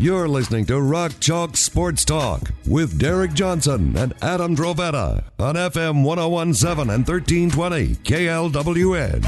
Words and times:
You're 0.00 0.28
listening 0.28 0.64
to 0.64 0.80
Rock 0.80 1.12
Chalk 1.20 1.58
Sports 1.58 2.06
Talk 2.06 2.52
with 2.66 2.98
Derek 2.98 3.34
Johnson 3.34 3.94
and 3.98 4.14
Adam 4.22 4.56
Drovetta 4.56 5.24
on 5.38 5.56
FM 5.56 6.02
1017 6.04 6.88
and 6.88 7.06
1320 7.06 7.96
KLWN. 7.96 9.22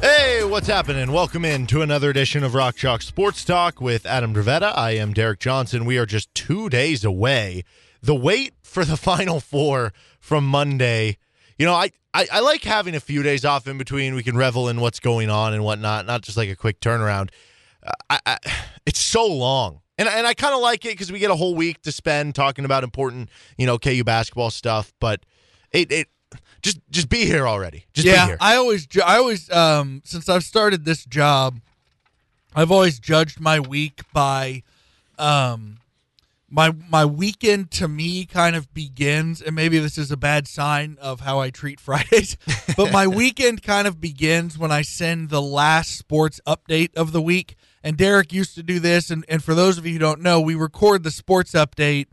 Hey, 0.00 0.42
what's 0.42 0.66
happening? 0.66 1.12
Welcome 1.12 1.44
in 1.44 1.68
to 1.68 1.82
another 1.82 2.10
edition 2.10 2.42
of 2.42 2.56
Rock 2.56 2.74
Chalk 2.74 3.02
Sports 3.02 3.44
Talk 3.44 3.80
with 3.80 4.04
Adam 4.04 4.34
Dravetta. 4.34 4.76
I 4.76 4.96
am 4.96 5.12
Derek 5.12 5.38
Johnson. 5.38 5.84
We 5.84 5.98
are 5.98 6.06
just 6.06 6.34
two 6.34 6.68
days 6.68 7.04
away. 7.04 7.62
The 8.02 8.16
wait 8.16 8.54
for 8.60 8.84
the 8.84 8.96
Final 8.96 9.38
Four 9.38 9.92
from 10.18 10.48
Monday. 10.48 11.18
You 11.58 11.66
know, 11.66 11.74
I, 11.74 11.90
I, 12.14 12.26
I 12.32 12.40
like 12.40 12.62
having 12.62 12.94
a 12.94 13.00
few 13.00 13.22
days 13.22 13.44
off 13.44 13.66
in 13.66 13.78
between. 13.78 14.14
We 14.14 14.22
can 14.22 14.36
revel 14.36 14.68
in 14.68 14.80
what's 14.80 15.00
going 15.00 15.28
on 15.28 15.54
and 15.54 15.64
whatnot, 15.64 16.06
not 16.06 16.22
just 16.22 16.36
like 16.36 16.48
a 16.48 16.56
quick 16.56 16.80
turnaround. 16.80 17.30
Uh, 17.82 17.92
I, 18.10 18.20
I, 18.26 18.38
it's 18.86 19.00
so 19.00 19.26
long. 19.26 19.80
And, 19.98 20.08
and 20.08 20.26
I 20.26 20.34
kind 20.34 20.54
of 20.54 20.60
like 20.60 20.84
it 20.84 20.90
because 20.90 21.10
we 21.10 21.18
get 21.18 21.30
a 21.30 21.36
whole 21.36 21.56
week 21.56 21.82
to 21.82 21.92
spend 21.92 22.36
talking 22.36 22.64
about 22.64 22.84
important, 22.84 23.30
you 23.56 23.66
know, 23.66 23.78
KU 23.78 24.04
basketball 24.04 24.50
stuff. 24.50 24.92
But 25.00 25.26
it, 25.72 25.90
it 25.90 26.08
just 26.62 26.78
just 26.90 27.08
be 27.08 27.24
here 27.24 27.48
already. 27.48 27.86
Just 27.94 28.06
yeah, 28.06 28.26
be 28.26 28.28
here. 28.30 28.38
I 28.40 28.56
always, 28.56 28.86
I 29.04 29.16
always, 29.16 29.50
um, 29.50 30.02
since 30.04 30.28
I've 30.28 30.44
started 30.44 30.84
this 30.84 31.04
job, 31.04 31.60
I've 32.54 32.70
always 32.70 33.00
judged 33.00 33.40
my 33.40 33.58
week 33.58 34.02
by, 34.12 34.62
um, 35.18 35.77
my 36.50 36.72
my 36.88 37.04
weekend 37.04 37.70
to 37.72 37.88
me 37.88 38.24
kind 38.24 38.56
of 38.56 38.72
begins, 38.72 39.42
and 39.42 39.54
maybe 39.54 39.78
this 39.78 39.98
is 39.98 40.10
a 40.10 40.16
bad 40.16 40.48
sign 40.48 40.96
of 41.00 41.20
how 41.20 41.40
I 41.40 41.50
treat 41.50 41.80
Fridays, 41.88 42.36
but 42.76 42.92
my 42.92 43.06
weekend 43.22 43.62
kind 43.62 43.86
of 43.86 44.00
begins 44.00 44.56
when 44.58 44.72
I 44.72 44.82
send 44.82 45.28
the 45.28 45.42
last 45.42 45.96
sports 45.96 46.40
update 46.46 46.94
of 46.96 47.12
the 47.12 47.22
week. 47.22 47.54
And 47.82 47.96
Derek 47.96 48.32
used 48.32 48.54
to 48.56 48.62
do 48.62 48.80
this, 48.80 49.10
and, 49.10 49.24
and 49.28 49.42
for 49.42 49.54
those 49.54 49.78
of 49.78 49.86
you 49.86 49.92
who 49.92 49.98
don't 49.98 50.20
know, 50.20 50.40
we 50.40 50.54
record 50.54 51.04
the 51.04 51.12
sports 51.12 51.52
update 51.52 52.06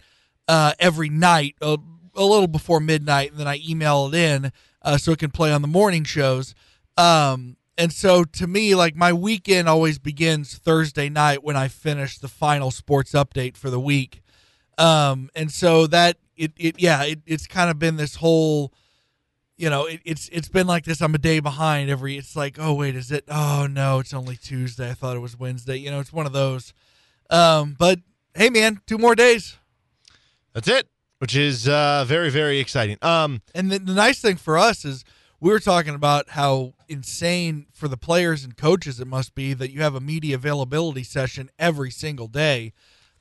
uh, 0.47 0.73
every 0.79 1.09
night, 1.09 1.55
a, 1.59 1.77
a 2.15 2.23
little 2.23 2.47
before 2.47 2.79
midnight, 2.79 3.31
and 3.31 3.39
then 3.39 3.47
I 3.47 3.59
email 3.67 4.07
it 4.07 4.13
in 4.13 4.51
uh, 4.83 4.97
so 4.97 5.11
it 5.13 5.19
can 5.19 5.31
play 5.31 5.51
on 5.51 5.61
the 5.61 5.67
morning 5.67 6.03
shows. 6.03 6.53
Um, 6.97 7.57
and 7.77 7.91
so 7.91 8.23
to 8.23 8.47
me, 8.47 8.75
like 8.75 8.95
my 8.95 9.11
weekend 9.11 9.67
always 9.67 9.97
begins 9.97 10.57
Thursday 10.57 11.09
night 11.09 11.43
when 11.43 11.57
I 11.57 11.67
finish 11.67 12.19
the 12.19 12.27
final 12.27 12.71
sports 12.71 13.11
update 13.13 13.57
for 13.57 13.69
the 13.69 13.79
week. 13.79 14.21
Um, 14.77 15.29
and 15.35 15.51
so 15.51 15.87
that 15.87 16.17
it, 16.35 16.51
it 16.57 16.79
yeah, 16.79 17.03
it, 17.03 17.19
it's 17.25 17.47
kind 17.47 17.69
of 17.69 17.79
been 17.79 17.95
this 17.95 18.15
whole, 18.15 18.73
you 19.57 19.69
know, 19.69 19.85
it, 19.85 20.01
it's 20.03 20.29
it's 20.29 20.49
been 20.49 20.67
like 20.67 20.83
this. 20.85 21.01
I'm 21.01 21.15
a 21.15 21.19
day 21.19 21.39
behind 21.39 21.89
every. 21.89 22.17
It's 22.17 22.35
like, 22.35 22.57
oh 22.59 22.73
wait, 22.73 22.95
is 22.95 23.11
it? 23.11 23.23
Oh 23.29 23.67
no, 23.69 23.99
it's 23.99 24.13
only 24.13 24.35
Tuesday. 24.35 24.89
I 24.89 24.93
thought 24.93 25.15
it 25.15 25.19
was 25.19 25.39
Wednesday. 25.39 25.77
You 25.77 25.91
know, 25.91 25.99
it's 25.99 26.13
one 26.13 26.25
of 26.25 26.33
those. 26.33 26.73
Um, 27.29 27.75
but 27.79 27.99
hey, 28.35 28.49
man, 28.49 28.81
two 28.85 28.97
more 28.97 29.15
days. 29.15 29.57
That's 30.53 30.67
it, 30.67 30.87
which 31.19 31.35
is 31.35 31.67
uh, 31.67 32.03
very 32.07 32.29
very 32.29 32.59
exciting. 32.59 32.97
Um, 33.01 33.41
And 33.53 33.71
the, 33.71 33.79
the 33.79 33.93
nice 33.93 34.19
thing 34.19 34.35
for 34.35 34.57
us 34.57 34.83
is 34.85 35.03
we 35.39 35.51
were 35.51 35.59
talking 35.59 35.95
about 35.95 36.29
how 36.29 36.73
insane 36.87 37.67
for 37.71 37.87
the 37.87 37.97
players 37.97 38.43
and 38.43 38.55
coaches 38.57 38.99
it 38.99 39.07
must 39.07 39.35
be 39.35 39.53
that 39.53 39.71
you 39.71 39.81
have 39.81 39.95
a 39.95 39.99
media 39.99 40.35
availability 40.35 41.03
session 41.03 41.49
every 41.59 41.91
single 41.91 42.27
day. 42.27 42.73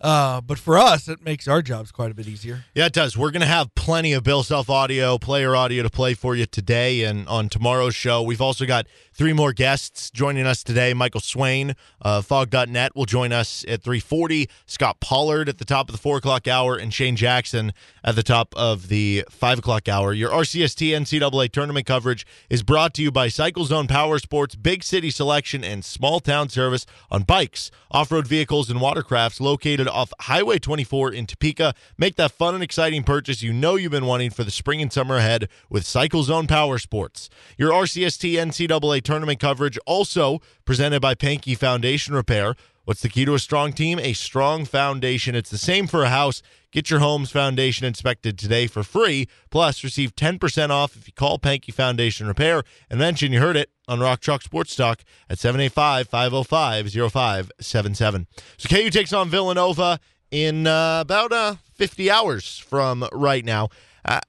Uh, 0.04 0.42
but 0.42 0.59
for 0.59 0.76
us, 0.76 1.09
it 1.09 1.25
makes 1.25 1.48
our 1.48 1.62
jobs 1.62 1.91
quite 1.91 2.10
a 2.10 2.15
bit 2.15 2.28
easier. 2.28 2.66
Yeah, 2.75 2.84
it 2.84 2.92
does. 2.92 3.16
We're 3.16 3.31
going 3.31 3.41
to 3.41 3.47
have 3.47 3.75
plenty 3.75 4.12
of 4.12 4.22
Bill 4.22 4.42
Self 4.42 4.69
audio, 4.69 5.16
player 5.16 5.56
audio 5.56 5.82
to 5.82 5.88
play 5.88 6.12
for 6.12 6.37
you 6.37 6.44
today 6.44 7.04
and 7.04 7.26
on 7.26 7.48
tomorrow's 7.48 7.94
show. 7.94 8.22
We've 8.22 8.43
also 8.43 8.66
got 8.66 8.87
three 9.14 9.32
more 9.32 9.54
guests 9.54 10.10
joining 10.10 10.44
us 10.44 10.62
today. 10.62 10.93
Michael 10.93 11.22
Swain 11.22 11.75
of 12.03 12.26
Phog.net 12.26 12.94
will 12.94 13.06
join 13.06 13.32
us 13.32 13.64
at 13.66 13.82
340. 13.82 14.50
Scott 14.66 15.00
Pollard 15.00 15.48
at 15.48 15.56
the 15.56 15.64
top 15.64 15.88
of 15.88 15.94
the 15.94 16.00
4 16.03 16.19
o'clock 16.19 16.47
hour 16.47 16.76
and 16.76 16.93
Shane 16.93 17.16
Jackson 17.16 17.72
at 18.03 18.14
the 18.14 18.22
top 18.22 18.53
of 18.56 18.88
the 18.88 19.25
5 19.31 19.60
o'clock 19.60 19.88
hour. 19.88 20.12
Your 20.12 20.31
RCST 20.31 20.91
NCAA 20.91 21.50
tournament 21.50 21.87
coverage 21.87 22.26
is 22.50 22.62
brought 22.62 22.93
to 22.94 23.03
you 23.03 23.10
by 23.10 23.28
Cycle 23.28 23.64
Zone 23.64 23.87
Power 23.87 24.19
Sports, 24.19 24.54
Big 24.54 24.82
City 24.82 25.10
Selection, 25.10 25.64
and 25.64 25.82
Small 25.82 26.20
Town 26.20 26.50
Service 26.50 26.84
on 27.10 27.22
bikes, 27.22 27.70
off-road 27.91 28.26
vehicles, 28.26 28.69
and 28.69 28.81
watercrafts 28.81 29.41
located 29.41 29.88
off 29.94 30.12
Highway 30.21 30.59
24 30.59 31.12
in 31.12 31.27
Topeka. 31.27 31.75
Make 31.97 32.16
that 32.16 32.32
fun 32.32 32.55
and 32.55 32.62
exciting 32.62 33.05
purchase 33.05 33.43
you 33.43 33.53
know 33.53 33.77
you've 33.77 33.93
been 33.93 34.06
wanting 34.06 34.31
for 34.31 34.44
the 34.44 34.50
spring 34.50 34.82
and 34.82 34.93
summer 34.93 35.16
ahead 35.16 35.49
with 35.71 35.87
Cycle 35.87 36.25
Zone 36.25 36.47
Power 36.47 36.78
Sports. 36.78 37.31
Your 37.56 37.71
RCST 37.71 38.32
NCAA 38.32 39.03
tournament 39.03 39.41
coverage 39.41 39.78
also 39.87 40.41
presented 40.65 41.00
by 41.00 41.15
Pankey 41.15 41.56
Foundation 41.56 42.15
Repair. 42.15 42.55
What's 42.84 43.00
the 43.00 43.09
key 43.09 43.25
to 43.25 43.34
a 43.34 43.38
strong 43.38 43.72
team? 43.72 43.99
A 43.99 44.12
strong 44.12 44.66
foundation. 44.66 45.34
It's 45.34 45.50
the 45.50 45.56
same 45.56 45.87
for 45.87 46.05
a 46.05 46.11
house. 46.11 46.43
Get 46.71 46.91
your 46.91 47.00
home's 47.00 47.31
foundation 47.31 47.87
inspected 47.87 48.37
today 48.37 48.66
for 48.66 48.82
free. 48.82 49.28
Plus, 49.49 49.82
receive 49.82 50.15
10% 50.16 50.71
off 50.71 50.97
if 50.97 51.06
you 51.06 51.15
call 51.15 51.38
Pankey 51.38 51.72
Foundation 51.72 52.26
Repair 52.26 52.62
and 52.91 52.99
mention 52.99 53.32
you 53.32 53.41
heard 53.41 53.56
it 53.56 53.71
on 53.89 54.00
Rock 54.00 54.21
Chalk 54.21 54.43
Sports 54.43 54.77
Talk 54.77 55.03
at 55.28 55.39
785 55.39 56.09
505 56.09 57.12
0577. 57.12 58.27
So, 58.56 58.69
KU 58.69 58.91
takes 58.91 59.12
on 59.12 59.28
Villanova 59.28 59.99
in 60.31 60.67
uh, 60.67 61.00
about 61.00 61.33
uh, 61.33 61.56
50 61.75 62.11
hours 62.11 62.59
from 62.59 63.06
right 63.12 63.44
now. 63.44 63.69
I 64.05 64.21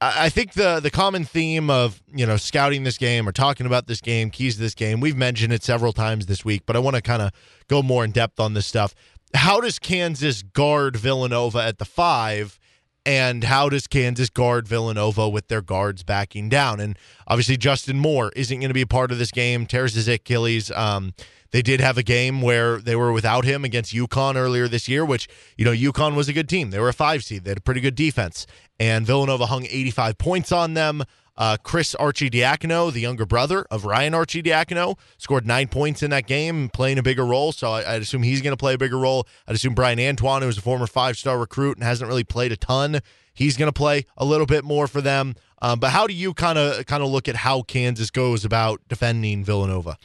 I 0.00 0.28
think 0.28 0.52
the 0.52 0.80
the 0.80 0.90
common 0.90 1.24
theme 1.24 1.70
of 1.70 2.02
you 2.12 2.26
know 2.26 2.36
scouting 2.36 2.84
this 2.84 2.98
game 2.98 3.28
or 3.28 3.32
talking 3.32 3.64
about 3.66 3.86
this 3.86 4.00
game, 4.00 4.30
keys 4.30 4.56
to 4.56 4.60
this 4.60 4.74
game, 4.74 5.00
we've 5.00 5.16
mentioned 5.16 5.52
it 5.52 5.62
several 5.62 5.92
times 5.92 6.26
this 6.26 6.44
week, 6.44 6.64
but 6.66 6.76
I 6.76 6.78
want 6.78 6.96
to 6.96 7.02
kind 7.02 7.22
of 7.22 7.30
go 7.68 7.82
more 7.82 8.04
in 8.04 8.10
depth 8.10 8.38
on 8.38 8.54
this 8.54 8.66
stuff. 8.66 8.94
How 9.34 9.60
does 9.60 9.78
Kansas 9.78 10.42
guard 10.42 10.96
Villanova 10.96 11.62
at 11.62 11.78
the 11.78 11.84
five? 11.84 12.58
And 13.06 13.44
how 13.44 13.68
does 13.68 13.86
Kansas 13.86 14.30
guard 14.30 14.66
Villanova 14.66 15.28
with 15.28 15.48
their 15.48 15.60
guards 15.60 16.02
backing 16.02 16.48
down? 16.48 16.80
And 16.80 16.98
obviously, 17.26 17.58
Justin 17.58 17.98
Moore 17.98 18.32
isn't 18.34 18.58
going 18.58 18.70
to 18.70 18.74
be 18.74 18.80
a 18.80 18.86
part 18.86 19.12
of 19.12 19.18
this 19.18 19.30
game. 19.30 19.66
Tears 19.66 19.94
his 19.94 20.08
Achilles. 20.08 20.70
Um, 20.70 21.12
they 21.50 21.62
did 21.62 21.80
have 21.80 21.98
a 21.98 22.02
game 22.02 22.40
where 22.40 22.78
they 22.78 22.96
were 22.96 23.12
without 23.12 23.44
him 23.44 23.64
against 23.64 23.94
UConn 23.94 24.36
earlier 24.36 24.66
this 24.68 24.88
year, 24.88 25.04
which, 25.04 25.28
you 25.56 25.64
know, 25.64 25.70
UConn 25.70 26.16
was 26.16 26.28
a 26.28 26.32
good 26.32 26.48
team. 26.48 26.70
They 26.70 26.80
were 26.80 26.88
a 26.88 26.94
five 26.94 27.22
seed. 27.22 27.44
They 27.44 27.50
had 27.50 27.58
a 27.58 27.60
pretty 27.60 27.80
good 27.80 27.94
defense. 27.94 28.46
And 28.80 29.06
Villanova 29.06 29.46
hung 29.46 29.64
85 29.64 30.18
points 30.18 30.50
on 30.50 30.74
them. 30.74 31.04
Uh, 31.36 31.56
Chris 31.62 31.96
Arcidiacono, 31.98 32.92
the 32.92 33.00
younger 33.00 33.26
brother 33.26 33.66
of 33.70 33.84
Ryan 33.84 34.12
Arcidiacono, 34.12 34.96
scored 35.18 35.46
nine 35.46 35.68
points 35.68 36.02
in 36.02 36.10
that 36.10 36.26
game, 36.26 36.68
playing 36.68 36.98
a 36.98 37.02
bigger 37.02 37.26
role. 37.26 37.50
So 37.52 37.72
I, 37.72 37.94
I'd 37.94 38.02
assume 38.02 38.22
he's 38.22 38.40
going 38.40 38.52
to 38.52 38.56
play 38.56 38.74
a 38.74 38.78
bigger 38.78 38.98
role. 38.98 39.26
I'd 39.48 39.54
assume 39.56 39.74
Bryan 39.74 39.98
Antoine, 39.98 40.42
who 40.42 40.46
was 40.46 40.58
a 40.58 40.62
former 40.62 40.86
five 40.86 41.16
star 41.16 41.38
recruit 41.38 41.76
and 41.76 41.84
hasn't 41.84 42.08
really 42.08 42.24
played 42.24 42.52
a 42.52 42.56
ton, 42.56 43.00
he's 43.32 43.56
going 43.56 43.68
to 43.68 43.72
play 43.72 44.06
a 44.16 44.24
little 44.24 44.46
bit 44.46 44.64
more 44.64 44.86
for 44.86 45.00
them. 45.00 45.34
Um, 45.60 45.80
but 45.80 45.90
how 45.90 46.06
do 46.06 46.14
you 46.14 46.34
kind 46.34 46.58
of 46.58 46.86
kind 46.86 47.02
of 47.02 47.08
look 47.08 47.28
at 47.28 47.36
how 47.36 47.62
Kansas 47.62 48.10
goes 48.10 48.44
about 48.44 48.80
defending 48.88 49.44
Villanova? 49.44 49.98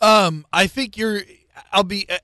Um, 0.00 0.46
I 0.52 0.66
think 0.66 0.96
you're. 0.96 1.22
I'll 1.72 1.84
be. 1.84 2.06
Uh, 2.08 2.18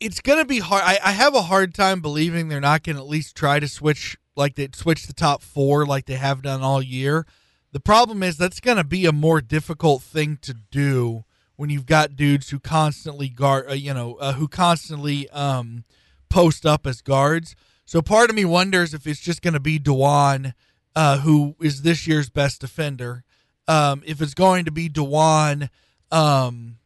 it's 0.00 0.20
gonna 0.20 0.44
be 0.44 0.58
hard. 0.58 0.82
I, 0.84 0.98
I 1.04 1.12
have 1.12 1.34
a 1.34 1.42
hard 1.42 1.74
time 1.74 2.00
believing 2.00 2.48
they're 2.48 2.60
not 2.60 2.82
gonna 2.82 2.98
at 2.98 3.08
least 3.08 3.36
try 3.36 3.60
to 3.60 3.68
switch 3.68 4.16
like 4.38 4.54
they 4.54 4.68
switch 4.72 5.06
the 5.06 5.12
top 5.12 5.42
four 5.42 5.84
like 5.84 6.06
they 6.06 6.14
have 6.14 6.42
done 6.42 6.62
all 6.62 6.80
year. 6.82 7.26
The 7.72 7.80
problem 7.80 8.22
is 8.22 8.38
that's 8.38 8.60
gonna 8.60 8.84
be 8.84 9.04
a 9.04 9.12
more 9.12 9.40
difficult 9.40 10.02
thing 10.02 10.38
to 10.42 10.54
do 10.54 11.24
when 11.56 11.68
you've 11.68 11.86
got 11.86 12.16
dudes 12.16 12.48
who 12.50 12.58
constantly 12.58 13.28
guard. 13.28 13.68
Uh, 13.68 13.74
you 13.74 13.92
know, 13.92 14.14
uh, 14.14 14.32
who 14.32 14.48
constantly 14.48 15.28
um 15.30 15.84
post 16.30 16.64
up 16.64 16.86
as 16.86 17.02
guards. 17.02 17.54
So 17.84 18.00
part 18.00 18.30
of 18.30 18.36
me 18.36 18.44
wonders 18.46 18.94
if 18.94 19.06
it's 19.06 19.20
just 19.20 19.42
gonna 19.42 19.60
be 19.60 19.78
Dajuan, 19.78 20.54
uh, 20.96 21.18
who 21.18 21.56
is 21.60 21.82
this 21.82 22.06
year's 22.06 22.30
best 22.30 22.62
defender 22.62 23.24
um, 23.68 24.02
if 24.06 24.20
it's 24.20 24.34
going 24.34 24.64
to 24.64 24.72
be 24.72 24.88
Dajuan 24.88 25.68
um, 26.10 26.78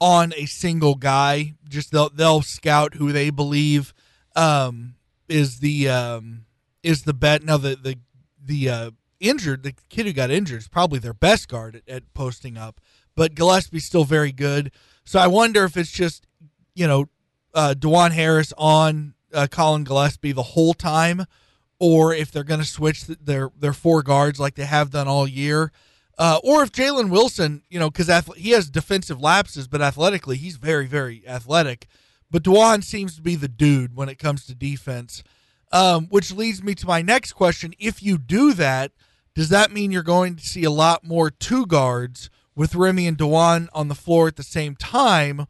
on 0.00 0.32
a 0.34 0.46
single 0.46 0.94
guy, 0.94 1.54
just 1.68 1.92
they'll 1.92 2.08
they'll 2.08 2.42
scout 2.42 2.94
who 2.94 3.12
they 3.12 3.30
believe 3.30 3.92
um, 4.34 4.94
is 5.28 5.60
the 5.60 5.88
um, 5.88 6.44
is 6.82 7.02
the 7.02 7.14
bet. 7.14 7.42
Now 7.42 7.56
the 7.56 7.76
the 7.76 7.98
the 8.42 8.68
uh, 8.68 8.90
injured 9.20 9.62
the 9.62 9.74
kid 9.88 10.06
who 10.06 10.12
got 10.12 10.30
injured 10.30 10.60
is 10.60 10.68
probably 10.68 10.98
their 10.98 11.14
best 11.14 11.48
guard 11.48 11.76
at, 11.76 11.88
at 11.88 12.14
posting 12.14 12.56
up, 12.56 12.80
but 13.14 13.34
Gillespie's 13.34 13.84
still 13.84 14.04
very 14.04 14.32
good. 14.32 14.70
So 15.04 15.18
I 15.18 15.26
wonder 15.26 15.64
if 15.64 15.76
it's 15.76 15.90
just, 15.90 16.26
you 16.74 16.86
know, 16.86 17.08
uh, 17.54 17.74
Dajuan 17.78 18.12
Harris 18.12 18.52
on 18.58 19.14
uh, 19.32 19.46
Collin 19.50 19.84
Gillespie 19.84 20.32
the 20.32 20.42
whole 20.42 20.74
time, 20.74 21.24
or 21.80 22.14
if 22.14 22.30
they're 22.30 22.44
going 22.44 22.60
to 22.60 22.66
switch 22.66 23.06
their 23.06 23.50
their 23.58 23.72
four 23.72 24.02
guards 24.02 24.38
like 24.38 24.54
they 24.54 24.64
have 24.64 24.90
done 24.90 25.08
all 25.08 25.26
year. 25.26 25.72
Uh, 26.18 26.40
or 26.42 26.64
if 26.64 26.72
Jalen 26.72 27.10
Wilson, 27.10 27.62
you 27.70 27.78
know, 27.78 27.90
because 27.90 28.10
he 28.36 28.50
has 28.50 28.68
defensive 28.68 29.20
lapses, 29.20 29.68
but 29.68 29.80
athletically 29.80 30.36
he's 30.36 30.56
very, 30.56 30.86
very 30.86 31.22
athletic. 31.28 31.86
But 32.30 32.42
Dajuan 32.42 32.84
seems 32.84 33.16
to 33.16 33.22
be 33.22 33.36
the 33.36 33.48
dude 33.48 33.96
when 33.96 34.08
it 34.08 34.18
comes 34.18 34.44
to 34.46 34.54
defense, 34.54 35.22
um, 35.72 36.06
which 36.06 36.32
leads 36.32 36.62
me 36.62 36.74
to 36.74 36.86
my 36.86 37.02
next 37.02 37.32
question. 37.32 37.74
If 37.78 38.02
you 38.02 38.18
do 38.18 38.52
that, 38.54 38.92
does 39.34 39.48
that 39.48 39.72
mean 39.72 39.90
you're 39.90 40.02
going 40.02 40.36
to 40.36 40.44
see 40.46 40.64
a 40.64 40.70
lot 40.70 41.04
more 41.04 41.30
two 41.30 41.64
guards 41.66 42.28
with 42.54 42.74
Remy 42.74 43.06
and 43.06 43.16
Dajuan 43.16 43.68
on 43.72 43.88
the 43.88 43.94
floor 43.94 44.28
at 44.28 44.36
the 44.36 44.42
same 44.42 44.74
time? 44.74 45.46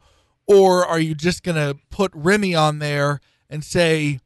Or 0.47 0.85
are 0.85 0.99
you 0.99 1.15
just 1.15 1.43
going 1.43 1.55
to 1.55 1.77
put 1.89 2.11
Remy 2.13 2.55
on 2.55 2.79
there 2.79 3.19
and 3.49 3.63
say, 3.63 4.19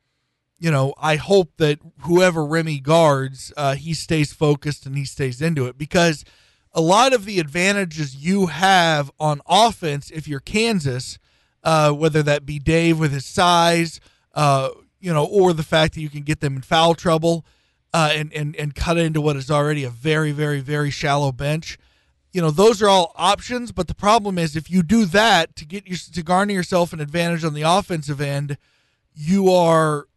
you 0.59 0.71
know, 0.71 0.93
I 0.97 1.17
hope 1.17 1.57
that 1.57 1.79
whoever 2.01 2.45
Remy 2.45 2.79
guards, 2.79 3.51
uh, 3.57 3.75
he 3.75 3.93
stays 3.93 4.31
focused 4.31 4.85
and 4.85 4.97
he 4.97 5.05
stays 5.05 5.41
into 5.41 5.65
it 5.65 5.77
because 5.77 6.23
a 6.73 6.81
lot 6.81 7.13
of 7.13 7.25
the 7.25 7.39
advantages 7.39 8.15
you 8.15 8.47
have 8.47 9.11
on 9.19 9.41
offense, 9.47 10.09
if 10.11 10.27
you're 10.27 10.39
Kansas, 10.39 11.17
uh, 11.63 11.91
whether 11.91 12.23
that 12.23 12.45
be 12.45 12.59
Dave 12.59 12.99
with 12.99 13.11
his 13.11 13.25
size, 13.25 13.99
uh, 14.35 14.69
you 14.99 15.13
know, 15.13 15.25
or 15.25 15.53
the 15.53 15.63
fact 15.63 15.93
that 15.95 16.01
you 16.01 16.09
can 16.09 16.23
get 16.23 16.39
them 16.39 16.55
in 16.55 16.61
foul 16.61 16.95
trouble 16.95 17.45
uh, 17.93 18.09
and, 18.11 18.33
and, 18.33 18.55
and 18.55 18.75
cut 18.75 18.97
into 18.97 19.21
what 19.21 19.35
is 19.35 19.51
already 19.51 19.83
a 19.83 19.89
very, 19.89 20.31
very, 20.31 20.59
very 20.59 20.89
shallow 20.89 21.31
bench. 21.31 21.77
You 22.31 22.41
know, 22.41 22.49
those 22.49 22.81
are 22.81 22.89
all 22.89 23.11
options, 23.15 23.71
but 23.71 23.87
the 23.87 23.93
problem 23.93 24.37
is 24.39 24.55
if 24.55 24.69
you 24.69 24.81
do 24.81 25.05
that 25.05 25.55
to 25.57 25.65
get 25.65 25.87
your, 25.87 25.97
to 26.13 26.23
garner 26.23 26.53
yourself 26.53 26.91
an 26.91 26.99
advantage 26.99 27.43
on 27.43 27.53
the 27.53 27.61
offensive 27.61 28.19
end, 28.19 28.57
you 29.13 29.51
are 29.51 30.07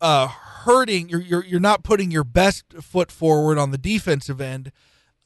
uh, 0.00 0.28
hurting. 0.28 1.08
You're, 1.08 1.20
you're 1.20 1.44
you're 1.44 1.60
not 1.60 1.82
putting 1.82 2.10
your 2.10 2.24
best 2.24 2.64
foot 2.80 3.12
forward 3.12 3.58
on 3.58 3.70
the 3.70 3.78
defensive 3.78 4.40
end. 4.40 4.72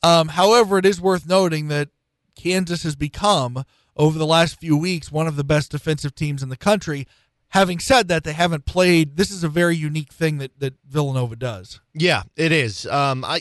Um, 0.02 0.28
however, 0.28 0.78
it 0.78 0.86
is 0.86 1.00
worth 1.00 1.26
noting 1.26 1.68
that 1.68 1.88
Kansas 2.34 2.82
has 2.82 2.96
become 2.96 3.64
over 3.98 4.18
the 4.18 4.26
last 4.26 4.60
few 4.60 4.76
weeks 4.76 5.12
one 5.12 5.26
of 5.26 5.36
the 5.36 5.44
best 5.44 5.70
defensive 5.70 6.14
teams 6.14 6.42
in 6.42 6.48
the 6.48 6.56
country. 6.56 7.06
Having 7.52 7.78
said 7.80 8.08
that, 8.08 8.24
they 8.24 8.34
haven't 8.34 8.66
played. 8.66 9.16
This 9.16 9.30
is 9.30 9.42
a 9.42 9.48
very 9.48 9.74
unique 9.74 10.12
thing 10.12 10.38
that 10.38 10.58
that 10.60 10.74
Villanova 10.86 11.34
does. 11.34 11.80
Yeah, 11.94 12.24
it 12.36 12.52
is. 12.52 12.86
Um, 12.86 13.24
I, 13.24 13.38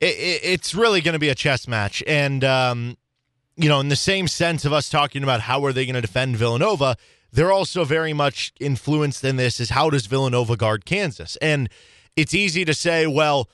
it, 0.00 0.40
it's 0.42 0.74
really 0.74 1.00
going 1.00 1.14
to 1.14 1.18
be 1.18 1.30
a 1.30 1.34
chess 1.34 1.66
match, 1.66 2.02
and 2.06 2.44
um, 2.44 2.96
you 3.56 3.68
know, 3.68 3.80
in 3.80 3.88
the 3.88 3.96
same 3.96 4.28
sense 4.28 4.64
of 4.64 4.72
us 4.72 4.88
talking 4.88 5.22
about 5.22 5.42
how 5.42 5.64
are 5.64 5.72
they 5.72 5.84
going 5.84 5.94
to 5.94 6.00
defend 6.00 6.36
Villanova, 6.36 6.96
they're 7.32 7.52
also 7.52 7.84
very 7.84 8.12
much 8.12 8.52
influenced 8.60 9.24
in 9.24 9.36
this 9.36 9.58
is 9.58 9.70
how 9.70 9.90
does 9.90 10.06
Villanova 10.06 10.56
guard 10.56 10.84
Kansas? 10.84 11.36
And 11.36 11.68
it's 12.16 12.34
easy 12.34 12.64
to 12.64 12.74
say, 12.74 13.06
well, 13.06 13.48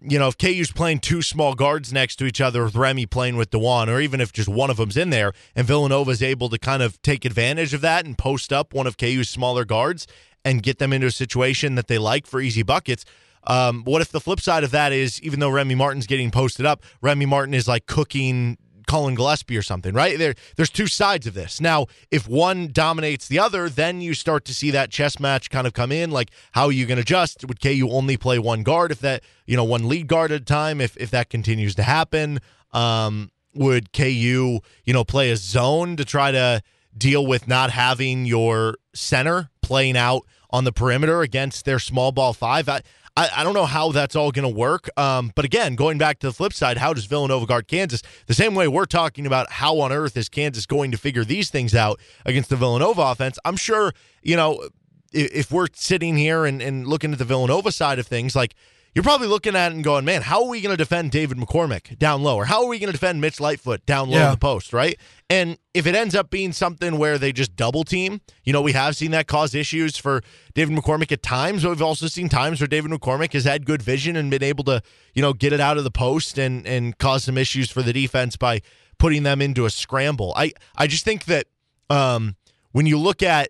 you 0.00 0.18
know, 0.18 0.28
if 0.28 0.38
KU's 0.38 0.72
playing 0.72 1.00
two 1.00 1.22
small 1.22 1.54
guards 1.54 1.92
next 1.92 2.16
to 2.16 2.26
each 2.26 2.40
other 2.40 2.64
with 2.64 2.74
Remy 2.74 3.06
playing 3.06 3.36
with 3.36 3.50
Dajuan, 3.50 3.88
or 3.88 4.00
even 4.00 4.20
if 4.20 4.32
just 4.32 4.48
one 4.48 4.70
of 4.70 4.76
them's 4.76 4.96
in 4.96 5.10
there 5.10 5.32
and 5.54 5.66
Villanova's 5.66 6.22
able 6.22 6.48
to 6.48 6.58
kind 6.58 6.82
of 6.82 7.00
take 7.02 7.24
advantage 7.24 7.74
of 7.74 7.80
that 7.80 8.04
and 8.04 8.16
post 8.16 8.52
up 8.52 8.72
one 8.74 8.86
of 8.86 8.96
KU's 8.96 9.28
smaller 9.28 9.64
guards 9.64 10.06
and 10.44 10.62
get 10.62 10.78
them 10.78 10.92
into 10.92 11.06
a 11.06 11.12
situation 11.12 11.74
that 11.76 11.88
they 11.88 11.98
like 11.98 12.26
for 12.26 12.40
easy 12.40 12.62
buckets. 12.62 13.04
Um, 13.44 13.82
what 13.84 14.02
if 14.02 14.10
the 14.10 14.20
flip 14.20 14.40
side 14.40 14.64
of 14.64 14.70
that 14.70 14.92
is 14.92 15.20
even 15.22 15.40
though 15.40 15.50
Remy 15.50 15.74
Martin's 15.74 16.06
getting 16.06 16.30
posted 16.30 16.64
up, 16.64 16.82
Remy 17.00 17.26
Martin 17.26 17.54
is 17.54 17.66
like 17.66 17.86
cooking 17.86 18.56
Collin 18.92 19.14
Gillespie 19.14 19.56
or 19.56 19.62
something, 19.62 19.94
right? 19.94 20.18
There, 20.18 20.34
there's 20.56 20.68
two 20.68 20.86
sides 20.86 21.26
of 21.26 21.32
this. 21.32 21.62
Now, 21.62 21.86
if 22.10 22.28
one 22.28 22.68
dominates 22.70 23.26
the 23.26 23.38
other, 23.38 23.70
then 23.70 24.02
you 24.02 24.12
start 24.12 24.44
to 24.44 24.54
see 24.54 24.70
that 24.72 24.90
chess 24.90 25.18
match 25.18 25.48
kind 25.48 25.66
of 25.66 25.72
come 25.72 25.90
in. 25.90 26.10
Like, 26.10 26.30
how 26.50 26.66
are 26.66 26.72
you 26.72 26.84
going 26.84 26.96
to 26.96 27.00
adjust? 27.00 27.42
Would 27.48 27.62
KU 27.62 27.88
only 27.90 28.18
play 28.18 28.38
one 28.38 28.62
guard 28.62 28.90
if 28.90 29.00
that, 29.00 29.22
you 29.46 29.56
know, 29.56 29.64
one 29.64 29.88
lead 29.88 30.08
guard 30.08 30.30
at 30.30 30.42
a 30.42 30.44
time? 30.44 30.78
If 30.78 30.98
if 30.98 31.10
that 31.10 31.30
continues 31.30 31.74
to 31.76 31.82
happen, 31.82 32.40
um, 32.74 33.30
would 33.54 33.94
KU, 33.94 34.60
you 34.84 34.92
know, 34.92 35.04
play 35.04 35.30
a 35.30 35.36
zone 35.36 35.96
to 35.96 36.04
try 36.04 36.30
to 36.30 36.60
deal 36.94 37.26
with 37.26 37.48
not 37.48 37.70
having 37.70 38.26
your 38.26 38.76
center 38.94 39.48
playing 39.62 39.96
out 39.96 40.26
on 40.50 40.64
the 40.64 40.72
perimeter 40.72 41.22
against 41.22 41.64
their 41.64 41.78
small 41.78 42.12
ball 42.12 42.34
five? 42.34 42.68
I, 42.68 42.82
I, 43.16 43.28
I 43.36 43.44
don't 43.44 43.54
know 43.54 43.66
how 43.66 43.92
that's 43.92 44.16
all 44.16 44.30
going 44.30 44.50
to 44.50 44.58
work. 44.58 44.88
Um, 44.98 45.32
but 45.34 45.44
again, 45.44 45.74
going 45.74 45.98
back 45.98 46.18
to 46.20 46.26
the 46.26 46.32
flip 46.32 46.52
side, 46.52 46.78
how 46.78 46.94
does 46.94 47.04
Villanova 47.04 47.46
guard 47.46 47.68
Kansas? 47.68 48.02
The 48.26 48.34
same 48.34 48.54
way 48.54 48.68
we're 48.68 48.86
talking 48.86 49.26
about 49.26 49.50
how 49.52 49.80
on 49.80 49.92
earth 49.92 50.16
is 50.16 50.28
Kansas 50.28 50.66
going 50.66 50.90
to 50.92 50.98
figure 50.98 51.24
these 51.24 51.50
things 51.50 51.74
out 51.74 52.00
against 52.24 52.48
the 52.48 52.56
Villanova 52.56 53.02
offense. 53.02 53.38
I'm 53.44 53.56
sure, 53.56 53.92
you 54.22 54.36
know, 54.36 54.68
if, 55.12 55.32
if 55.32 55.52
we're 55.52 55.68
sitting 55.74 56.16
here 56.16 56.46
and, 56.46 56.62
and 56.62 56.86
looking 56.86 57.12
at 57.12 57.18
the 57.18 57.24
Villanova 57.24 57.70
side 57.70 57.98
of 57.98 58.06
things, 58.06 58.34
like 58.34 58.54
you're 58.94 59.02
probably 59.02 59.26
looking 59.26 59.56
at 59.56 59.72
it 59.72 59.74
and 59.74 59.82
going, 59.82 60.04
man, 60.04 60.20
how 60.20 60.42
are 60.42 60.48
we 60.48 60.60
going 60.60 60.72
to 60.72 60.76
defend 60.76 61.10
David 61.10 61.38
McCormick 61.38 61.98
down 61.98 62.22
low? 62.22 62.36
Or 62.36 62.44
how 62.44 62.62
are 62.62 62.68
we 62.68 62.78
going 62.78 62.88
to 62.88 62.92
defend 62.92 63.20
Mitch 63.22 63.40
Lightfoot 63.40 63.86
down 63.86 64.10
low 64.10 64.18
yeah. 64.18 64.26
in 64.26 64.30
the 64.32 64.38
post, 64.38 64.72
right? 64.72 64.98
And 65.30 65.56
if 65.72 65.86
it 65.86 65.94
ends 65.94 66.14
up 66.14 66.28
being 66.28 66.52
something 66.52 66.98
where 66.98 67.16
they 67.16 67.32
just 67.32 67.56
double 67.56 67.84
team, 67.84 68.20
you 68.44 68.52
know, 68.52 68.60
we 68.60 68.72
have 68.72 68.94
seen 68.94 69.10
that 69.12 69.26
cause 69.26 69.54
issues 69.54 69.96
for 69.96 70.20
David 70.52 70.76
McCormick 70.76 71.10
at 71.10 71.22
times, 71.22 71.62
but 71.62 71.70
we've 71.70 71.80
also 71.80 72.06
seen 72.06 72.28
times 72.28 72.60
where 72.60 72.68
David 72.68 72.90
McCormick 72.90 73.32
has 73.32 73.44
had 73.44 73.64
good 73.64 73.80
vision 73.80 74.14
and 74.14 74.30
been 74.30 74.42
able 74.42 74.64
to, 74.64 74.82
you 75.14 75.22
know, 75.22 75.32
get 75.32 75.54
it 75.54 75.60
out 75.60 75.78
of 75.78 75.84
the 75.84 75.90
post 75.90 76.38
and 76.38 76.66
and 76.66 76.98
cause 76.98 77.24
some 77.24 77.38
issues 77.38 77.70
for 77.70 77.82
the 77.82 77.94
defense 77.94 78.36
by 78.36 78.60
putting 78.98 79.22
them 79.22 79.40
into 79.40 79.64
a 79.64 79.70
scramble. 79.70 80.34
I 80.36 80.52
I 80.76 80.86
just 80.86 81.04
think 81.04 81.24
that 81.24 81.46
um, 81.88 82.36
when 82.72 82.84
you 82.84 82.98
look 82.98 83.22
at 83.22 83.48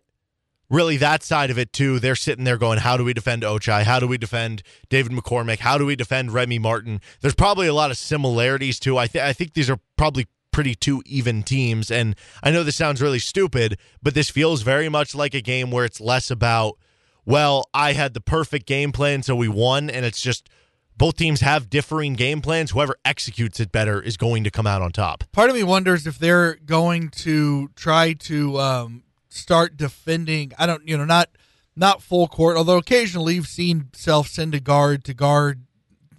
really 0.72 0.96
that 0.96 1.22
side 1.22 1.50
of 1.50 1.58
it 1.58 1.72
too. 1.72 2.00
They're 2.00 2.16
sitting 2.16 2.44
there 2.44 2.58
going, 2.58 2.80
"How 2.80 2.96
do 2.96 3.04
we 3.04 3.12
defend 3.12 3.44
Ochai? 3.44 3.84
How 3.84 4.00
do 4.00 4.08
we 4.08 4.18
defend 4.18 4.64
David 4.88 5.12
McCormick? 5.12 5.60
How 5.60 5.78
do 5.78 5.86
we 5.86 5.94
defend 5.94 6.32
Remy 6.32 6.58
Martin?" 6.58 7.00
There's 7.20 7.34
probably 7.36 7.68
a 7.68 7.74
lot 7.74 7.92
of 7.92 7.96
similarities 7.98 8.80
too. 8.80 8.98
I 8.98 9.06
think 9.06 9.24
I 9.24 9.32
think 9.32 9.52
these 9.54 9.70
are 9.70 9.78
probably 9.96 10.26
pretty 10.52 10.74
two 10.74 11.02
even 11.06 11.42
teams. 11.42 11.90
And 11.90 12.14
I 12.42 12.50
know 12.50 12.62
this 12.62 12.76
sounds 12.76 13.02
really 13.02 13.18
stupid, 13.18 13.78
but 14.02 14.14
this 14.14 14.30
feels 14.30 14.62
very 14.62 14.88
much 14.88 15.14
like 15.14 15.34
a 15.34 15.40
game 15.40 15.70
where 15.70 15.84
it's 15.84 16.00
less 16.00 16.30
about, 16.30 16.78
well, 17.24 17.68
I 17.74 17.94
had 17.94 18.14
the 18.14 18.20
perfect 18.20 18.66
game 18.66 18.92
plan, 18.92 19.22
so 19.22 19.34
we 19.34 19.48
won, 19.48 19.90
and 19.90 20.04
it's 20.04 20.20
just 20.20 20.48
both 20.96 21.16
teams 21.16 21.40
have 21.40 21.70
differing 21.70 22.12
game 22.12 22.42
plans. 22.42 22.70
Whoever 22.70 22.96
executes 23.04 23.58
it 23.58 23.72
better 23.72 24.00
is 24.00 24.16
going 24.16 24.44
to 24.44 24.50
come 24.50 24.66
out 24.66 24.82
on 24.82 24.92
top. 24.92 25.24
Part 25.32 25.48
of 25.48 25.56
me 25.56 25.62
wonders 25.62 26.06
if 26.06 26.18
they're 26.18 26.56
going 26.56 27.08
to 27.08 27.68
try 27.74 28.12
to 28.12 28.58
um, 28.58 29.02
start 29.32 29.76
defending. 29.76 30.52
I 30.58 30.66
don't, 30.66 30.86
you 30.86 30.96
know, 30.96 31.04
not 31.04 31.30
not 31.74 32.02
full 32.02 32.28
court. 32.28 32.56
Although 32.56 32.78
occasionally 32.78 33.34
you've 33.34 33.46
seen 33.46 33.88
self 33.92 34.28
send 34.28 34.54
a 34.54 34.60
guard 34.60 35.04
to 35.04 35.14
guard. 35.14 35.64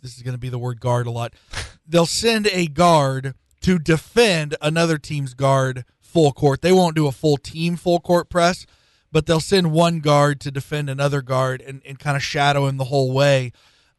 This 0.01 0.17
is 0.17 0.24
going 0.24 0.34
to 0.34 0.39
be 0.39 0.50
the 0.50 0.60
word 0.60 0.79
guard 0.79 1.08
a 1.08 1.12
lot. 1.12 1.34
They'll 1.88 2.05
send 2.05 2.48
a 2.48 2.67
guard 2.67 3.36
to 3.62 3.79
defend 3.79 4.55
another 4.62 4.98
team's 4.98 5.34
guard 5.34 5.86
full 6.01 6.32
court. 6.32 6.62
They 6.62 6.72
won't 6.72 6.96
do 6.96 7.08
a 7.08 7.12
full 7.12 7.38
team 7.38 7.75
full 7.75 8.00
court 8.00 8.29
press, 8.29 8.65
but 9.12 9.25
they'll 9.25 9.39
send 9.39 9.72
one 9.72 10.00
guard 10.00 10.39
to 10.41 10.51
defend 10.51 10.89
another 10.89 11.22
guard 11.22 11.62
and, 11.62 11.82
and 11.86 11.98
kind 11.98 12.15
of 12.15 12.24
shadow 12.24 12.67
him 12.67 12.77
the 12.77 12.86
whole 12.86 13.13
way. 13.13 13.51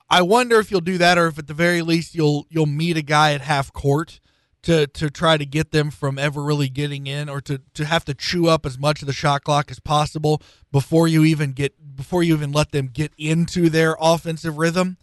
I 0.08 0.22
wonder 0.22 0.60
if 0.60 0.70
you'll 0.70 0.80
do 0.80 0.98
that 0.98 1.18
or 1.18 1.26
if 1.26 1.38
at 1.38 1.46
the 1.46 1.54
very 1.54 1.82
least 1.82 2.14
you'll 2.14 2.46
you'll 2.50 2.66
meet 2.66 2.96
a 2.96 3.02
guy 3.02 3.32
at 3.32 3.40
half 3.40 3.72
court 3.72 4.20
to 4.64 4.86
to 4.86 5.10
try 5.10 5.36
to 5.36 5.44
get 5.44 5.72
them 5.72 5.90
from 5.90 6.18
ever 6.18 6.42
really 6.42 6.68
getting 6.68 7.06
in 7.06 7.28
or 7.28 7.40
to 7.42 7.60
to 7.74 7.84
have 7.84 8.04
to 8.06 8.14
chew 8.14 8.48
up 8.48 8.64
as 8.64 8.78
much 8.78 9.02
of 9.02 9.06
the 9.06 9.12
shot 9.12 9.44
clock 9.44 9.70
as 9.70 9.78
possible 9.78 10.42
before 10.72 11.06
you 11.06 11.24
even 11.24 11.52
get 11.52 11.96
before 11.96 12.22
you 12.22 12.34
even 12.34 12.50
let 12.50 12.72
them 12.72 12.88
get 12.88 13.12
into 13.18 13.68
their 13.68 13.96
offensive 14.00 14.56
rhythm. 14.56 14.96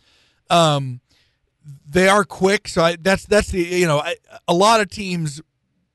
Um, 0.49 0.99
they 1.87 2.07
are 2.07 2.23
quick, 2.23 2.67
so 2.67 2.83
I, 2.83 2.95
that's 2.99 3.25
that's 3.25 3.49
the 3.49 3.61
you 3.61 3.85
know 3.85 3.99
I, 3.99 4.15
a 4.47 4.53
lot 4.53 4.81
of 4.81 4.89
teams, 4.89 5.41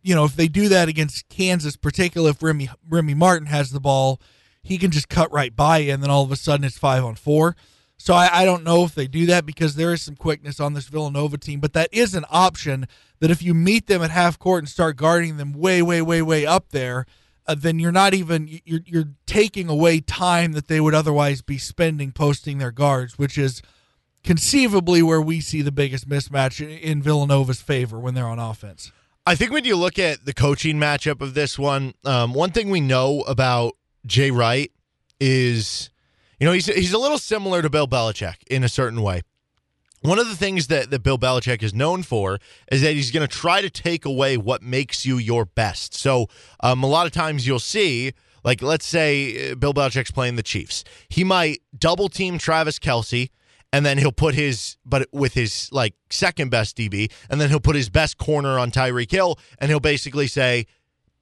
you 0.03 0.15
know, 0.15 0.25
if 0.25 0.37
they 0.37 0.47
do 0.47 0.69
that 0.69 0.89
against 0.89 1.29
Kansas, 1.29 1.77
particularly 1.77 2.31
if 2.31 2.43
Remy 2.43 2.71
Remy 2.89 3.15
Martin 3.15 3.49
has 3.49 3.73
the 3.73 3.81
ball, 3.81 4.21
he 4.63 4.79
can 4.79 4.93
just 4.93 5.09
cut 5.09 5.33
right 5.33 5.55
by 5.55 5.79
you, 5.79 5.93
and 5.93 6.03
then 6.03 6.11
all 6.11 6.23
of 6.23 6.31
a 6.31 6.37
sudden 6.37 6.65
it's 6.65 6.79
five 6.79 7.05
on 7.05 7.17
four. 7.17 7.57
So 7.99 8.15
I, 8.15 8.43
I 8.43 8.45
don't 8.45 8.65
know 8.65 8.85
if 8.85 8.95
they 8.95 9.07
do 9.07 9.27
that 9.27 9.47
because 9.47 9.75
there 9.75 9.93
is 9.93 10.03
some 10.03 10.17
quickness 10.17 10.61
on 10.61 10.75
this 10.75 10.87
Villanova 10.87 11.39
team, 11.39 11.61
but 11.61 11.73
that 11.73 11.89
is 11.93 12.15
an 12.15 12.25
option 12.31 12.87
that 13.21 13.31
if 13.31 13.43
you 13.43 13.55
meet 13.55 13.87
them 13.87 14.03
at 14.03 14.11
half 14.11 14.39
court 14.39 14.61
and 14.61 14.69
start 14.69 14.97
guarding 14.97 15.37
them 15.37 15.53
way, 15.53 15.81
way, 15.81 16.03
way, 16.03 16.21
way 16.23 16.45
up 16.45 16.71
there, 16.71 17.07
uh, 17.47 17.55
then 17.55 17.79
you're 17.79 17.93
not 17.93 18.13
even 18.13 18.61
you're 18.65 18.81
you're 18.85 19.09
taking 19.25 19.69
away 19.69 20.01
time 20.01 20.53
that 20.53 20.69
they 20.69 20.81
would 20.81 20.95
otherwise 20.95 21.43
be 21.43 21.59
spending 21.59 22.11
posting 22.13 22.59
their 22.59 22.73
guards, 22.73 23.19
which 23.19 23.39
is 23.39 23.63
conceivably 24.25 25.03
where 25.03 25.23
we 25.23 25.41
see 25.41 25.63
the 25.63 25.73
biggest 25.73 26.09
mismatch 26.09 26.61
in 26.61 27.01
Villanova's 27.01 27.63
favor 27.63 27.99
when 27.99 28.15
they're 28.15 28.27
on 28.27 28.41
offense. 28.41 28.91
I 29.25 29.35
think 29.35 29.53
when 29.53 29.65
you 29.65 29.77
look 29.77 29.99
at 29.99 30.25
the 30.25 30.35
coaching 30.35 30.77
matchup 30.77 31.21
of 31.21 31.35
this 31.35 31.59
one, 31.59 31.95
um, 32.05 32.33
one 32.33 32.51
thing 32.51 32.71
we 32.71 32.81
know 32.81 33.23
about 33.23 33.75
Jay 34.05 34.31
Wright 34.31 34.71
is, 35.21 35.91
you 36.39 36.47
know, 36.47 36.53
he's 36.53 36.67
he's 36.67 36.93
a 36.93 36.99
little 36.99 37.19
similar 37.19 37.63
to 37.63 37.71
Bill 37.71 37.89
Belichick 37.89 38.37
in 38.49 38.65
a 38.65 38.69
certain 38.69 39.03
way 39.03 39.23
one 40.07 40.19
of 40.19 40.29
the 40.29 40.37
things 40.37 40.69
that, 40.69 40.91
that 40.91 41.03
Bill 41.03 41.19
Belichick 41.19 41.63
is 41.63 41.75
known 41.75 42.03
for 42.03 42.39
is 42.71 42.83
that 42.83 42.95
he's 42.95 43.11
going 43.11 43.27
to 43.27 43.35
try 43.35 43.61
to 43.61 43.71
take 43.71 44.05
away 44.05 44.37
what 44.37 44.63
makes 44.63 45.05
you 45.05 45.19
your 45.19 45.45
best. 45.45 45.95
So 45.95 46.29
um, 46.61 46.83
a 46.83 46.87
lot 46.87 47.07
of 47.07 47.13
times 47.13 47.47
you'll 47.47 47.59
see, 47.59 48.13
like, 48.45 48.63
let's 48.63 48.87
say 48.87 49.51
uh, 49.51 49.55
Bill 49.55 49.75
Belichick's 49.75 50.11
playing 50.11 50.37
the 50.37 50.43
Chiefs. 50.43 50.85
He 51.09 51.25
might 51.25 51.61
double 51.77 52.09
team 52.09 52.39
Travis 52.39 52.79
Kelce, 52.79 53.31
and 53.73 53.85
then 53.85 53.99
he'll 53.99 54.13
put 54.13 54.35
his, 54.35 54.77
but 54.85 55.09
with 55.13 55.35
his 55.35 55.69
like 55.73 55.95
second 56.11 56.51
best 56.51 56.77
DB, 56.77 57.11
and 57.29 57.41
then 57.41 57.49
he'll 57.49 57.61
put 57.61 57.77
his 57.77 57.89
best 57.89 58.17
corner 58.17 58.59
on 58.59 58.71
Tyreek 58.71 59.11
Hill, 59.11 59.39
and 59.59 59.71
he'll 59.71 59.81
basically 59.81 60.29
say, 60.29 60.67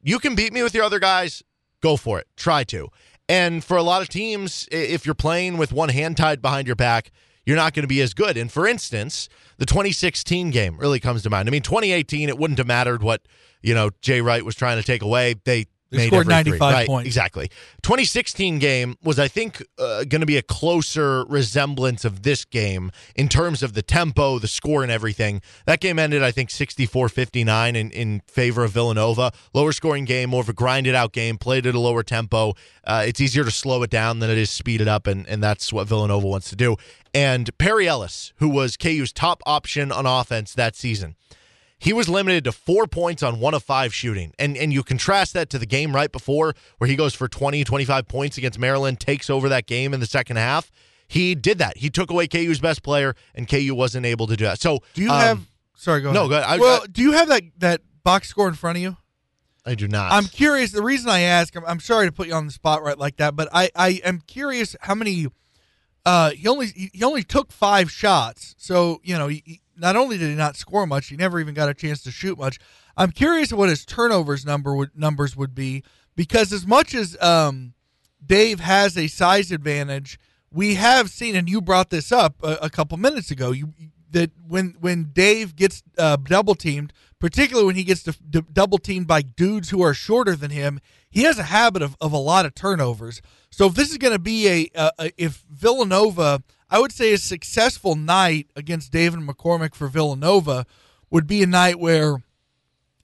You 0.03 0.19
can 0.19 0.35
beat 0.35 0.53
me 0.53 0.63
with 0.63 0.75
your 0.75 0.85
other 0.85 1.01
guys, 1.01 1.43
go 1.81 1.97
for 1.97 2.19
it, 2.19 2.27
try 2.37 2.65
to. 2.65 2.89
And 3.29 3.65
for 3.65 3.77
a 3.77 3.83
lot 3.83 4.03
of 4.03 4.09
teams, 4.09 4.69
if 4.71 5.07
you're 5.07 5.15
playing 5.15 5.57
with 5.57 5.73
one 5.73 5.89
hand 5.89 6.17
tied 6.17 6.43
behind 6.43 6.67
your 6.67 6.77
back, 6.77 7.11
you're 7.47 7.57
not 7.57 7.75
going 7.75 7.83
to 7.83 7.89
be 7.89 8.01
as 8.01 8.15
good. 8.15 8.37
And 8.37 8.51
for 8.51 8.67
instance, 8.67 9.29
the 9.59 9.67
2016 9.67 10.51
game 10.51 10.79
really 10.79 11.01
comes 11.01 11.23
to 11.23 11.31
mind. 11.31 11.49
I 11.49 11.51
mean, 11.51 11.63
2018, 11.63 12.29
it 12.29 12.39
wouldn't 12.39 12.59
have 12.59 12.67
mattered 12.67 13.03
what, 13.03 13.23
you 13.63 13.75
know, 13.75 13.91
Jay 14.01 14.21
Wright 14.21 14.45
was 14.45 14.55
trying 14.55 14.79
to 14.79 14.83
take 14.83 15.03
away. 15.03 15.35
They 15.45 15.67
they 15.97 16.07
scored 16.09 16.29
95 16.29 16.61
right, 16.61 16.87
points. 16.87 17.07
Exactly. 17.07 17.49
2016 17.83 18.59
game 18.59 18.97
was, 19.03 19.19
I 19.19 19.29
think, 19.29 19.63
uh, 19.79 20.05
going 20.05 20.21
to 20.21 20.27
be 20.27 20.37
a 20.37 20.43
closer 20.43 21.25
resemblance 21.25 22.05
of 22.05 22.23
this 22.23 22.45
game 22.45 22.91
in 23.15 23.29
terms 23.29 23.63
of 23.63 23.75
the 23.75 23.83
tempo, 23.83 24.39
the 24.39 24.49
score, 24.49 24.83
and 24.83 24.91
everything. 24.91 25.41
That 25.67 25.81
game 25.81 25.99
ended, 25.99 26.23
I 26.23 26.31
think, 26.31 26.51
64 26.51 27.09
59 27.09 27.77
in, 27.77 27.91
in 27.91 28.23
favor 28.27 28.65
of 28.65 28.73
Villanova. 28.73 29.33
Lower 29.53 29.73
scoring 29.73 30.05
game, 30.05 30.31
more 30.31 30.43
of 30.43 30.49
a 30.49 30.53
grinded 30.53 30.95
out 30.95 31.13
game, 31.13 31.39
played 31.39 31.67
at 31.67 31.75
a 31.75 31.81
lower 31.81 32.03
tempo. 32.03 32.55
Uh, 32.85 33.05
it's 33.07 33.21
easier 33.21 33.45
to 33.45 33.51
slow 33.51 33.83
it 33.83 33.91
down 33.91 34.19
than 34.19 34.31
it 34.31 34.39
is 34.39 34.51
speed 34.51 34.81
it 34.81 34.89
up, 34.89 35.07
and, 35.07 35.27
and 35.29 35.43
that's 35.43 35.73
what 35.73 35.87
Villanova 35.87 36.27
wants 36.27 36.51
to 36.51 36.57
do. 36.57 36.77
And 37.15 37.57
Perry 37.59 37.87
Ellis, 37.87 38.33
who 38.37 38.49
was 38.49 38.77
KU's 38.77 39.13
top 39.13 39.41
option 39.47 39.93
on 39.93 40.05
offense 40.05 40.53
that 40.55 40.75
season, 40.75 41.15
he 41.79 41.93
was 41.93 42.09
limited 42.09 42.45
to 42.45 42.53
four 42.53 42.87
points 42.87 43.23
on 43.23 43.41
one 43.41 43.55
of 43.55 43.63
five 43.63 43.95
shooting. 43.95 44.33
And 44.39 44.57
and 44.57 44.73
you 44.73 44.83
contrast 44.83 45.35
that 45.35 45.51
to 45.51 45.59
the 45.59 45.67
game 45.67 45.95
right 45.95 46.11
before 46.11 46.55
where 46.79 46.89
he 46.89 46.97
goes 46.97 47.15
for 47.15 47.29
20, 47.29 47.65
25 47.65 48.09
points 48.09 48.39
against 48.39 48.59
Maryland, 48.59 49.01
takes 49.01 49.29
over 49.29 49.49
that 49.49 49.67
game 49.67 49.95
in 49.95 50.01
the 50.01 50.07
second 50.07 50.37
half. 50.37 50.71
He 51.07 51.35
did 51.35 51.59
that. 51.59 51.77
He 51.77 51.91
took 51.91 52.11
away 52.11 52.27
KU's 52.27 52.61
best 52.61 52.83
player, 52.83 53.15
and 53.35 53.49
KU 53.49 53.75
wasn't 53.75 54.07
able 54.07 54.27
to 54.27 54.37
do 54.37 54.45
that. 54.45 54.61
So 54.61 54.81
do 54.95 55.03
you 55.03 55.11
um, 55.11 55.21
have? 55.21 55.41
Sorry, 55.77 56.01
go 56.01 56.09
ahead. 56.09 56.15
No, 56.15 56.29
go 56.29 56.37
ahead. 56.37 56.49
I, 56.49 56.57
well, 56.57 56.83
I, 56.83 56.87
do 56.87 57.03
you 57.03 57.13
have 57.13 57.29
that 57.29 57.43
that 57.59 57.81
box 58.03 58.29
score 58.29 58.49
in 58.49 58.55
front 58.55 58.79
of 58.79 58.83
you? 58.83 58.97
I 59.67 59.75
do 59.75 59.89
not. 59.89 60.13
I'm 60.13 60.27
curious. 60.27 60.73
The 60.73 60.83
reason 60.83 61.09
I 61.09 61.21
ask, 61.21 61.57
I'm, 61.57 61.65
I'm 61.65 61.81
sorry 61.81 62.07
to 62.07 62.13
put 62.13 62.27
you 62.27 62.35
on 62.35 62.47
the 62.47 62.53
spot 62.53 62.83
right 62.83 62.99
like 62.99 63.17
that, 63.17 63.35
but 63.37 63.49
I 63.53 63.71
I 63.75 64.01
am 64.05 64.21
curious 64.27 64.77
how 64.81 64.95
many. 64.95 65.27
Uh, 66.07 66.31
he 66.31 66.47
only 66.49 66.67
he 66.67 67.03
only 67.03 67.23
took 67.23 67.51
five 67.51 67.91
shots, 67.91 68.55
so 68.59 69.01
you 69.03 69.17
know 69.17 69.29
he, 69.29 69.63
not 69.77 69.97
only 69.97 70.19
did 70.19 70.29
he 70.29 70.35
not 70.35 70.57
score 70.57 70.87
much, 70.87 71.09
he 71.09 71.17
never 71.17 71.41
even 71.41 71.55
got 71.55 71.69
a 71.69 71.75
chance 71.75 72.03
to 72.03 72.11
shoot 72.11 72.39
much. 72.39 72.59
I'm 72.97 73.11
curious 73.11 73.53
what 73.53 73.69
his 73.69 73.85
turnovers 73.85 74.45
number 74.45 74.75
would, 74.75 74.91
numbers 74.97 75.37
would 75.37 75.55
be 75.55 75.83
because 76.17 76.53
as 76.53 76.67
much 76.67 76.95
as 76.95 77.21
um, 77.21 77.75
Dave 78.25 78.61
has 78.61 78.97
a 78.97 79.09
size 79.09 79.51
advantage, 79.51 80.19
we 80.51 80.75
have 80.75 81.11
seen, 81.11 81.35
and 81.35 81.49
you 81.49 81.61
brought 81.61 81.91
this 81.91 82.13
up 82.13 82.37
a, 82.43 82.59
a 82.63 82.71
couple 82.71 82.97
minutes 82.97 83.31
ago. 83.31 83.51
You 83.51 83.73
that 84.11 84.31
when 84.47 84.77
when 84.81 85.11
Dave 85.13 85.57
gets 85.57 85.83
uh, 85.99 86.17
double 86.17 86.55
teamed, 86.55 86.93
particularly 87.19 87.67
when 87.67 87.77
he 87.77 87.85
gets 87.85 88.03
to, 88.05 88.15
to 88.33 88.43
double 88.43 88.79
teamed 88.79 89.09
by 89.09 89.23
dudes 89.23 89.71
who 89.71 89.83
are 89.83 89.93
shorter 89.93 90.37
than 90.37 90.53
him, 90.53 90.81
he 91.11 91.25
has 91.25 91.39
a 91.39 91.45
habit 91.45 91.83
of, 91.83 91.97
of 92.01 92.13
a 92.13 92.19
lot 92.19 92.47
of 92.47 92.55
turnovers. 92.55 93.21
So 93.51 93.67
if 93.67 93.75
this 93.75 93.91
is 93.91 93.99
going 93.99 94.13
to 94.13 94.21
be 94.21 94.49
a, 94.49 94.71
a, 94.75 94.91
a 94.99 95.13
if 95.19 95.45
Villanova 95.51 96.43
I 96.75 96.81
would 96.81 96.91
say 96.91 97.13
a 97.13 97.19
successful 97.19 97.95
night 97.95 98.49
against 98.57 98.91
David 98.91 99.21
McCormick 99.21 99.77
for 99.77 99.87
Villanova 99.87 100.67
would 101.09 101.25
be 101.25 101.41
a 101.41 101.47
night 101.47 101.79
where 101.79 102.17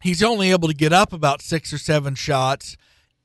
he's 0.03 0.25
only 0.25 0.51
able 0.51 0.67
to 0.67 0.75
get 0.75 0.93
up 0.93 1.13
about 1.13 1.41
six 1.41 1.73
or 1.73 1.79
seven 1.79 2.17
shots 2.17 2.77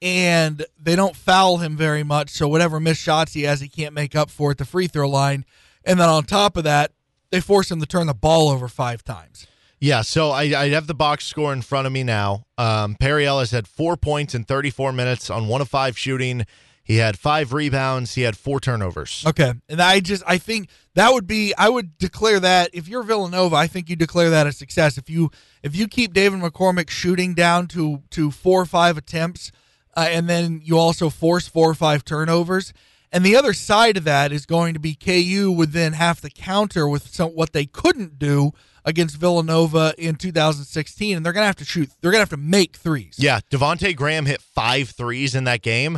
and 0.04 0.64
they 0.80 0.96
don't 0.96 1.16
foul 1.16 1.58
him 1.58 1.76
very 1.76 2.04
much. 2.04 2.30
So 2.30 2.48
whatever 2.48 2.80
missed 2.80 3.02
shots 3.02 3.34
he 3.34 3.42
has, 3.42 3.60
he 3.60 3.68
can't 3.68 3.96
make 3.96 4.16
up 4.16 4.30
for 4.30 4.52
at 4.52 4.60
the 4.60 4.66
free 4.66 4.86
throw 4.86 5.10
line. 5.10 5.46
And 5.84 6.00
then 6.00 6.10
on 6.10 6.26
top 6.26 6.58
of 6.58 6.64
that, 6.64 6.92
they 7.32 7.42
force 7.42 7.72
him 7.72 7.80
to 7.80 7.88
turn 7.88 8.06
the 8.06 8.14
ball 8.14 8.50
over 8.50 8.68
five 8.68 9.04
times. 9.04 9.48
Yeah, 9.80 10.04
so 10.04 10.30
I, 10.30 10.44
I 10.44 10.70
have 10.70 10.86
the 10.86 10.94
box 10.94 11.26
score 11.26 11.54
in 11.54 11.64
front 11.64 11.88
of 11.88 11.92
me 11.92 12.04
now. 12.04 12.46
Um, 12.60 12.94
Perry 13.00 13.26
Ellis 13.26 13.50
had 13.50 13.68
four 13.68 13.98
points 13.98 14.36
in 14.36 14.44
34 14.44 14.94
minutes 14.94 15.32
on 15.32 15.48
one 15.48 15.62
of 15.62 15.70
five 15.70 15.98
shooting. 15.98 16.46
He 16.86 16.98
had 16.98 17.18
five 17.18 17.52
rebounds. 17.52 18.14
He 18.14 18.22
had 18.22 18.38
four 18.38 18.60
turnovers. 18.60 19.24
Okay, 19.28 19.54
and 19.68 19.82
I 19.82 20.00
just 20.00 20.22
I 20.28 20.38
think 20.38 20.70
that 20.94 21.12
would 21.12 21.26
be 21.26 21.52
I 21.58 21.68
would 21.68 21.98
declare 21.98 22.40
that 22.40 22.70
if 22.74 22.88
you're 22.88 23.02
Villanova, 23.02 23.56
I 23.56 23.66
think 23.66 23.90
you 23.90 23.96
declare 23.96 24.30
that 24.30 24.46
a 24.46 24.52
success. 24.52 24.96
If 24.96 25.10
you 25.10 25.32
if 25.64 25.76
you 25.76 25.88
keep 25.88 26.14
David 26.14 26.40
McCormick 26.40 26.92
shooting 26.92 27.34
down 27.34 27.66
to 27.70 28.04
to 28.12 28.30
four 28.30 28.62
or 28.62 28.66
five 28.68 29.00
attempts, 29.00 29.52
uh, 29.98 30.08
and 30.10 30.30
then 30.30 30.62
you 30.64 30.78
also 30.78 31.10
force 31.10 31.48
four 31.48 31.72
or 31.72 31.74
five 31.74 32.06
turnovers. 32.06 32.72
And 33.12 33.26
the 33.26 33.36
other 33.36 33.54
side 33.54 33.98
of 33.98 34.04
that 34.04 34.32
is 34.32 34.46
going 34.46 34.74
to 34.74 34.80
be 34.80 34.94
KU 34.94 35.52
would 35.52 35.72
then 35.72 35.94
have 35.94 36.22
to 36.22 36.30
counter 36.30 36.88
with 36.88 37.08
some, 37.08 37.32
what 37.32 37.54
they 37.54 37.66
couldn't 37.66 38.20
do 38.20 38.52
against 38.84 39.18
Villanova 39.18 39.96
in 39.98 40.16
2016, 40.16 41.18
and 41.18 41.26
they're 41.26 41.34
going 41.34 41.44
to 41.44 41.48
have 41.48 41.56
to 41.56 41.66
shoot. 41.66 41.90
They're 42.02 42.12
going 42.12 42.20
to 42.20 42.30
have 42.30 42.30
to 42.30 42.38
make 42.38 42.76
threes. 42.76 43.16
Yeah, 43.18 43.40
Devonte 43.50 43.96
Graham 43.96 44.26
hit 44.26 44.42
five 44.42 44.90
threes 44.90 45.34
in 45.34 45.46
that 45.46 45.62
game. 45.62 45.98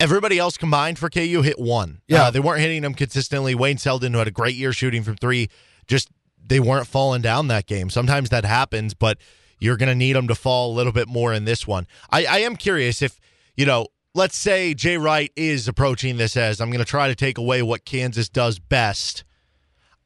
Everybody 0.00 0.38
else 0.38 0.56
combined 0.56 0.98
for 0.98 1.10
KU 1.10 1.42
hit 1.42 1.58
one. 1.58 2.00
Yeah, 2.08 2.24
uh, 2.24 2.30
they 2.30 2.40
weren't 2.40 2.60
hitting 2.60 2.82
them 2.82 2.94
consistently. 2.94 3.54
Wayne 3.54 3.78
Selden, 3.78 4.12
who 4.12 4.18
had 4.18 4.28
a 4.28 4.32
great 4.32 4.56
year 4.56 4.72
shooting 4.72 5.02
from 5.02 5.16
three, 5.16 5.48
just 5.86 6.08
they 6.44 6.58
weren't 6.58 6.86
falling 6.86 7.20
down 7.22 7.48
that 7.48 7.66
game. 7.66 7.90
Sometimes 7.90 8.30
that 8.30 8.44
happens, 8.44 8.94
but 8.94 9.18
you're 9.60 9.76
going 9.76 9.90
to 9.90 9.94
need 9.94 10.14
them 10.14 10.26
to 10.28 10.34
fall 10.34 10.72
a 10.72 10.74
little 10.74 10.92
bit 10.92 11.06
more 11.06 11.34
in 11.34 11.44
this 11.44 11.66
one. 11.66 11.86
I, 12.10 12.24
I 12.24 12.38
am 12.38 12.56
curious 12.56 13.02
if 13.02 13.20
you 13.56 13.66
know. 13.66 13.88
Let's 14.12 14.36
say 14.36 14.74
Jay 14.74 14.98
Wright 14.98 15.30
is 15.36 15.68
approaching 15.68 16.16
this 16.16 16.36
as 16.36 16.60
I'm 16.60 16.70
going 16.70 16.84
to 16.84 16.90
try 16.90 17.06
to 17.06 17.14
take 17.14 17.38
away 17.38 17.62
what 17.62 17.84
Kansas 17.84 18.28
does 18.28 18.58
best. 18.58 19.22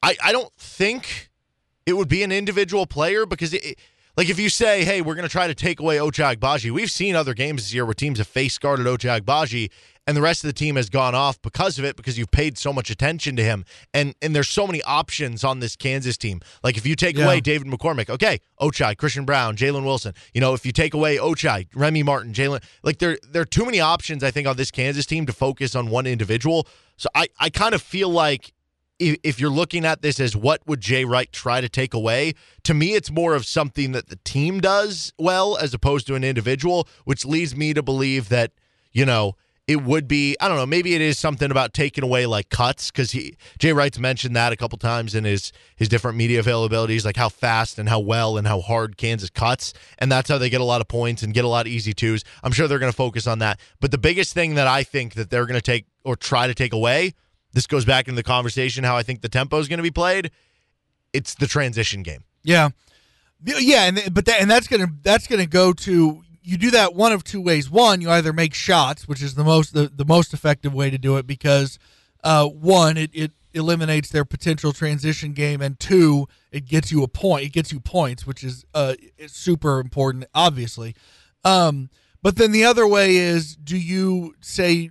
I, 0.03 0.15
I 0.23 0.31
don't 0.31 0.53
think 0.59 1.31
it 1.87 1.93
would 1.93 2.07
be 2.07 2.21
an 2.21 2.31
individual 2.31 2.85
player 2.85 3.25
because 3.25 3.55
it, 3.55 3.79
like 4.17 4.29
if 4.29 4.39
you 4.39 4.49
say, 4.49 4.83
hey, 4.85 5.01
we're 5.01 5.15
going 5.15 5.27
to 5.27 5.31
try 5.31 5.47
to 5.47 5.55
take 5.55 5.79
away 5.79 5.97
Ochai 5.97 6.35
Agbaji, 6.35 6.71
we've 6.71 6.91
seen 6.91 7.15
other 7.15 7.33
games 7.33 7.63
this 7.63 7.73
year 7.73 7.85
where 7.85 7.93
teams 7.93 8.17
have 8.19 8.27
face 8.27 8.57
guarded 8.57 8.85
Ochai 8.85 9.19
Agbaji 9.21 9.71
and 10.07 10.15
the 10.15 10.21
rest 10.21 10.43
of 10.43 10.47
the 10.47 10.53
team 10.53 10.75
has 10.75 10.89
gone 10.89 11.15
off 11.15 11.41
because 11.41 11.79
of 11.79 11.85
it 11.85 11.95
because 11.95 12.17
you've 12.17 12.29
paid 12.31 12.57
so 12.57 12.71
much 12.71 12.89
attention 12.91 13.35
to 13.35 13.43
him. 13.43 13.65
And 13.93 14.13
and 14.21 14.35
there's 14.35 14.47
so 14.49 14.67
many 14.67 14.81
options 14.83 15.43
on 15.43 15.59
this 15.59 15.75
Kansas 15.75 16.15
team. 16.17 16.41
Like 16.63 16.77
if 16.77 16.85
you 16.85 16.95
take 16.95 17.17
Yeah. 17.17 17.25
away 17.25 17.41
David 17.41 17.67
McCormick, 17.67 18.09
okay, 18.09 18.39
Ochai, 18.61 18.95
Christian 18.95 19.25
Braun, 19.25 19.55
Jalen 19.55 19.83
Wilson. 19.83 20.13
You 20.33 20.41
know, 20.41 20.53
if 20.53 20.65
you 20.65 20.71
take 20.71 20.93
away 20.93 21.17
Ochai, 21.17 21.67
Remy 21.73 22.03
Martin, 22.03 22.33
Jalen, 22.33 22.63
like 22.83 22.99
there 22.99 23.17
there 23.31 23.41
are 23.41 23.45
too 23.45 23.65
many 23.65 23.79
options 23.79 24.23
I 24.23 24.29
think 24.31 24.47
on 24.47 24.57
this 24.57 24.69
Kansas 24.69 25.05
team 25.07 25.25
to 25.25 25.33
focus 25.33 25.75
on 25.75 25.89
one 25.89 26.05
individual. 26.05 26.67
So 26.97 27.09
I 27.15 27.27
I 27.39 27.49
kind 27.49 27.73
of 27.73 27.81
feel 27.81 28.09
like 28.09 28.53
if, 28.99 29.39
you're 29.39 29.49
looking 29.49 29.85
at 29.85 30.01
this 30.01 30.19
as 30.19 30.35
what 30.35 30.65
would 30.67 30.81
Jay 30.81 31.05
Wright 31.05 31.31
try 31.31 31.61
to 31.61 31.69
take 31.69 31.93
away, 31.93 32.33
to 32.63 32.73
me, 32.73 32.93
it's 32.93 33.11
more 33.11 33.35
of 33.35 33.45
something 33.45 33.91
that 33.91 34.07
the 34.07 34.17
team 34.17 34.59
does 34.59 35.13
well 35.17 35.57
as 35.57 35.73
opposed 35.73 36.07
to 36.07 36.15
an 36.15 36.23
individual, 36.23 36.87
which 37.03 37.25
leads 37.25 37.55
me 37.55 37.73
to 37.73 37.83
believe 37.83 38.29
that, 38.29 38.51
you 38.91 39.05
know, 39.05 39.35
it 39.67 39.81
would 39.81 40.07
be, 40.07 40.37
I 40.39 40.47
don't 40.47 40.57
know, 40.57 40.65
maybe 40.65 40.93
it 40.93 41.01
is 41.01 41.17
something 41.17 41.49
about 41.49 41.73
taking 41.73 42.03
away 42.03 42.27
like 42.27 42.49
cuts 42.49 42.91
because 42.91 43.11
he, 43.11 43.35
Jay 43.57 43.73
Wright's 43.73 43.97
mentioned 43.97 44.35
that 44.35 44.53
a 44.53 44.55
couple 44.55 44.77
times 44.77 45.15
in 45.15 45.23
his, 45.23 45.51
his 45.75 45.89
different 45.89 46.17
media 46.17 46.41
availabilities, 46.41 47.03
like 47.03 47.17
how 47.17 47.29
fast 47.29 47.79
and 47.79 47.89
how 47.89 47.99
well 47.99 48.37
and 48.37 48.45
how 48.45 48.61
hard 48.61 48.95
Kansas 48.95 49.31
cuts. 49.31 49.73
And 49.97 50.11
that's 50.11 50.29
how 50.29 50.37
they 50.37 50.51
get 50.51 50.61
a 50.61 50.65
lot 50.65 50.81
of 50.81 50.87
points 50.87 51.23
and 51.23 51.33
get 51.33 51.45
a 51.45 51.47
lot 51.47 51.65
of 51.65 51.71
easy 51.71 51.93
twos. 51.93 52.23
I'm 52.43 52.51
sure 52.51 52.67
they're 52.67 52.79
going 52.79 52.91
to 52.91 52.95
focus 52.95 53.25
on 53.25 53.39
that. 53.39 53.59
But 53.79 53.89
the 53.89 53.97
biggest 53.97 54.33
thing 54.33 54.53
that 54.53 54.67
I 54.67 54.83
think 54.83 55.15
that 55.15 55.31
they're 55.31 55.47
going 55.47 55.59
to 55.59 55.61
take 55.61 55.87
or 56.03 56.15
try 56.15 56.45
to 56.45 56.53
take 56.53 56.71
away 56.71 57.15
this 57.55 57.65
goes 57.65 57.85
back 57.85 58.07
into 58.07 58.17
the 58.17 58.23
conversation 58.23 58.83
how 58.83 58.97
I 58.97 59.01
think 59.01 59.21
the 59.21 59.29
tempo 59.29 59.57
is 59.59 59.67
going 59.67 59.77
to 59.77 59.83
be 59.83 59.91
played. 59.91 60.29
It's 61.13 61.33
the 61.33 61.47
transition 61.47 62.03
game. 62.03 62.25
Yeah, 62.43 62.69
yeah, 63.43 63.85
and 63.85 64.13
but 64.13 64.25
that 64.25 64.41
and 64.41 64.51
that's 64.51 64.67
gonna 64.67 64.87
that's 65.01 65.25
gonna 65.25 65.45
go 65.45 65.73
to 65.73 66.21
you 66.43 66.57
do 66.57 66.71
that 66.71 66.93
one 66.93 67.11
of 67.11 67.23
two 67.23 67.41
ways. 67.41 67.71
One, 67.71 68.01
you 68.01 68.09
either 68.11 68.33
make 68.33 68.53
shots, 68.53 69.07
which 69.07 69.23
is 69.23 69.35
the 69.35 69.43
most 69.43 69.73
the, 69.73 69.87
the 69.87 70.05
most 70.05 70.33
effective 70.33 70.73
way 70.73 70.89
to 70.89 70.97
do 70.97 71.17
it 71.17 71.25
because 71.25 71.79
uh, 72.23 72.47
one, 72.47 72.97
it, 72.97 73.11
it 73.13 73.31
eliminates 73.53 74.09
their 74.09 74.25
potential 74.25 74.73
transition 74.73 75.33
game, 75.33 75.61
and 75.61 75.79
two, 75.79 76.27
it 76.51 76.65
gets 76.65 76.91
you 76.91 77.03
a 77.03 77.07
point. 77.07 77.45
It 77.45 77.53
gets 77.53 77.71
you 77.71 77.79
points, 77.79 78.27
which 78.27 78.43
is 78.43 78.65
uh, 78.73 78.95
super 79.27 79.79
important, 79.79 80.25
obviously. 80.33 80.95
Um, 81.43 81.89
but 82.21 82.35
then 82.35 82.51
the 82.51 82.65
other 82.65 82.87
way 82.87 83.15
is, 83.15 83.55
do 83.55 83.77
you 83.77 84.35
say 84.41 84.89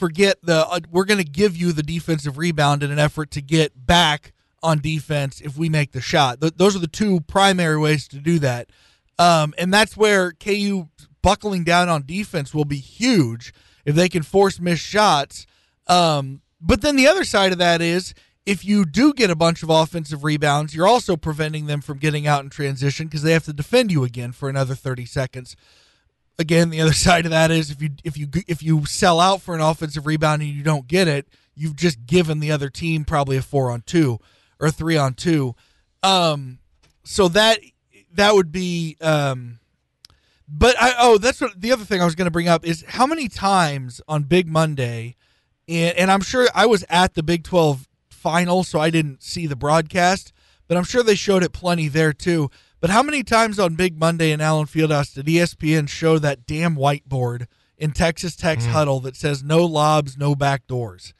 forget 0.00 0.38
the 0.42 0.66
uh, 0.66 0.80
we're 0.90 1.04
going 1.04 1.22
to 1.22 1.30
give 1.30 1.56
you 1.56 1.72
the 1.72 1.82
defensive 1.82 2.38
rebound 2.38 2.82
in 2.82 2.90
an 2.90 2.98
effort 2.98 3.30
to 3.32 3.42
get 3.42 3.86
back 3.86 4.32
on 4.62 4.80
defense 4.80 5.40
if 5.40 5.56
we 5.56 5.68
make 5.68 5.92
the 5.92 6.00
shot. 6.00 6.40
Th- 6.40 6.54
those 6.56 6.74
are 6.74 6.80
the 6.80 6.88
two 6.88 7.20
primary 7.20 7.78
ways 7.78 8.08
to 8.08 8.18
do 8.18 8.38
that. 8.38 8.70
Um, 9.18 9.52
and 9.58 9.72
that's 9.72 9.96
where 9.96 10.32
KU 10.32 10.88
buckling 11.22 11.64
down 11.64 11.90
on 11.90 12.06
defense 12.06 12.54
will 12.54 12.64
be 12.64 12.78
huge 12.78 13.52
if 13.84 13.94
they 13.94 14.08
can 14.08 14.22
force 14.22 14.58
missed 14.58 14.82
shots. 14.82 15.46
Um, 15.86 16.40
but 16.60 16.80
then 16.80 16.96
the 16.96 17.06
other 17.06 17.24
side 17.24 17.52
of 17.52 17.58
that 17.58 17.82
is 17.82 18.14
if 18.46 18.64
you 18.64 18.86
do 18.86 19.12
get 19.12 19.30
a 19.30 19.36
bunch 19.36 19.62
of 19.62 19.68
offensive 19.68 20.24
rebounds, 20.24 20.74
you're 20.74 20.86
also 20.86 21.16
preventing 21.16 21.66
them 21.66 21.82
from 21.82 21.98
getting 21.98 22.26
out 22.26 22.42
in 22.42 22.50
transition 22.50 23.06
because 23.06 23.22
they 23.22 23.32
have 23.32 23.44
to 23.44 23.52
defend 23.52 23.92
you 23.92 24.04
again 24.04 24.32
for 24.32 24.48
another 24.48 24.74
30 24.74 25.04
seconds. 25.04 25.56
Again, 26.40 26.70
the 26.70 26.80
other 26.80 26.92
side 27.06 27.26
of 27.26 27.30
that 27.30 27.50
is 27.50 27.70
if 27.70 27.82
you 27.82 27.90
if 28.02 28.16
you 28.16 28.28
if 28.48 28.62
you 28.62 28.86
sell 28.86 29.20
out 29.20 29.42
for 29.42 29.54
an 29.54 29.60
offensive 29.60 30.06
rebound 30.06 30.42
and 30.42 30.50
you 30.50 30.62
don't 30.62 30.86
get 30.86 31.06
it, 31.06 31.28
you've 31.54 31.76
just 31.76 32.06
given 32.06 32.40
the 32.40 32.50
other 32.50 32.70
team 32.70 33.04
probably 33.04 33.36
a 33.36 33.42
four 33.42 33.70
on 33.70 33.82
two 33.82 34.18
or 34.58 34.70
three 34.70 34.96
on 34.96 35.14
two. 35.14 35.54
Um, 36.02 36.58
so 37.04 37.28
that 37.28 37.58
that 38.14 38.34
would 38.34 38.50
be. 38.50 38.96
Um, 39.00 39.58
but 40.48 40.74
I 40.80 40.94
oh 40.98 41.18
that's 41.18 41.40
what 41.40 41.60
the 41.60 41.72
other 41.72 41.84
thing 41.84 42.00
I 42.00 42.04
was 42.04 42.14
going 42.14 42.26
to 42.26 42.32
bring 42.32 42.48
up 42.48 42.66
is 42.66 42.84
how 42.88 43.06
many 43.06 43.28
times 43.28 44.00
on 44.08 44.24
Big 44.24 44.48
Monday, 44.48 45.16
and, 45.68 45.96
and 45.96 46.10
I'm 46.10 46.22
sure 46.22 46.48
I 46.54 46.66
was 46.66 46.84
at 46.88 47.14
the 47.14 47.22
Big 47.22 47.44
Twelve 47.44 47.86
final, 48.08 48.64
so 48.64 48.80
I 48.80 48.90
didn't 48.90 49.22
see 49.22 49.46
the 49.46 49.56
broadcast, 49.56 50.32
but 50.66 50.76
I'm 50.76 50.84
sure 50.84 51.02
they 51.02 51.14
showed 51.14 51.42
it 51.44 51.52
plenty 51.52 51.88
there 51.88 52.12
too. 52.12 52.50
But 52.80 52.90
how 52.90 53.02
many 53.02 53.22
times 53.22 53.58
on 53.58 53.74
Big 53.74 53.98
Monday 53.98 54.32
in 54.32 54.40
Allen 54.40 54.66
Fieldhouse 54.66 55.14
did 55.14 55.26
ESPN 55.26 55.88
show 55.88 56.18
that 56.18 56.46
damn 56.46 56.76
whiteboard 56.76 57.46
in 57.76 57.92
Texas 57.92 58.36
Tech's 58.36 58.66
mm. 58.66 58.70
huddle 58.70 59.00
that 59.00 59.16
says 59.16 59.42
no 59.42 59.64
lobs, 59.64 60.16
no 60.16 60.34
back 60.34 60.66
doors? 60.66 61.12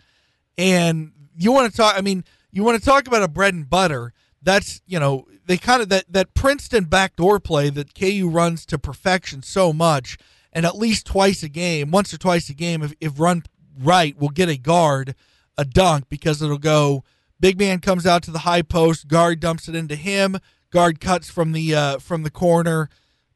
And 0.56 1.12
you 1.36 1.52
want 1.52 1.70
to 1.70 1.76
talk? 1.76 1.96
I 1.96 2.00
mean, 2.00 2.24
you 2.50 2.64
want 2.64 2.78
to 2.78 2.84
talk 2.84 3.06
about 3.06 3.22
a 3.22 3.28
bread 3.28 3.54
and 3.54 3.68
butter? 3.68 4.12
That's 4.42 4.80
you 4.86 4.98
know 4.98 5.26
they 5.46 5.58
kind 5.58 5.82
of 5.82 5.90
that 5.90 6.04
that 6.08 6.34
Princeton 6.34 6.84
backdoor 6.84 7.40
play 7.40 7.70
that 7.70 7.94
KU 7.94 8.28
runs 8.30 8.64
to 8.66 8.78
perfection 8.78 9.42
so 9.42 9.72
much, 9.72 10.16
and 10.52 10.64
at 10.64 10.78
least 10.78 11.06
twice 11.06 11.42
a 11.42 11.48
game, 11.48 11.90
once 11.90 12.14
or 12.14 12.18
twice 12.18 12.48
a 12.48 12.54
game, 12.54 12.82
if, 12.82 12.94
if 13.00 13.20
run 13.20 13.42
right, 13.78 14.18
will 14.18 14.30
get 14.30 14.48
a 14.48 14.56
guard 14.56 15.14
a 15.58 15.64
dunk 15.64 16.08
because 16.08 16.40
it'll 16.40 16.56
go 16.56 17.04
big 17.38 17.58
man 17.58 17.80
comes 17.80 18.06
out 18.06 18.22
to 18.22 18.30
the 18.30 18.40
high 18.40 18.62
post, 18.62 19.08
guard 19.08 19.40
dumps 19.40 19.68
it 19.68 19.74
into 19.74 19.96
him, 19.96 20.38
guard 20.70 21.00
cuts 21.00 21.30
from 21.30 21.52
the 21.52 21.74
uh, 21.74 21.98
from 21.98 22.22
the 22.22 22.30
corner. 22.30 22.88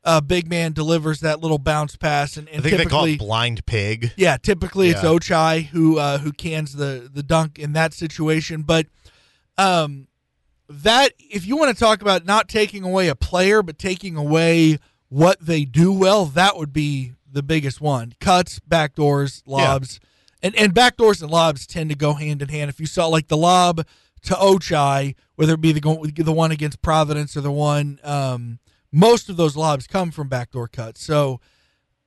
Uh, 0.03 0.21
big 0.21 0.47
man 0.47 0.73
delivers 0.73 1.21
that 1.21 1.41
little 1.41 1.59
bounce 1.59 1.97
pass, 1.97 2.37
and, 2.37 2.47
and 2.51 2.59
I 2.59 2.63
think 2.63 2.77
they 2.77 2.85
call 2.85 3.07
it 3.07 3.19
blind 3.19 3.65
pig. 3.65 4.13
Yeah, 4.17 4.37
typically 4.37 4.91
yeah. 4.91 4.97
it's 4.97 5.03
Ochai 5.03 5.67
who 5.67 5.99
uh, 5.99 6.19
who 6.19 6.33
cans 6.33 6.75
the 6.75 7.11
the 7.13 7.23
dunk 7.23 7.59
in 7.59 7.73
that 7.73 7.95
situation. 7.95 8.63
But 8.63 8.87
um, 9.57 10.09
that 10.69 11.13
if 11.19 11.47
you 11.47 11.57
want 11.57 11.75
to 11.75 11.83
talk 11.83 12.03
about 12.03 12.27
not 12.27 12.49
taking 12.49 12.85
away 12.85 13.09
a 13.09 13.15
player, 13.15 13.63
but 13.63 13.79
taking 13.79 14.17
away 14.17 14.79
what 15.09 15.41
they 15.41 15.65
do 15.65 15.91
well, 15.93 16.27
that 16.27 16.59
would 16.59 16.73
be 16.73 17.13
the 17.31 17.43
biggest 17.43 17.81
one: 17.81 18.15
cuts, 18.21 18.61
backdoors, 18.61 19.43
lobs. 19.47 20.01
Yeah 20.03 20.09
and 20.45 20.55
and 20.57 20.75
backdoors 20.75 21.23
and 21.23 21.31
lobs 21.31 21.67
tend 21.67 21.89
to 21.91 21.97
go 21.97 22.13
hand 22.13 22.43
in 22.43 22.51
hand. 22.51 22.69
If 22.69 22.79
you 22.79 22.87
saw 22.87 23.07
like 23.07 23.29
the 23.29 23.37
lob 23.37 23.85
to 24.25 24.35
Ochai, 24.35 25.15
whether 25.37 25.55
it 25.55 25.61
be 25.61 25.73
the 25.73 26.13
the 26.17 26.33
one 26.33 26.51
against 26.51 26.83
Providence 26.83 27.37
or 27.37 27.41
the 27.41 27.51
one, 27.51 28.01
um, 28.03 28.59
most 28.93 29.29
of 29.29 29.37
those 29.37 29.57
lobs 29.57 29.87
come 29.87 30.11
from 30.11 30.29
backdoor 30.29 30.69
cuts. 30.69 31.03
So 31.03 31.41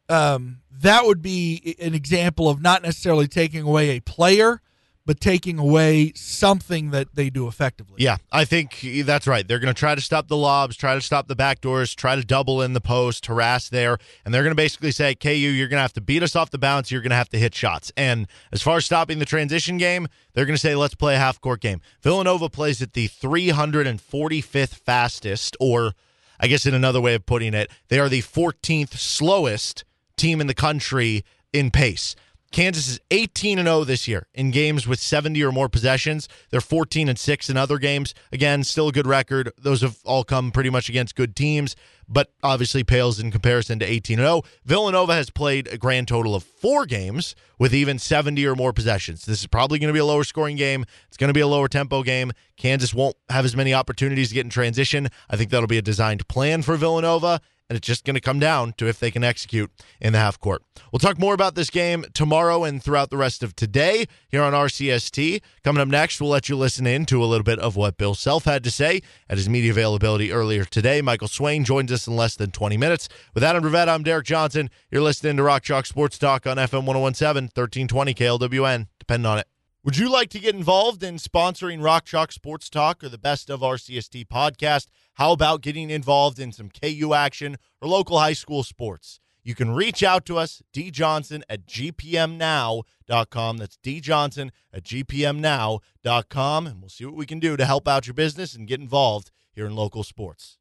um, 0.10 0.60
that 0.72 1.06
would 1.06 1.22
be 1.22 1.76
an 1.80 1.94
example 1.94 2.50
of 2.50 2.62
not 2.62 2.82
necessarily 2.82 3.28
taking 3.28 3.62
away 3.62 3.90
a 3.90 4.00
player, 4.00 4.62
but 5.08 5.22
taking 5.22 5.58
away 5.58 6.12
something 6.16 6.92
that 6.92 7.16
they 7.16 7.30
do 7.30 7.48
effectively. 7.48 7.96
Yeah, 7.98 8.18
I 8.30 8.44
think 8.44 8.86
that's 9.06 9.26
right. 9.26 9.48
They're 9.48 9.58
going 9.58 9.74
to 9.74 9.80
try 9.80 9.96
to 9.96 10.02
stop 10.02 10.28
the 10.28 10.36
lobs, 10.36 10.76
try 10.76 10.96
to 10.96 11.02
stop 11.02 11.30
the 11.30 11.36
back 11.36 11.62
doors, 11.62 11.96
try 11.96 12.18
to 12.18 12.26
double 12.26 12.62
in 12.62 12.74
the 12.74 12.82
post, 12.82 13.26
harass 13.26 13.70
there, 13.70 13.98
and 14.26 14.34
they're 14.34 14.44
going 14.44 14.52
to 14.52 14.56
basically 14.56 14.92
say, 14.92 15.16
KU, 15.16 15.30
you're 15.30 15.70
going 15.70 15.78
to 15.78 15.82
have 15.82 15.94
to 15.94 16.02
beat 16.02 16.24
us 16.24 16.36
off 16.36 16.52
the 16.52 16.58
bounce. 16.58 16.92
You're 16.92 17.02
going 17.02 17.12
to 17.12 17.16
have 17.16 17.30
to 17.30 17.40
hit 17.40 17.56
shots. 17.56 17.90
And 17.96 18.28
as 18.52 18.62
far 18.62 18.76
as 18.78 18.86
stopping 18.86 19.20
the 19.20 19.26
transition 19.26 19.78
game, 19.78 20.10
they're 20.34 20.46
going 20.46 20.56
to 20.56 20.62
say, 20.62 20.76
let's 20.76 20.94
play 20.94 21.16
a 21.16 21.20
half 21.20 21.40
court 21.40 21.62
game. 21.62 21.80
Villanova 22.02 22.50
plays 22.50 22.82
at 22.82 22.92
the 22.92 23.08
345th 23.08 24.76
fastest, 24.76 25.56
or 25.62 25.94
I 26.38 26.48
guess 26.48 26.66
in 26.66 26.74
another 26.74 27.00
way 27.00 27.16
of 27.16 27.26
putting 27.26 27.54
it, 27.54 27.72
they 27.88 27.98
are 27.98 28.10
the 28.10 28.24
14th 28.24 28.98
slowest 28.98 29.86
team 30.18 30.42
in 30.42 30.48
the 30.48 30.54
country 30.54 31.24
in 31.54 31.72
pace. 31.72 32.14
Kansas 32.52 32.88
is 32.88 33.00
18 33.12 33.60
and 33.60 33.68
0 33.68 33.84
this 33.84 34.08
year 34.08 34.28
in 34.34 34.52
games 34.52 34.88
with 34.88 35.00
70 35.00 35.44
or 35.44 35.52
more 35.52 35.70
possessions. 35.70 36.28
They're 36.50 36.62
14 36.62 37.10
and 37.10 37.20
6 37.20 37.50
in 37.50 37.58
other 37.58 37.78
games. 37.78 38.14
Again, 38.32 38.64
still 38.64 38.88
a 38.88 38.92
good 38.92 39.08
record. 39.08 39.52
Those 39.58 39.82
have 39.82 39.98
all 40.06 40.24
come 40.24 40.52
pretty 40.52 40.70
much 40.70 40.90
against 40.90 41.16
good 41.16 41.36
teams, 41.36 41.76
but 42.08 42.32
obviously 42.42 42.84
pales 42.84 43.20
in 43.20 43.32
comparison 43.32 43.80
to 43.80 43.86
18 43.86 44.20
and 44.20 44.28
0. 44.28 44.42
Villanova 44.66 45.14
has 45.14 45.30
played 45.30 45.68
a 45.68 45.78
grand 45.78 46.08
total 46.08 46.36
of 46.36 46.44
4 46.44 46.86
games 46.86 47.36
with 47.60 47.74
even 47.74 48.00
70 48.00 48.46
or 48.46 48.56
more 48.56 48.74
possessions. 48.74 49.26
This 49.26 49.42
is 49.42 49.48
probably 49.48 49.80
going 49.80 49.90
to 49.90 49.94
be 49.94 50.00
a 50.00 50.06
lower 50.06 50.24
scoring 50.24 50.56
game. 50.56 50.86
It's 51.08 51.18
going 51.18 51.30
to 51.30 51.34
be 51.34 51.42
a 51.42 51.48
lower 51.48 51.68
tempo 51.68 52.04
game. 52.04 52.32
Kansas 52.56 52.94
won't 52.94 53.16
have 53.30 53.46
as 53.46 53.56
many 53.56 53.74
opportunities 53.74 54.30
to 54.30 54.36
get 54.36 54.46
in 54.46 54.50
transition. 54.50 55.10
I 55.30 55.36
think 55.36 55.50
that'll 55.50 55.68
be 55.68 55.78
a 55.78 55.82
designed 55.82 56.28
plan 56.28 56.62
for 56.62 56.78
Villanova 56.78 57.42
and 57.70 57.78
it's 57.78 57.86
just 57.86 58.06
going 58.06 58.16
to 58.16 58.22
come 58.22 58.40
down 58.40 58.74
to 58.74 58.88
if 58.88 59.00
they 59.00 59.12
can 59.12 59.24
execute 59.24 59.72
in 60.00 60.14
the 60.14 60.20
half 60.20 60.40
court. 60.40 60.64
We'll 60.92 61.00
talk 61.00 61.20
more 61.20 61.34
about 61.34 61.56
this 61.56 61.70
game 61.70 62.06
tomorrow 62.14 62.64
and 62.64 62.82
throughout 62.82 63.10
the 63.10 63.18
rest 63.18 63.44
of 63.44 63.56
today 63.56 64.06
here 64.30 64.42
on 64.42 64.54
RCST. 64.54 65.42
Coming 65.64 65.82
up 65.82 65.88
next, 65.88 66.22
we'll 66.22 66.30
let 66.30 66.50
you 66.50 66.56
listen 66.56 66.88
in 66.88 67.06
to 67.08 67.24
a 67.24 67.26
little 67.26 67.44
bit 67.44 67.60
of 67.60 67.76
what 67.76 67.98
Bill 67.98 68.16
Self 68.16 68.46
had 68.46 68.64
to 68.64 68.72
say 68.72 69.02
at 69.30 69.38
his 69.38 69.50
media 69.50 69.72
availability 69.72 70.32
earlier 70.32 70.64
today. 70.64 71.02
Michael 71.02 71.28
Swain 71.28 71.64
joins 71.64 71.92
us 71.92 72.08
in 72.08 72.16
less 72.16 72.36
than 72.36 72.52
20 72.52 72.78
minutes. 72.78 73.10
With 73.34 73.44
Adam 73.44 73.64
Dravetta, 73.64 73.90
I'm 73.90 74.04
Derek 74.04 74.26
Johnson. 74.26 74.70
You're 74.90 75.02
listening 75.02 75.38
to 75.38 75.44
Rock 75.44 75.64
Chalk 75.64 75.86
Sports 75.86 76.18
Talk 76.18 76.48
on 76.48 76.58
FM 76.58 76.86
1017, 76.86 77.50
1320 77.54 78.14
KLWN. 78.14 78.88
Depend 79.00 79.28
on 79.28 79.40
it. 79.40 79.48
Would 79.84 79.98
you 79.98 80.10
like 80.10 80.30
to 80.32 80.40
get 80.40 80.54
involved 80.54 81.02
in 81.02 81.16
sponsoring 81.16 81.82
Rock 81.82 82.04
Chalk 82.04 82.34
Sports 82.34 82.70
Talk 82.70 83.04
or 83.06 83.10
the 83.10 83.18
Best 83.18 83.50
of 83.50 83.62
RCST 83.62 84.28
podcast? 84.28 84.88
How 85.18 85.32
about 85.32 85.62
getting 85.64 85.90
involved 85.90 86.38
in 86.38 86.52
some 86.52 86.70
KU 86.70 87.12
action 87.12 87.58
or 87.82 87.90
local 87.90 88.20
high 88.20 88.34
school 88.34 88.62
sports? 88.62 89.20
You 89.44 89.56
can 89.56 89.72
reach 89.72 90.04
out 90.04 90.28
to 90.28 90.38
us, 90.38 90.62
djohnson 90.72 91.42
at 91.50 91.66
gpmnow.com. 91.66 93.58
That's 93.58 93.78
djohnson 93.78 94.52
at 94.72 94.84
gpmnow.com, 94.84 96.68
and 96.68 96.82
we'll 96.82 96.90
see 96.90 97.06
what 97.06 97.16
we 97.16 97.26
can 97.26 97.40
do 97.40 97.58
to 97.58 97.66
help 97.66 97.88
out 97.88 98.06
your 98.06 98.14
business 98.14 98.54
and 98.54 98.68
get 98.68 98.80
involved 98.80 99.32
here 99.52 99.66
in 99.66 99.76
local 99.76 100.04
sports. 100.04 100.60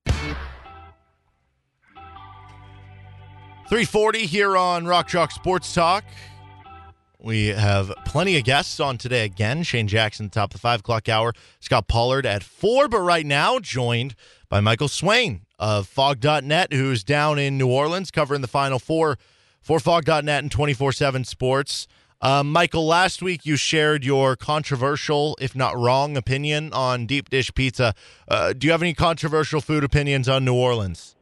340 3.68 4.24
here 4.24 4.56
on 4.56 4.86
Rock 4.86 5.08
Chalk 5.08 5.32
Sports 5.32 5.74
Talk. 5.74 6.04
We 7.26 7.48
have 7.48 7.92
plenty 8.04 8.38
of 8.38 8.44
guests 8.44 8.78
on 8.78 8.98
today 8.98 9.24
again. 9.24 9.64
Shane 9.64 9.88
Jackson, 9.88 10.30
top 10.30 10.50
of 10.50 10.52
the 10.52 10.58
five 10.60 10.78
o'clock 10.78 11.08
hour. 11.08 11.32
Scott 11.58 11.88
Pollard 11.88 12.24
at 12.24 12.44
four, 12.44 12.86
but 12.86 13.00
right 13.00 13.26
now 13.26 13.58
joined 13.58 14.14
by 14.48 14.60
Michael 14.60 14.86
Swain 14.86 15.40
of 15.58 15.88
Phog.net, 15.88 16.72
who's 16.72 17.02
down 17.02 17.40
in 17.40 17.58
New 17.58 17.66
Orleans 17.66 18.12
covering 18.12 18.42
the 18.42 18.46
Final 18.46 18.78
Four 18.78 19.18
for 19.60 19.80
Phog.net 19.80 20.44
and 20.44 20.52
24 20.52 20.92
7 20.92 21.24
Sports. 21.24 21.88
Um, 22.20 22.52
Michael, 22.52 22.86
last 22.86 23.20
week 23.20 23.44
you 23.44 23.56
shared 23.56 24.04
your 24.04 24.36
controversial, 24.36 25.36
if 25.40 25.56
not 25.56 25.76
wrong, 25.76 26.16
opinion 26.16 26.72
on 26.72 27.06
deep 27.06 27.28
dish 27.28 27.52
pizza. 27.54 27.92
Uh, 28.28 28.52
do 28.52 28.68
you 28.68 28.70
have 28.70 28.82
any 28.82 28.94
controversial 28.94 29.60
food 29.60 29.82
opinions 29.82 30.28
on 30.28 30.44
New 30.44 30.54
Orleans? 30.54 31.15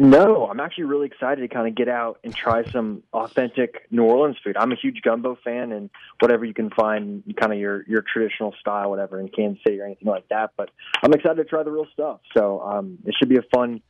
No, 0.00 0.46
I'm 0.46 0.60
actually 0.60 0.84
really 0.84 1.06
excited 1.06 1.40
to 1.40 1.48
kind 1.48 1.66
of 1.66 1.74
get 1.74 1.88
out 1.88 2.20
and 2.22 2.32
try 2.32 2.62
some 2.70 3.02
authentic 3.12 3.88
New 3.90 4.04
Orleans 4.04 4.36
food. 4.44 4.56
I'm 4.56 4.70
a 4.70 4.76
huge 4.76 5.02
gumbo 5.02 5.36
fan, 5.42 5.72
and 5.72 5.90
whatever 6.20 6.44
you 6.44 6.54
can 6.54 6.70
find, 6.70 7.24
kind 7.36 7.52
of 7.52 7.58
your 7.58 7.82
your 7.88 8.02
traditional 8.02 8.54
style, 8.60 8.90
whatever 8.90 9.18
in 9.18 9.28
Kansas 9.28 9.60
City 9.66 9.80
or 9.80 9.86
anything 9.86 10.06
like 10.06 10.28
that. 10.28 10.52
But 10.56 10.70
I'm 11.02 11.12
excited 11.12 11.42
to 11.42 11.44
try 11.44 11.64
the 11.64 11.72
real 11.72 11.88
stuff. 11.92 12.20
So 12.36 12.60
um, 12.60 12.98
it 13.06 13.16
should 13.18 13.28
be 13.28 13.38
a 13.38 13.42
fun 13.52 13.80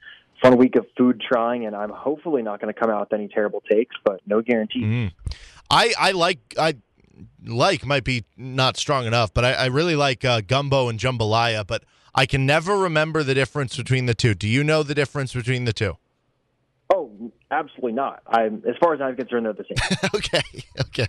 fun 0.40 0.56
week 0.56 0.76
of 0.76 0.86
food 0.96 1.20
trying, 1.20 1.66
and 1.66 1.76
I'm 1.76 1.90
hopefully 1.90 2.40
not 2.40 2.58
going 2.58 2.72
to 2.72 2.80
come 2.80 2.88
out 2.88 3.00
with 3.00 3.12
any 3.12 3.28
terrible 3.28 3.62
takes, 3.70 3.94
but 4.02 4.22
no 4.26 4.40
guarantee. 4.40 4.84
Mm. 4.84 5.12
I 5.68 5.92
I 5.98 6.12
like 6.12 6.38
I 6.58 6.76
like 7.44 7.84
might 7.84 8.04
be 8.04 8.24
not 8.34 8.78
strong 8.78 9.04
enough, 9.04 9.34
but 9.34 9.44
I, 9.44 9.52
I 9.52 9.66
really 9.66 9.94
like 9.94 10.24
uh, 10.24 10.40
gumbo 10.40 10.88
and 10.88 10.98
jambalaya, 10.98 11.66
but 11.66 11.84
I 12.18 12.26
can 12.26 12.46
never 12.46 12.76
remember 12.76 13.22
the 13.22 13.32
difference 13.32 13.76
between 13.76 14.06
the 14.06 14.14
two. 14.14 14.34
Do 14.34 14.48
you 14.48 14.64
know 14.64 14.82
the 14.82 14.92
difference 14.92 15.32
between 15.32 15.66
the 15.66 15.72
two? 15.72 15.98
Oh, 16.92 17.12
absolutely 17.52 17.92
not. 17.92 18.22
I'm 18.26 18.60
as 18.68 18.74
far 18.80 18.92
as 18.92 19.00
I'm 19.00 19.14
concerned, 19.14 19.46
they're 19.46 19.52
the 19.52 19.64
same. 19.64 20.10
okay, 20.16 20.42
okay. 20.80 21.06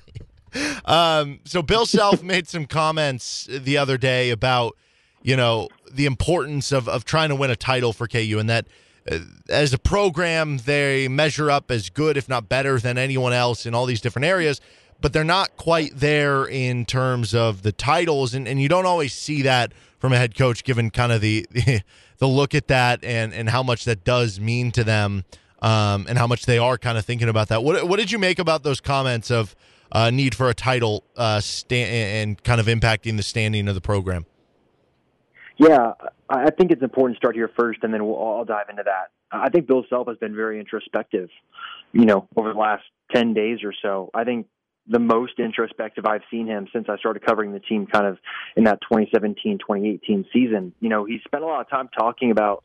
Um, 0.85 1.39
so 1.45 1.63
Bill 1.63 1.87
Self 1.87 2.21
made 2.21 2.47
some 2.47 2.67
comments 2.67 3.47
the 3.49 3.75
other 3.75 3.97
day 3.97 4.29
about 4.29 4.77
you 5.23 5.35
know 5.35 5.69
the 5.91 6.05
importance 6.05 6.71
of 6.71 6.87
of 6.87 7.05
trying 7.05 7.29
to 7.29 7.35
win 7.35 7.49
a 7.49 7.55
title 7.55 7.91
for 7.91 8.07
KU, 8.07 8.37
and 8.39 8.47
that 8.47 8.67
uh, 9.11 9.17
as 9.49 9.73
a 9.73 9.79
program 9.79 10.59
they 10.59 11.07
measure 11.07 11.49
up 11.49 11.71
as 11.71 11.89
good, 11.89 12.17
if 12.17 12.29
not 12.29 12.47
better, 12.47 12.77
than 12.77 12.99
anyone 12.99 13.33
else 13.33 13.65
in 13.65 13.73
all 13.73 13.87
these 13.87 13.99
different 13.99 14.27
areas. 14.27 14.61
But 15.01 15.13
they're 15.13 15.23
not 15.23 15.57
quite 15.57 15.93
there 15.95 16.45
in 16.45 16.85
terms 16.85 17.33
of 17.33 17.63
the 17.63 17.71
titles, 17.71 18.35
and, 18.35 18.47
and 18.47 18.61
you 18.61 18.69
don't 18.69 18.85
always 18.85 19.13
see 19.13 19.41
that 19.41 19.71
from 19.99 20.13
a 20.13 20.17
head 20.17 20.35
coach, 20.35 20.63
given 20.63 20.89
kind 20.89 21.11
of 21.11 21.21
the 21.21 21.45
the 22.17 22.27
look 22.27 22.55
at 22.55 22.67
that 22.67 23.03
and 23.03 23.33
and 23.33 23.49
how 23.49 23.61
much 23.61 23.85
that 23.85 24.03
does 24.03 24.39
mean 24.39 24.71
to 24.71 24.83
them, 24.83 25.25
um, 25.61 26.05
and 26.09 26.17
how 26.17 26.27
much 26.27 26.45
they 26.45 26.57
are 26.57 26.77
kind 26.77 26.97
of 26.97 27.05
thinking 27.05 27.29
about 27.29 27.49
that. 27.49 27.63
What 27.63 27.87
what 27.87 27.99
did 27.99 28.11
you 28.11 28.19
make 28.19 28.39
about 28.39 28.63
those 28.63 28.81
comments 28.81 29.29
of 29.29 29.55
uh, 29.91 30.09
need 30.09 30.35
for 30.35 30.49
a 30.49 30.53
title 30.53 31.03
uh, 31.15 31.39
sta- 31.39 31.75
and 31.75 32.41
kind 32.43 32.59
of 32.59 32.67
impacting 32.67 33.17
the 33.17 33.23
standing 33.23 33.67
of 33.67 33.75
the 33.75 33.81
program? 33.81 34.25
Yeah, 35.57 35.91
I 36.29 36.51
think 36.51 36.71
it's 36.71 36.81
important 36.81 37.17
to 37.17 37.19
start 37.19 37.35
here 37.35 37.51
first, 37.59 37.79
and 37.83 37.93
then 37.93 38.05
we'll 38.05 38.15
all 38.15 38.45
dive 38.45 38.69
into 38.69 38.83
that. 38.83 39.11
I 39.31 39.49
think 39.49 39.67
Bill 39.67 39.83
Self 39.89 40.07
has 40.07 40.17
been 40.17 40.33
very 40.33 40.57
introspective, 40.57 41.29
you 41.91 42.05
know, 42.05 42.27
over 42.37 42.53
the 42.53 42.59
last 42.59 42.83
10 43.13 43.33
days 43.33 43.59
or 43.63 43.73
so. 43.81 44.09
I 44.13 44.23
think 44.23 44.47
the 44.89 44.99
most 44.99 45.33
introspective 45.39 46.05
I've 46.05 46.23
seen 46.31 46.47
him 46.47 46.67
since 46.73 46.87
I 46.89 46.97
started 46.97 47.25
covering 47.25 47.53
the 47.53 47.59
team 47.59 47.87
kind 47.87 48.07
of 48.07 48.17
in 48.55 48.63
that 48.65 48.81
2017 48.81 49.59
2018 49.59 50.25
season. 50.33 50.73
You 50.79 50.89
know, 50.89 51.05
he 51.05 51.19
spent 51.25 51.43
a 51.43 51.45
lot 51.45 51.61
of 51.61 51.69
time 51.69 51.89
talking 51.97 52.31
about 52.31 52.63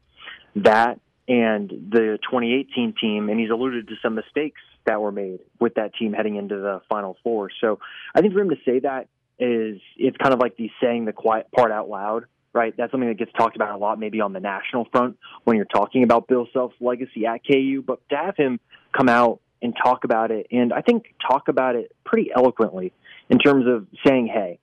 that 0.56 1.00
and 1.28 1.68
the 1.68 2.18
2018 2.30 2.94
team, 3.00 3.28
and 3.28 3.38
he's 3.38 3.50
alluded 3.50 3.88
to 3.88 3.94
some 4.02 4.14
mistakes 4.14 4.60
that 4.86 5.00
were 5.00 5.12
made 5.12 5.40
with 5.60 5.74
that 5.74 5.94
team 5.94 6.12
heading 6.12 6.36
into 6.36 6.56
the 6.56 6.80
Final 6.88 7.16
Four. 7.22 7.50
So 7.60 7.78
I 8.14 8.20
think 8.20 8.34
for 8.34 8.40
him 8.40 8.50
to 8.50 8.58
say 8.64 8.80
that 8.80 9.08
is 9.38 9.80
it's 9.96 10.16
kind 10.16 10.32
of 10.32 10.40
like 10.40 10.56
the 10.56 10.70
saying 10.82 11.06
the 11.06 11.12
quiet 11.12 11.48
part 11.52 11.72
out 11.72 11.88
loud 11.88 12.24
right? 12.54 12.72
That's 12.76 12.92
something 12.92 13.08
that 13.08 13.18
gets 13.18 13.32
talked 13.32 13.56
about 13.56 13.74
a 13.74 13.76
lot, 13.76 13.98
maybe 13.98 14.20
on 14.20 14.32
the 14.32 14.40
national 14.40 14.86
front 14.90 15.18
when 15.42 15.56
you're 15.56 15.66
talking 15.66 16.04
about 16.04 16.28
Bill 16.28 16.46
Self's 16.52 16.76
legacy 16.80 17.26
at 17.26 17.40
KU. 17.44 17.82
But 17.84 18.08
to 18.10 18.16
have 18.16 18.36
him 18.36 18.60
come 18.96 19.08
out 19.08 19.40
and 19.64 19.74
talk 19.74 20.04
about 20.04 20.30
it, 20.30 20.46
and 20.52 20.72
I 20.72 20.82
think 20.82 21.14
talk 21.26 21.48
about 21.48 21.74
it 21.74 21.90
pretty 22.04 22.30
eloquently 22.30 22.92
in 23.30 23.38
terms 23.38 23.66
of 23.66 23.86
saying, 24.06 24.26
hey, 24.26 24.58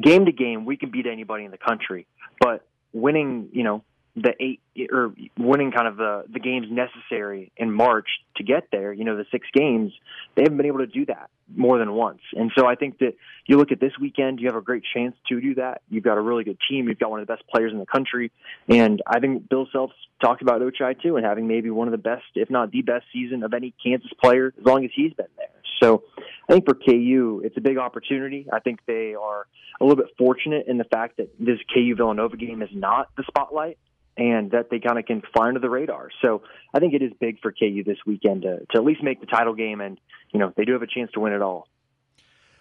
game 0.00 0.24
to 0.24 0.32
game, 0.32 0.64
we 0.64 0.78
can 0.78 0.90
beat 0.90 1.06
anybody 1.06 1.44
in 1.44 1.50
the 1.50 1.58
country, 1.58 2.06
but 2.40 2.66
winning, 2.94 3.50
you 3.52 3.62
know, 3.62 3.84
the 4.16 4.32
eight 4.40 4.60
or 4.90 5.12
winning 5.38 5.70
kind 5.70 5.86
of 5.86 5.96
the 5.96 6.24
the 6.32 6.40
games 6.40 6.66
necessary 6.70 7.52
in 7.56 7.70
March 7.70 8.08
to 8.36 8.42
get 8.42 8.68
there, 8.72 8.92
you 8.92 9.04
know, 9.04 9.16
the 9.16 9.26
six 9.30 9.46
games, 9.52 9.92
they 10.34 10.42
haven't 10.42 10.56
been 10.56 10.66
able 10.66 10.78
to 10.78 10.86
do 10.86 11.04
that 11.06 11.30
more 11.54 11.78
than 11.78 11.92
once. 11.92 12.20
And 12.32 12.50
so 12.56 12.66
I 12.66 12.74
think 12.74 12.98
that 12.98 13.14
you 13.46 13.56
look 13.56 13.72
at 13.72 13.80
this 13.80 13.92
weekend, 14.00 14.40
you 14.40 14.48
have 14.48 14.56
a 14.56 14.62
great 14.62 14.82
chance 14.94 15.14
to 15.28 15.40
do 15.40 15.54
that. 15.56 15.82
You've 15.88 16.02
got 16.02 16.16
a 16.16 16.20
really 16.20 16.44
good 16.44 16.58
team. 16.68 16.88
You've 16.88 16.98
got 16.98 17.10
one 17.10 17.20
of 17.20 17.26
the 17.26 17.32
best 17.32 17.46
players 17.48 17.72
in 17.72 17.78
the 17.78 17.86
country. 17.86 18.32
And 18.68 19.02
I 19.06 19.20
think 19.20 19.48
Bill 19.48 19.68
Self's 19.70 19.94
talked 20.20 20.42
about 20.42 20.60
Ochai 20.60 21.00
too 21.00 21.16
and 21.16 21.24
having 21.24 21.46
maybe 21.46 21.70
one 21.70 21.86
of 21.86 21.92
the 21.92 21.98
best, 21.98 22.24
if 22.34 22.50
not 22.50 22.72
the 22.72 22.82
best 22.82 23.04
season 23.12 23.42
of 23.42 23.52
any 23.54 23.74
Kansas 23.84 24.10
player 24.22 24.52
as 24.58 24.64
long 24.64 24.84
as 24.84 24.90
he's 24.94 25.12
been 25.12 25.26
there. 25.36 25.48
So 25.82 26.04
I 26.48 26.52
think 26.52 26.64
for 26.64 26.74
KU, 26.74 27.42
it's 27.44 27.56
a 27.56 27.60
big 27.60 27.76
opportunity. 27.76 28.46
I 28.50 28.60
think 28.60 28.80
they 28.86 29.14
are 29.14 29.46
a 29.80 29.84
little 29.84 30.02
bit 30.02 30.12
fortunate 30.16 30.66
in 30.66 30.78
the 30.78 30.84
fact 30.84 31.18
that 31.18 31.28
this 31.38 31.58
KU 31.72 31.94
Villanova 31.94 32.36
game 32.36 32.62
is 32.62 32.70
not 32.72 33.08
the 33.16 33.24
spotlight 33.28 33.78
and 34.16 34.50
that 34.52 34.70
they 34.70 34.78
kind 34.78 34.98
of 34.98 35.06
can 35.06 35.22
fly 35.34 35.48
under 35.48 35.60
the 35.60 35.70
radar. 35.70 36.08
So 36.22 36.42
I 36.72 36.80
think 36.80 36.94
it 36.94 37.02
is 37.02 37.12
big 37.20 37.40
for 37.40 37.52
KU 37.52 37.82
this 37.84 37.98
weekend 38.06 38.42
to, 38.42 38.60
to 38.70 38.76
at 38.76 38.84
least 38.84 39.02
make 39.02 39.20
the 39.20 39.26
title 39.26 39.54
game, 39.54 39.80
and 39.80 39.98
you 40.32 40.40
know 40.40 40.52
they 40.56 40.64
do 40.64 40.72
have 40.72 40.82
a 40.82 40.86
chance 40.86 41.10
to 41.12 41.20
win 41.20 41.32
it 41.32 41.42
all. 41.42 41.68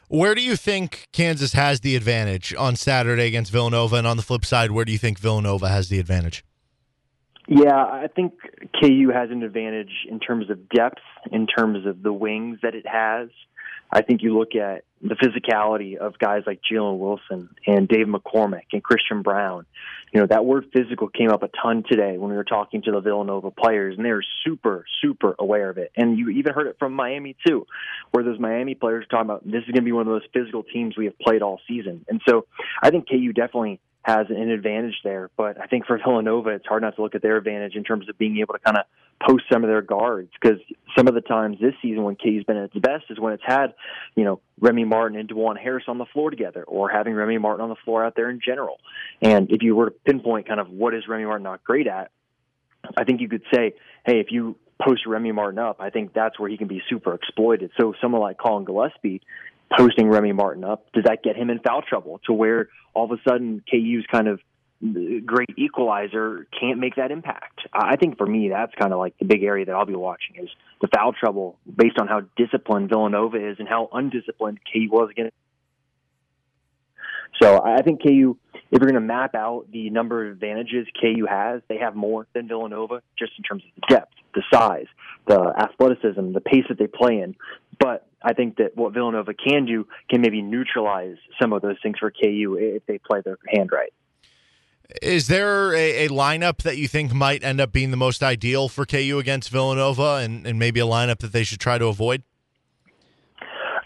Where 0.07 0.35
do 0.35 0.41
you 0.41 0.55
think 0.55 1.07
Kansas 1.11 1.53
has 1.53 1.79
the 1.79 1.95
advantage 1.95 2.53
on 2.53 2.75
Saturday 2.75 3.25
against 3.25 3.51
Villanova, 3.51 3.95
and 3.95 4.05
on 4.05 4.17
the 4.17 4.23
flip 4.23 4.45
side, 4.45 4.71
where 4.71 4.85
do 4.85 4.91
you 4.91 4.99
think 4.99 5.17
Villanova 5.17 5.69
has 5.69 5.89
the 5.89 5.99
advantage? 5.99 6.43
Yeah, 7.47 7.75
I 7.75 8.07
think 8.13 8.33
KU 8.81 9.11
has 9.13 9.29
an 9.29 9.43
advantage 9.43 10.05
in 10.09 10.19
terms 10.19 10.49
of 10.49 10.67
depth, 10.69 11.01
in 11.31 11.47
terms 11.47 11.85
of 11.85 12.01
the 12.01 12.13
wings 12.13 12.59
that 12.63 12.73
it 12.73 12.87
has. 12.87 13.29
I 13.91 14.01
think 14.01 14.23
you 14.23 14.37
look 14.37 14.55
at 14.55 14.83
the 15.01 15.15
physicality 15.15 15.95
of 15.97 16.17
guys 16.17 16.43
like 16.47 16.59
Jalen 16.69 16.97
Wilson 16.97 17.49
and 17.67 17.87
Dave 17.87 18.07
McCormick 18.07 18.65
and 18.73 18.83
Christian 18.83 19.21
Braun. 19.21 19.65
You 20.13 20.21
know, 20.21 20.27
that 20.27 20.45
word 20.45 20.67
physical 20.71 21.09
came 21.09 21.29
up 21.29 21.43
a 21.43 21.49
ton 21.61 21.83
today 21.87 22.17
when 22.17 22.29
we 22.29 22.37
were 22.37 22.45
talking 22.45 22.81
to 22.83 22.91
the 22.91 23.01
Villanova 23.01 23.51
players, 23.51 23.95
and 23.97 24.05
they 24.05 24.11
were 24.11 24.23
super, 24.45 24.85
super 25.01 25.35
aware 25.37 25.69
of 25.69 25.77
it. 25.77 25.91
And 25.97 26.17
you 26.17 26.29
even 26.29 26.53
heard 26.53 26.67
it 26.67 26.77
from 26.79 26.93
Miami, 26.93 27.35
too, 27.45 27.65
where 28.11 28.23
those 28.23 28.39
Miami 28.39 28.75
players 28.75 29.05
talking 29.09 29.29
about 29.29 29.43
this 29.43 29.63
is 29.63 29.71
going 29.71 29.75
to 29.75 29.81
be 29.81 29.91
one 29.91 30.07
of 30.07 30.13
those 30.13 30.27
physical 30.33 30.63
teams 30.63 30.97
we 30.97 31.05
have 31.05 31.19
played 31.19 31.41
all 31.41 31.59
season. 31.67 32.05
And 32.07 32.21
so 32.27 32.45
I 32.81 32.91
think 32.91 33.09
KU 33.09 33.33
definitely 33.33 33.79
has 34.05 34.27
an 34.29 34.51
advantage 34.51 35.01
there. 35.03 35.31
But 35.35 35.59
I 35.59 35.65
think 35.65 35.87
for 35.87 35.97
Villanova, 35.97 36.51
it's 36.51 36.67
hard 36.67 36.83
not 36.83 36.95
to 36.95 37.01
look 37.01 37.15
at 37.15 37.23
their 37.23 37.37
advantage 37.37 37.75
in 37.75 37.83
terms 37.83 38.07
of 38.07 38.15
being 38.19 38.37
able 38.37 38.53
to 38.53 38.59
kind 38.59 38.77
of 38.77 38.85
post 39.27 39.45
some 39.51 39.63
of 39.63 39.67
their 39.67 39.81
guards 39.81 40.29
because 40.39 40.59
some 40.95 41.07
of 41.07 41.15
the 41.15 41.21
times 41.21 41.57
this 41.59 41.73
season 41.81 42.03
when 42.03 42.15
KU's 42.15 42.43
been 42.43 42.57
at 42.57 42.65
its 42.65 42.77
best 42.77 43.05
is 43.09 43.19
when 43.19 43.33
it's 43.33 43.43
had, 43.43 43.73
you 44.15 44.23
know, 44.23 44.41
Remy 44.59 44.85
Martin 44.85 45.17
and 45.17 45.27
Dajuan 45.27 45.57
Harris 45.57 45.85
on 45.87 45.97
the 45.97 46.05
floor 46.05 46.29
together 46.29 46.61
or 46.61 46.87
having 46.87 47.15
Remy 47.15 47.39
Martin 47.39 47.63
on 47.63 47.69
the 47.69 47.75
floor 47.83 48.05
out 48.05 48.15
there 48.15 48.29
in 48.29 48.39
general. 48.45 48.77
And 49.23 49.49
if 49.49 49.63
you 49.63 49.75
were 49.75 49.89
to 49.89 49.95
pinpoint 50.05 50.47
kind 50.47 50.59
of 50.59 50.69
what 50.69 50.93
is 50.93 51.07
Remy 51.07 51.25
Martin 51.25 51.43
not 51.43 51.63
great 51.63 51.87
at, 51.87 52.11
I 52.95 53.05
think 53.05 53.21
you 53.21 53.27
could 53.27 53.43
say, 53.51 53.73
hey, 54.05 54.19
if 54.19 54.27
you 54.29 54.55
post 54.79 55.07
Remy 55.07 55.31
Martin 55.31 55.57
up, 55.57 55.77
I 55.79 55.89
think 55.89 56.13
that's 56.13 56.39
where 56.39 56.49
he 56.49 56.57
can 56.57 56.67
be 56.67 56.83
super 56.87 57.15
exploited. 57.15 57.71
So 57.79 57.95
someone 57.99 58.21
like 58.21 58.37
Collin 58.37 58.65
Gillespie 58.65 59.21
posting 59.75 60.09
Remy 60.09 60.33
Martin 60.33 60.63
up, 60.63 60.91
does 60.93 61.05
that 61.05 61.23
get 61.23 61.35
him 61.35 61.49
in 61.49 61.59
foul 61.59 61.81
trouble 61.81 62.21
to 62.25 62.33
where 62.33 62.69
all 62.93 63.05
of 63.05 63.11
a 63.11 63.29
sudden 63.29 63.63
KU's 63.69 64.05
kind 64.11 64.27
of 64.27 64.39
uh, 64.83 65.19
great 65.25 65.49
equalizer 65.57 66.47
can't 66.59 66.79
make 66.79 66.95
that 66.95 67.11
impact? 67.11 67.61
I 67.73 67.95
think 67.95 68.17
for 68.17 68.25
me, 68.25 68.49
that's 68.49 68.73
kind 68.79 68.93
of 68.93 68.99
like 68.99 69.17
the 69.17 69.25
big 69.25 69.43
area 69.43 69.65
that 69.65 69.73
I'll 69.73 69.85
be 69.85 69.95
watching 69.95 70.35
is 70.41 70.49
the 70.81 70.87
foul 70.93 71.13
trouble 71.13 71.57
based 71.75 71.97
on 71.99 72.07
how 72.07 72.21
disciplined 72.37 72.89
Villanova 72.89 73.37
is 73.37 73.57
and 73.59 73.67
how 73.67 73.89
undisciplined 73.91 74.59
KU 74.71 74.89
was 74.91 75.09
against. 75.11 75.33
So 77.41 77.61
I 77.63 77.81
think 77.81 78.01
KU, 78.01 78.37
if 78.53 78.81
you're 78.81 78.89
going 78.89 78.93
to 78.93 78.99
map 79.01 79.35
out 79.35 79.65
the 79.71 79.89
number 79.89 80.25
of 80.25 80.33
advantages 80.33 80.87
KU 81.01 81.25
has, 81.29 81.61
they 81.67 81.77
have 81.77 81.95
more 81.95 82.27
than 82.33 82.47
Villanova 82.47 83.01
just 83.19 83.33
in 83.37 83.43
terms 83.43 83.63
of 83.63 83.87
depth, 83.89 84.13
the 84.33 84.43
size, 84.53 84.85
the 85.27 85.53
athleticism, 85.57 86.31
the 86.31 86.41
pace 86.41 86.63
that 86.69 86.77
they 86.77 86.87
play 86.87 87.19
in. 87.19 87.35
But 87.79 88.07
I 88.21 88.33
think 88.33 88.57
that 88.57 88.75
what 88.75 88.93
Villanova 88.93 89.33
can 89.33 89.65
do 89.65 89.87
can 90.09 90.21
maybe 90.21 90.41
neutralize 90.41 91.17
some 91.41 91.53
of 91.53 91.61
those 91.61 91.77
things 91.81 91.97
for 91.99 92.11
KU 92.11 92.57
if 92.59 92.85
they 92.85 92.97
play 92.97 93.21
their 93.23 93.37
hand 93.53 93.71
right. 93.71 93.93
Is 95.01 95.27
there 95.27 95.73
a, 95.73 96.05
a, 96.05 96.09
lineup 96.09 96.57
that 96.61 96.77
you 96.77 96.87
think 96.87 97.11
might 97.11 97.43
end 97.43 97.59
up 97.59 97.71
being 97.71 97.89
the 97.89 97.97
most 97.97 98.21
ideal 98.21 98.69
for 98.69 98.85
KU 98.85 99.17
against 99.19 99.49
Villanova 99.49 100.21
and, 100.23 100.45
and 100.45 100.59
maybe 100.59 100.79
a 100.79 100.85
lineup 100.85 101.19
that 101.19 101.31
they 101.31 101.43
should 101.43 101.59
try 101.59 101.79
to 101.79 101.87
avoid? 101.87 102.21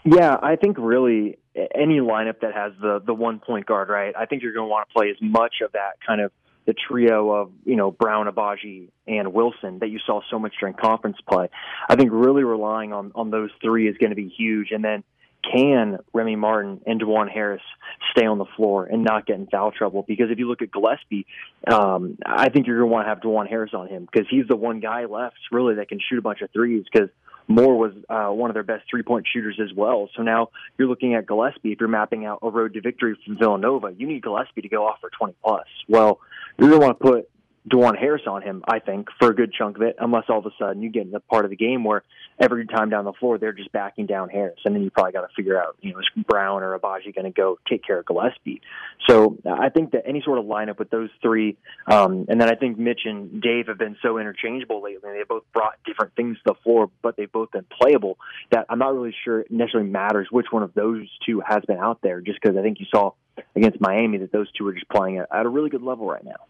Yeah, 0.04 0.36
I 0.42 0.56
think 0.56 0.76
really 0.78 1.38
any 1.74 2.00
lineup 2.00 2.40
that 2.40 2.54
has 2.54 2.72
the 2.80 3.02
the 3.04 3.14
one 3.14 3.38
point 3.38 3.66
guard, 3.66 3.88
right? 3.88 4.14
I 4.16 4.26
think 4.26 4.42
you're 4.42 4.52
going 4.52 4.66
to 4.66 4.70
want 4.70 4.88
to 4.88 4.92
play 4.92 5.10
as 5.10 5.16
much 5.20 5.56
of 5.64 5.72
that 5.72 5.94
kind 6.06 6.20
of 6.20 6.32
the 6.66 6.74
trio 6.74 7.30
of 7.30 7.52
you 7.64 7.76
know 7.76 7.90
Braun, 7.90 8.26
Agbaji, 8.26 8.88
and 9.06 9.32
Wilson 9.32 9.78
that 9.80 9.88
you 9.88 9.98
saw 10.04 10.20
so 10.30 10.38
much 10.38 10.54
during 10.60 10.74
conference 10.74 11.16
play. 11.28 11.48
I 11.88 11.96
think 11.96 12.10
really 12.12 12.44
relying 12.44 12.92
on 12.92 13.12
on 13.14 13.30
those 13.30 13.50
three 13.62 13.88
is 13.88 13.96
going 13.98 14.10
to 14.10 14.16
be 14.16 14.28
huge, 14.28 14.70
and 14.70 14.84
then 14.84 15.04
can 15.42 15.98
Remy 16.12 16.36
Martin 16.36 16.80
and 16.86 17.00
Dajuan 17.00 17.30
Harris 17.30 17.62
stay 18.10 18.26
on 18.26 18.38
the 18.38 18.44
floor 18.56 18.84
and 18.84 19.02
not 19.02 19.26
get 19.26 19.36
in 19.36 19.46
foul 19.46 19.72
trouble? 19.72 20.04
Because 20.06 20.30
if 20.30 20.38
you 20.38 20.48
look 20.48 20.62
at 20.62 20.70
Gillespie, 20.70 21.26
um, 21.66 22.18
I 22.24 22.50
think 22.50 22.66
you're 22.66 22.78
going 22.78 22.90
to 22.90 22.92
want 22.92 23.06
to 23.06 23.08
have 23.08 23.20
Dajuan 23.20 23.48
Harris 23.48 23.72
on 23.72 23.88
him 23.88 24.06
because 24.10 24.26
he's 24.30 24.46
the 24.48 24.56
one 24.56 24.80
guy 24.80 25.06
left 25.06 25.38
really 25.50 25.76
that 25.76 25.88
can 25.88 25.98
shoot 25.98 26.18
a 26.18 26.22
bunch 26.22 26.42
of 26.42 26.50
threes. 26.50 26.84
Because 26.92 27.08
Moore 27.48 27.76
was 27.76 27.92
uh, 28.08 28.32
one 28.32 28.50
of 28.50 28.54
their 28.54 28.62
best 28.62 28.84
three 28.88 29.02
point 29.02 29.26
shooters 29.30 29.58
as 29.62 29.74
well. 29.74 30.08
So 30.16 30.22
now 30.22 30.50
you're 30.78 30.88
looking 30.88 31.14
at 31.14 31.26
Gillespie. 31.26 31.72
If 31.72 31.80
you're 31.80 31.88
mapping 31.88 32.24
out 32.24 32.40
a 32.42 32.50
road 32.50 32.74
to 32.74 32.80
victory 32.80 33.18
from 33.24 33.38
Villanova, 33.38 33.92
you 33.96 34.06
need 34.06 34.22
Gillespie 34.22 34.62
to 34.62 34.68
go 34.68 34.86
off 34.86 34.98
for 35.00 35.10
20 35.10 35.34
plus. 35.42 35.66
Well, 35.88 36.20
you're 36.60 36.68
going 36.68 36.80
to 36.80 36.86
want 36.86 37.00
to 37.00 37.04
put 37.04 37.30
Dajuan 37.70 37.98
Harris 37.98 38.22
on 38.26 38.42
him, 38.42 38.62
I 38.66 38.80
think, 38.80 39.08
for 39.18 39.30
a 39.30 39.34
good 39.34 39.52
chunk 39.52 39.76
of 39.76 39.82
it, 39.82 39.96
unless 39.98 40.24
all 40.28 40.38
of 40.38 40.46
a 40.46 40.50
sudden 40.58 40.82
you 40.82 40.90
get 40.90 41.04
in 41.04 41.10
the 41.12 41.20
part 41.20 41.44
of 41.44 41.50
the 41.50 41.56
game 41.56 41.84
where 41.84 42.02
every 42.38 42.66
time 42.66 42.90
down 42.90 43.04
the 43.04 43.12
floor 43.12 43.38
they're 43.38 43.52
just 43.52 43.70
backing 43.72 44.06
down 44.06 44.28
Harris, 44.28 44.58
and 44.64 44.74
then 44.74 44.82
you 44.82 44.90
probably 44.90 45.12
got 45.12 45.22
to 45.22 45.34
figure 45.36 45.60
out, 45.60 45.76
you 45.80 45.92
know, 45.92 46.00
is 46.00 46.24
Braun 46.26 46.62
or 46.62 46.78
Agbaji 46.78 47.14
going 47.14 47.24
to 47.24 47.30
go 47.30 47.58
take 47.68 47.84
care 47.84 47.98
of 48.00 48.06
Gillespie? 48.06 48.60
So 49.08 49.38
I 49.48 49.68
think 49.68 49.92
that 49.92 50.02
any 50.06 50.22
sort 50.22 50.38
of 50.38 50.46
lineup 50.46 50.78
with 50.78 50.90
those 50.90 51.10
three, 51.22 51.56
um, 51.86 52.26
and 52.28 52.40
then 52.40 52.50
I 52.50 52.54
think 52.56 52.78
Mitch 52.78 53.00
and 53.04 53.40
Dave 53.40 53.68
have 53.68 53.78
been 53.78 53.96
so 54.02 54.18
interchangeable 54.18 54.82
lately. 54.82 55.10
They 55.12 55.22
both 55.28 55.44
brought 55.52 55.78
different 55.86 56.14
things 56.16 56.36
to 56.38 56.42
the 56.46 56.54
floor, 56.62 56.90
but 57.02 57.16
they've 57.16 57.30
both 57.30 57.52
been 57.52 57.66
playable. 57.80 58.18
That 58.50 58.66
I'm 58.68 58.78
not 58.78 58.94
really 58.94 59.14
sure 59.24 59.40
it 59.40 59.50
necessarily 59.50 59.90
matters 59.90 60.28
which 60.30 60.46
one 60.50 60.62
of 60.62 60.74
those 60.74 61.08
two 61.24 61.40
has 61.46 61.62
been 61.66 61.78
out 61.78 62.00
there, 62.02 62.20
just 62.20 62.40
because 62.40 62.56
I 62.56 62.62
think 62.62 62.80
you 62.80 62.86
saw 62.90 63.12
against 63.54 63.80
Miami 63.80 64.18
that 64.18 64.32
those 64.32 64.50
two 64.52 64.66
are 64.66 64.72
just 64.72 64.88
playing 64.88 65.18
at 65.18 65.26
a 65.30 65.48
really 65.48 65.70
good 65.70 65.82
level 65.82 66.06
right 66.06 66.24
now. 66.24 66.46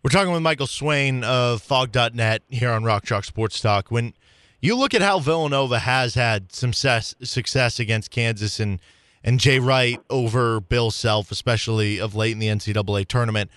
We're 0.00 0.10
talking 0.10 0.32
with 0.32 0.42
Michael 0.42 0.68
Swain 0.68 1.24
of 1.24 1.60
Phog.net 1.60 2.42
here 2.48 2.70
on 2.70 2.84
Rock 2.84 3.04
Chalk 3.04 3.24
Sports 3.24 3.60
Talk. 3.60 3.90
When 3.90 4.14
you 4.60 4.76
look 4.76 4.94
at 4.94 5.02
how 5.02 5.18
Villanova 5.18 5.80
has 5.80 6.14
had 6.14 6.52
some 6.52 6.72
success, 6.72 7.16
success 7.24 7.80
against 7.80 8.12
Kansas 8.12 8.60
and 8.60 8.80
and 9.24 9.40
Jay 9.40 9.58
Wright 9.58 10.00
over 10.08 10.60
Bill 10.60 10.92
Self, 10.92 11.32
especially 11.32 12.00
of 12.00 12.14
late 12.14 12.30
in 12.30 12.38
the 12.38 12.46
NCAA 12.46 13.08
tournament, 13.08 13.50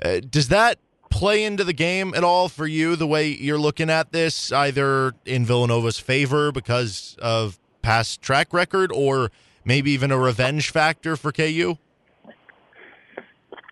uh, 0.00 0.20
does 0.20 0.46
that 0.48 0.78
play 1.10 1.42
into 1.42 1.64
the 1.64 1.72
game 1.72 2.14
at 2.14 2.22
all 2.22 2.48
for 2.48 2.68
you? 2.68 2.94
The 2.94 3.06
way 3.06 3.26
you're 3.26 3.58
looking 3.58 3.90
at 3.90 4.12
this, 4.12 4.52
either 4.52 5.14
in 5.24 5.44
Villanova's 5.44 5.98
favor 5.98 6.52
because 6.52 7.16
of 7.20 7.58
past 7.82 8.22
track 8.22 8.52
record, 8.52 8.92
or 8.92 9.32
maybe 9.64 9.90
even 9.90 10.12
a 10.12 10.18
revenge 10.18 10.70
factor 10.70 11.16
for 11.16 11.32
KU? 11.32 11.76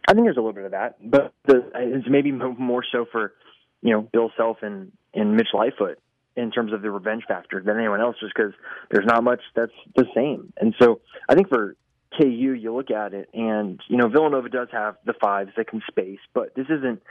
I 0.08 0.12
think 0.12 0.26
there's 0.26 0.36
a 0.36 0.40
little 0.40 0.52
bit 0.52 0.64
of 0.64 0.70
that, 0.72 0.96
but 1.02 1.32
the, 1.46 1.70
it's 1.74 2.06
maybe 2.08 2.32
more 2.32 2.84
so 2.92 3.06
for 3.10 3.32
you 3.82 3.92
know 3.92 4.02
Bill 4.02 4.30
Self 4.36 4.58
and 4.62 4.92
and 5.14 5.36
Mitch 5.36 5.48
Lightfoot. 5.52 5.98
in 6.36 6.50
terms 6.50 6.72
of 6.72 6.82
the 6.82 6.90
revenge 6.90 7.24
factor 7.26 7.62
than 7.62 7.78
anyone 7.78 8.00
else, 8.00 8.16
just 8.20 8.34
because 8.34 8.52
there's 8.90 9.06
not 9.06 9.24
much 9.24 9.40
that's 9.54 9.72
the 9.96 10.04
same. 10.14 10.52
And 10.58 10.74
so 10.80 11.00
I 11.28 11.34
think 11.34 11.48
for 11.48 11.76
KU, 12.18 12.28
you 12.28 12.74
look 12.74 12.90
at 12.90 13.14
it, 13.14 13.28
and 13.34 13.80
you 13.88 13.96
know 13.96 14.08
Villanova 14.08 14.48
does 14.48 14.68
have 14.72 14.96
the 15.04 15.14
fives 15.14 15.50
that 15.56 15.68
can 15.68 15.82
space, 15.88 16.20
but 16.34 16.54
this 16.54 16.66
isn't 16.70 17.02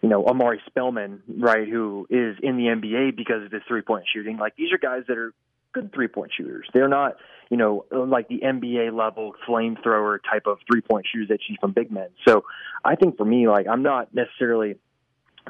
you 0.00 0.08
know 0.08 0.26
Omari 0.26 0.60
Spellman, 0.66 1.22
right, 1.28 1.68
who 1.68 2.06
is 2.08 2.36
in 2.42 2.56
the 2.56 2.64
NBA 2.64 3.16
because 3.16 3.44
of 3.44 3.52
his 3.52 3.62
three 3.68 3.82
point 3.82 4.04
shooting. 4.12 4.38
Like 4.38 4.56
these 4.56 4.72
are 4.72 4.78
guys 4.78 5.02
that 5.08 5.18
are 5.18 5.34
good 5.80 5.92
three 5.92 6.08
point 6.08 6.32
shooters. 6.36 6.66
They're 6.74 6.88
not, 6.88 7.16
you 7.50 7.56
know, 7.56 7.84
like 7.90 8.28
the 8.28 8.40
NBA 8.44 8.92
level 8.96 9.34
flamethrower 9.48 10.18
type 10.28 10.46
of 10.46 10.58
three 10.70 10.80
point 10.80 11.06
shooters 11.10 11.28
that 11.28 11.40
you 11.48 11.54
see 11.54 11.58
from 11.60 11.72
big 11.72 11.90
men. 11.90 12.08
So 12.26 12.44
I 12.84 12.94
think 12.96 13.16
for 13.16 13.24
me, 13.24 13.48
like 13.48 13.66
I'm 13.68 13.82
not 13.82 14.14
necessarily 14.14 14.76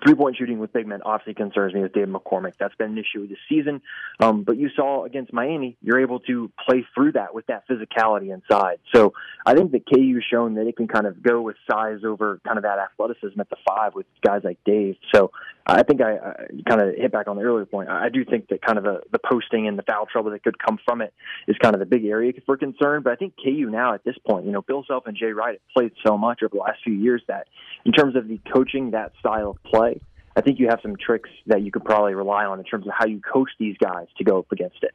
Three 0.04 0.14
point 0.14 0.36
shooting 0.36 0.58
with 0.58 0.72
big 0.72 0.86
men 0.86 1.00
obviously 1.04 1.34
concerns 1.34 1.74
me 1.74 1.80
with 1.80 1.92
David 1.92 2.10
McCormick. 2.10 2.52
That's 2.58 2.74
been 2.74 2.92
an 2.92 2.98
issue 2.98 3.26
this 3.26 3.38
season. 3.48 3.80
Um, 4.20 4.44
but 4.44 4.56
you 4.56 4.68
saw 4.74 5.04
against 5.04 5.32
Miami, 5.32 5.76
you're 5.82 6.00
able 6.00 6.20
to 6.20 6.50
play 6.66 6.86
through 6.94 7.12
that 7.12 7.34
with 7.34 7.46
that 7.46 7.64
physicality 7.68 8.32
inside. 8.32 8.78
So 8.94 9.12
I 9.46 9.54
think 9.54 9.72
that 9.72 9.82
KU 9.86 10.14
has 10.14 10.24
shown 10.30 10.54
that 10.54 10.66
it 10.66 10.76
can 10.76 10.88
kind 10.88 11.06
of 11.06 11.22
go 11.22 11.40
with 11.40 11.56
size 11.70 12.00
over 12.04 12.40
kind 12.44 12.58
of 12.58 12.64
that 12.64 12.78
athleticism 12.78 13.40
at 13.40 13.48
the 13.50 13.56
five 13.66 13.94
with 13.94 14.06
guys 14.22 14.42
like 14.44 14.58
Dave. 14.64 14.96
So 15.14 15.30
I 15.66 15.82
think 15.82 16.00
I, 16.00 16.16
I 16.16 16.34
kind 16.68 16.80
of 16.80 16.94
hit 16.94 17.12
back 17.12 17.28
on 17.28 17.36
the 17.36 17.42
earlier 17.42 17.66
point. 17.66 17.90
I 17.90 18.08
do 18.08 18.24
think 18.24 18.48
that 18.48 18.62
kind 18.62 18.78
of 18.78 18.84
the, 18.84 19.00
the 19.12 19.18
posting 19.18 19.68
and 19.68 19.78
the 19.78 19.82
foul 19.82 20.06
trouble 20.06 20.30
that 20.30 20.42
could 20.42 20.58
come 20.58 20.78
from 20.84 21.02
it 21.02 21.12
is 21.46 21.56
kind 21.62 21.74
of 21.74 21.80
the 21.80 21.86
big 21.86 22.04
area 22.06 22.32
for 22.46 22.56
concern. 22.56 23.02
But 23.02 23.12
I 23.12 23.16
think 23.16 23.34
KU 23.42 23.68
now 23.70 23.94
at 23.94 24.04
this 24.04 24.16
point, 24.26 24.46
you 24.46 24.52
know, 24.52 24.62
Bill 24.62 24.84
Self 24.86 25.06
and 25.06 25.16
Jay 25.16 25.32
Wright 25.32 25.60
have 25.60 25.74
played 25.76 25.92
so 26.06 26.16
much 26.16 26.42
over 26.42 26.54
the 26.54 26.60
last 26.60 26.78
few 26.82 26.94
years 26.94 27.22
that 27.28 27.48
in 27.84 27.92
terms 27.92 28.16
of 28.16 28.28
the 28.28 28.40
coaching 28.52 28.92
that 28.92 29.12
style 29.20 29.50
of 29.50 29.62
play, 29.62 29.87
I 30.36 30.40
think 30.40 30.58
you 30.58 30.68
have 30.68 30.78
some 30.82 30.94
tricks 30.96 31.30
that 31.46 31.62
you 31.62 31.72
could 31.72 31.84
probably 31.84 32.14
rely 32.14 32.44
on 32.44 32.58
in 32.58 32.64
terms 32.64 32.86
of 32.86 32.92
how 32.96 33.06
you 33.06 33.20
coach 33.20 33.50
these 33.58 33.76
guys 33.78 34.06
to 34.18 34.24
go 34.24 34.38
up 34.38 34.52
against 34.52 34.82
it. 34.82 34.94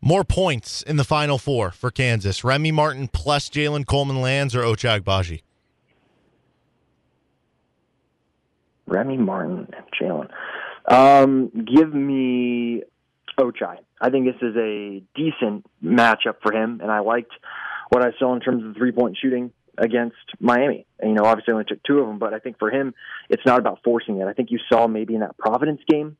More 0.00 0.24
points 0.24 0.82
in 0.82 0.96
the 0.96 1.04
final 1.04 1.38
four 1.38 1.70
for 1.70 1.90
Kansas. 1.90 2.44
Remy 2.44 2.72
Martin 2.72 3.08
plus 3.08 3.48
Jalen 3.48 3.86
Coleman 3.86 4.20
Lands 4.20 4.54
or 4.54 4.62
Ochai 4.62 5.00
Agbaji? 5.00 5.42
Remy 8.86 9.18
Martin 9.18 9.68
and 9.72 9.86
Jalen. 10.00 10.28
Um, 10.90 11.50
give 11.50 11.92
me 11.92 12.82
Ochai. 13.38 13.76
I 14.00 14.10
think 14.10 14.26
this 14.26 14.40
is 14.40 14.56
a 14.56 15.02
decent 15.14 15.66
matchup 15.84 16.36
for 16.42 16.52
him, 16.52 16.80
and 16.80 16.90
I 16.90 17.00
liked 17.00 17.32
what 17.90 18.04
I 18.04 18.12
saw 18.18 18.34
in 18.34 18.40
terms 18.40 18.64
of 18.64 18.76
three 18.76 18.92
point 18.92 19.18
shooting 19.20 19.52
against 19.78 20.16
Miami. 20.40 20.86
And, 20.98 21.10
you 21.10 21.16
know, 21.16 21.24
obviously 21.24 21.52
only 21.52 21.64
took 21.64 21.82
two 21.82 21.98
of 22.00 22.06
them, 22.06 22.18
but 22.18 22.34
I 22.34 22.38
think 22.38 22.58
for 22.58 22.70
him, 22.70 22.94
it's 23.28 23.44
not 23.46 23.58
about 23.58 23.80
forcing 23.84 24.18
it. 24.20 24.26
I 24.26 24.32
think 24.32 24.50
you 24.50 24.58
saw 24.70 24.86
maybe 24.86 25.14
in 25.14 25.20
that 25.20 25.36
Providence 25.38 25.80
game 25.88 26.16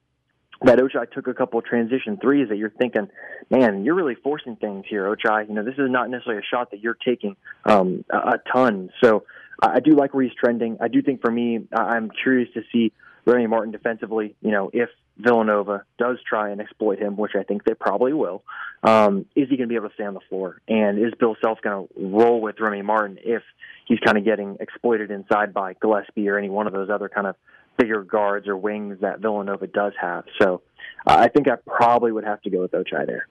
that 0.62 0.78
Ochai 0.78 1.10
took 1.10 1.28
a 1.28 1.34
couple 1.34 1.58
of 1.58 1.64
transition 1.64 2.18
threes 2.20 2.48
that 2.48 2.56
you're 2.56 2.70
thinking, 2.70 3.08
man, 3.48 3.84
you're 3.84 3.94
really 3.94 4.16
forcing 4.16 4.56
things 4.56 4.84
here, 4.88 5.04
Ochai. 5.04 5.48
You 5.48 5.54
know, 5.54 5.64
this 5.64 5.74
is 5.74 5.88
not 5.88 6.10
necessarily 6.10 6.42
a 6.42 6.46
shot 6.54 6.72
that 6.72 6.80
you're 6.80 6.96
taking 7.04 7.36
um, 7.64 8.04
a, 8.10 8.16
a 8.16 8.38
ton. 8.52 8.90
So 9.02 9.24
I 9.62 9.80
do 9.80 9.94
like 9.94 10.14
where 10.14 10.24
he's 10.24 10.34
trending. 10.34 10.78
I 10.80 10.88
do 10.88 11.02
think 11.02 11.20
for 11.20 11.30
me, 11.30 11.60
I'm 11.72 12.10
curious 12.10 12.48
to 12.54 12.62
see 12.72 12.92
Remy 13.24 13.46
Martin 13.46 13.72
defensively. 13.72 14.34
You 14.40 14.50
know, 14.50 14.70
if 14.72 14.88
Villanova 15.18 15.84
does 15.98 16.18
try 16.26 16.50
and 16.50 16.60
exploit 16.60 16.98
him, 16.98 17.16
which 17.16 17.32
I 17.38 17.42
think 17.42 17.64
they 17.64 17.74
probably 17.74 18.12
will, 18.12 18.44
um, 18.82 19.26
is 19.34 19.48
he 19.48 19.56
going 19.56 19.68
to 19.68 19.72
be 19.72 19.74
able 19.74 19.88
to 19.88 19.94
stay 19.94 20.04
on 20.04 20.14
the 20.14 20.20
floor? 20.28 20.60
And 20.68 20.98
is 20.98 21.12
Bill 21.18 21.36
Self 21.42 21.60
going 21.60 21.88
to 21.88 22.06
roll 22.06 22.40
with 22.40 22.60
Remy 22.60 22.82
Martin 22.82 23.18
if 23.22 23.42
he's 23.86 23.98
kind 24.00 24.16
of 24.16 24.24
getting 24.24 24.56
exploited 24.60 25.10
inside 25.10 25.52
by 25.52 25.74
Gillespie 25.74 26.28
or 26.28 26.38
any 26.38 26.48
one 26.48 26.66
of 26.66 26.72
those 26.72 26.88
other 26.88 27.08
kind 27.08 27.26
of 27.26 27.34
bigger 27.76 28.02
guards 28.02 28.46
or 28.48 28.56
wings 28.56 28.98
that 29.00 29.20
Villanova 29.20 29.66
does 29.66 29.92
have? 30.00 30.24
So 30.40 30.62
uh, 31.06 31.16
I 31.18 31.28
think 31.28 31.48
I 31.48 31.56
probably 31.66 32.12
would 32.12 32.24
have 32.24 32.40
to 32.42 32.50
go 32.50 32.60
with 32.60 32.72
Ochai 32.72 33.06
there. 33.06 33.26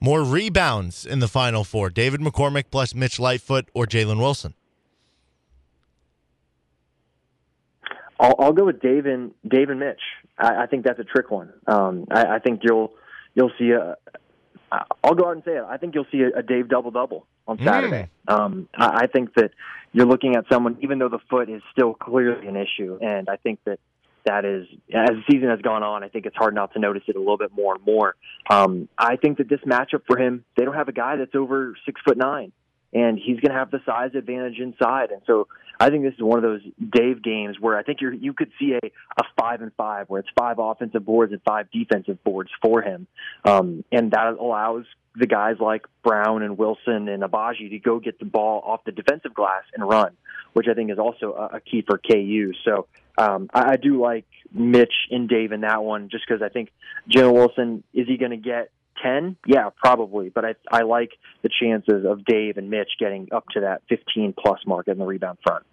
More 0.00 0.22
rebounds 0.22 1.06
in 1.06 1.18
the 1.18 1.28
Final 1.28 1.64
Four: 1.64 1.90
David 1.90 2.20
McCormick 2.20 2.64
plus 2.70 2.94
Mitch 2.94 3.18
Lightfoot 3.18 3.68
or 3.74 3.86
Jalen 3.86 4.18
Wilson. 4.18 4.54
I'll, 8.18 8.34
I'll 8.38 8.52
go 8.52 8.64
with 8.64 8.80
Dave 8.80 9.06
and 9.06 9.32
Dave 9.46 9.68
and 9.68 9.80
Mitch. 9.80 10.00
I, 10.38 10.62
I 10.62 10.66
think 10.66 10.84
that's 10.84 10.98
a 10.98 11.04
trick 11.04 11.30
one. 11.30 11.52
Um, 11.66 12.06
I, 12.10 12.36
I 12.36 12.38
think 12.38 12.60
you'll 12.62 12.92
you'll 13.34 13.52
see 13.58 13.70
a. 13.70 13.96
I'll 15.04 15.14
go 15.14 15.26
out 15.26 15.32
and 15.32 15.42
say 15.44 15.52
it. 15.52 15.64
I 15.68 15.76
think 15.76 15.94
you'll 15.94 16.06
see 16.10 16.22
a, 16.22 16.38
a 16.38 16.42
Dave 16.42 16.68
double 16.68 16.90
double 16.90 17.26
on 17.46 17.58
hmm. 17.58 17.64
Saturday. 17.64 18.08
Mm. 18.28 18.34
Um, 18.34 18.68
I, 18.74 19.02
I 19.02 19.06
think 19.06 19.34
that 19.34 19.50
you're 19.92 20.06
looking 20.06 20.36
at 20.36 20.44
someone, 20.50 20.78
even 20.80 20.98
though 20.98 21.10
the 21.10 21.18
foot 21.28 21.50
is 21.50 21.62
still 21.72 21.92
clearly 21.94 22.46
an 22.46 22.56
issue, 22.56 22.98
and 23.00 23.28
I 23.28 23.36
think 23.36 23.60
that 23.66 23.78
that 24.24 24.44
is 24.44 24.66
as 24.94 25.10
the 25.10 25.22
season 25.30 25.48
has 25.48 25.60
gone 25.60 25.82
on. 25.82 26.04
I 26.04 26.08
think 26.08 26.26
it's 26.26 26.36
hard 26.36 26.54
not 26.54 26.72
to 26.74 26.78
notice 26.78 27.02
it 27.08 27.16
a 27.16 27.18
little 27.18 27.38
bit 27.38 27.50
more 27.54 27.74
and 27.74 27.84
more. 27.84 28.14
Um, 28.48 28.88
I 28.96 29.16
think 29.16 29.38
that 29.38 29.48
this 29.48 29.60
matchup 29.66 30.02
for 30.06 30.18
him, 30.18 30.44
they 30.56 30.64
don't 30.64 30.74
have 30.74 30.88
a 30.88 30.92
guy 30.92 31.16
that's 31.16 31.34
over 31.34 31.74
six 31.84 32.00
foot 32.04 32.16
nine 32.16 32.52
and 32.92 33.18
he's 33.18 33.40
going 33.40 33.52
to 33.52 33.58
have 33.58 33.70
the 33.70 33.80
size 33.86 34.10
advantage 34.14 34.58
inside. 34.58 35.10
And 35.10 35.22
so 35.26 35.48
I 35.80 35.90
think 35.90 36.04
this 36.04 36.14
is 36.14 36.22
one 36.22 36.38
of 36.38 36.42
those 36.42 36.60
Dave 36.78 37.22
games 37.22 37.56
where 37.58 37.76
I 37.76 37.82
think 37.82 38.00
you 38.00 38.10
you 38.10 38.32
could 38.32 38.50
see 38.58 38.74
a, 38.74 38.86
a 38.86 39.24
five 39.38 39.62
and 39.62 39.72
five 39.76 40.08
where 40.08 40.20
it's 40.20 40.28
five 40.38 40.56
offensive 40.58 41.04
boards 41.04 41.32
and 41.32 41.42
five 41.42 41.70
defensive 41.70 42.22
boards 42.22 42.50
for 42.60 42.82
him, 42.82 43.06
um, 43.44 43.84
and 43.90 44.10
that 44.12 44.34
allows 44.38 44.84
the 45.14 45.26
guys 45.26 45.56
like 45.60 45.86
Braun 46.02 46.42
and 46.42 46.56
Wilson 46.56 47.08
and 47.08 47.22
Agbaji 47.22 47.70
to 47.70 47.78
go 47.78 47.98
get 47.98 48.18
the 48.18 48.24
ball 48.24 48.62
off 48.64 48.84
the 48.84 48.92
defensive 48.92 49.34
glass 49.34 49.64
and 49.74 49.86
run, 49.86 50.16
which 50.52 50.66
I 50.70 50.74
think 50.74 50.90
is 50.90 50.98
also 50.98 51.34
a, 51.34 51.56
a 51.56 51.60
key 51.60 51.84
for 51.86 51.98
KU. 51.98 52.52
So 52.64 52.86
um, 53.18 53.50
I, 53.52 53.72
I 53.72 53.76
do 53.76 54.00
like 54.00 54.24
Mitch 54.52 54.94
and 55.10 55.28
Dave 55.28 55.52
in 55.52 55.62
that 55.62 55.82
one, 55.82 56.08
just 56.08 56.24
because 56.26 56.42
I 56.42 56.48
think 56.48 56.70
Jalen 57.10 57.34
Wilson 57.34 57.84
is 57.92 58.06
he 58.06 58.16
going 58.16 58.30
to 58.30 58.36
get 58.36 58.70
10? 59.02 59.36
Yeah, 59.46 59.70
probably. 59.76 60.28
But 60.28 60.44
I, 60.44 60.54
I 60.70 60.82
like 60.82 61.10
the 61.42 61.48
chances 61.48 62.04
of 62.06 62.24
Dave 62.24 62.56
and 62.56 62.70
Mitch 62.70 62.90
getting 62.98 63.28
up 63.32 63.44
to 63.50 63.60
that 63.60 63.82
15 63.88 64.34
plus 64.38 64.60
mark 64.66 64.88
in 64.88 64.98
the 64.98 65.04
rebound 65.04 65.38
front. 65.44 65.64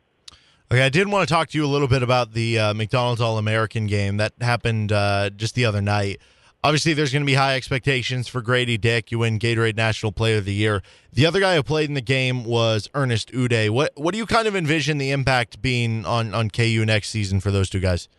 Okay, 0.71 0.83
I 0.83 0.89
did 0.89 1.07
want 1.07 1.27
to 1.27 1.33
talk 1.33 1.49
to 1.49 1.57
you 1.57 1.65
a 1.65 1.67
little 1.67 1.87
bit 1.87 2.03
about 2.03 2.33
the 2.33 2.59
uh, 2.59 2.73
McDonald's 2.75 3.21
All 3.21 3.39
American 3.39 3.87
game 3.87 4.17
that 4.17 4.33
happened 4.39 4.91
uh, 4.91 5.31
just 5.31 5.55
the 5.55 5.65
other 5.65 5.81
night. 5.81 6.19
Obviously, 6.63 6.93
there's 6.93 7.11
going 7.11 7.23
to 7.23 7.25
be 7.25 7.35
high 7.35 7.55
expectations 7.55 8.27
for 8.27 8.41
Grady 8.41 8.77
Dick. 8.77 9.11
You 9.11 9.19
win 9.19 9.39
Gatorade 9.39 9.77
National 9.77 10.11
Player 10.11 10.37
of 10.37 10.45
the 10.45 10.53
Year. 10.53 10.83
The 11.13 11.25
other 11.25 11.39
guy 11.39 11.55
who 11.55 11.63
played 11.63 11.87
in 11.87 11.95
the 11.95 12.01
game 12.01 12.43
was 12.43 12.89
Ernest 12.93 13.31
Udeh. 13.31 13.69
What 13.69 13.93
what 13.95 14.11
do 14.11 14.17
you 14.17 14.25
kind 14.25 14.47
of 14.47 14.55
envision 14.55 14.97
the 14.97 15.11
impact 15.11 15.61
being 15.61 16.05
on 16.05 16.33
on 16.35 16.49
KU 16.49 16.83
next 16.85 17.09
season 17.09 17.39
for 17.39 17.49
those 17.49 17.69
two 17.69 17.79
guys? 17.79 18.09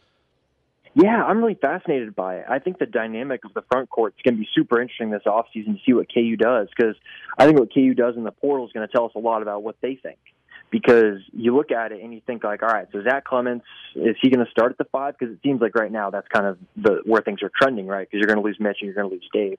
Yeah, 0.94 1.22
I'm 1.22 1.38
really 1.38 1.58
fascinated 1.60 2.16
by 2.16 2.36
it. 2.36 2.46
I 2.48 2.58
think 2.58 2.78
the 2.78 2.86
dynamic 2.86 3.44
of 3.44 3.54
the 3.54 3.62
front 3.70 3.90
court 3.90 4.14
is 4.16 4.22
going 4.24 4.34
to 4.34 4.40
be 4.40 4.48
super 4.54 4.80
interesting 4.80 5.10
this 5.10 5.22
offseason 5.24 5.74
to 5.74 5.78
see 5.86 5.92
what 5.92 6.12
KU 6.12 6.36
does 6.36 6.68
because 6.76 6.96
I 7.38 7.46
think 7.46 7.58
what 7.60 7.72
KU 7.72 7.94
does 7.94 8.16
in 8.16 8.24
the 8.24 8.32
portal 8.32 8.66
is 8.66 8.72
going 8.72 8.86
to 8.86 8.92
tell 8.92 9.04
us 9.04 9.12
a 9.14 9.20
lot 9.20 9.42
about 9.42 9.62
what 9.62 9.76
they 9.80 9.94
think. 9.94 10.18
Because 10.70 11.18
you 11.32 11.56
look 11.56 11.72
at 11.72 11.90
it 11.90 12.00
and 12.00 12.14
you 12.14 12.20
think 12.24 12.44
like, 12.44 12.62
all 12.62 12.68
right, 12.68 12.86
so 12.92 13.02
Zach 13.02 13.24
Clemence 13.24 13.64
is 13.96 14.14
he 14.20 14.30
going 14.30 14.44
to 14.44 14.50
start 14.52 14.70
at 14.70 14.78
the 14.78 14.84
five? 14.84 15.16
Because 15.18 15.34
it 15.34 15.40
seems 15.42 15.60
like 15.60 15.74
right 15.74 15.90
now 15.90 16.10
that's 16.10 16.28
kind 16.28 16.46
of 16.46 16.58
the 16.76 17.02
where 17.04 17.22
things 17.22 17.42
are 17.42 17.50
trending, 17.60 17.88
right? 17.88 18.08
Because 18.08 18.20
you're 18.20 18.32
going 18.32 18.38
to 18.38 18.44
lose 18.44 18.58
Mitch 18.60 18.78
and 18.80 18.86
you're 18.86 18.94
going 18.94 19.08
to 19.08 19.14
lose 19.14 19.28
Dave. 19.32 19.58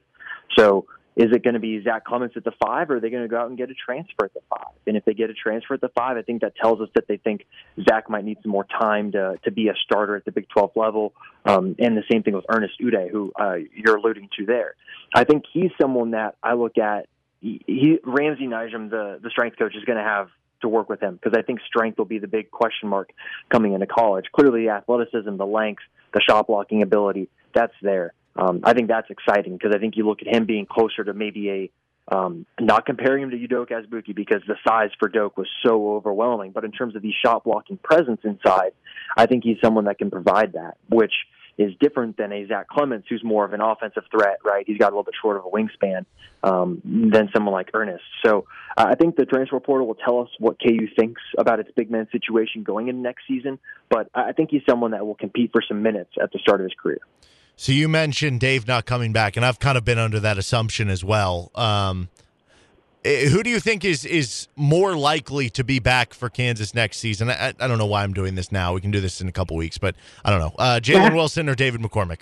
So 0.57 0.85
is 1.15 1.27
it 1.33 1.43
going 1.43 1.55
to 1.55 1.59
be 1.59 1.83
Zach 1.83 2.05
Clemence 2.05 2.33
at 2.37 2.45
the 2.45 2.53
five, 2.63 2.89
or 2.89 2.95
are 2.95 2.99
they 3.01 3.09
going 3.09 3.23
to 3.23 3.27
go 3.27 3.37
out 3.37 3.49
and 3.49 3.57
get 3.57 3.69
a 3.69 3.73
transfer 3.73 4.25
at 4.25 4.33
the 4.33 4.39
five? 4.49 4.73
And 4.87 4.95
if 4.95 5.03
they 5.03 5.13
get 5.13 5.29
a 5.29 5.33
transfer 5.33 5.73
at 5.73 5.81
the 5.81 5.89
five, 5.89 6.15
I 6.15 6.21
think 6.21 6.41
that 6.41 6.55
tells 6.55 6.79
us 6.79 6.87
that 6.95 7.07
they 7.07 7.17
think 7.17 7.45
Zach 7.87 8.09
might 8.09 8.23
need 8.23 8.37
some 8.41 8.51
more 8.51 8.65
time 8.65 9.11
to 9.11 9.37
to 9.43 9.51
be 9.51 9.67
a 9.67 9.73
starter 9.83 10.15
at 10.15 10.23
the 10.23 10.31
Big 10.31 10.47
12 10.49 10.71
level. 10.75 11.13
Um, 11.45 11.75
and 11.79 11.97
the 11.97 12.03
same 12.09 12.23
thing 12.23 12.33
with 12.33 12.45
Ernest 12.47 12.75
Udeh, 12.81 13.09
who 13.09 13.33
uh, 13.37 13.55
you're 13.75 13.97
alluding 13.97 14.29
to 14.39 14.45
there. 14.45 14.75
I 15.13 15.25
think 15.25 15.43
he's 15.51 15.71
someone 15.79 16.11
that 16.11 16.35
I 16.41 16.53
look 16.53 16.77
at. 16.77 17.07
He, 17.41 17.61
he 17.67 17.99
Ramsey 18.05 18.47
Nijem, 18.47 18.89
the 18.89 19.19
the 19.21 19.29
strength 19.29 19.57
coach, 19.59 19.75
is 19.75 19.83
going 19.83 19.97
to 19.97 20.03
have 20.03 20.29
to 20.61 20.69
work 20.69 20.87
with 20.87 21.01
him 21.01 21.15
because 21.21 21.37
I 21.37 21.41
think 21.41 21.59
strength 21.67 21.97
will 21.97 22.05
be 22.05 22.19
the 22.19 22.27
big 22.27 22.51
question 22.51 22.87
mark 22.87 23.09
coming 23.49 23.73
into 23.73 23.87
college. 23.87 24.25
Clearly, 24.31 24.65
the 24.65 24.69
athleticism, 24.69 25.35
the 25.35 25.45
length, 25.45 25.83
the 26.13 26.21
shot 26.21 26.47
blocking 26.47 26.83
ability, 26.83 27.29
that's 27.53 27.73
there 27.81 28.13
um, 28.35 28.61
I 28.63 28.73
think 28.73 28.87
that's 28.87 29.09
exciting 29.09 29.53
because 29.53 29.73
I 29.75 29.79
think 29.79 29.97
you 29.97 30.07
look 30.07 30.21
at 30.21 30.33
him 30.33 30.45
being 30.45 30.65
closer 30.65 31.03
to 31.03 31.13
maybe 31.13 31.49
a 31.49 31.71
um, 32.07 32.45
not 32.59 32.85
comparing 32.85 33.23
him 33.23 33.29
to 33.29 33.37
Udoka 33.37 33.71
Azubuike 33.71 34.13
because 34.13 34.41
the 34.47 34.55
size 34.67 34.89
for 34.99 35.07
Doak 35.07 35.37
was 35.37 35.47
so 35.65 35.95
overwhelming, 35.95 36.51
but 36.51 36.65
in 36.65 36.71
terms 36.71 36.95
of 36.95 37.01
the 37.01 37.13
shot 37.23 37.45
blocking 37.45 37.77
presence 37.77 38.19
inside, 38.23 38.73
I 39.15 39.27
think 39.27 39.43
he's 39.43 39.57
someone 39.63 39.85
that 39.85 39.97
can 39.97 40.11
provide 40.11 40.53
that, 40.53 40.77
which 40.89 41.13
is 41.57 41.73
different 41.79 42.17
than 42.17 42.31
a 42.31 42.45
Zach 42.47 42.67
Clemence 42.67 43.05
who's 43.07 43.23
more 43.23 43.45
of 43.45 43.53
an 43.53 43.61
offensive 43.61 44.03
threat, 44.09 44.39
right? 44.43 44.65
He's 44.65 44.77
got 44.77 44.87
a 44.87 44.93
little 44.95 45.03
bit 45.03 45.13
short 45.21 45.37
of 45.37 45.45
a 45.45 45.49
wingspan 45.49 46.05
um, 46.43 46.81
than 46.83 47.29
someone 47.33 47.53
like 47.53 47.69
Ernest. 47.73 48.03
So 48.25 48.45
uh, 48.77 48.87
I 48.89 48.95
think 48.95 49.15
the 49.15 49.25
transfer 49.25 49.59
portal 49.59 49.87
will 49.87 49.95
tell 49.95 50.19
us 50.19 50.29
what 50.39 50.57
KU 50.59 50.87
thinks 50.97 51.21
about 51.37 51.59
its 51.59 51.69
big 51.75 51.91
man 51.91 52.07
situation 52.11 52.63
going 52.63 52.87
into 52.87 53.01
next 53.01 53.23
season, 53.27 53.59
but 53.89 54.09
I 54.13 54.31
think 54.31 54.49
he's 54.49 54.63
someone 54.67 54.91
that 54.91 55.05
will 55.05 55.15
compete 55.15 55.51
for 55.51 55.61
some 55.65 55.83
minutes 55.83 56.11
at 56.21 56.31
the 56.31 56.39
start 56.39 56.61
of 56.61 56.65
his 56.65 56.73
career. 56.81 56.99
So 57.61 57.71
you 57.71 57.87
mentioned 57.87 58.39
Dave 58.39 58.67
not 58.67 58.87
coming 58.87 59.13
back, 59.13 59.37
and 59.37 59.45
I've 59.45 59.59
kind 59.59 59.77
of 59.77 59.85
been 59.85 59.99
under 59.99 60.19
that 60.19 60.39
assumption 60.39 60.89
as 60.89 61.03
well. 61.03 61.51
Um, 61.53 62.09
eh, 63.05 63.29
who 63.29 63.43
do 63.43 63.51
you 63.51 63.59
think 63.59 63.85
is 63.85 64.03
is 64.03 64.47
more 64.55 64.97
likely 64.97 65.47
to 65.51 65.63
be 65.63 65.77
back 65.77 66.15
for 66.15 66.27
Kansas 66.27 66.73
next 66.73 66.97
season? 66.97 67.29
I, 67.29 67.53
I 67.59 67.67
don't 67.67 67.77
know 67.77 67.85
why 67.85 68.01
I'm 68.01 68.13
doing 68.13 68.33
this 68.33 68.51
now. 68.51 68.73
We 68.73 68.81
can 68.81 68.89
do 68.89 68.99
this 68.99 69.21
in 69.21 69.27
a 69.27 69.31
couple 69.31 69.55
weeks, 69.57 69.77
but 69.77 69.95
I 70.25 70.31
don't 70.31 70.39
know. 70.39 70.55
Uh, 70.57 70.79
Jalen 70.81 71.13
Wilson 71.13 71.47
or 71.47 71.53
David 71.53 71.81
McCormick? 71.81 72.21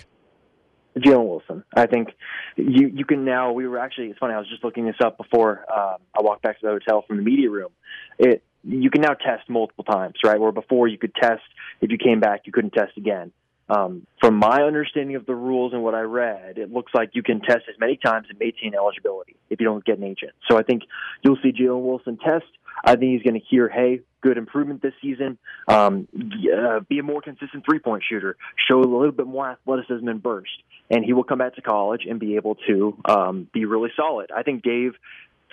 Jalen 0.97 1.29
Wilson. 1.29 1.63
I 1.73 1.85
think 1.85 2.09
you 2.57 2.91
you 2.93 3.05
can 3.05 3.23
now. 3.23 3.53
We 3.53 3.65
were 3.65 3.79
actually. 3.79 4.07
It's 4.07 4.19
funny. 4.19 4.33
I 4.33 4.39
was 4.39 4.49
just 4.49 4.65
looking 4.65 4.87
this 4.87 4.97
up 5.01 5.15
before 5.17 5.59
um, 5.73 5.99
I 6.13 6.21
walked 6.21 6.41
back 6.41 6.59
to 6.59 6.65
the 6.65 6.71
hotel 6.73 7.05
from 7.07 7.15
the 7.15 7.23
media 7.23 7.49
room. 7.49 7.69
It 8.17 8.43
you 8.65 8.89
can 8.89 9.03
now 9.03 9.13
test 9.13 9.47
multiple 9.47 9.85
times, 9.85 10.15
right? 10.21 10.37
Where 10.37 10.51
before 10.51 10.89
you 10.89 10.97
could 10.97 11.15
test 11.15 11.43
if 11.79 11.91
you 11.91 11.97
came 11.97 12.19
back, 12.19 12.41
you 12.43 12.51
couldn't 12.51 12.73
test 12.73 12.97
again. 12.97 13.31
Um, 13.69 14.07
from 14.19 14.35
my 14.35 14.63
understanding 14.63 15.15
of 15.15 15.25
the 15.25 15.35
rules 15.35 15.73
and 15.73 15.83
what 15.83 15.93
I 15.93 16.01
read, 16.01 16.57
it 16.57 16.71
looks 16.71 16.91
like 16.93 17.11
you 17.13 17.23
can 17.23 17.39
test 17.41 17.63
as 17.69 17.79
many 17.79 17.97
times 17.97 18.27
and 18.29 18.39
maintain 18.39 18.73
eligibility 18.73 19.35
if 19.49 19.59
you 19.59 19.65
don't 19.65 19.85
get 19.85 19.97
an 19.97 20.03
agent. 20.03 20.31
So 20.49 20.57
I 20.57 20.63
think 20.63 20.83
you'll 21.23 21.37
see 21.43 21.51
Jalen 21.51 21.83
Wilson 21.83 22.17
test. 22.17 22.45
I 22.83 22.95
think 22.95 23.11
he's 23.11 23.23
going 23.23 23.39
to 23.39 23.45
hear, 23.47 23.69
hey, 23.69 24.01
good 24.21 24.37
improvement 24.37 24.81
this 24.81 24.93
season. 25.01 25.37
Um, 25.67 26.07
uh, 26.17 26.79
be 26.81 26.99
a 26.99 27.03
more 27.03 27.21
consistent 27.21 27.63
three 27.65 27.79
point 27.79 28.03
shooter. 28.09 28.37
Show 28.69 28.79
a 28.79 28.81
little 28.81 29.11
bit 29.11 29.27
more 29.27 29.49
athleticism 29.49 30.07
and 30.07 30.21
burst, 30.21 30.51
and 30.89 31.03
he 31.03 31.13
will 31.13 31.23
come 31.23 31.39
back 31.39 31.55
to 31.55 31.61
college 31.61 32.05
and 32.09 32.19
be 32.19 32.35
able 32.35 32.55
to 32.67 32.97
um, 33.05 33.47
be 33.53 33.65
really 33.65 33.89
solid. 33.95 34.31
I 34.35 34.43
think 34.43 34.63
Dave. 34.63 34.93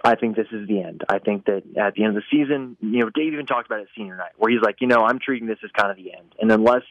I 0.07 0.15
think 0.15 0.37
this 0.37 0.47
is 0.53 0.69
the 0.69 0.83
end. 0.83 1.03
I 1.09 1.19
think 1.19 1.47
that 1.47 1.65
at 1.77 1.95
the 1.95 2.05
end 2.05 2.17
of 2.17 2.23
the 2.23 2.23
season, 2.31 2.77
you 2.81 3.01
know, 3.01 3.11
Dave 3.11 3.33
even 3.33 3.45
talked 3.45 3.67
about 3.67 3.81
it 3.81 3.89
senior 3.97 4.17
night, 4.17 4.31
where 4.37 4.53
he's 4.53 4.61
like, 4.63 4.77
you 4.81 4.87
know, 4.87 5.05
I'm 5.05 5.19
treating 5.19 5.49
this 5.49 5.59
as 5.65 5.71
kind 5.73 5.91
of 5.91 5.97
the 5.97 6.15
end. 6.15 6.33
And 6.41 6.53
unless 6.53 6.85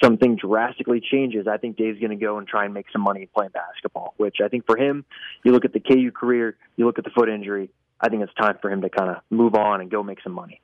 something 0.00 0.36
drastically 0.36 1.00
changes, 1.00 1.48
I 1.48 1.56
think 1.56 1.76
Dave's 1.76 1.98
going 1.98 2.16
to 2.16 2.24
go 2.24 2.38
and 2.38 2.46
try 2.46 2.64
and 2.64 2.72
make 2.72 2.86
some 2.92 3.02
money 3.02 3.28
playing 3.34 3.50
basketball. 3.50 4.14
Which 4.16 4.36
I 4.44 4.46
think 4.46 4.64
for 4.64 4.76
him, 4.76 5.04
you 5.42 5.50
look 5.50 5.64
at 5.64 5.72
the 5.72 5.80
KU 5.80 6.12
career, 6.12 6.56
you 6.76 6.86
look 6.86 6.98
at 6.98 7.04
the 7.04 7.10
foot 7.10 7.28
injury. 7.28 7.68
I 8.00 8.08
think 8.08 8.22
it's 8.22 8.34
time 8.34 8.58
for 8.62 8.70
him 8.70 8.82
to 8.82 8.88
kind 8.88 9.10
of 9.10 9.16
move 9.28 9.56
on 9.56 9.80
and 9.80 9.90
go 9.90 10.04
make 10.04 10.22
some 10.22 10.32
money. 10.32 10.60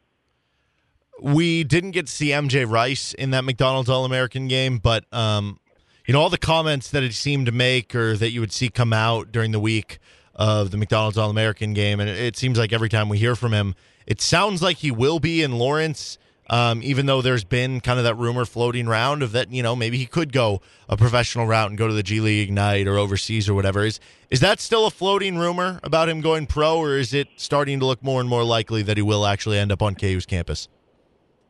We 1.21 1.65
didn't 1.65 1.91
get 1.91 2.07
to 2.07 2.13
see 2.13 2.29
MJ 2.29 2.65
Rice 2.71 3.13
in 3.13 3.33
that 3.33 3.43
McDonald's 3.43 3.91
All 3.91 4.05
American 4.05 4.47
game, 4.47 4.79
but 4.79 5.05
um, 5.13 5.59
you 6.07 6.15
know 6.15 6.21
all 6.21 6.31
the 6.31 6.39
comments 6.39 6.93
that 6.93 7.03
it 7.03 7.13
seemed 7.13 7.47
to 7.47 7.53
make 7.53 7.93
or 7.97 8.17
that 8.17 8.31
you 8.31 8.39
would 8.39 8.53
see 8.53 8.69
come 8.69 8.93
out 8.93 9.33
during 9.33 9.51
the 9.51 9.59
week 9.59 9.99
of 10.39 10.71
the 10.71 10.77
McDonald's 10.77 11.19
All 11.19 11.29
American 11.29 11.75
game, 11.75 11.99
and 12.01 12.09
it 12.09 12.37
seems 12.37 12.59
like 12.59 12.73
every 12.73 12.89
time 12.89 13.09
we 13.09 13.19
hear 13.19 13.35
from 13.35 13.53
him, 13.53 13.75
it 14.07 14.21
sounds 14.21 14.63
like 14.63 14.79
he 14.79 14.91
will 14.91 15.19
be 15.19 15.43
in 15.43 15.59
Lawrence. 15.59 16.17
Um, 16.51 16.81
even 16.83 17.05
though 17.05 17.21
there's 17.21 17.45
been 17.45 17.81
kind 17.81 17.99
of 17.99 18.07
that 18.07 18.15
rumor 18.15 18.47
floating 18.47 18.87
around 18.87 19.23
of 19.23 19.33
that, 19.33 19.53
you 19.53 19.63
know, 19.63 19.77
maybe 19.77 19.99
he 19.99 20.07
could 20.07 20.33
go 20.33 20.63
a 20.89 20.97
professional 20.97 21.47
route 21.47 21.69
and 21.69 21.77
go 21.77 21.87
to 21.87 21.93
the 21.93 22.03
G 22.03 22.21
League 22.21 22.49
Ignite 22.49 22.87
or 22.87 22.97
overseas 22.97 23.51
or 23.51 23.55
whatever. 23.55 23.85
Is 23.85 24.01
is 24.31 24.41
that 24.41 24.59
still 24.59 24.87
a 24.87 24.91
floating 24.91 25.37
rumor 25.37 25.79
about 25.83 26.09
him 26.09 26.23
going 26.23 26.47
pro, 26.47 26.79
or 26.79 26.97
is 26.97 27.13
it 27.13 27.29
starting 27.37 27.81
to 27.81 27.87
look 27.87 28.03
more 28.03 28.21
and 28.21 28.31
more 28.31 28.45
likely 28.45 28.81
that 28.83 28.97
he 28.97 29.03
will 29.03 29.27
actually 29.27 29.59
end 29.59 29.71
up 29.71 29.83
on 29.83 29.95
KU's 29.95 30.25
campus? 30.25 30.69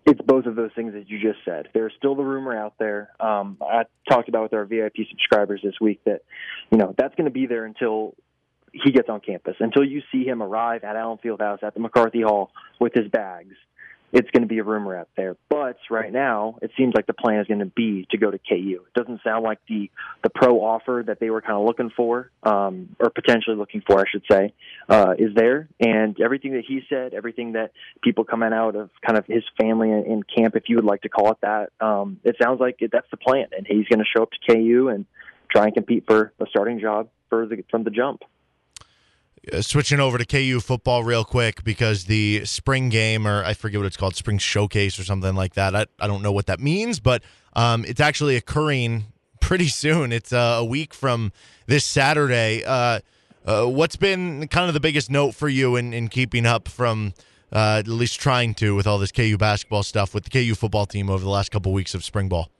It's 0.05 0.20
both 0.22 0.46
of 0.46 0.57
those 0.57 0.70
things 0.74 0.94
that 0.94 1.09
you 1.09 1.20
just 1.20 1.44
said. 1.44 1.68
There's 1.74 1.92
still 1.96 2.16
the 2.16 2.24
rumor 2.24 2.57
out 2.57 2.74
there. 2.79 3.11
Um, 3.20 3.59
I 3.61 3.85
talked 4.09 4.29
about 4.29 4.44
with 4.44 4.55
our 4.55 4.64
VIP 4.64 4.96
subscribers 5.11 5.61
this 5.62 5.74
week 5.81 6.01
that, 6.07 6.22
you 6.72 6.79
know, 6.79 6.94
that's 6.96 7.14
going 7.14 7.27
to 7.27 7.31
be 7.31 7.46
there 7.46 7.66
until 7.66 8.14
he 8.73 8.93
gets 8.93 9.09
on 9.09 9.21
campus, 9.21 9.57
until 9.61 9.85
you 9.85 10.03
see 10.13 10.25
him 10.25 10.43
arrive 10.43 10.85
at 10.85 10.97
Allen 10.97 11.19
Fieldhouse 11.25 11.63
at 11.63 11.75
the 11.75 11.81
McCarthy 11.81 12.23
Hall 12.23 12.51
with 12.81 12.93
his 12.95 13.09
bags 13.09 13.55
it's 14.13 14.31
going 14.31 14.43
to 14.43 14.49
be 14.49 14.59
a 14.59 14.65
rumor 14.65 14.97
out 14.97 15.09
there. 15.17 15.37
But 15.51 15.77
right 15.91 16.13
now, 16.13 16.59
it 16.63 16.71
seems 16.79 16.95
like 16.95 17.07
the 17.07 17.13
plan 17.13 17.41
is 17.41 17.47
going 17.47 17.61
to 17.61 17.67
be 17.67 18.07
to 18.11 18.17
go 18.17 18.31
to 18.31 18.39
KU. 18.39 18.81
It 18.87 18.99
doesn't 18.99 19.21
sound 19.23 19.45
like 19.45 19.59
the 19.69 19.91
the 20.23 20.31
pro 20.31 20.61
offer 20.61 21.05
that 21.07 21.21
they 21.21 21.31
were 21.31 21.43
kind 21.43 21.59
of 21.59 21.67
looking 21.67 21.91
for, 21.95 22.31
um, 22.43 22.97
or 22.99 23.11
potentially 23.11 23.57
looking 23.57 23.83
for, 23.87 24.01
I 24.01 24.05
should 24.11 24.25
say, 24.31 24.55
uh, 24.89 25.15
is 25.19 25.35
there. 25.35 25.69
And 25.79 26.19
everything 26.21 26.53
that 26.53 26.65
he 26.67 26.81
said, 26.89 27.13
everything 27.13 27.53
that 27.53 27.73
people 28.03 28.25
coming 28.25 28.53
out 28.53 28.77
of 28.77 28.91
kind 29.07 29.19
of 29.19 29.27
his 29.27 29.45
family 29.61 29.91
in, 29.91 30.05
in 30.05 30.23
camp, 30.23 30.57
if 30.57 30.65
you 30.69 30.77
would 30.77 30.87
like 30.87 31.03
to 31.03 31.09
call 31.09 31.31
it 31.33 31.39
that, 31.43 31.71
um, 31.81 32.19
it 32.25 32.37
sounds 32.43 32.61
like 32.61 32.77
it, 32.81 32.91
that's 32.93 33.11
the 33.11 33.19
plan. 33.19 33.47
And 33.57 33.67
he's 33.67 33.87
going 33.89 34.01
to 34.01 34.07
show 34.17 34.23
up 34.23 34.31
to 34.31 34.53
KU 34.55 34.89
and 34.89 35.05
try 35.51 35.65
and 35.65 35.75
compete 35.75 36.05
for 36.07 36.33
a 36.41 36.47
starting 36.49 36.81
job 36.81 37.09
for 37.29 37.47
the, 37.47 37.63
from 37.71 37.85
the 37.85 37.91
jump. 37.91 38.23
Uh, 39.53 39.63
switching 39.63 40.01
over 40.01 40.19
to 40.19 40.25
KU 40.25 40.61
football 40.61 41.05
real 41.05 41.25
quick 41.25 41.65
because 41.65 42.05
the 42.05 42.45
spring 42.45 42.89
game, 42.89 43.27
or 43.27 43.45
I 43.45 43.55
forget 43.55 43.81
what 43.81 43.87
it's 43.87 43.97
called, 43.97 44.17
spring 44.17 44.39
showcase 44.39 44.99
or 44.99 45.05
something 45.05 45.35
like 45.35 45.55
that. 45.55 45.75
I, 45.75 45.87
I 45.99 46.07
don't 46.07 46.23
know 46.23 46.33
what 46.33 46.47
that 46.47 46.61
means, 46.61 47.01
but 47.01 47.23
um, 47.55 47.85
it's 47.85 48.01
actually 48.01 48.37
occurring 48.37 49.07
pretty 49.41 49.69
soon. 49.69 50.13
It's 50.13 50.33
uh, 50.33 50.57
a 50.59 50.65
week 50.65 50.93
from 50.93 51.33
this 51.67 51.85
Saturday. 51.85 52.65
Uh, 52.65 53.01
uh, 53.47 53.65
what's 53.67 53.97
been 53.97 54.49
kind 54.49 54.69
of 54.69 54.75
the 54.75 54.81
biggest 54.81 55.11
note 55.11 55.35
for 55.35 55.49
you 55.49 55.77
in, 55.77 55.93
in 55.93 56.09
keeping 56.09 56.45
up 56.45 56.69
from 56.69 57.15
uh, 57.53 57.77
at 57.79 57.89
least 57.89 58.21
trying 58.21 58.55
to 58.55 58.75
with 58.75 58.87
all 58.87 58.99
this 58.99 59.13
KU 59.13 59.39
basketball 59.39 59.83
stuff 59.83 60.15
with 60.15 60.25
the 60.25 60.31
KU 60.31 60.55
football 60.55 60.87
team 60.87 61.09
over 61.09 61.25
the 61.25 61.31
last 61.31 61.51
couple 61.51 61.73
weeks 61.73 61.95
of 61.95 62.05
spring 62.05 62.29
ball? 62.29 62.51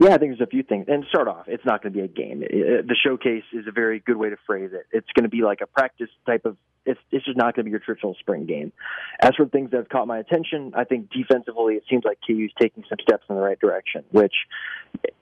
Yeah, 0.00 0.14
I 0.14 0.18
think 0.18 0.30
there's 0.30 0.40
a 0.40 0.50
few 0.50 0.62
things. 0.62 0.86
And 0.88 1.04
start 1.10 1.28
off, 1.28 1.44
it's 1.46 1.64
not 1.66 1.82
going 1.82 1.92
to 1.92 1.98
be 1.98 2.02
a 2.02 2.08
game. 2.08 2.42
It, 2.42 2.88
the 2.88 2.96
showcase 3.06 3.44
is 3.52 3.66
a 3.68 3.70
very 3.70 4.00
good 4.00 4.16
way 4.16 4.30
to 4.30 4.36
phrase 4.46 4.70
it. 4.72 4.86
It's 4.92 5.06
going 5.14 5.24
to 5.24 5.28
be 5.28 5.42
like 5.42 5.60
a 5.60 5.66
practice 5.66 6.08
type 6.24 6.46
of. 6.46 6.56
It's 6.86 6.98
it's 7.10 7.26
just 7.26 7.36
not 7.36 7.54
going 7.54 7.56
to 7.56 7.62
be 7.64 7.70
your 7.72 7.80
traditional 7.80 8.16
spring 8.18 8.46
game. 8.46 8.72
As 9.20 9.32
for 9.36 9.44
things 9.44 9.72
that 9.72 9.76
have 9.76 9.90
caught 9.90 10.06
my 10.06 10.18
attention, 10.18 10.72
I 10.74 10.84
think 10.84 11.10
defensively, 11.10 11.74
it 11.74 11.82
seems 11.90 12.04
like 12.06 12.16
KU's 12.26 12.50
taking 12.58 12.82
some 12.88 12.96
steps 13.02 13.24
in 13.28 13.36
the 13.36 13.42
right 13.42 13.60
direction. 13.60 14.02
Which 14.10 14.32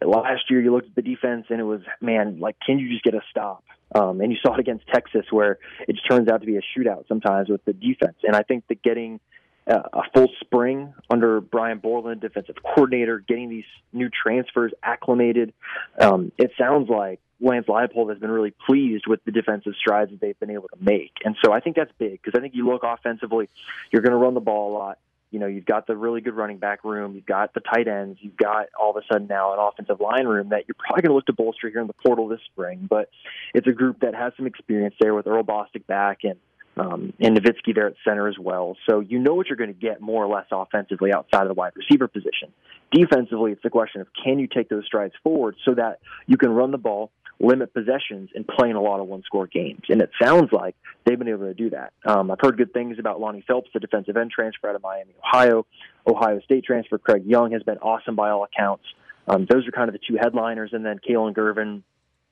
last 0.01 0.43
year 0.49 0.61
you 0.61 0.73
looked 0.73 0.87
at 0.87 0.95
the 0.95 1.03
defense 1.03 1.47
and 1.51 1.59
it 1.59 1.64
was 1.64 1.81
man, 2.01 2.38
like 2.38 2.55
can 2.64 2.79
you 2.79 2.88
just 2.88 3.03
get 3.03 3.14
a 3.14 3.21
stop? 3.33 3.64
Um, 3.93 4.21
and 4.21 4.31
you 4.31 4.38
saw 4.41 4.55
it 4.55 4.61
against 4.61 4.87
Texas 4.87 5.25
where 5.31 5.59
it 5.88 5.95
just 5.95 6.09
turns 6.09 6.29
out 6.29 6.43
to 6.43 6.47
be 6.47 6.57
a 6.57 6.61
shootout 6.61 7.09
sometimes 7.09 7.49
with 7.49 7.64
the 7.64 7.73
defense. 7.73 8.19
And 8.23 8.37
I 8.37 8.43
think 8.43 8.69
that 8.69 8.83
getting 8.83 9.19
a 9.68 10.02
full 10.14 10.28
spring 10.40 10.94
under 11.11 11.40
Brian 11.40 11.78
Borland, 11.78 12.20
defensive 12.20 12.57
coordinator, 12.62 13.18
getting 13.18 13.48
these 13.48 13.66
new 13.92 14.09
transfers 14.09 14.72
acclimated. 14.83 15.52
Um, 16.00 16.33
it 16.38 16.52
sounds 16.59 16.88
like 16.88 17.20
Lance 17.40 17.66
Leipold 17.66 18.11
has 18.11 18.18
been 18.18 18.31
really 18.31 18.54
pleased 18.66 19.07
with 19.07 19.22
the 19.24 19.31
defensive 19.31 19.74
strides 19.78 20.11
that 20.11 20.20
they've 20.20 20.38
been 20.40 20.50
able 20.50 20.68
to 20.68 20.83
make. 20.83 21.12
And 21.24 21.37
so 21.44 21.52
I 21.52 21.61
think 21.61 21.76
that's 21.76 21.92
big 21.98 22.20
because 22.22 22.37
I 22.37 22.40
think 22.40 22.54
you 22.54 22.66
look 22.66 22.83
offensively, 22.83 23.48
you're 23.92 24.02
going 24.02 24.12
to 24.12 24.18
run 24.18 24.35
the 24.35 24.40
ball 24.40 24.72
a 24.72 24.74
lot. 24.76 24.98
You 25.31 25.38
know, 25.38 25.46
you've 25.46 25.66
got 25.66 25.87
the 25.87 25.94
really 25.94 26.22
good 26.22 26.35
running 26.35 26.57
back 26.57 26.85
room, 26.85 27.14
you've 27.14 27.26
got 27.26 27.52
the 27.52 27.61
tight 27.61 27.87
ends, 27.87 28.18
you've 28.22 28.38
got 28.38 28.68
all 28.81 28.96
of 28.96 28.96
a 28.96 29.07
sudden 29.12 29.26
now 29.26 29.52
an 29.52 29.59
offensive 29.61 30.00
line 30.00 30.26
room 30.26 30.48
that 30.48 30.64
you're 30.66 30.74
probably 30.78 31.02
going 31.02 31.11
to 31.11 31.14
look 31.16 31.26
to 31.26 31.35
bolster 31.35 31.68
here 31.68 31.83
in 31.83 31.87
the 31.87 31.92
portal 31.92 32.28
this 32.28 32.40
spring. 32.50 32.87
But 32.88 33.11
it's 33.52 33.66
a 33.66 33.72
group 33.72 34.00
that 34.00 34.14
has 34.14 34.33
some 34.38 34.46
experience 34.46 34.94
there 34.98 35.14
with 35.14 35.26
Earl 35.26 35.42
Bostick 35.42 35.87
back 35.87 36.20
and 36.24 36.37
um, 36.81 37.12
and 37.21 37.37
Novitsky 37.37 37.75
there 37.75 37.88
at 37.88 37.95
center 38.05 38.29
as 38.29 38.38
well. 38.38 38.77
So 38.88 39.01
you 39.01 39.19
know 39.19 39.35
what 39.35 39.47
you're 39.49 39.57
going 39.57 39.73
to 39.73 39.79
get 39.79 40.01
more 40.01 40.25
or 40.25 40.35
less 40.35 40.47
offensively 40.51 41.12
outside 41.12 41.43
of 41.43 41.49
the 41.49 41.55
wide 41.55 41.73
receiver 41.77 42.09
position. 42.09 42.53
Defensively, 42.91 43.53
it's 43.53 43.62
the 43.62 43.71
question 43.71 44.01
of 44.01 44.09
can 44.25 44.38
you 44.38 44.47
take 44.47 44.69
those 44.69 44.85
strides 44.87 45.14
forward 45.23 45.57
so 45.64 45.75
that 45.75 46.01
you 46.27 46.37
can 46.37 46.51
run 46.51 46.71
the 46.71 46.79
ball, 46.79 47.11
limit 47.41 47.73
possessions, 47.75 48.31
and 48.35 48.47
play 48.47 48.71
in 48.71 48.77
a 48.77 48.81
lot 48.81 49.01
of 49.01 49.07
one 49.07 49.23
score 49.23 49.47
games. 49.47 49.83
And 49.88 50.01
it 50.01 50.11
sounds 50.23 50.51
like 50.53 50.75
they've 51.05 51.19
been 51.19 51.29
able 51.29 51.47
to 51.47 51.55
do 51.55 51.71
that. 51.71 51.93
Um, 52.05 52.31
I've 52.31 52.41
heard 52.41 52.57
good 52.57 52.73
things 52.73 52.99
about 52.99 53.21
Lonnie 53.21 53.45
Phelps, 53.47 53.71
the 53.75 53.81
defensive 53.81 54.17
end 54.17 54.31
transfer 54.31 54.69
out 54.69 54.75
of 54.75 54.83
Miami, 54.83 55.14
Ohio. 55.25 55.67
Ohio 56.07 56.41
State 56.41 56.64
transfer 56.64 56.99
Craig 56.99 57.25
Young 57.27 57.53
has 57.53 57.62
been 57.62 57.79
awesome 57.79 58.17
by 58.17 58.31
all 58.31 58.45
accounts. 58.45 58.85
Um, 59.27 59.47
those 59.49 59.69
are 59.69 59.73
kind 59.73 59.88
of 59.88 59.93
the 59.93 60.01
two 60.07 60.17
headliners, 60.19 60.71
and 60.73 60.85
then 60.85 60.99
Kalen 61.07 61.35
Gervin 61.35 61.83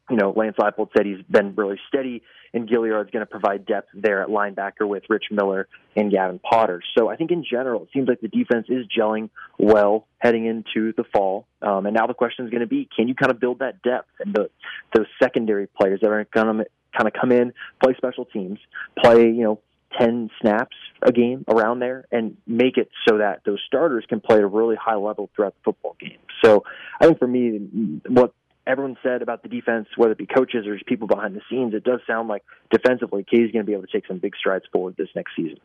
you 0.08 0.16
know, 0.16 0.32
Lance 0.36 0.56
Leipold 0.58 0.90
said 0.96 1.06
he's 1.06 1.22
been 1.28 1.54
really 1.56 1.78
steady, 1.88 2.22
and 2.54 2.68
Gilliard's 2.68 3.10
going 3.10 3.24
to 3.24 3.30
provide 3.30 3.66
depth 3.66 3.88
there 3.92 4.22
at 4.22 4.28
linebacker 4.28 4.86
with 4.86 5.02
Rich 5.08 5.24
Miller 5.30 5.68
and 5.96 6.12
Gavin 6.12 6.38
Potter. 6.38 6.82
So 6.96 7.08
I 7.08 7.16
think 7.16 7.30
in 7.30 7.44
general, 7.44 7.82
it 7.82 7.88
seems 7.92 8.08
like 8.08 8.20
the 8.20 8.28
defense 8.28 8.66
is 8.68 8.86
gelling 8.86 9.30
well 9.58 10.06
heading 10.18 10.46
into 10.46 10.92
the 10.96 11.04
fall. 11.12 11.46
Um, 11.60 11.86
and 11.86 11.94
now 11.94 12.06
the 12.06 12.14
question 12.14 12.44
is 12.44 12.50
going 12.50 12.60
to 12.60 12.68
be, 12.68 12.88
can 12.94 13.08
you 13.08 13.14
kind 13.14 13.32
of 13.32 13.40
build 13.40 13.58
that 13.58 13.82
depth 13.82 14.08
and 14.20 14.32
the, 14.32 14.48
those 14.94 15.06
secondary 15.20 15.66
players 15.66 16.00
that 16.02 16.10
are 16.10 16.24
going 16.32 16.58
to 16.58 16.66
kind 16.96 17.08
of 17.08 17.12
come 17.20 17.32
in, 17.32 17.52
play 17.82 17.94
special 17.96 18.24
teams, 18.26 18.58
play, 19.02 19.24
you 19.24 19.42
know, 19.42 19.60
10 19.98 20.30
snaps 20.40 20.76
a 21.02 21.12
game 21.12 21.44
around 21.48 21.78
there 21.78 22.04
and 22.12 22.36
make 22.46 22.76
it 22.76 22.88
so 23.08 23.18
that 23.18 23.40
those 23.44 23.60
starters 23.66 24.04
can 24.08 24.20
play 24.20 24.36
at 24.36 24.42
a 24.42 24.46
really 24.46 24.76
high 24.76 24.96
level 24.96 25.30
throughout 25.34 25.54
the 25.54 25.60
football 25.64 25.96
game. 25.98 26.18
So 26.44 26.64
I 27.00 27.06
think 27.06 27.18
for 27.18 27.26
me, 27.26 28.00
what 28.08 28.34
everyone 28.66 28.96
said 29.02 29.22
about 29.22 29.42
the 29.42 29.48
defense, 29.48 29.88
whether 29.96 30.12
it 30.12 30.18
be 30.18 30.26
coaches 30.26 30.66
or 30.66 30.74
just 30.74 30.86
people 30.86 31.06
behind 31.06 31.36
the 31.36 31.42
scenes, 31.48 31.74
it 31.74 31.84
does 31.84 32.00
sound 32.06 32.28
like 32.28 32.42
defensively, 32.70 33.24
K 33.28 33.38
is 33.38 33.52
going 33.52 33.64
to 33.64 33.66
be 33.66 33.72
able 33.72 33.86
to 33.86 33.92
take 33.92 34.06
some 34.06 34.18
big 34.18 34.34
strides 34.36 34.64
forward 34.72 34.96
this 34.96 35.08
next 35.14 35.32
season. 35.36 35.58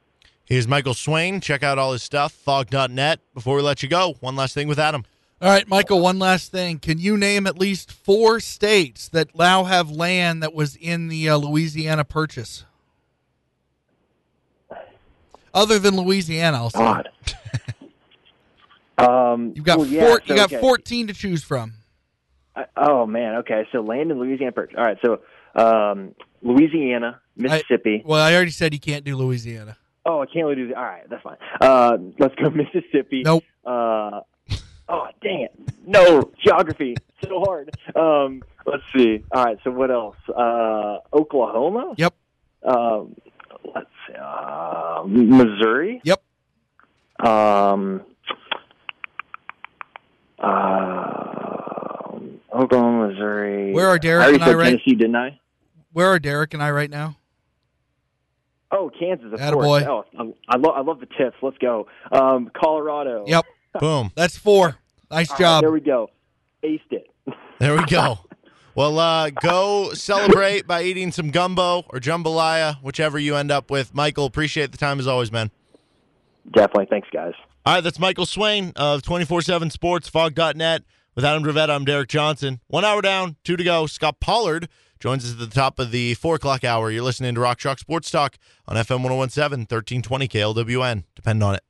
Here's 0.46 0.68
Michael 0.68 0.94
Swain. 0.94 1.40
Check 1.40 1.64
out 1.64 1.78
all 1.78 1.94
his 1.94 2.04
stuff, 2.04 2.34
phog.net. 2.34 3.20
Before 3.34 3.56
we 3.56 3.62
let 3.62 3.82
you 3.84 3.90
go, 3.90 4.16
one 4.20 4.36
last 4.36 4.54
thing 4.54 4.68
with 4.68 4.80
Adam. 4.80 5.06
All 5.42 5.50
right, 5.50 5.68
Michael, 5.68 6.02
one 6.02 6.20
last 6.20 6.52
thing. 6.52 6.78
Can 6.78 7.00
you 7.00 7.18
name 7.18 7.48
at 7.48 7.58
least 7.58 7.92
four 7.92 8.40
states 8.40 9.10
that 9.10 9.36
now 9.36 9.64
have 9.64 9.90
land 9.90 10.44
that 10.44 10.54
was 10.54 10.76
in 10.76 11.08
the 11.08 11.30
uh, 11.30 11.38
Louisiana 11.38 12.04
purchase? 12.04 12.66
Other 15.54 15.80
than 15.80 15.98
Louisiana, 15.98 16.58
I'll 16.58 16.70
say. 16.70 16.80
God. 16.80 17.10
um, 18.98 19.54
You've 19.56 19.66
got 19.66 19.80
well, 19.80 19.88
yeah, 19.88 20.06
four, 20.06 20.22
so, 20.26 20.34
you 20.34 20.36
got 20.36 20.54
okay. 20.54 20.62
14 20.62 21.08
to 21.08 21.14
choose 21.14 21.44
from. 21.44 21.74
I, 22.56 22.66
oh 22.78 23.06
man, 23.06 23.36
okay. 23.38 23.68
So 23.72 23.82
land 23.82 24.12
in 24.12 24.20
Louisiana. 24.20 24.54
All 24.78 24.84
right, 24.84 24.98
so 25.04 25.22
um, 25.56 26.16
Louisiana, 26.42 27.22
Mississippi. 27.36 28.02
I, 28.04 28.08
well, 28.08 28.22
I 28.22 28.34
already 28.34 28.52
said 28.52 28.74
you 28.74 28.80
can't 28.80 29.06
do 29.06 29.16
Louisiana. 29.16 29.78
Oh, 30.06 30.22
I 30.22 30.26
can't 30.26 30.46
really 30.46 30.56
do 30.56 30.68
that. 30.70 30.78
All 30.78 30.84
right, 30.84 31.10
that's 31.10 31.24
fine. 31.24 31.38
Uh, 31.60 31.98
let's 32.20 32.36
go 32.36 32.50
Mississippi. 32.52 33.22
Nope. 33.24 33.44
Uh, 33.66 34.22
oh, 34.90 35.08
dang 35.22 35.42
it. 35.42 35.54
No, 35.86 36.32
geography. 36.44 36.96
so 37.24 37.40
hard. 37.42 37.72
Um, 37.96 38.44
let's 38.66 38.84
see. 38.96 39.24
All 39.32 39.44
right. 39.44 39.58
So 39.64 39.72
what 39.72 39.92
else? 39.92 40.18
Uh, 40.28 40.98
Oklahoma. 41.14 41.94
Yep. 41.98 42.14
Um, 42.64 43.16
let's 43.74 43.90
see. 44.08 44.16
Uh, 44.20 45.04
Missouri. 45.06 46.02
Yep. 46.04 46.24
Um. 47.20 48.02
Uh, 50.40 51.51
Oklahoma, 52.54 53.10
Missouri. 53.10 53.72
Where 53.74 53.88
are 53.88 53.98
Derek 54.00 54.26
I 54.28 54.30
and 54.34 54.44
I 54.44 54.54
right- 54.54 54.64
Tennessee, 54.66 54.96
didn't 54.96 55.16
I? 55.16 55.40
Where 55.94 56.08
are 56.08 56.20
Derek 56.20 56.54
and 56.54 56.64
I 56.64 56.72
right 56.72 56.90
now? 56.90 57.18
Oh, 58.72 58.90
Kansas, 58.98 59.34
of 59.34 59.40
Attaboy. 59.40 59.84
course. 59.86 60.06
Oh, 60.18 60.34
I, 60.50 60.56
I 60.56 60.58
love 60.58 60.74
I 60.78 60.82
love 60.82 61.00
the 61.02 61.06
tips. 61.18 61.36
Let's 61.42 61.58
go. 61.58 61.88
Um, 62.12 62.50
Colorado. 62.56 63.26
Yep. 63.28 63.46
Boom. 63.80 64.12
That's 64.16 64.38
four. 64.38 64.78
Nice 65.10 65.30
All 65.30 65.36
right, 65.36 65.40
job. 65.44 65.62
there 65.64 65.72
we 65.72 65.82
go. 65.82 66.10
Aced 66.64 66.80
it. 66.92 67.08
There 67.60 67.76
we 67.78 67.86
go. 67.86 68.18
Well, 68.74 68.98
uh, 68.98 69.30
go 69.30 69.92
celebrate 69.94 70.66
by 70.66 70.82
eating 70.82 71.12
some 71.12 71.30
gumbo 71.30 71.84
or 71.90 72.00
jambalaya, 72.00 72.82
whichever 72.82 73.20
you 73.20 73.36
end 73.36 73.52
up 73.52 73.70
with. 73.70 73.94
Michael, 73.94 74.26
appreciate 74.26 74.72
the 74.72 74.80
time 74.80 74.98
as 75.00 75.06
always, 75.06 75.32
man. 75.32 75.52
Definitely. 76.54 76.88
Thanks, 76.90 77.08
guys. 77.14 77.34
All 77.64 77.76
right, 77.76 77.84
that's 77.84 78.00
Michael 78.00 78.26
Swain 78.26 78.74
of 78.78 79.04
24 79.04 79.44
7 79.44 79.70
Sports, 79.70 80.10
Phog.net. 80.10 80.82
With 81.22 81.28
Adam 81.28 81.44
Dravetta, 81.44 81.70
I'm 81.70 81.86
Derek 81.86 82.10
Johnson. 82.10 82.62
One 82.66 82.84
hour 82.84 83.00
down, 83.00 83.36
two 83.44 83.56
to 83.56 83.64
go. 83.64 83.86
Scott 83.86 84.20
Pollard 84.20 84.68
joins 85.00 85.24
us 85.24 85.34
at 85.34 85.38
the 85.38 85.46
top 85.46 85.78
of 85.78 85.92
the 85.92 86.16
four 86.16 86.34
o'clock 86.34 86.64
hour. 86.64 86.90
You're 86.90 87.04
listening 87.04 87.36
to 87.36 87.42
Rock 87.42 87.60
Chalk 87.60 87.78
Sports 87.78 88.10
Talk 88.10 88.40
on 88.68 88.76
FM 88.76 89.04
1017, 89.04 89.68
1320 89.70 90.28
KLWN. 90.28 91.04
Depend 91.14 91.44
on 91.44 91.54
it. 91.54 91.62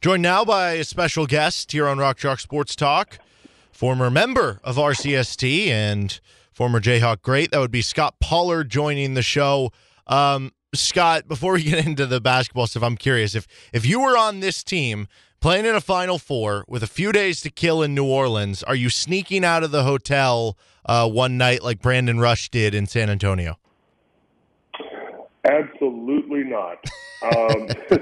Joined 0.00 0.22
now 0.22 0.44
by 0.44 0.74
a 0.74 0.84
special 0.84 1.26
guest 1.26 1.72
here 1.72 1.88
on 1.88 1.98
Rock 1.98 2.16
Chalk 2.16 2.38
Sports 2.38 2.76
Talk, 2.76 3.18
former 3.72 4.08
member 4.08 4.60
of 4.62 4.76
RCST 4.76 5.66
and 5.66 6.20
former 6.52 6.80
Jayhawk 6.80 7.22
great. 7.22 7.50
That 7.50 7.58
would 7.58 7.72
be 7.72 7.82
Scott 7.82 8.14
Pollard 8.20 8.70
joining 8.70 9.14
the 9.14 9.22
show. 9.22 9.72
Um, 10.06 10.52
Scott, 10.74 11.26
before 11.26 11.54
we 11.54 11.64
get 11.64 11.84
into 11.88 12.06
the 12.06 12.20
basketball 12.20 12.68
stuff, 12.68 12.84
I'm 12.84 12.96
curious 12.96 13.34
if 13.34 13.48
if 13.72 13.84
you 13.84 13.98
were 13.98 14.16
on 14.16 14.38
this 14.38 14.62
team 14.62 15.08
playing 15.40 15.64
in 15.66 15.74
a 15.74 15.80
Final 15.80 16.18
Four 16.18 16.64
with 16.68 16.82
a 16.82 16.86
few 16.86 17.12
days 17.12 17.40
to 17.42 17.50
kill 17.50 17.82
in 17.82 17.94
New 17.94 18.06
Orleans, 18.06 18.62
are 18.62 18.74
you 18.74 18.90
sneaking 18.90 19.44
out 19.44 19.62
of 19.62 19.70
the 19.70 19.84
hotel 19.84 20.56
uh, 20.84 21.08
one 21.08 21.36
night 21.36 21.62
like 21.62 21.80
Brandon 21.80 22.18
Rush 22.18 22.48
did 22.48 22.74
in 22.74 22.86
San 22.86 23.10
Antonio? 23.10 23.58
Absolutely 25.44 26.44
not. 26.44 26.84
Um, 27.22 27.68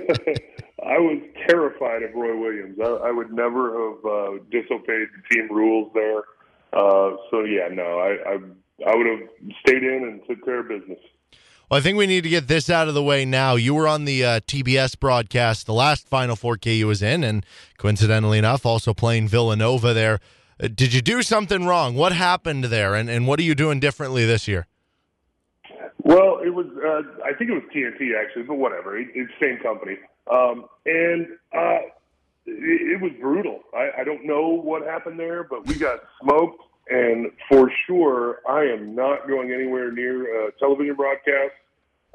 I 0.85 0.99
was 0.99 1.23
terrified 1.49 2.03
of 2.03 2.15
Roy 2.15 2.39
Williams. 2.39 2.79
I, 2.83 3.09
I 3.09 3.11
would 3.11 3.33
never 3.33 3.73
have 3.73 4.05
uh, 4.05 4.31
disobeyed 4.51 5.09
the 5.09 5.35
team 5.35 5.49
rules 5.51 5.91
there. 5.95 6.23
Uh, 6.73 7.17
so 7.31 7.45
yeah, 7.45 7.69
no, 7.71 7.99
I, 7.99 8.33
I 8.33 8.39
I 8.87 8.97
would 8.97 9.07
have 9.07 9.29
stayed 9.61 9.83
in 9.83 10.03
and 10.05 10.21
took 10.29 10.45
care 10.45 10.61
of 10.61 10.69
business. 10.69 10.99
Well, 11.71 11.79
I 11.79 11.81
think 11.83 11.97
we 11.97 12.07
need 12.07 12.25
to 12.25 12.29
get 12.29 12.47
this 12.47 12.69
out 12.69 12.89
of 12.89 12.95
the 12.95 13.03
way 13.03 13.25
now. 13.25 13.55
You 13.55 13.75
were 13.75 13.89
on 13.89 14.05
the 14.05 14.23
uh, 14.25 14.41
TBS 14.41 14.99
broadcast, 15.01 15.65
the 15.65 15.73
last 15.73 16.07
Final 16.09 16.37
Four 16.37 16.59
KU 16.59 16.87
was 16.87 17.03
in, 17.03 17.25
and 17.25 17.45
coincidentally 17.79 18.39
enough, 18.39 18.67
also 18.67 18.93
playing 18.93 19.29
Villanova 19.29 19.95
there. 19.95 20.21
Uh, 20.63 20.69
did 20.69 20.93
you 20.93 21.01
do 21.01 21.23
something 21.23 21.65
wrong? 21.65 21.95
What 21.95 22.13
happened 22.13 22.65
there, 22.65 22.95
and, 22.95 23.09
and 23.09 23.27
what 23.27 23.41
are 23.41 23.45
you 23.45 23.55
doing 23.55 23.81
differently 23.81 24.27
this 24.27 24.47
year? 24.47 24.67
Well, 26.03 26.41
it 26.45 26.51
was 26.51 26.67
uh, 26.85 27.25
I 27.25 27.33
think 27.33 27.51
it 27.51 27.55
was 27.55 27.63
TNT 27.75 28.11
actually, 28.15 28.43
but 28.43 28.57
whatever. 28.57 28.99
It, 28.99 29.09
it's 29.15 29.33
same 29.41 29.59
company, 29.63 29.97
um, 30.31 30.67
and 30.85 31.29
uh, 31.57 31.81
it, 32.45 32.93
it 32.93 33.01
was 33.01 33.13
brutal. 33.19 33.61
I, 33.75 34.03
I 34.03 34.05
don't 34.05 34.27
know 34.27 34.49
what 34.49 34.85
happened 34.85 35.19
there, 35.19 35.45
but 35.45 35.67
we 35.67 35.77
got 35.77 36.01
smoked. 36.21 36.63
And 36.91 37.31
for 37.49 37.71
sure, 37.87 38.41
I 38.49 38.65
am 38.65 38.95
not 38.95 39.27
going 39.27 39.53
anywhere 39.53 39.91
near 39.91 40.49
a 40.49 40.53
television 40.53 40.95
broadcast 40.95 41.55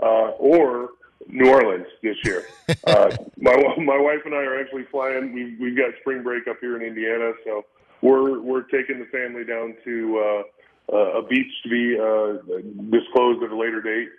uh, 0.01 0.32
or 0.38 0.89
New 1.28 1.49
Orleans 1.49 1.88
this 2.03 2.17
year. 2.24 2.45
uh, 2.88 3.15
my 3.38 3.55
my 3.78 3.97
wife 3.97 4.22
and 4.26 4.34
I 4.34 4.39
are 4.39 4.59
actually 4.59 4.86
flying. 4.91 5.34
We've 5.34 5.59
we've 5.59 5.78
got 5.78 5.91
spring 6.01 6.24
break 6.24 6.47
up 6.47 6.57
here 6.61 6.76
in 6.76 6.84
Indiana, 6.84 7.34
so 7.43 7.65
we're 8.01 8.39
we're 8.39 8.63
taking 8.63 8.99
the 8.99 9.05
family 9.05 9.43
down 9.43 9.76
to 9.84 10.20
uh, 10.20 10.95
uh, 10.95 11.20
a 11.20 11.28
beach 11.28 11.51
to 11.63 11.70
be 11.70 11.99
uh, 11.99 12.59
disclosed 12.89 13.43
at 13.43 13.51
a 13.51 13.57
later 13.57 13.82
date, 13.82 14.09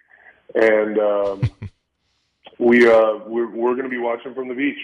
and 0.54 0.98
um, 0.98 1.50
we 2.58 2.88
uh, 2.88 3.18
we're, 3.26 3.50
we're 3.50 3.74
going 3.74 3.84
to 3.84 3.88
be 3.88 3.98
watching 3.98 4.34
from 4.34 4.48
the 4.48 4.54
beach. 4.54 4.78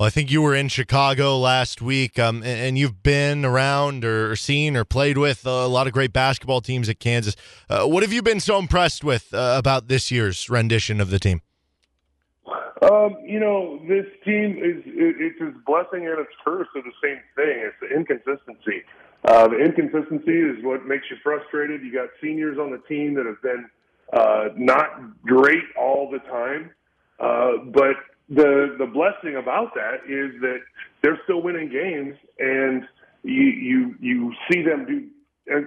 Well, 0.00 0.06
I 0.06 0.10
think 0.10 0.30
you 0.30 0.40
were 0.40 0.54
in 0.54 0.68
Chicago 0.68 1.36
last 1.36 1.82
week, 1.82 2.18
um, 2.18 2.42
and, 2.42 2.78
you've 2.78 3.02
been 3.02 3.44
around 3.44 4.02
or 4.02 4.34
seen 4.34 4.74
or 4.74 4.82
played 4.82 5.18
with 5.18 5.44
a 5.44 5.66
lot 5.66 5.86
of 5.86 5.92
great 5.92 6.10
basketball 6.10 6.62
teams 6.62 6.88
at 6.88 6.98
Kansas. 6.98 7.36
Uh, 7.68 7.84
what 7.84 8.02
have 8.02 8.10
you 8.10 8.22
been 8.22 8.40
so 8.40 8.58
impressed 8.58 9.04
with 9.04 9.34
uh, 9.34 9.56
about 9.58 9.88
this 9.88 10.10
year's 10.10 10.48
rendition 10.48 11.02
of 11.02 11.10
the 11.10 11.18
team? 11.18 11.42
Um, 12.80 13.18
you 13.26 13.38
know, 13.38 13.78
this 13.86 14.06
team 14.24 14.56
is 14.56 14.82
it, 14.86 15.16
it's 15.18 15.36
its 15.38 15.58
blessing 15.66 16.06
and 16.06 16.18
its 16.18 16.32
curse 16.42 16.68
are 16.74 16.82
the 16.82 16.96
same 17.04 17.20
thing. 17.36 17.60
It's 17.60 17.76
the 17.82 17.94
inconsistency. 17.94 18.82
Uh, 19.26 19.48
the 19.48 19.58
inconsistency 19.58 20.32
is 20.32 20.64
what 20.64 20.86
makes 20.86 21.04
you 21.10 21.18
frustrated. 21.22 21.82
You 21.82 21.92
got 21.92 22.08
seniors 22.22 22.56
on 22.56 22.70
the 22.70 22.80
team 22.88 23.12
that 23.16 23.26
have 23.26 23.42
been 23.42 23.68
uh, 24.14 24.48
not 24.56 25.22
great 25.26 25.64
all 25.78 26.10
the 26.10 26.20
time, 26.20 26.70
uh, 27.18 27.66
but 27.70 27.96
the 28.30 28.76
the 28.78 28.86
blessing 28.86 29.36
about 29.36 29.74
that 29.74 30.04
is 30.08 30.40
that 30.40 30.60
they're 31.02 31.18
still 31.24 31.42
winning 31.42 31.68
games, 31.68 32.16
and 32.38 32.84
you 33.22 33.42
you 33.42 33.94
you 34.00 34.32
see 34.50 34.62
them 34.62 34.86
do 34.86 35.08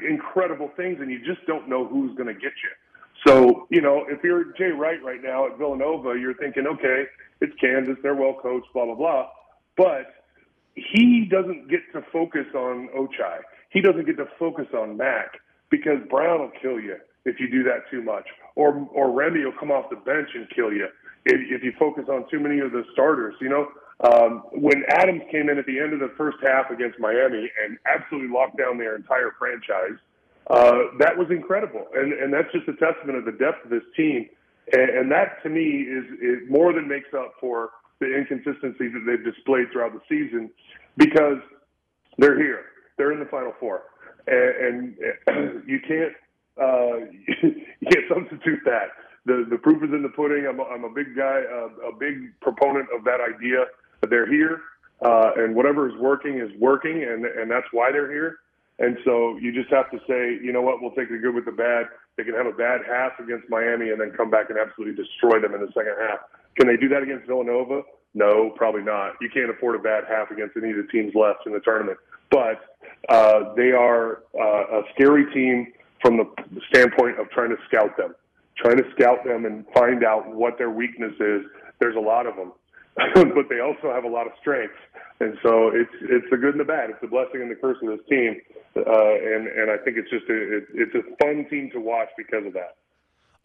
incredible 0.10 0.72
things, 0.78 1.00
and 1.02 1.12
you 1.12 1.20
just 1.20 1.46
don't 1.46 1.68
know 1.68 1.86
who's 1.86 2.16
going 2.16 2.28
to 2.28 2.34
get 2.34 2.54
you. 2.64 2.70
So, 3.28 3.68
you 3.70 3.82
know, 3.82 4.06
if 4.10 4.24
you're 4.24 4.46
Jay 4.58 4.72
Wright 4.72 5.02
right 5.04 5.22
now 5.22 5.46
at 5.48 5.58
Villanova, 5.58 6.18
you're 6.20 6.34
thinking, 6.36 6.68
okay, 6.68 7.04
it's 7.42 7.54
Kansas, 7.60 7.96
they're 8.02 8.16
well 8.16 8.38
coached, 8.42 8.68
blah, 8.74 8.86
blah, 8.86 8.96
blah. 8.96 9.28
But 9.78 10.14
he 10.76 11.28
doesn't 11.30 11.70
get 11.70 11.82
to 11.94 12.04
focus 12.12 12.46
on 12.54 12.90
Ochai. 12.96 13.40
He 13.70 13.82
doesn't 13.82 14.06
get 14.06 14.18
to 14.18 14.28
focus 14.38 14.68
on 14.74 14.98
Mac 14.98 15.40
because 15.70 16.00
Braun 16.10 16.42
will 16.42 16.52
kill 16.62 16.80
you 16.80 16.98
if 17.26 17.40
you 17.40 17.50
do 17.50 17.64
that 17.64 17.90
too 17.90 18.02
much. 18.02 18.28
Or, 18.56 18.88
or 18.94 19.12
Remy 19.12 19.46
will 19.46 19.58
come 19.60 19.72
off 19.72 19.90
the 19.90 19.96
bench 19.98 20.30
and 20.36 20.48
kill 20.50 20.72
you 20.72 20.88
if, 21.26 21.40
if 21.50 21.64
you 21.64 21.74
focus 21.80 22.06
on 22.10 22.26
too 22.30 22.40
many 22.40 22.60
of 22.60 22.72
the 22.72 22.84
starters. 22.94 23.36
You 23.42 23.50
know, 23.50 23.68
um, 24.04 24.44
when 24.52 24.84
Adams 24.90 25.22
came 25.32 25.50
in 25.50 25.58
at 25.58 25.66
the 25.66 25.80
end 25.80 25.94
of 25.94 26.00
the 26.00 26.12
first 26.18 26.38
half 26.44 26.70
against 26.72 27.00
Miami 27.00 27.50
and 27.64 27.78
absolutely 27.86 28.30
locked 28.30 28.58
down 28.58 28.78
their 28.78 28.96
entire 28.96 29.32
franchise, 29.38 30.00
uh, 30.48 30.92
that 31.00 31.18
was 31.18 31.28
incredible, 31.32 31.88
and 31.96 32.12
and 32.12 32.34
that's 32.34 32.52
just 32.52 32.68
a 32.68 32.76
testament 32.76 33.18
of 33.18 33.24
the 33.24 33.32
depth 33.32 33.64
of 33.64 33.70
this 33.70 33.84
team, 33.96 34.28
and, 34.74 34.90
and 34.90 35.12
that 35.12 35.42
to 35.42 35.50
me 35.50 35.88
is, 35.88 36.04
is 36.20 36.50
more 36.50 36.74
than 36.74 36.86
makes 36.86 37.14
up 37.16 37.34
for 37.40 37.70
the 38.00 38.08
inconsistencies 38.14 38.92
that 38.92 39.06
they've 39.08 39.24
displayed 39.24 39.72
throughout 39.72 39.94
the 39.94 40.02
season, 40.10 40.52
because 40.98 41.40
they're 42.18 42.38
here, 42.38 42.66
they're 42.98 43.14
in 43.14 43.20
the 43.20 43.26
Final 43.32 43.54
Four, 43.58 43.84
and, 44.28 44.98
and 45.28 45.64
you 45.68 45.80
can't 45.80 46.12
uh, 46.62 47.08
you 47.42 47.88
can't 47.90 48.06
substitute 48.10 48.60
that. 48.66 48.90
The 49.26 49.46
the 49.50 49.58
proof 49.58 49.84
is 49.84 49.94
in 49.94 50.02
the 50.02 50.10
pudding. 50.10 50.46
I'm 50.48 50.60
a, 50.60 50.64
I'm 50.64 50.84
a 50.84 50.90
big 50.90 51.16
guy, 51.16 51.42
uh, 51.50 51.90
a 51.90 51.96
big 51.98 52.38
proponent 52.42 52.88
of 52.96 53.04
that 53.06 53.20
idea. 53.22 53.66
They're 54.10 54.30
here, 54.30 54.62
uh, 55.02 55.32
and 55.38 55.56
whatever 55.56 55.88
is 55.88 55.96
working 55.96 56.40
is 56.40 56.52
working, 56.60 57.04
and 57.04 57.26
and 57.26 57.50
that's 57.50 57.68
why 57.72 57.92
they're 57.92 58.12
here. 58.12 58.40
And 58.80 58.98
so 59.06 59.38
you 59.38 59.54
just 59.54 59.70
have 59.70 59.90
to 59.92 60.00
say, 60.08 60.40
you 60.44 60.52
know 60.52 60.62
what, 60.62 60.82
we'll 60.82 60.92
take 60.92 61.10
the 61.10 61.18
good 61.18 61.36
with 61.36 61.46
the 61.46 61.52
bad. 61.52 61.88
They 62.18 62.24
can 62.24 62.34
have 62.34 62.48
a 62.48 62.52
bad 62.52 62.82
half 62.88 63.20
against 63.20 63.50
Miami 63.50 63.92
and 63.92 64.02
then 64.02 64.12
come 64.12 64.30
back 64.30 64.50
and 64.50 64.58
absolutely 64.58 64.96
destroy 65.02 65.40
them 65.40 65.54
in 65.54 65.62
the 65.62 65.72
second 65.74 65.94
half. 66.02 66.20
Can 66.58 66.68
they 66.68 66.78
do 66.78 66.90
that 66.90 67.04
against 67.04 67.28
Villanova? 67.28 67.84
No, 68.14 68.52
probably 68.56 68.82
not. 68.82 69.14
You 69.22 69.30
can't 69.30 69.50
afford 69.50 69.76
a 69.80 69.80
bad 69.80 70.04
half 70.08 70.32
against 70.32 70.58
any 70.58 70.72
of 70.72 70.78
the 70.78 70.88
teams 70.92 71.14
left 71.16 71.46
in 71.46 71.54
the 71.54 71.60
tournament. 71.60 71.98
But 72.30 72.62
uh, 73.10 73.54
they 73.56 73.72
are 73.72 74.24
uh, 74.40 74.80
a 74.80 74.82
scary 74.94 75.32
team 75.34 75.72
from 76.02 76.18
the 76.18 76.62
standpoint 76.70 77.20
of 77.20 77.30
trying 77.30 77.50
to 77.50 77.58
scout 77.68 77.96
them, 77.98 78.14
trying 78.58 78.78
to 78.78 78.84
scout 78.96 79.24
them 79.26 79.46
and 79.46 79.66
find 79.74 80.04
out 80.04 80.34
what 80.34 80.58
their 80.58 80.70
weakness 80.70 81.14
is. 81.20 81.42
There's 81.80 81.96
a 81.96 82.00
lot 82.00 82.28
of 82.28 82.36
them. 82.36 82.54
but 83.16 83.50
they 83.50 83.60
also 83.60 83.92
have 83.92 84.04
a 84.04 84.08
lot 84.08 84.28
of 84.28 84.34
strengths. 84.40 84.78
And 85.20 85.38
so 85.42 85.70
it's 85.70 85.94
it's 86.02 86.26
the 86.30 86.38
good 86.38 86.52
and 86.52 86.60
the 86.60 86.66
bad. 86.66 86.90
It's 86.90 87.02
the 87.02 87.08
blessing 87.08 87.42
and 87.42 87.50
the 87.50 87.56
curse 87.56 87.78
of 87.82 87.90
this 87.90 88.06
team, 88.10 88.42
uh, 88.76 88.82
and 88.82 89.48
and 89.48 89.72
I 89.72 89.78
think 89.78 89.98
it's 89.98 90.10
just 90.10 90.26
a 90.30 90.58
it, 90.58 90.64
it's 90.74 90.96
a 90.96 91.04
fun 91.24 91.48
team 91.50 91.70
to 91.74 91.80
watch 91.80 92.10
because 92.18 92.46
of 92.46 92.54
that. 92.54 92.76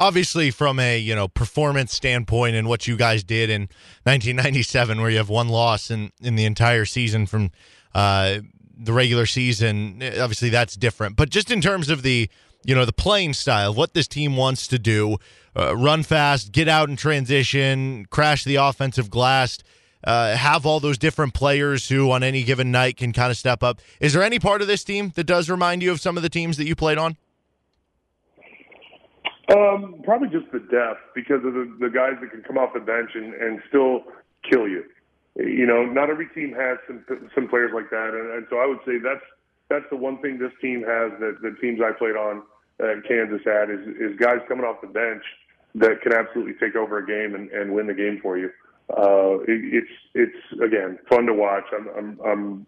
Obviously, 0.00 0.50
from 0.50 0.80
a 0.80 0.98
you 0.98 1.14
know 1.14 1.28
performance 1.28 1.92
standpoint, 1.92 2.56
and 2.56 2.68
what 2.68 2.86
you 2.86 2.96
guys 2.96 3.22
did 3.22 3.48
in 3.48 3.62
1997, 4.04 5.00
where 5.00 5.10
you 5.10 5.18
have 5.18 5.28
one 5.28 5.48
loss 5.48 5.90
in 5.90 6.10
in 6.20 6.34
the 6.34 6.46
entire 6.46 6.84
season 6.84 7.26
from 7.26 7.50
uh, 7.94 8.38
the 8.76 8.92
regular 8.92 9.26
season, 9.26 10.02
obviously 10.02 10.48
that's 10.48 10.74
different. 10.74 11.16
But 11.16 11.30
just 11.30 11.50
in 11.50 11.60
terms 11.60 11.90
of 11.90 12.02
the 12.02 12.28
you 12.68 12.74
know 12.74 12.84
the 12.84 12.92
playing 12.92 13.32
style, 13.32 13.72
what 13.72 13.94
this 13.94 14.06
team 14.06 14.36
wants 14.36 14.68
to 14.68 14.78
do, 14.78 15.16
uh, 15.56 15.74
run 15.74 16.02
fast, 16.02 16.52
get 16.52 16.68
out 16.68 16.90
in 16.90 16.96
transition, 16.96 18.04
crash 18.10 18.44
the 18.44 18.56
offensive 18.56 19.08
glass. 19.08 19.58
uh, 20.04 20.36
have 20.36 20.64
all 20.64 20.80
those 20.80 20.98
different 20.98 21.34
players 21.34 21.88
who 21.88 22.10
on 22.10 22.22
any 22.22 22.44
given 22.44 22.70
night 22.70 22.96
can 22.96 23.12
kind 23.12 23.30
of 23.30 23.36
step 23.36 23.62
up. 23.62 23.80
Is 24.00 24.12
there 24.12 24.22
any 24.22 24.38
part 24.38 24.62
of 24.62 24.68
this 24.68 24.84
team 24.84 25.12
that 25.16 25.24
does 25.24 25.50
remind 25.50 25.82
you 25.82 25.90
of 25.90 26.00
some 26.00 26.16
of 26.16 26.22
the 26.22 26.28
teams 26.28 26.56
that 26.58 26.66
you 26.66 26.76
played 26.76 26.98
on? 26.98 27.16
Um, 29.56 30.02
probably 30.04 30.28
just 30.28 30.52
the 30.52 30.60
depth 30.60 31.00
because 31.14 31.44
of 31.44 31.54
the, 31.54 31.76
the 31.80 31.88
guys 31.88 32.12
that 32.20 32.30
can 32.30 32.42
come 32.42 32.58
off 32.58 32.74
the 32.74 32.80
bench 32.80 33.10
and, 33.14 33.34
and 33.34 33.60
still 33.68 34.02
kill 34.48 34.68
you. 34.68 34.84
You 35.36 35.66
know, 35.66 35.84
not 35.84 36.10
every 36.10 36.28
team 36.28 36.52
has 36.52 36.78
some 36.86 37.04
some 37.34 37.48
players 37.48 37.70
like 37.72 37.88
that, 37.90 38.10
and, 38.12 38.34
and 38.34 38.46
so 38.50 38.58
I 38.58 38.66
would 38.66 38.80
say 38.84 38.98
that's 39.02 39.24
that's 39.70 39.84
the 39.88 39.96
one 39.96 40.20
thing 40.20 40.38
this 40.38 40.52
team 40.60 40.80
has 40.80 41.12
that 41.20 41.38
the 41.42 41.56
teams 41.60 41.80
I 41.80 41.92
played 41.96 42.16
on 42.16 42.42
uh, 42.82 43.00
Kansas 43.06 43.40
had 43.44 43.70
is 43.70 43.80
is 43.98 44.16
guys 44.18 44.38
coming 44.48 44.64
off 44.64 44.80
the 44.80 44.88
bench 44.88 45.22
that 45.74 46.00
can 46.02 46.12
absolutely 46.12 46.54
take 46.54 46.76
over 46.76 46.98
a 46.98 47.06
game 47.06 47.34
and, 47.34 47.50
and 47.50 47.72
win 47.72 47.86
the 47.86 47.94
game 47.94 48.18
for 48.22 48.38
you. 48.38 48.50
Uh, 48.90 49.40
it, 49.46 49.84
it's 49.84 49.94
it's 50.14 50.62
again 50.62 50.98
fun 51.08 51.26
to 51.26 51.34
watch. 51.34 51.64
I'm, 51.72 51.88
I'm, 51.96 52.20
I'm 52.24 52.66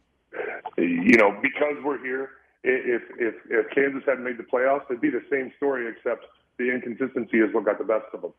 you 0.76 1.16
know 1.16 1.36
because 1.42 1.76
we're 1.84 2.02
here. 2.02 2.30
If 2.62 3.02
if 3.18 3.34
if 3.48 3.70
Kansas 3.70 4.02
hadn't 4.06 4.24
made 4.24 4.36
the 4.36 4.44
playoffs, 4.44 4.84
it'd 4.90 5.00
be 5.00 5.10
the 5.10 5.24
same 5.30 5.52
story 5.56 5.88
except 5.88 6.26
the 6.58 6.70
inconsistency 6.70 7.38
is 7.38 7.54
what 7.54 7.64
got 7.64 7.78
the 7.78 7.84
best 7.84 8.06
of 8.12 8.20
them. 8.20 8.34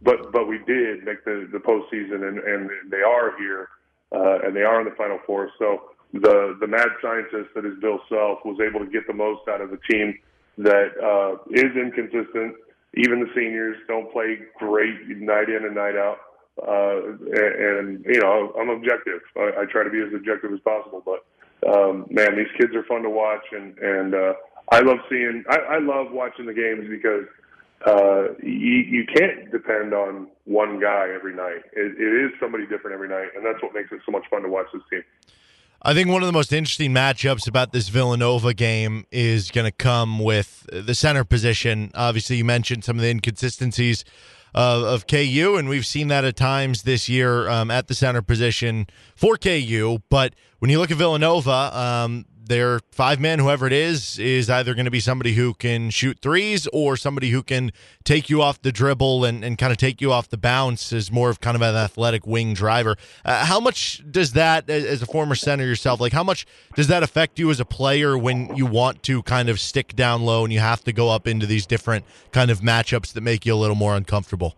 But 0.00 0.32
but 0.32 0.48
we 0.48 0.58
did 0.66 1.04
make 1.04 1.24
the 1.24 1.48
the 1.52 1.58
postseason, 1.58 2.26
and 2.26 2.38
and 2.38 2.70
they 2.90 3.02
are 3.02 3.36
here, 3.36 3.68
uh, 4.12 4.46
and 4.46 4.56
they 4.56 4.62
are 4.62 4.80
in 4.80 4.86
the 4.88 4.94
Final 4.96 5.18
Four. 5.26 5.50
So 5.58 5.90
the 6.14 6.56
the 6.60 6.66
mad 6.66 6.88
scientist 7.02 7.50
that 7.54 7.66
is 7.66 7.74
Bill 7.80 8.00
Self 8.08 8.38
was 8.44 8.58
able 8.66 8.80
to 8.80 8.90
get 8.90 9.06
the 9.06 9.12
most 9.12 9.46
out 9.48 9.60
of 9.60 9.70
the 9.70 9.78
team 9.90 10.18
that 10.58 10.90
uh, 11.02 11.38
is 11.50 11.74
inconsistent. 11.76 12.54
Even 12.94 13.20
the 13.20 13.30
seniors 13.34 13.76
don't 13.86 14.12
play 14.12 14.38
great 14.58 15.08
night 15.08 15.48
in 15.48 15.64
and 15.64 15.74
night 15.74 15.96
out. 15.96 16.18
Uh, 16.60 17.14
and, 17.32 17.78
and 17.78 18.04
you 18.04 18.20
know, 18.20 18.52
I'm 18.58 18.68
objective. 18.68 19.20
I, 19.36 19.62
I 19.62 19.64
try 19.70 19.84
to 19.84 19.90
be 19.90 20.00
as 20.00 20.12
objective 20.14 20.52
as 20.52 20.60
possible. 20.60 21.02
But 21.04 21.24
um, 21.68 22.06
man, 22.10 22.36
these 22.36 22.50
kids 22.58 22.74
are 22.74 22.84
fun 22.84 23.02
to 23.02 23.10
watch, 23.10 23.44
and 23.52 23.78
and 23.78 24.14
uh, 24.14 24.32
I 24.72 24.80
love 24.80 24.98
seeing. 25.08 25.44
I, 25.48 25.56
I 25.56 25.78
love 25.78 26.10
watching 26.10 26.46
the 26.46 26.54
games 26.54 26.88
because 26.88 27.26
uh, 27.86 28.34
you, 28.42 28.82
you 28.82 29.04
can't 29.06 29.50
depend 29.52 29.94
on 29.94 30.28
one 30.44 30.80
guy 30.80 31.08
every 31.14 31.34
night. 31.34 31.62
It, 31.72 31.94
it 31.98 32.24
is 32.26 32.32
somebody 32.40 32.66
different 32.66 32.94
every 32.94 33.08
night, 33.08 33.28
and 33.36 33.46
that's 33.46 33.62
what 33.62 33.72
makes 33.74 33.92
it 33.92 34.00
so 34.04 34.10
much 34.10 34.24
fun 34.28 34.42
to 34.42 34.48
watch 34.48 34.66
this 34.72 34.82
team. 34.90 35.04
I 35.80 35.94
think 35.94 36.08
one 36.08 36.22
of 36.22 36.26
the 36.26 36.32
most 36.32 36.52
interesting 36.52 36.92
matchups 36.92 37.46
about 37.46 37.72
this 37.72 37.88
Villanova 37.88 38.52
game 38.52 39.06
is 39.12 39.52
going 39.52 39.64
to 39.64 39.70
come 39.70 40.18
with 40.18 40.66
the 40.72 40.94
center 40.94 41.22
position. 41.22 41.92
Obviously, 41.94 42.36
you 42.36 42.44
mentioned 42.44 42.82
some 42.82 42.96
of 42.96 43.02
the 43.02 43.10
inconsistencies 43.10 44.04
of, 44.54 44.82
of 44.82 45.06
KU, 45.06 45.54
and 45.56 45.68
we've 45.68 45.86
seen 45.86 46.08
that 46.08 46.24
at 46.24 46.34
times 46.34 46.82
this 46.82 47.08
year 47.08 47.48
um, 47.48 47.70
at 47.70 47.86
the 47.86 47.94
center 47.94 48.22
position 48.22 48.88
for 49.14 49.36
KU. 49.36 49.98
But 50.08 50.34
when 50.58 50.68
you 50.68 50.80
look 50.80 50.90
at 50.90 50.96
Villanova, 50.96 51.70
um, 51.72 52.26
their 52.48 52.80
five 52.90 53.20
man, 53.20 53.38
whoever 53.38 53.66
it 53.66 53.72
is, 53.72 54.18
is 54.18 54.50
either 54.50 54.74
going 54.74 54.84
to 54.84 54.90
be 54.90 55.00
somebody 55.00 55.34
who 55.34 55.54
can 55.54 55.90
shoot 55.90 56.18
threes 56.20 56.66
or 56.72 56.96
somebody 56.96 57.30
who 57.30 57.42
can 57.42 57.72
take 58.04 58.28
you 58.28 58.42
off 58.42 58.60
the 58.62 58.72
dribble 58.72 59.24
and, 59.24 59.44
and 59.44 59.58
kind 59.58 59.70
of 59.70 59.78
take 59.78 60.00
you 60.00 60.12
off 60.12 60.28
the 60.28 60.36
bounce 60.36 60.92
as 60.92 61.12
more 61.12 61.30
of 61.30 61.40
kind 61.40 61.54
of 61.54 61.62
an 61.62 61.74
athletic 61.74 62.26
wing 62.26 62.54
driver. 62.54 62.96
Uh, 63.24 63.44
how 63.44 63.60
much 63.60 64.02
does 64.10 64.32
that, 64.32 64.68
as 64.68 65.02
a 65.02 65.06
former 65.06 65.34
center 65.34 65.64
yourself, 65.64 66.00
like 66.00 66.12
how 66.12 66.24
much 66.24 66.46
does 66.74 66.88
that 66.88 67.02
affect 67.02 67.38
you 67.38 67.50
as 67.50 67.60
a 67.60 67.64
player 67.64 68.16
when 68.16 68.54
you 68.56 68.66
want 68.66 69.02
to 69.02 69.22
kind 69.22 69.48
of 69.48 69.60
stick 69.60 69.94
down 69.94 70.22
low 70.22 70.44
and 70.44 70.52
you 70.52 70.60
have 70.60 70.82
to 70.84 70.92
go 70.92 71.10
up 71.10 71.26
into 71.26 71.46
these 71.46 71.66
different 71.66 72.04
kind 72.32 72.50
of 72.50 72.60
matchups 72.60 73.12
that 73.12 73.20
make 73.20 73.46
you 73.46 73.54
a 73.54 73.56
little 73.56 73.76
more 73.76 73.96
uncomfortable? 73.96 74.56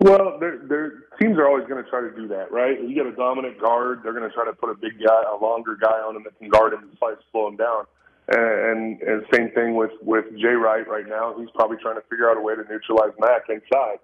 Well, 0.00 0.38
they're, 0.40 0.58
they're, 0.66 0.92
teams 1.20 1.36
are 1.36 1.46
always 1.46 1.68
going 1.68 1.82
to 1.84 1.90
try 1.90 2.00
to 2.00 2.10
do 2.10 2.26
that, 2.28 2.50
right? 2.50 2.80
You 2.80 2.94
get 2.94 3.04
a 3.04 3.12
dominant 3.12 3.60
guard, 3.60 4.00
they're 4.02 4.14
going 4.14 4.28
to 4.28 4.34
try 4.34 4.46
to 4.46 4.52
put 4.54 4.70
a 4.70 4.74
big 4.74 4.98
guy, 4.98 5.22
a 5.30 5.36
longer 5.36 5.76
guy 5.78 6.00
on 6.00 6.16
him 6.16 6.24
that 6.24 6.38
can 6.38 6.48
guard 6.48 6.72
him 6.72 6.80
and 6.84 6.98
try 6.98 7.10
to 7.10 7.18
slow 7.30 7.48
him 7.48 7.56
down. 7.56 7.84
And, 8.28 9.02
and 9.02 9.24
same 9.34 9.50
thing 9.50 9.74
with 9.74 9.90
with 10.02 10.24
Jay 10.38 10.54
Wright 10.54 10.86
right 10.86 11.06
now. 11.06 11.34
He's 11.36 11.50
probably 11.52 11.78
trying 11.82 11.96
to 11.96 12.02
figure 12.08 12.30
out 12.30 12.36
a 12.36 12.40
way 12.40 12.54
to 12.54 12.62
neutralize 12.62 13.10
Mac 13.18 13.48
inside 13.48 13.98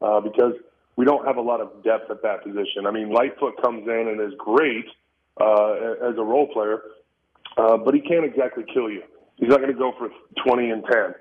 uh, 0.00 0.20
because 0.20 0.54
we 0.94 1.04
don't 1.04 1.26
have 1.26 1.36
a 1.36 1.40
lot 1.40 1.60
of 1.60 1.82
depth 1.82 2.08
at 2.08 2.22
that 2.22 2.44
position. 2.44 2.86
I 2.86 2.92
mean, 2.92 3.12
Lightfoot 3.12 3.60
comes 3.60 3.82
in 3.88 4.08
and 4.08 4.20
is 4.20 4.38
great 4.38 4.86
uh, 5.40 6.08
as 6.08 6.16
a 6.16 6.22
role 6.22 6.46
player, 6.52 6.80
uh, 7.56 7.76
but 7.76 7.92
he 7.92 8.00
can't 8.00 8.24
exactly 8.24 8.64
kill 8.72 8.88
you. 8.88 9.02
He's 9.36 9.48
not 9.48 9.58
going 9.58 9.72
to 9.72 9.78
go 9.78 9.92
for 9.98 10.10
20 10.46 10.70
and 10.70 10.84
10. 10.84 11.14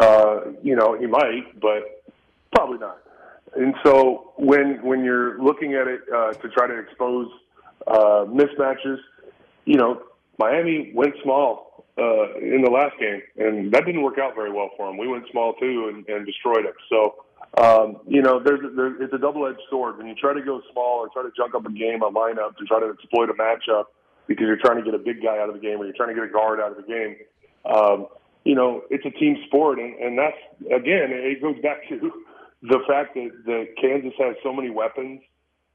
Uh, 0.00 0.40
you 0.62 0.76
know, 0.76 0.96
he 0.96 1.06
might, 1.06 1.58
but 1.60 2.04
probably 2.54 2.78
not. 2.78 2.98
And 3.56 3.74
so 3.84 4.32
when 4.36 4.82
when 4.82 5.02
you're 5.04 5.42
looking 5.42 5.74
at 5.74 5.88
it 5.88 6.00
uh, 6.14 6.32
to 6.34 6.48
try 6.50 6.66
to 6.66 6.78
expose 6.78 7.28
uh, 7.86 8.24
mismatches, 8.28 8.98
you 9.64 9.76
know, 9.76 10.02
Miami 10.38 10.92
went 10.94 11.14
small 11.22 11.86
uh, 11.98 12.36
in 12.36 12.62
the 12.62 12.70
last 12.70 12.98
game, 13.00 13.22
and 13.38 13.72
that 13.72 13.86
didn't 13.86 14.02
work 14.02 14.18
out 14.18 14.34
very 14.34 14.52
well 14.52 14.70
for 14.76 14.86
them. 14.86 14.98
We 14.98 15.08
went 15.08 15.24
small 15.30 15.54
too 15.54 15.90
and, 15.92 16.06
and 16.08 16.26
destroyed 16.26 16.66
them. 16.66 16.74
So, 16.90 17.24
um, 17.62 17.96
you 18.06 18.20
know, 18.20 18.42
there's, 18.42 18.60
there's 18.76 19.00
it's 19.00 19.14
a 19.14 19.18
double-edged 19.18 19.62
sword 19.70 19.96
when 19.96 20.06
you 20.06 20.14
try 20.14 20.34
to 20.34 20.42
go 20.42 20.60
small 20.72 20.98
or 21.00 21.08
try 21.08 21.22
to 21.22 21.32
junk 21.36 21.54
up 21.54 21.64
a 21.64 21.72
game, 21.72 22.02
a 22.02 22.10
lineup 22.10 22.56
to 22.58 22.64
try 22.66 22.80
to 22.80 22.92
exploit 22.92 23.30
a 23.30 23.34
matchup 23.34 23.84
because 24.26 24.44
you're 24.44 24.60
trying 24.60 24.76
to 24.76 24.84
get 24.84 24.94
a 24.94 24.98
big 24.98 25.22
guy 25.22 25.38
out 25.38 25.48
of 25.48 25.54
the 25.54 25.60
game 25.60 25.80
or 25.80 25.84
you're 25.84 25.96
trying 25.96 26.10
to 26.10 26.14
get 26.14 26.24
a 26.24 26.32
guard 26.32 26.60
out 26.60 26.72
of 26.72 26.76
the 26.76 26.82
game. 26.82 27.16
Um, 27.64 28.08
you 28.44 28.54
know, 28.54 28.82
it's 28.90 29.04
a 29.06 29.10
team 29.10 29.36
sport, 29.46 29.78
and, 29.78 29.94
and 29.94 30.18
that's 30.18 30.36
again, 30.66 31.10
it 31.10 31.40
goes 31.40 31.56
back 31.62 31.88
to 31.88 32.12
the 32.68 32.80
fact 32.88 33.14
that, 33.14 33.30
that 33.46 33.66
Kansas 33.80 34.12
has 34.18 34.36
so 34.42 34.52
many 34.52 34.70
weapons. 34.70 35.20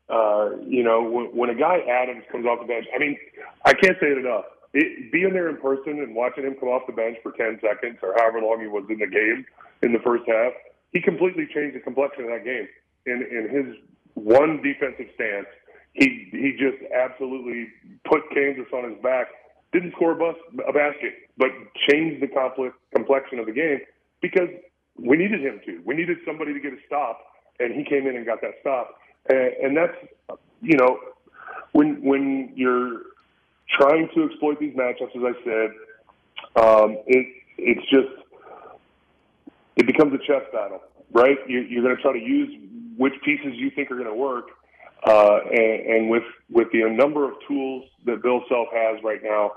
Uh, 0.10 0.58
you 0.68 0.84
know, 0.84 1.02
when, 1.04 1.26
when 1.28 1.50
a 1.50 1.56
guy 1.56 1.80
Adams 1.88 2.24
comes 2.32 2.46
off 2.46 2.60
the 2.60 2.68
bench, 2.68 2.86
I 2.94 3.00
mean, 3.00 3.18
I 3.64 3.74
can't 3.74 3.96
say 4.02 4.08
it 4.08 4.18
enough. 4.18 4.44
It, 4.74 5.12
being 5.12 5.32
there 5.32 5.48
in 5.50 5.58
person 5.58 6.00
and 6.00 6.16
watching 6.16 6.44
him 6.44 6.56
come 6.60 6.70
off 6.70 6.84
the 6.88 6.94
bench 6.94 7.18
for 7.24 7.32
10 7.32 7.60
seconds 7.62 8.00
or 8.04 8.16
however 8.18 8.42
long 8.42 8.60
he 8.60 8.68
was 8.68 8.84
in 8.89 9.00
the 9.00 9.08
game 9.08 9.46
in 9.84 9.94
the 9.94 10.00
first 10.00 10.24
half, 10.28 10.52
he 10.92 11.02
completely 11.02 11.48
changed 11.54 11.76
the 11.76 11.80
complexion 11.80 12.26
of 12.26 12.32
that 12.32 12.44
game. 12.44 12.68
In, 13.06 13.24
in 13.24 13.48
his 13.50 13.76
one 14.14 14.62
defensive 14.62 15.08
stance, 15.16 15.48
he 15.94 16.28
he 16.32 16.56
just 16.60 16.80
absolutely 16.94 17.68
put 18.06 18.22
Kansas 18.34 18.68
on 18.74 18.92
his 18.92 19.02
back. 19.02 19.28
Didn't 19.74 19.94
score 19.94 20.12
a, 20.12 20.16
bus, 20.16 20.36
a 20.68 20.74
basket, 20.74 21.32
but 21.38 21.50
changed 21.89 22.22
the 22.22 22.28
complex, 22.28 22.76
complexion 22.94 23.39
of 23.39 23.46
the 23.46 23.54
game 23.54 23.80
because 24.22 24.50
we 25.04 25.18
needed 25.18 25.41
him 25.41 25.60
to. 25.66 25.82
We 25.86 25.95
needed 25.95 26.18
somebody 26.26 26.54
to 26.54 26.60
get 26.60 26.74
a 26.74 26.78
stop, 26.86 27.20
and 27.60 27.74
he 27.74 27.84
came 27.84 28.08
in 28.08 28.16
and 28.16 28.26
got 28.26 28.41
that 28.41 28.54
stop. 28.62 28.99
And, 29.30 29.54
and 29.64 29.78
that's, 29.78 30.39
you 30.62 30.78
know, 30.78 30.99
when 31.72 32.04
when 32.04 32.52
you're 32.56 33.02
trying 33.80 34.10
to 34.16 34.26
exploit 34.26 34.60
these 34.60 34.76
matchups, 34.76 35.16
as 35.16 35.24
I 35.24 35.43
said, 35.43 36.64
um, 36.64 36.97
it 37.08 37.28
it's 37.58 37.89
just 37.89 38.28
it 39.78 39.88
becomes 39.88 40.14
a 40.14 40.18
chess 40.18 40.43
battle, 40.52 40.82
right? 41.14 41.38
You, 41.47 41.62
you're 41.62 41.84
going 41.84 41.95
to 41.95 42.02
try 42.02 42.14
to 42.14 42.20
use 42.20 42.49
which 42.97 43.14
pieces 43.24 43.54
you 43.56 43.72
think 43.72 43.89
are 43.89 43.95
going 43.95 44.10
to 44.10 44.16
work, 44.16 44.49
uh, 45.06 45.39
and, 45.49 45.86
and 45.88 46.10
with 46.10 46.24
with 46.49 46.68
the 46.72 46.88
number 46.89 47.26
of 47.26 47.36
tools 47.47 47.86
that 48.06 48.22
Bill 48.22 48.41
Self 48.49 48.68
has 48.74 49.04
right 49.04 49.22
now, 49.24 49.52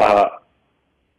uh, 0.00 0.28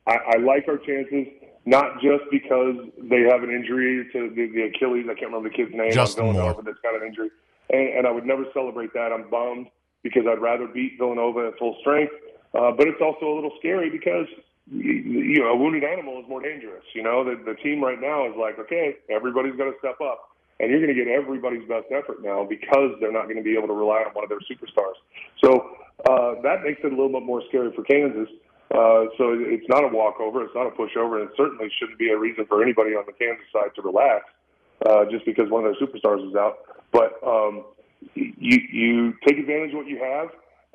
I, 0.05 0.15
I 0.35 0.37
like 0.37 0.67
our 0.67 0.77
chances 0.77 1.27
not 1.65 2.01
just 2.01 2.23
because 2.31 2.75
they 2.97 3.21
have 3.21 3.43
an 3.43 3.51
injury 3.51 4.07
to 4.13 4.29
the, 4.29 4.47
the 4.53 4.63
Achilles. 4.73 5.05
I 5.05 5.13
can't 5.13 5.31
remember 5.31 5.49
the 5.49 5.55
kid's 5.55 5.73
name. 5.73 5.91
Justin 5.91 6.33
Moore. 6.33 6.59
That's 6.63 6.79
got 6.81 6.95
an 6.95 7.07
injury, 7.07 7.29
and, 7.69 7.99
and 7.99 8.07
I 8.07 8.11
would 8.11 8.25
never 8.25 8.45
celebrate 8.53 8.93
that. 8.93 9.11
I'm 9.11 9.29
bummed 9.29 9.67
because 10.03 10.23
I'd 10.27 10.41
rather 10.41 10.67
beat 10.67 10.97
Villanova 10.97 11.49
at 11.53 11.59
full 11.59 11.77
strength. 11.81 12.13
Uh, 12.53 12.71
but 12.71 12.87
it's 12.87 13.01
also 13.01 13.31
a 13.31 13.35
little 13.35 13.53
scary 13.59 13.89
because 13.89 14.27
you 14.69 15.39
know 15.39 15.49
a 15.49 15.55
wounded 15.55 15.83
animal 15.83 16.19
is 16.19 16.27
more 16.27 16.41
dangerous. 16.41 16.83
You 16.93 17.03
know 17.03 17.23
the 17.23 17.41
the 17.43 17.55
team 17.61 17.83
right 17.83 17.99
now 17.99 18.27
is 18.27 18.35
like, 18.37 18.59
okay, 18.59 18.97
everybody's 19.09 19.55
going 19.55 19.71
to 19.71 19.79
step 19.79 20.01
up, 20.01 20.35
and 20.59 20.69
you're 20.69 20.81
going 20.81 20.93
to 20.93 20.97
get 20.97 21.07
everybody's 21.07 21.67
best 21.69 21.87
effort 21.91 22.21
now 22.21 22.43
because 22.43 22.97
they're 22.99 23.13
not 23.13 23.23
going 23.23 23.37
to 23.37 23.43
be 23.43 23.55
able 23.55 23.67
to 23.67 23.73
rely 23.73 24.03
on 24.03 24.13
one 24.13 24.23
of 24.23 24.29
their 24.29 24.43
superstars. 24.43 24.99
So 25.43 25.77
uh, 26.09 26.41
that 26.41 26.63
makes 26.63 26.81
it 26.83 26.91
a 26.91 26.95
little 26.95 27.11
bit 27.11 27.23
more 27.23 27.41
scary 27.47 27.71
for 27.73 27.83
Kansas. 27.83 28.27
Uh, 28.71 29.11
so 29.17 29.35
it's 29.35 29.67
not 29.67 29.83
a 29.83 29.87
walkover. 29.87 30.43
It's 30.43 30.55
not 30.55 30.67
a 30.67 30.71
pushover, 30.71 31.19
and 31.19 31.29
it 31.29 31.35
certainly 31.35 31.69
shouldn't 31.77 31.99
be 31.99 32.09
a 32.09 32.17
reason 32.17 32.45
for 32.45 32.63
anybody 32.63 32.91
on 32.91 33.03
the 33.05 33.11
Kansas 33.11 33.45
side 33.51 33.75
to 33.75 33.81
relax 33.81 34.25
uh, 34.87 35.05
just 35.11 35.25
because 35.25 35.49
one 35.49 35.65
of 35.65 35.75
their 35.75 35.87
superstars 35.87 36.27
is 36.27 36.35
out. 36.35 36.59
But 36.91 37.19
um, 37.25 37.65
you 38.15 38.59
you 38.71 39.13
take 39.27 39.37
advantage 39.37 39.71
of 39.71 39.77
what 39.77 39.87
you 39.87 39.99
have, 39.99 40.29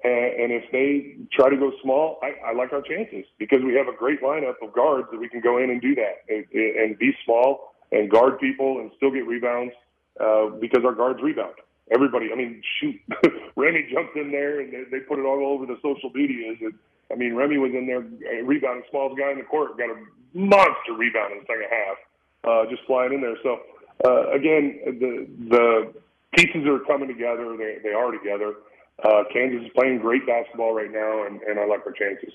and, 0.05 0.43
and 0.43 0.53
if 0.53 0.71
they 0.73 1.17
try 1.33 1.49
to 1.49 1.57
go 1.57 1.73
small, 1.83 2.19
I, 2.23 2.51
I 2.51 2.53
like 2.53 2.73
our 2.73 2.83
chances 2.83 3.25
because 3.39 3.61
we 3.65 3.75
have 3.75 3.89
a 3.89 3.97
great 3.97 4.23
lineup 4.23 4.57
of 4.63 4.73
guards 4.75 5.09
that 5.11 5.19
we 5.19 5.29
can 5.29 5.41
go 5.41 5.59
in 5.59 5.71
and 5.71 5.81
do 5.81 5.95
that 5.95 6.23
and, 6.29 6.45
and 6.53 6.99
be 6.99 7.13
small 7.25 7.73
and 7.93 8.11
guard 8.11 8.39
people 8.39 8.81
and 8.81 8.91
still 8.97 9.11
get 9.11 9.27
rebounds 9.27 9.73
uh, 10.21 10.49
because 10.61 10.85
our 10.85 10.95
guards 10.95 11.21
rebound. 11.23 11.55
Everybody, 11.95 12.31
I 12.33 12.37
mean, 12.37 12.63
shoot, 12.81 12.97
Remy 13.57 13.89
jumped 13.93 14.17
in 14.17 14.33
there 14.33 14.61
and 14.61 14.73
they, 14.73 14.85
they 14.91 15.01
put 15.01 15.19
it 15.19 15.25
all 15.25 15.47
over 15.47 15.67
the 15.67 15.77
social 15.83 16.11
medias 16.11 16.59
and 16.61 16.75
I 17.11 17.15
mean, 17.15 17.35
Remy 17.35 17.59
was 17.59 17.73
in 17.73 17.87
there 17.87 18.01
uh, 18.01 18.43
rebounding, 18.45 18.85
smallest 18.91 19.19
guy 19.19 19.31
in 19.31 19.39
the 19.39 19.45
court, 19.45 19.79
got 19.79 19.91
a 19.91 19.97
monster 20.35 20.93
rebound 20.97 21.33
in 21.33 21.39
the 21.39 21.47
second 21.47 21.69
half, 21.71 21.97
uh, 22.45 22.71
just 22.71 22.83
flying 22.87 23.13
in 23.13 23.21
there. 23.21 23.37
So 23.43 23.61
uh, 24.05 24.31
again, 24.33 24.81
the 24.85 25.27
the 25.49 25.95
pieces 26.37 26.67
are 26.67 26.81
coming 26.81 27.09
together. 27.09 27.57
They 27.57 27.79
they 27.83 27.93
are 27.93 28.11
together. 28.11 28.55
Uh, 29.03 29.25
Kansas 29.33 29.67
is 29.67 29.73
playing 29.77 29.99
great 29.99 30.27
basketball 30.27 30.75
right 30.75 30.91
now, 30.91 31.27
and, 31.27 31.41
and 31.43 31.61
I 31.61 31.67
like 31.67 31.81
our 31.85 31.93
chances. 31.93 32.33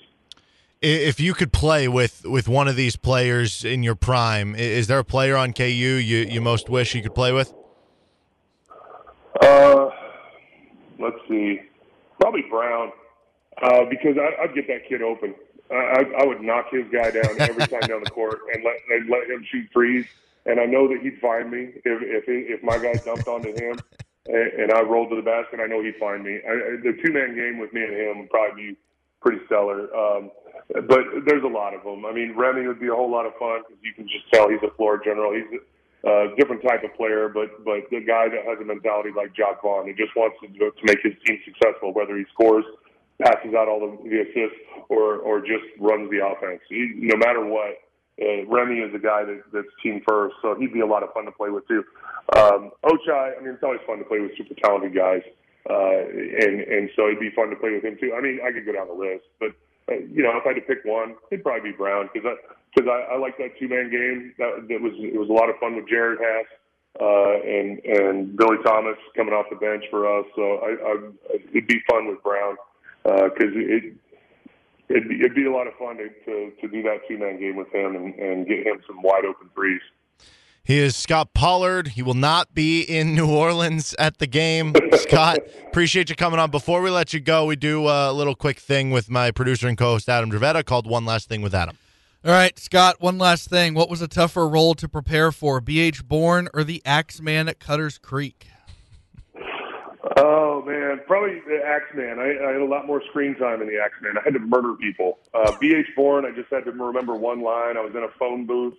If 0.80 1.20
you 1.20 1.34
could 1.34 1.52
play 1.52 1.88
with, 1.88 2.24
with 2.24 2.48
one 2.48 2.66
of 2.68 2.76
these 2.76 2.96
players 2.96 3.64
in 3.64 3.82
your 3.82 3.94
prime, 3.94 4.54
is 4.54 4.86
there 4.86 4.98
a 4.98 5.04
player 5.04 5.36
on 5.36 5.52
KU 5.52 5.64
you, 5.64 6.18
you 6.18 6.40
most 6.40 6.68
wish 6.68 6.94
you 6.94 7.02
could 7.02 7.14
play 7.14 7.32
with? 7.32 7.52
Uh, 9.40 9.90
let's 10.98 11.16
see, 11.28 11.60
probably 12.20 12.42
Braun, 12.48 12.92
uh, 13.62 13.84
because 13.88 14.16
I, 14.18 14.42
I'd 14.42 14.54
get 14.54 14.66
that 14.68 14.88
kid 14.88 15.02
open. 15.02 15.34
I, 15.70 16.04
I 16.18 16.26
would 16.26 16.42
knock 16.42 16.66
his 16.70 16.84
guy 16.92 17.10
down 17.10 17.40
every 17.40 17.66
time 17.66 17.80
down 17.80 18.02
the 18.04 18.10
court 18.14 18.40
and 18.52 18.62
let 18.62 18.76
and 18.90 19.08
let 19.08 19.30
him 19.30 19.44
shoot 19.50 19.68
threes. 19.72 20.04
And 20.44 20.60
I 20.60 20.66
know 20.66 20.88
that 20.88 21.00
he'd 21.00 21.18
find 21.20 21.50
me 21.50 21.70
if 21.84 22.02
if 22.02 22.24
if 22.26 22.62
my 22.62 22.76
guy 22.76 22.94
dumped 23.04 23.28
onto 23.28 23.48
him 23.48 23.78
and, 24.26 24.52
and 24.52 24.72
I 24.72 24.82
rolled 24.82 25.10
to 25.10 25.16
the 25.16 25.22
basket. 25.22 25.60
I 25.60 25.66
know 25.66 25.82
he'd 25.82 25.96
find 25.96 26.22
me. 26.22 26.40
I, 26.46 26.76
the 26.82 26.98
two 27.02 27.12
man 27.12 27.34
game 27.34 27.58
with 27.58 27.72
me 27.72 27.82
and 27.82 27.94
him 27.94 28.18
would 28.20 28.30
probably 28.30 28.72
be 28.72 28.76
pretty 29.22 29.38
stellar. 29.46 29.94
Um, 29.96 30.30
but 30.88 31.24
there's 31.26 31.44
a 31.44 31.48
lot 31.48 31.74
of 31.74 31.84
them. 31.84 32.04
I 32.04 32.12
mean, 32.12 32.34
Remy 32.36 32.66
would 32.66 32.80
be 32.80 32.88
a 32.88 32.94
whole 32.94 33.10
lot 33.10 33.26
of 33.26 33.32
fun 33.38 33.62
because 33.66 33.82
you 33.82 33.94
can 33.94 34.06
just 34.08 34.30
tell 34.32 34.48
he's 34.48 34.62
a 34.62 34.74
floor 34.76 35.00
general. 35.02 35.32
He's 35.32 35.60
a 36.04 36.34
different 36.36 36.62
type 36.62 36.84
of 36.84 36.92
player, 36.94 37.28
but 37.28 37.64
but 37.64 37.88
the 37.90 38.00
guy 38.00 38.28
that 38.28 38.44
has 38.44 38.58
a 38.60 38.64
mentality 38.64 39.10
like 39.16 39.34
Jacque 39.34 39.62
Vaughn, 39.62 39.86
he 39.86 39.94
just 39.94 40.14
wants 40.16 40.36
to 40.42 40.48
to 40.48 40.82
make 40.84 40.98
his 41.02 41.14
team 41.24 41.38
successful, 41.44 41.94
whether 41.94 42.16
he 42.18 42.24
scores 42.32 42.64
passes 43.22 43.54
out 43.54 43.68
all 43.68 43.80
the, 43.80 44.08
the 44.08 44.20
assists 44.22 44.58
or 44.88 45.16
or 45.16 45.40
just 45.40 45.64
runs 45.78 46.10
the 46.10 46.24
offense. 46.24 46.60
He, 46.68 46.92
no 46.96 47.16
matter 47.16 47.44
what, 47.44 47.78
uh, 48.20 48.44
Remy 48.46 48.80
is 48.80 48.94
a 48.94 48.98
guy 48.98 49.24
that, 49.24 49.42
that's 49.52 49.72
team 49.82 50.02
first, 50.06 50.36
so 50.42 50.54
he'd 50.54 50.72
be 50.72 50.80
a 50.80 50.86
lot 50.86 51.02
of 51.02 51.12
fun 51.12 51.24
to 51.24 51.32
play 51.32 51.50
with 51.50 51.66
too. 51.66 51.84
Um, 52.36 52.70
Ochai, 52.84 53.38
I 53.38 53.40
mean, 53.40 53.54
it's 53.54 53.62
always 53.62 53.80
fun 53.86 53.98
to 53.98 54.04
play 54.04 54.20
with 54.20 54.36
super 54.36 54.54
talented 54.62 54.94
guys, 54.94 55.22
uh, 55.68 56.02
and 56.44 56.60
and 56.60 56.90
so 56.96 57.06
it'd 57.06 57.20
be 57.20 57.30
fun 57.30 57.50
to 57.50 57.56
play 57.56 57.70
with 57.70 57.84
him 57.84 57.96
too. 57.98 58.14
I 58.16 58.20
mean, 58.20 58.40
I 58.44 58.52
could 58.52 58.66
go 58.66 58.72
down 58.72 58.88
the 58.88 58.98
list, 58.98 59.24
but 59.40 59.50
uh, 59.90 59.98
you 60.10 60.22
know, 60.22 60.36
if 60.36 60.44
I 60.44 60.54
had 60.54 60.60
to 60.60 60.66
pick 60.66 60.84
one, 60.84 61.16
it'd 61.30 61.44
probably 61.44 61.70
be 61.70 61.76
Braun 61.76 62.08
because 62.12 62.28
I 62.28 62.36
because 62.74 62.88
I, 62.88 63.14
I 63.14 63.18
like 63.18 63.38
that 63.38 63.58
two 63.58 63.68
man 63.68 63.90
game. 63.90 64.34
That, 64.38 64.68
that 64.68 64.80
was 64.80 64.92
it 64.98 65.18
was 65.18 65.28
a 65.28 65.32
lot 65.32 65.50
of 65.50 65.56
fun 65.58 65.76
with 65.76 65.86
Jerod 65.86 66.18
Haase 66.20 66.52
uh, 67.00 67.40
and 67.42 67.80
and 67.84 68.36
Billy 68.36 68.58
Thomas 68.64 68.96
coming 69.16 69.34
off 69.34 69.46
the 69.50 69.56
bench 69.56 69.84
for 69.90 70.04
us. 70.06 70.26
So 70.36 70.60
I, 70.60 70.70
I 70.84 70.92
it'd 71.50 71.66
be 71.66 71.80
fun 71.88 72.08
with 72.08 72.22
Braun 72.22 72.56
because 73.02 73.54
uh, 73.54 73.58
it 73.58 73.94
it'd 74.88 75.08
be, 75.08 75.16
it'd 75.20 75.34
be 75.34 75.46
a 75.46 75.52
lot 75.52 75.66
of 75.66 75.74
fun 75.74 75.96
to, 75.96 76.08
to, 76.24 76.52
to 76.60 76.68
do 76.68 76.82
that 76.82 77.00
two 77.08 77.18
man 77.18 77.38
game 77.40 77.56
with 77.56 77.72
him 77.72 77.96
and, 77.96 78.14
and 78.14 78.46
get 78.46 78.66
him 78.66 78.80
some 78.86 79.02
wide 79.02 79.24
open 79.24 79.48
threes. 79.54 79.80
He 80.64 80.78
is 80.78 80.94
Scott 80.94 81.34
Pollard. 81.34 81.88
He 81.88 82.02
will 82.02 82.14
not 82.14 82.54
be 82.54 82.82
in 82.82 83.16
New 83.16 83.28
Orleans 83.28 83.96
at 83.98 84.18
the 84.18 84.28
game. 84.28 84.72
Scott, 84.92 85.38
appreciate 85.66 86.08
you 86.08 86.14
coming 86.14 86.38
on. 86.38 86.52
Before 86.52 86.80
we 86.80 86.90
let 86.90 87.12
you 87.12 87.18
go, 87.18 87.46
we 87.46 87.56
do 87.56 87.88
a 87.88 88.12
little 88.12 88.36
quick 88.36 88.60
thing 88.60 88.92
with 88.92 89.10
my 89.10 89.32
producer 89.32 89.66
and 89.66 89.76
co 89.76 89.94
host 89.94 90.08
Adam 90.08 90.30
Dravetta 90.30 90.64
called 90.64 90.86
One 90.86 91.04
Last 91.04 91.28
Thing 91.28 91.42
with 91.42 91.52
Adam. 91.52 91.76
All 92.24 92.30
right, 92.30 92.56
Scott, 92.56 93.00
one 93.00 93.18
last 93.18 93.50
thing. 93.50 93.74
What 93.74 93.90
was 93.90 94.00
a 94.00 94.06
tougher 94.06 94.46
role 94.46 94.74
to 94.74 94.88
prepare 94.88 95.32
for, 95.32 95.60
BH 95.60 96.04
Born 96.04 96.48
or 96.54 96.62
the 96.62 96.80
Axeman 96.84 97.48
at 97.48 97.58
Cutter's 97.58 97.98
Creek? 97.98 98.46
Oh 100.16 100.62
man, 100.66 101.00
probably 101.06 101.40
the 101.46 101.60
Axeman. 101.64 102.18
I, 102.18 102.44
I 102.44 102.52
had 102.52 102.60
a 102.60 102.64
lot 102.64 102.86
more 102.86 103.02
screen 103.10 103.36
time 103.36 103.62
in 103.62 103.68
the 103.68 103.78
Axeman. 103.78 104.18
I 104.18 104.22
had 104.24 104.34
to 104.34 104.40
murder 104.40 104.74
people. 104.74 105.18
Uh, 105.32 105.52
BH 105.62 105.94
Born. 105.94 106.24
I 106.24 106.30
just 106.34 106.50
had 106.50 106.64
to 106.64 106.72
remember 106.72 107.14
one 107.14 107.42
line. 107.42 107.76
I 107.76 107.80
was 107.80 107.94
in 107.94 108.02
a 108.02 108.10
phone 108.18 108.46
booth 108.46 108.74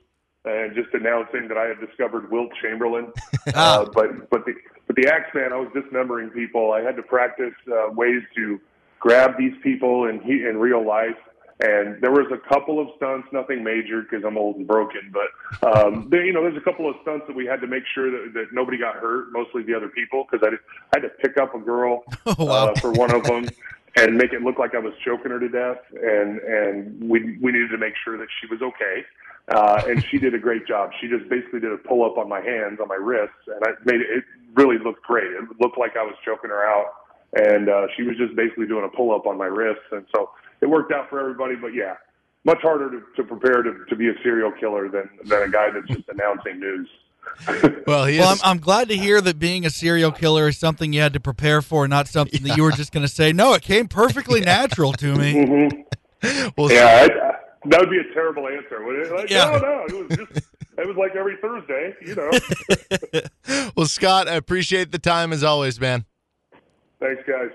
and 0.45 0.76
just 0.76 0.93
announcing 0.93 1.47
that 1.47 1.57
I 1.57 1.67
had 1.67 1.80
discovered 1.80 2.30
Wilt 2.30 2.49
Chamberlain. 2.61 3.13
uh, 3.55 3.86
but 3.93 4.30
but 4.30 4.45
the 4.45 4.53
but 4.88 4.95
the 4.97 5.07
Axeman, 5.07 5.53
I 5.53 5.57
was 5.57 5.69
dismembering 5.74 6.30
people. 6.30 6.74
I 6.74 6.82
had 6.82 6.95
to 6.97 7.03
practice 7.03 7.53
uh, 7.71 7.91
ways 7.91 8.21
to 8.36 8.59
grab 8.99 9.38
these 9.38 9.53
people 9.63 10.05
in 10.07 10.19
he, 10.21 10.45
in 10.45 10.57
real 10.57 10.86
life. 10.86 11.17
And 11.59 12.01
there 12.01 12.11
was 12.11 12.25
a 12.31 12.37
couple 12.49 12.79
of 12.79 12.87
stunts, 12.97 13.27
nothing 13.31 13.63
major 13.63 14.01
because 14.01 14.25
I'm 14.25 14.37
old 14.37 14.55
and 14.57 14.67
broken, 14.67 15.13
but 15.13 15.77
um, 15.77 16.07
there, 16.09 16.25
you 16.25 16.33
know, 16.33 16.41
there's 16.41 16.57
a 16.57 16.61
couple 16.61 16.89
of 16.89 16.95
stunts 17.03 17.25
that 17.27 17.35
we 17.35 17.45
had 17.45 17.61
to 17.61 17.67
make 17.67 17.83
sure 17.93 18.09
that, 18.09 18.33
that 18.33 18.45
nobody 18.51 18.77
got 18.77 18.95
hurt, 18.95 19.31
mostly 19.31 19.61
the 19.63 19.75
other 19.75 19.89
people, 19.89 20.25
because 20.29 20.45
I, 20.45 20.49
did, 20.49 20.59
I 20.93 20.99
had 20.99 21.03
to 21.03 21.09
pick 21.09 21.37
up 21.37 21.53
a 21.53 21.59
girl 21.59 22.03
Oh, 22.25 22.35
wow. 22.45 22.67
uh, 22.69 22.79
for 22.79 22.91
one 22.91 23.13
of 23.13 23.23
them 23.23 23.47
and 23.95 24.17
make 24.17 24.33
it 24.33 24.41
look 24.41 24.57
like 24.57 24.73
I 24.73 24.79
was 24.79 24.93
choking 25.05 25.31
her 25.31 25.39
to 25.39 25.49
death, 25.49 25.77
and 25.93 26.39
and 26.39 27.09
we 27.09 27.37
we 27.37 27.51
needed 27.51 27.69
to 27.69 27.77
make 27.77 27.93
sure 28.03 28.17
that 28.17 28.27
she 28.41 28.47
was 28.47 28.61
okay. 28.61 29.05
Uh, 29.49 29.81
and 29.87 30.03
she 30.05 30.17
did 30.17 30.33
a 30.33 30.39
great 30.39 30.65
job. 30.65 30.91
She 31.01 31.07
just 31.09 31.29
basically 31.29 31.59
did 31.59 31.71
a 31.73 31.77
pull 31.77 32.05
up 32.05 32.17
on 32.17 32.29
my 32.29 32.39
hands, 32.39 32.79
on 32.81 32.87
my 32.87 32.95
wrists, 32.95 33.35
and 33.47 33.61
I 33.63 33.71
made 33.85 34.01
it. 34.01 34.07
It 34.09 34.23
really 34.55 34.77
looked 34.79 35.03
great. 35.03 35.27
It 35.27 35.43
looked 35.59 35.77
like 35.77 35.97
I 35.97 36.03
was 36.03 36.15
choking 36.25 36.49
her 36.49 36.65
out, 36.65 36.93
and 37.33 37.69
uh, 37.69 37.87
she 37.95 38.03
was 38.03 38.17
just 38.17 38.35
basically 38.35 38.67
doing 38.67 38.85
a 38.85 38.95
pull 38.95 39.13
up 39.13 39.27
on 39.27 39.37
my 39.37 39.45
wrists, 39.47 39.83
and 39.91 40.05
so 40.15 40.31
it 40.64 40.70
worked 40.70 40.91
out 40.91 41.09
for 41.09 41.20
everybody. 41.20 41.55
But 41.55 41.74
yeah, 41.74 41.95
much 42.45 42.59
harder 42.61 42.89
to, 42.89 43.01
to 43.16 43.24
prepare 43.24 43.61
to, 43.61 43.86
to 43.89 43.95
be 43.95 44.07
a 44.07 44.14
serial 44.24 44.51
killer 44.51 44.89
than 44.89 45.09
than 45.26 45.43
a 45.43 45.49
guy 45.49 45.70
that's 45.70 45.88
just 45.88 46.07
announcing 46.09 46.59
news. 46.59 46.89
Well, 47.88 48.05
he 48.05 48.20
Well, 48.20 48.30
I'm. 48.30 48.38
I'm 48.43 48.59
glad 48.59 48.89
to 48.89 48.97
hear 48.97 49.22
that 49.22 49.39
being 49.39 49.66
a 49.66 49.70
serial 49.70 50.11
killer 50.11 50.49
is 50.49 50.57
something 50.57 50.93
you 50.93 51.01
had 51.01 51.14
to 51.14 51.20
prepare 51.20 51.61
for, 51.61 51.88
not 51.88 52.07
something 52.07 52.43
that 52.43 52.57
you 52.57 52.64
were 52.64 52.72
just 52.72 52.91
going 52.91 53.05
to 53.05 53.11
say, 53.11 53.32
no, 53.34 53.53
it 53.53 53.61
came 53.61 53.88
perfectly 53.88 54.41
natural 54.55 54.93
to 54.93 55.16
me. 55.16 55.34
Mm-hmm. 55.34 56.49
well, 56.57 56.72
Yeah, 56.72 56.86
I, 56.86 57.07
that 57.70 57.80
would 57.80 57.89
be 57.89 57.97
a 57.97 58.14
terrible 58.14 58.47
answer. 58.47 58.84
Would 58.84 58.99
it? 58.99 59.11
Like, 59.14 59.30
Yeah. 59.30 59.51
No, 59.51 59.57
no, 59.57 59.86
it 59.88 60.09
was 60.09 60.18
just 60.18 60.47
it 60.78 60.88
was 60.88 60.97
like 60.97 61.16
every 61.16 61.38
Thursday, 61.41 61.95
you 62.05 62.16
know. 62.16 63.70
well, 63.76 63.86
Scott, 63.86 64.28
I 64.28 64.36
appreciate 64.36 64.91
the 64.91 64.99
time 64.99 65.32
as 65.32 65.43
always, 65.43 65.80
man. 65.80 66.05
Thanks, 66.99 67.24
guys. 67.28 67.49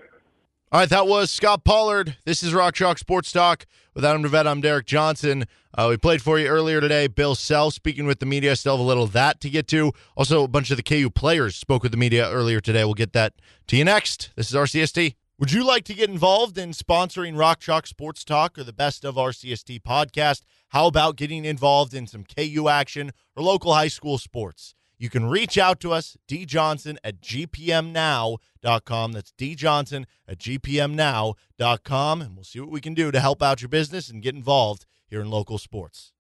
All 0.71 0.81
right, 0.81 0.89
that 0.91 1.07
was 1.07 1.31
Scott 1.31 1.65
Pollard. 1.65 2.19
This 2.27 2.43
is 2.43 2.53
Rock 2.53 2.75
Chalk 2.75 2.99
Sports 2.99 3.33
Talk 3.33 3.65
with 3.95 4.05
Adam 4.05 4.23
Devet. 4.23 4.47
I'm 4.47 4.61
Derek 4.61 4.85
Johnson. 4.85 5.47
Uh, 5.73 5.87
we 5.89 5.97
played 5.97 6.21
for 6.21 6.39
you 6.39 6.47
earlier 6.47 6.79
today. 6.79 7.07
Bill 7.07 7.35
Self 7.35 7.73
speaking 7.73 8.07
with 8.07 8.21
the 8.21 8.27
media. 8.27 8.55
Still 8.55 8.75
have 8.75 8.81
a 8.81 8.87
little 8.87 9.05
of 9.05 9.13
that 9.13 9.41
to 9.41 9.49
get 9.49 9.67
to. 9.69 9.93
Also, 10.15 10.45
a 10.45 10.49
bunch 10.49 10.71
of 10.71 10.77
the 10.77 10.83
KU 10.83 11.09
players 11.09 11.57
spoke 11.57 11.83
with 11.83 11.91
the 11.91 11.97
media 11.97 12.31
earlier 12.31 12.61
today. 12.61 12.85
We'll 12.85 12.93
get 12.93 13.15
that 13.15 13.33
to 13.69 13.79
you 13.79 13.85
next. 13.87 14.29
This 14.37 14.51
is 14.51 14.55
RCST. 14.55 15.15
Would 15.39 15.53
you 15.53 15.65
like 15.65 15.85
to 15.85 15.95
get 15.95 16.11
involved 16.11 16.59
in 16.59 16.73
sponsoring 16.73 17.39
Rock 17.39 17.61
Chalk 17.61 17.87
Sports 17.87 18.23
Talk 18.23 18.59
or 18.59 18.65
the 18.65 18.75
Best 18.75 19.07
of 19.07 19.15
RCST 19.15 19.81
podcast? 19.81 20.43
How 20.69 20.87
about 20.87 21.17
getting 21.17 21.47
involved 21.47 21.95
in 21.95 22.07
some 22.07 22.25
KU 22.25 22.69
action 22.69 23.13
or 23.35 23.43
local 23.43 23.73
high 23.73 23.89
school 23.89 24.19
sports? 24.19 24.75
You 25.01 25.09
can 25.09 25.27
reach 25.27 25.57
out 25.57 25.79
to 25.81 25.93
us, 25.93 26.17
djohnson 26.27 26.97
at 27.05 27.21
gpmnow.com. 27.21 29.13
That's 29.13 29.33
djohnson 29.33 30.07
at 30.27 30.39
gpmnow.com. 30.39 32.23
And 32.23 32.35
we'll 32.35 32.45
see 32.45 32.59
what 32.59 32.71
we 32.71 32.81
can 32.81 32.95
do 32.95 33.13
to 33.13 33.21
help 33.21 33.41
out 33.41 33.63
your 33.63 33.69
business 33.69 34.11
and 34.11 34.21
get 34.21 34.35
involved 34.35 34.87
here 35.07 35.21
in 35.21 35.31
local 35.31 35.57
sports. 35.59 36.13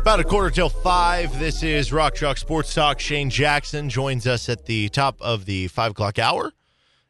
About 0.00 0.20
a 0.20 0.24
quarter 0.24 0.50
till 0.50 0.68
five. 0.68 1.36
This 1.40 1.64
is 1.64 1.92
Rock 1.92 2.14
Chalk 2.14 2.38
Sports 2.38 2.72
Talk. 2.72 3.00
Shane 3.00 3.28
Jackson 3.28 3.90
joins 3.90 4.28
us 4.28 4.48
at 4.48 4.66
the 4.66 4.88
top 4.90 5.20
of 5.20 5.44
the 5.44 5.66
five 5.68 5.90
o'clock 5.90 6.20
hour. 6.20 6.52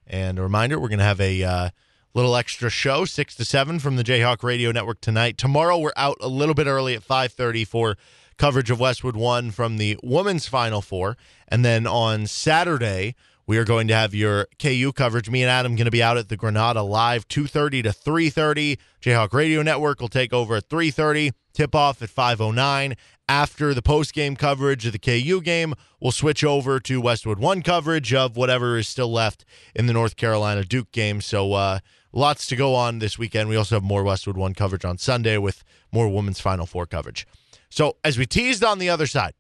And 0.07 0.39
a 0.39 0.43
reminder, 0.43 0.81
we're 0.81 0.89
going 0.89 0.99
to 0.99 1.05
have 1.05 1.21
a 1.21 1.43
uh, 1.43 1.71
little 2.15 2.35
extra 2.35 2.71
show, 2.71 3.05
six 3.05 3.37
to 3.37 3.45
seven, 3.45 3.79
from 3.79 3.97
the 3.97 4.03
Jayhawk 4.03 4.43
Radio 4.43 4.73
Network 4.73 5.01
tonight. 5.01 5.39
Tomorrow, 5.39 5.79
we're 5.79 5.93
out 5.97 6.17
a 6.21 6.29
little 6.29 6.55
bit 6.55 6.67
early 6.67 6.95
at 6.95 7.05
five 7.05 7.33
thirty 7.33 7.65
for 7.65 7.97
coverage 8.41 8.71
of 8.71 8.81
Westwood 8.81 9.17
One 9.17 9.51
from 9.51 9.77
the 9.77 9.99
women's 10.03 10.49
Final 10.49 10.81
Four, 10.81 11.19
and 11.47 11.63
then 11.63 11.87
on 11.87 12.27
Saturday. 12.27 13.15
We 13.47 13.59
are 13.59 13.65
going 13.65 13.89
to 13.89 13.95
have 13.95 14.15
your 14.15 14.47
KU 14.61 14.93
coverage. 14.93 15.29
Me 15.29 15.43
and 15.43 15.51
Adam 15.51 15.75
going 15.75 15.87
to 15.87 15.91
be 15.91 16.05
out 16.05 16.17
at 16.17 16.29
the 16.29 16.37
Granada 16.37 16.83
live 16.83 17.27
2:30 17.27 17.83
to 17.83 17.89
3:30. 17.91 18.79
Jayhawk 19.03 19.33
Radio 19.33 19.61
Network 19.61 20.01
will 20.01 20.09
take 20.09 20.33
over 20.33 20.55
at 20.55 20.69
3:30. 20.69 21.33
Tip 21.53 21.75
off 21.75 22.01
at 22.01 22.11
5:09. 22.11 22.97
After 23.29 23.75
the 23.75 23.83
post 23.83 24.15
game 24.15 24.37
coverage 24.37 24.87
of 24.87 24.93
the 24.93 25.01
KU 25.01 25.41
game, 25.43 25.75
we'll 26.01 26.13
switch 26.13 26.45
over 26.45 26.79
to 26.79 27.01
Westwood 27.01 27.41
One 27.41 27.61
coverage 27.61 28.15
of 28.15 28.37
whatever 28.37 28.79
is 28.79 28.89
still 28.89 29.13
left 29.13 29.45
in 29.75 29.87
the 29.87 29.93
North 29.93 30.15
Carolina 30.15 30.65
Duke 30.65 30.93
game. 30.93 31.21
So 31.21 31.53
uh, 31.55 31.81
lots 32.13 32.47
to 32.47 32.57
go 32.57 32.77
on 32.77 33.01
this 33.01 33.19
weekend. 33.19 33.49
We 33.49 33.57
also 33.57 33.75
have 33.75 33.83
more 33.83 34.05
Westwood 34.05 34.37
One 34.37 34.55
coverage 34.55 34.85
on 34.85 34.97
Sunday 34.97 35.37
with 35.39 35.65
more 35.93 36.09
women's 36.09 36.41
Final 36.41 36.67
Four 36.67 36.87
coverage. 36.87 37.27
So 37.71 37.97
as 38.05 38.19
we 38.19 38.27
teased 38.27 38.65
on 38.65 38.79
the 38.79 38.91
other 38.91 39.07
side, 39.07 39.35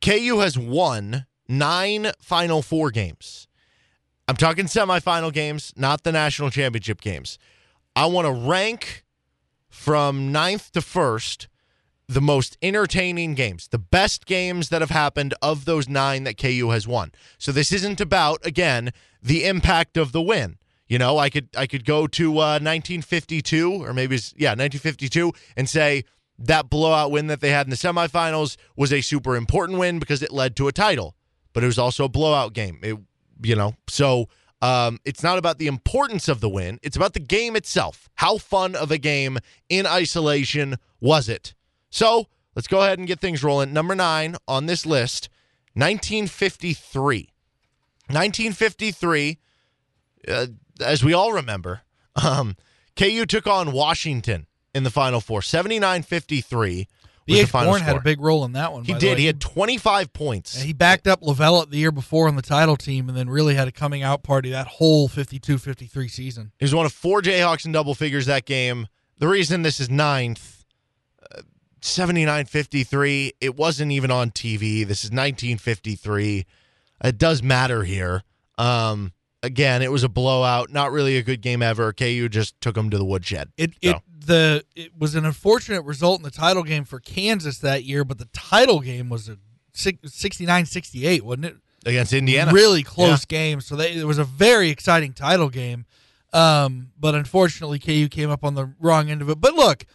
KU 0.00 0.38
has 0.38 0.56
won 0.56 1.26
nine 1.48 2.12
Final 2.20 2.62
Four 2.62 2.90
games. 2.90 3.48
I'm 4.28 4.36
talking 4.36 4.66
semifinal 4.66 5.32
games, 5.32 5.72
not 5.76 6.04
the 6.04 6.12
national 6.12 6.50
championship 6.50 7.00
games. 7.00 7.38
I 7.96 8.06
want 8.06 8.26
to 8.26 8.32
rank 8.32 9.04
from 9.68 10.30
ninth 10.30 10.70
to 10.72 10.80
first 10.80 11.48
the 12.06 12.20
most 12.20 12.56
entertaining 12.62 13.34
games, 13.34 13.68
the 13.68 13.78
best 13.78 14.24
games 14.24 14.70
that 14.70 14.80
have 14.80 14.90
happened 14.90 15.34
of 15.42 15.64
those 15.66 15.88
nine 15.88 16.24
that 16.24 16.38
KU 16.38 16.70
has 16.70 16.86
won. 16.88 17.12
So 17.36 17.52
this 17.52 17.72
isn't 17.72 18.00
about 18.00 18.44
again 18.46 18.92
the 19.22 19.44
impact 19.44 19.96
of 19.96 20.12
the 20.12 20.22
win. 20.22 20.58
You 20.86 20.98
know, 20.98 21.18
I 21.18 21.28
could 21.28 21.48
I 21.56 21.66
could 21.66 21.84
go 21.84 22.06
to 22.06 22.30
uh, 22.32 22.60
1952 22.60 23.84
or 23.84 23.92
maybe 23.92 24.18
yeah 24.36 24.50
1952 24.50 25.32
and 25.56 25.68
say 25.68 26.04
that 26.38 26.70
blowout 26.70 27.10
win 27.10 27.26
that 27.26 27.40
they 27.40 27.50
had 27.50 27.66
in 27.66 27.70
the 27.70 27.76
semifinals 27.76 28.56
was 28.76 28.92
a 28.92 29.00
super 29.00 29.36
important 29.36 29.78
win 29.78 29.98
because 29.98 30.22
it 30.22 30.32
led 30.32 30.56
to 30.56 30.68
a 30.68 30.72
title, 30.72 31.16
but 31.52 31.62
it 31.62 31.66
was 31.66 31.78
also 31.78 32.04
a 32.04 32.08
blowout 32.08 32.52
game. 32.52 32.78
It, 32.82 32.96
you 33.42 33.56
know, 33.56 33.74
so 33.88 34.28
um, 34.62 34.98
it's 35.04 35.22
not 35.22 35.38
about 35.38 35.58
the 35.58 35.66
importance 35.66 36.28
of 36.28 36.40
the 36.40 36.48
win; 36.48 36.78
it's 36.82 36.96
about 36.96 37.14
the 37.14 37.20
game 37.20 37.56
itself. 37.56 38.08
How 38.14 38.38
fun 38.38 38.74
of 38.74 38.90
a 38.90 38.98
game 38.98 39.38
in 39.68 39.86
isolation 39.86 40.76
was 41.00 41.28
it? 41.28 41.54
So 41.90 42.28
let's 42.54 42.68
go 42.68 42.82
ahead 42.82 42.98
and 42.98 43.08
get 43.08 43.20
things 43.20 43.42
rolling. 43.42 43.72
Number 43.72 43.94
nine 43.94 44.36
on 44.46 44.66
this 44.66 44.86
list, 44.86 45.28
1953. 45.74 47.32
1953, 48.08 49.38
uh, 50.28 50.46
as 50.80 51.04
we 51.04 51.12
all 51.12 51.32
remember, 51.32 51.82
um, 52.24 52.56
KU 52.96 53.26
took 53.26 53.46
on 53.46 53.72
Washington 53.72 54.47
in 54.74 54.84
the 54.84 54.90
Final 54.90 55.20
Four. 55.20 55.42
79 55.42 56.02
53 56.02 56.88
the 57.28 57.44
final 57.44 57.72
Born 57.72 57.82
had 57.82 57.96
a 57.96 58.00
big 58.00 58.20
role 58.20 58.44
in 58.44 58.52
that 58.52 58.72
one. 58.72 58.84
He 58.84 58.94
did. 58.94 59.18
He 59.18 59.26
had 59.26 59.40
25 59.40 60.12
points. 60.12 60.60
he 60.60 60.72
backed 60.72 61.06
up 61.06 61.20
Lovellette 61.20 61.70
the 61.70 61.76
year 61.76 61.92
before 61.92 62.28
on 62.28 62.36
the 62.36 62.42
title 62.42 62.76
team 62.76 63.08
and 63.08 63.16
then 63.16 63.28
really 63.28 63.54
had 63.54 63.68
a 63.68 63.72
coming 63.72 64.02
out 64.02 64.22
party 64.22 64.50
that 64.50 64.66
whole 64.66 65.08
52 65.08 65.58
53 65.58 66.08
season. 66.08 66.52
He 66.58 66.64
was 66.64 66.74
one 66.74 66.86
of 66.86 66.92
four 66.92 67.20
Jayhawks 67.20 67.66
in 67.66 67.72
double 67.72 67.94
figures 67.94 68.26
that 68.26 68.44
game. 68.44 68.88
The 69.18 69.28
reason 69.28 69.62
this 69.62 69.80
is 69.80 69.90
ninth, 69.90 70.64
uh, 71.34 71.42
79 71.82 72.46
53, 72.46 73.34
it 73.40 73.56
wasn't 73.56 73.92
even 73.92 74.10
on 74.10 74.30
TV. 74.30 74.86
This 74.86 75.04
is 75.04 75.10
1953. 75.10 76.46
It 77.04 77.18
does 77.18 77.42
matter 77.42 77.84
here. 77.84 78.22
Um, 78.56 79.12
again, 79.42 79.82
it 79.82 79.92
was 79.92 80.04
a 80.04 80.08
blowout. 80.08 80.70
Not 80.70 80.92
really 80.92 81.16
a 81.16 81.22
good 81.22 81.40
game 81.40 81.62
ever. 81.62 81.92
KU 81.92 82.28
just 82.28 82.60
took 82.60 82.74
them 82.74 82.90
to 82.90 82.98
the 82.98 83.04
woodshed. 83.04 83.50
It 83.56 83.72
so. 83.82 83.90
it 83.90 83.96
the 84.26 84.64
it 84.76 84.92
was 84.98 85.14
an 85.14 85.24
unfortunate 85.24 85.82
result 85.82 86.20
in 86.20 86.24
the 86.24 86.30
title 86.30 86.62
game 86.62 86.84
for 86.84 87.00
Kansas 87.00 87.58
that 87.58 87.84
year, 87.84 88.04
but 88.04 88.18
the 88.18 88.28
title 88.32 88.80
game 88.80 89.08
was 89.08 89.28
a 89.28 89.38
69-68, 89.74 91.22
wasn't 91.22 91.46
it? 91.46 91.56
Against 91.86 92.12
Indiana. 92.12 92.52
Really 92.52 92.82
close 92.82 93.24
yeah. 93.30 93.38
game. 93.38 93.60
So 93.60 93.76
they, 93.76 93.94
it 93.94 94.04
was 94.04 94.18
a 94.18 94.24
very 94.24 94.70
exciting 94.70 95.12
title 95.12 95.48
game. 95.48 95.86
Um, 96.32 96.90
but 96.98 97.14
unfortunately, 97.14 97.78
KU 97.78 98.08
came 98.08 98.30
up 98.30 98.44
on 98.44 98.54
the 98.54 98.74
wrong 98.78 99.08
end 99.08 99.22
of 99.22 99.30
it. 99.30 99.40
But 99.40 99.54
look, 99.54 99.86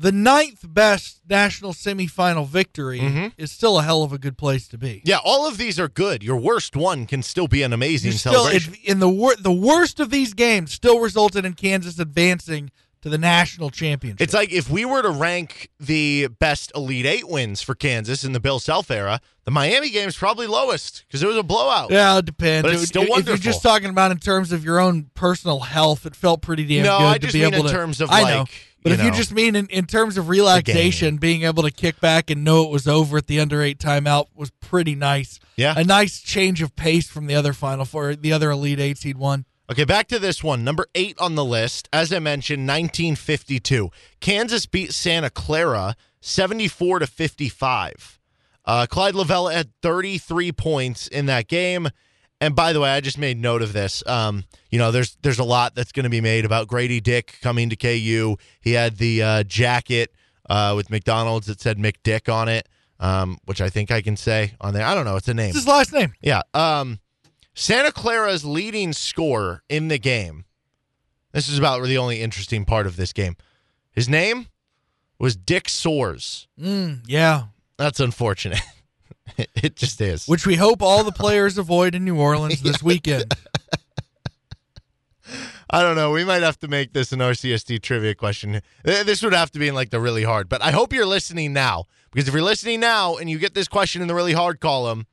the 0.00 0.10
ninth 0.10 0.64
best 0.66 1.20
national 1.28 1.74
semifinal 1.74 2.46
victory 2.46 3.00
mm-hmm. 3.00 3.26
is 3.36 3.52
still 3.52 3.78
a 3.78 3.82
hell 3.82 4.02
of 4.02 4.14
a 4.14 4.18
good 4.18 4.38
place 4.38 4.66
to 4.68 4.78
be. 4.78 5.02
Yeah, 5.04 5.18
all 5.22 5.46
of 5.46 5.58
these 5.58 5.78
are 5.78 5.88
good. 5.88 6.22
Your 6.22 6.38
worst 6.38 6.74
one 6.74 7.04
can 7.04 7.22
still 7.22 7.48
be 7.48 7.62
an 7.62 7.74
amazing 7.74 8.12
still, 8.12 8.32
celebration. 8.32 8.74
In 8.82 8.98
the 8.98 9.10
wor- 9.10 9.36
the 9.36 9.52
worst 9.52 10.00
of 10.00 10.08
these 10.08 10.32
games 10.32 10.72
still 10.72 11.00
resulted 11.00 11.44
in 11.44 11.52
Kansas 11.52 11.98
advancing 11.98 12.70
to 13.02 13.08
the 13.08 13.18
national 13.18 13.70
championship. 13.70 14.20
It's 14.20 14.34
like 14.34 14.52
if 14.52 14.70
we 14.70 14.84
were 14.84 15.02
to 15.02 15.10
rank 15.10 15.70
the 15.78 16.28
best 16.38 16.72
Elite 16.74 17.06
Eight 17.06 17.28
wins 17.28 17.62
for 17.62 17.74
Kansas 17.74 18.24
in 18.24 18.32
the 18.32 18.40
Bill 18.40 18.58
Self 18.58 18.90
era, 18.90 19.20
the 19.44 19.50
Miami 19.50 19.90
game 19.90 20.08
is 20.08 20.16
probably 20.16 20.46
lowest 20.46 21.04
because 21.06 21.22
it 21.22 21.26
was 21.26 21.36
a 21.36 21.42
blowout. 21.42 21.90
Yeah, 21.90 22.18
it 22.18 22.26
depends. 22.26 22.62
But 22.62 22.74
it's 22.74 22.86
still 22.86 23.02
if, 23.02 23.08
wonderful. 23.08 23.34
If 23.34 23.44
you're 23.44 23.52
just 23.52 23.62
talking 23.62 23.90
about 23.90 24.10
in 24.10 24.18
terms 24.18 24.52
of 24.52 24.64
your 24.64 24.78
own 24.80 25.10
personal 25.14 25.60
health, 25.60 26.06
it 26.06 26.14
felt 26.14 26.42
pretty 26.42 26.64
damn 26.64 26.84
no, 26.84 26.98
good 26.98 27.04
I 27.04 27.14
to 27.14 27.18
just 27.20 27.32
be 27.32 27.44
mean 27.44 27.54
able 27.54 27.66
in 27.66 27.72
to. 27.72 27.78
terms 27.78 28.00
of 28.00 28.10
I 28.10 28.22
like 28.22 28.34
know 28.34 28.44
but 28.82 28.90
you 28.90 28.94
if 28.94 29.00
know, 29.00 29.06
you 29.06 29.12
just 29.12 29.32
mean 29.32 29.56
in, 29.56 29.66
in 29.66 29.84
terms 29.84 30.16
of 30.16 30.28
relaxation, 30.28 31.18
being 31.18 31.42
able 31.42 31.62
to 31.64 31.70
kick 31.70 32.00
back 32.00 32.30
and 32.30 32.44
know 32.44 32.64
it 32.64 32.70
was 32.70 32.88
over 32.88 33.18
at 33.18 33.26
the 33.26 33.38
under 33.38 33.62
eight 33.62 33.78
timeout 33.78 34.26
was 34.34 34.50
pretty 34.60 34.94
nice. 34.94 35.38
Yeah. 35.56 35.74
A 35.76 35.84
nice 35.84 36.20
change 36.20 36.62
of 36.62 36.74
pace 36.76 37.08
from 37.08 37.26
the 37.26 37.34
other 37.34 37.52
final 37.52 37.84
four, 37.84 38.14
the 38.14 38.32
other 38.32 38.50
Elite 38.50 38.80
Eight 38.80 38.98
seed 38.98 39.18
one. 39.18 39.44
Okay, 39.70 39.84
back 39.84 40.08
to 40.08 40.18
this 40.18 40.42
one. 40.42 40.64
Number 40.64 40.86
eight 40.96 41.16
on 41.20 41.36
the 41.36 41.44
list. 41.44 41.88
As 41.92 42.12
I 42.12 42.18
mentioned, 42.18 42.66
1952. 42.66 43.90
Kansas 44.18 44.66
beat 44.66 44.92
Santa 44.92 45.30
Clara 45.30 45.94
74 46.20 46.98
to 46.98 47.06
55. 47.06 48.18
Uh, 48.64 48.86
Clyde 48.90 49.14
Lovellette 49.14 49.54
had 49.54 49.70
33 49.80 50.50
points 50.50 51.06
in 51.06 51.26
that 51.26 51.46
game. 51.46 51.88
And 52.40 52.56
by 52.56 52.72
the 52.72 52.80
way, 52.80 52.90
I 52.90 53.00
just 53.00 53.16
made 53.16 53.38
note 53.38 53.62
of 53.62 53.72
this. 53.72 54.02
Um, 54.08 54.44
you 54.70 54.78
know, 54.78 54.90
there's 54.90 55.16
there's 55.22 55.38
a 55.38 55.44
lot 55.44 55.76
that's 55.76 55.92
going 55.92 56.04
to 56.04 56.10
be 56.10 56.20
made 56.20 56.44
about 56.44 56.66
Grady 56.66 57.00
Dick 57.00 57.38
coming 57.40 57.70
to 57.70 57.76
KU. 57.76 58.36
He 58.60 58.72
had 58.72 58.96
the 58.96 59.22
uh, 59.22 59.42
jacket 59.44 60.10
uh, 60.48 60.72
with 60.74 60.90
McDonald's 60.90 61.46
that 61.46 61.60
said 61.60 61.78
McDick 61.78 62.32
on 62.32 62.48
it, 62.48 62.68
um, 62.98 63.38
which 63.44 63.60
I 63.60 63.68
think 63.68 63.92
I 63.92 64.00
can 64.00 64.16
say 64.16 64.54
on 64.60 64.74
there. 64.74 64.84
I 64.84 64.96
don't 64.96 65.04
know. 65.04 65.16
It's 65.16 65.28
a 65.28 65.34
name. 65.34 65.50
It's 65.50 65.58
his 65.58 65.68
last 65.68 65.92
name. 65.92 66.14
Yeah. 66.22 66.42
Um, 66.54 66.98
Santa 67.60 67.92
Clara's 67.92 68.42
leading 68.42 68.94
scorer 68.94 69.62
in 69.68 69.88
the 69.88 69.98
game. 69.98 70.46
This 71.32 71.46
is 71.46 71.58
about 71.58 71.84
the 71.84 71.98
only 71.98 72.22
interesting 72.22 72.64
part 72.64 72.86
of 72.86 72.96
this 72.96 73.12
game. 73.12 73.36
His 73.92 74.08
name 74.08 74.46
was 75.18 75.36
Dick 75.36 75.64
Soares. 75.64 76.46
Mm, 76.58 77.02
yeah. 77.06 77.48
That's 77.76 78.00
unfortunate. 78.00 78.62
it 79.36 79.76
just 79.76 80.00
is. 80.00 80.26
Which 80.26 80.46
we 80.46 80.56
hope 80.56 80.80
all 80.80 81.04
the 81.04 81.12
players 81.12 81.58
avoid 81.58 81.94
in 81.94 82.02
New 82.02 82.18
Orleans 82.18 82.62
this 82.62 82.82
weekend. 82.82 83.26
I 85.68 85.82
don't 85.82 85.96
know. 85.96 86.12
We 86.12 86.24
might 86.24 86.42
have 86.42 86.58
to 86.60 86.68
make 86.68 86.94
this 86.94 87.12
an 87.12 87.18
RCST 87.18 87.82
trivia 87.82 88.14
question. 88.14 88.62
This 88.84 89.22
would 89.22 89.34
have 89.34 89.50
to 89.50 89.58
be 89.58 89.68
in 89.68 89.74
like 89.74 89.90
the 89.90 90.00
really 90.00 90.24
hard. 90.24 90.48
But 90.48 90.62
I 90.62 90.70
hope 90.70 90.94
you're 90.94 91.04
listening 91.04 91.52
now 91.52 91.84
because 92.10 92.26
if 92.26 92.32
you're 92.32 92.42
listening 92.42 92.80
now 92.80 93.16
and 93.16 93.28
you 93.28 93.38
get 93.38 93.52
this 93.52 93.68
question 93.68 94.00
in 94.00 94.08
the 94.08 94.14
really 94.14 94.32
hard 94.32 94.60
column, 94.60 95.06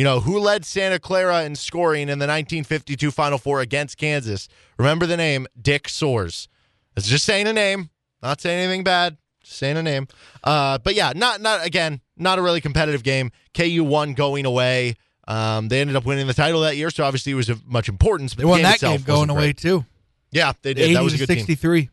you 0.00 0.04
know 0.04 0.20
who 0.20 0.38
led 0.38 0.64
Santa 0.64 0.98
Clara 0.98 1.44
in 1.44 1.54
scoring 1.54 2.08
in 2.08 2.18
the 2.18 2.26
1952 2.26 3.10
Final 3.10 3.36
Four 3.36 3.60
against 3.60 3.98
Kansas. 3.98 4.48
Remember 4.78 5.04
the 5.04 5.18
name 5.18 5.46
Dick 5.60 5.88
Soares. 5.88 6.48
It's 6.96 7.06
just 7.06 7.26
saying 7.26 7.46
a 7.46 7.52
name, 7.52 7.90
not 8.22 8.40
saying 8.40 8.60
anything 8.60 8.82
bad. 8.82 9.18
Just 9.42 9.58
saying 9.58 9.76
a 9.76 9.82
name. 9.82 10.08
Uh, 10.42 10.78
but 10.78 10.94
yeah, 10.94 11.12
not 11.14 11.42
not 11.42 11.66
again, 11.66 12.00
not 12.16 12.38
a 12.38 12.42
really 12.42 12.62
competitive 12.62 13.02
game. 13.02 13.30
KU 13.52 13.84
won 13.84 14.14
going 14.14 14.46
away. 14.46 14.96
Um, 15.28 15.68
they 15.68 15.82
ended 15.82 15.96
up 15.96 16.06
winning 16.06 16.26
the 16.26 16.32
title 16.32 16.62
that 16.62 16.78
year, 16.78 16.88
so 16.88 17.04
obviously 17.04 17.32
it 17.32 17.34
was 17.34 17.50
of 17.50 17.66
much 17.66 17.90
importance. 17.90 18.34
They 18.34 18.46
won 18.46 18.62
that 18.62 18.80
game 18.80 19.02
going 19.02 19.28
away 19.28 19.52
too. 19.52 19.84
Yeah, 20.30 20.54
they 20.62 20.72
did. 20.72 20.96
That 20.96 21.02
was 21.02 21.12
a 21.12 21.18
good 21.18 21.26
63. 21.26 21.82
Team. 21.82 21.90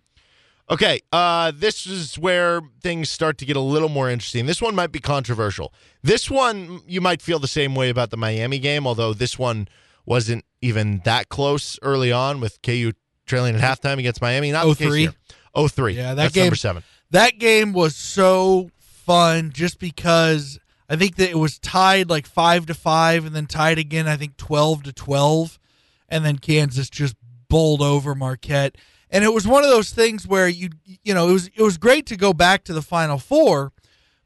Okay, 0.70 0.99
uh, 1.13 1.53
this 1.55 1.86
is 1.86 2.20
where 2.20 2.61
things 2.82 3.09
start 3.09 3.38
to 3.38 3.45
get 3.45 3.55
a 3.55 3.61
little 3.61 3.88
more 3.88 4.09
interesting. 4.09 4.45
This 4.45 4.61
one 4.61 4.76
might 4.76 4.91
be 4.91 4.99
controversial. 4.99 5.74
This 6.03 6.30
one 6.30 6.82
you 6.86 6.99
might 6.99 7.22
feel 7.22 7.39
the 7.39 7.47
same 7.47 7.74
way 7.74 7.89
about 7.89 8.09
the 8.09 8.18
Miami 8.18 8.59
game, 8.59 8.86
although 8.86 9.13
this 9.13 9.39
one 9.39 9.70
wasn't 10.05 10.43
even 10.61 11.01
that 11.05 11.30
close 11.30 11.80
early 11.82 12.11
on 12.11 12.41
with 12.41 12.61
KU 12.61 12.91
trailing 13.26 13.55
at 13.55 13.61
halftime 13.61 13.97
against 13.99 14.22
Miami. 14.22 14.51
Not 14.51 14.78
03. 14.78 15.09
Oh 15.55 15.68
three. 15.68 15.93
Yeah, 15.93 16.13
that 16.13 16.15
That's 16.15 16.34
game. 16.34 16.45
Number 16.45 16.55
seven. 16.55 16.84
That 17.11 17.39
game 17.39 17.72
was 17.72 17.95
so 17.95 18.70
fun 18.80 19.51
just 19.53 19.80
because 19.80 20.59
I 20.89 20.97
think 20.97 21.15
that 21.15 21.30
it 21.30 21.38
was 21.38 21.59
tied 21.59 22.09
like 22.09 22.28
five 22.28 22.65
to 22.65 22.74
five, 22.74 23.26
and 23.26 23.36
then 23.36 23.45
tied 23.45 23.80
again. 23.80 24.07
I 24.07 24.18
think 24.18 24.38
twelve 24.38 24.84
to 24.84 24.93
twelve, 24.93 25.57
and 26.09 26.26
then 26.26 26.38
Kansas 26.38 26.89
just 26.89 27.15
bowled 27.49 27.82
over 27.82 28.13
Marquette. 28.13 28.76
And 29.10 29.24
it 29.24 29.34
was 29.34 29.47
one 29.47 29.64
of 29.64 29.70
those 29.70 29.91
things 29.91 30.28
where 30.28 30.47
you 30.47 30.70
you 31.03 31.14
know 31.14 31.30
it 31.30 31.34
was 31.34 31.47
it 31.55 31.62
was 31.62 31.78
great 31.78 32.05
to 32.08 32.18
go 32.18 32.34
back 32.34 32.64
to 32.66 32.74
the 32.74 32.82
Final 32.82 33.18
Four, 33.18 33.72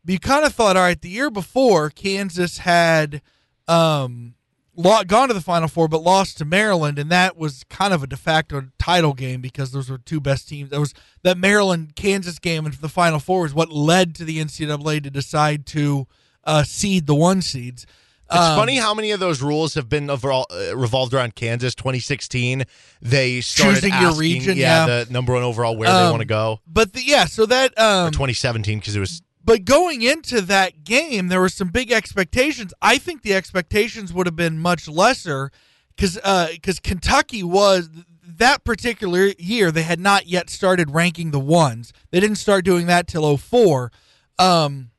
but 0.03 0.13
you 0.13 0.19
kind 0.19 0.45
of 0.45 0.53
thought, 0.53 0.75
all 0.75 0.83
right, 0.83 0.99
the 0.99 1.09
year 1.09 1.29
before 1.29 1.89
Kansas 1.89 2.59
had 2.59 3.21
um, 3.67 4.33
gone 4.81 5.27
to 5.27 5.33
the 5.33 5.41
Final 5.41 5.67
Four, 5.67 5.87
but 5.87 6.01
lost 6.01 6.37
to 6.39 6.45
Maryland, 6.45 6.97
and 6.97 7.11
that 7.11 7.37
was 7.37 7.63
kind 7.65 7.93
of 7.93 8.01
a 8.03 8.07
de 8.07 8.17
facto 8.17 8.69
title 8.79 9.13
game 9.13 9.41
because 9.41 9.71
those 9.71 9.89
were 9.89 9.97
two 9.97 10.19
best 10.19 10.49
teams. 10.49 10.71
That 10.71 10.79
was 10.79 10.93
that 11.23 11.37
Maryland 11.37 11.95
Kansas 11.95 12.39
game 12.39 12.65
into 12.65 12.81
the 12.81 12.89
Final 12.89 13.19
Four 13.19 13.45
is 13.45 13.53
what 13.53 13.71
led 13.71 14.15
to 14.15 14.25
the 14.25 14.39
NCAA 14.39 15.03
to 15.03 15.09
decide 15.11 15.65
to 15.67 16.07
uh, 16.43 16.63
seed 16.63 17.05
the 17.05 17.15
one 17.15 17.41
seeds. 17.41 17.85
It's 18.31 18.39
um, 18.39 18.57
funny 18.57 18.77
how 18.77 18.93
many 18.93 19.11
of 19.11 19.19
those 19.19 19.41
rules 19.41 19.73
have 19.73 19.89
been 19.89 20.09
overall 20.09 20.45
uh, 20.49 20.75
revolved 20.75 21.13
around 21.13 21.35
Kansas. 21.35 21.75
2016, 21.75 22.63
they 23.01 23.41
started 23.41 23.75
choosing 23.75 23.91
asking, 23.91 24.07
your 24.07 24.17
region, 24.17 24.57
yeah, 24.57 24.85
yeah, 24.85 25.03
the 25.03 25.11
number 25.13 25.33
one 25.33 25.43
overall 25.43 25.75
where 25.75 25.89
um, 25.89 26.05
they 26.05 26.09
want 26.11 26.21
to 26.21 26.25
go. 26.25 26.61
But 26.65 26.93
the, 26.93 27.03
yeah, 27.03 27.25
so 27.25 27.45
that 27.47 27.77
um, 27.77 28.07
or 28.07 28.11
2017 28.11 28.79
because 28.79 28.95
it 28.95 28.99
was 29.01 29.21
but 29.43 29.65
going 29.65 30.01
into 30.01 30.41
that 30.41 30.83
game, 30.83 31.27
there 31.27 31.41
were 31.41 31.49
some 31.49 31.69
big 31.69 31.91
expectations. 31.91 32.73
I 32.81 32.97
think 32.97 33.23
the 33.23 33.33
expectations 33.33 34.13
would 34.13 34.27
have 34.27 34.35
been 34.35 34.59
much 34.59 34.87
lesser 34.87 35.51
because 35.95 36.15
because 36.15 36.77
uh, 36.77 36.81
Kentucky 36.83 37.43
was 37.43 37.89
that 38.23 38.63
particular 38.63 39.31
year 39.37 39.71
they 39.71 39.83
had 39.83 39.99
not 39.99 40.27
yet 40.27 40.49
started 40.49 40.91
ranking 40.91 41.31
the 41.31 41.39
ones. 41.39 41.91
They 42.11 42.19
didn't 42.19 42.37
start 42.37 42.65
doing 42.65 42.87
that 42.87 43.07
till 43.07 43.37
04. 43.37 43.91
Um, 44.39 44.90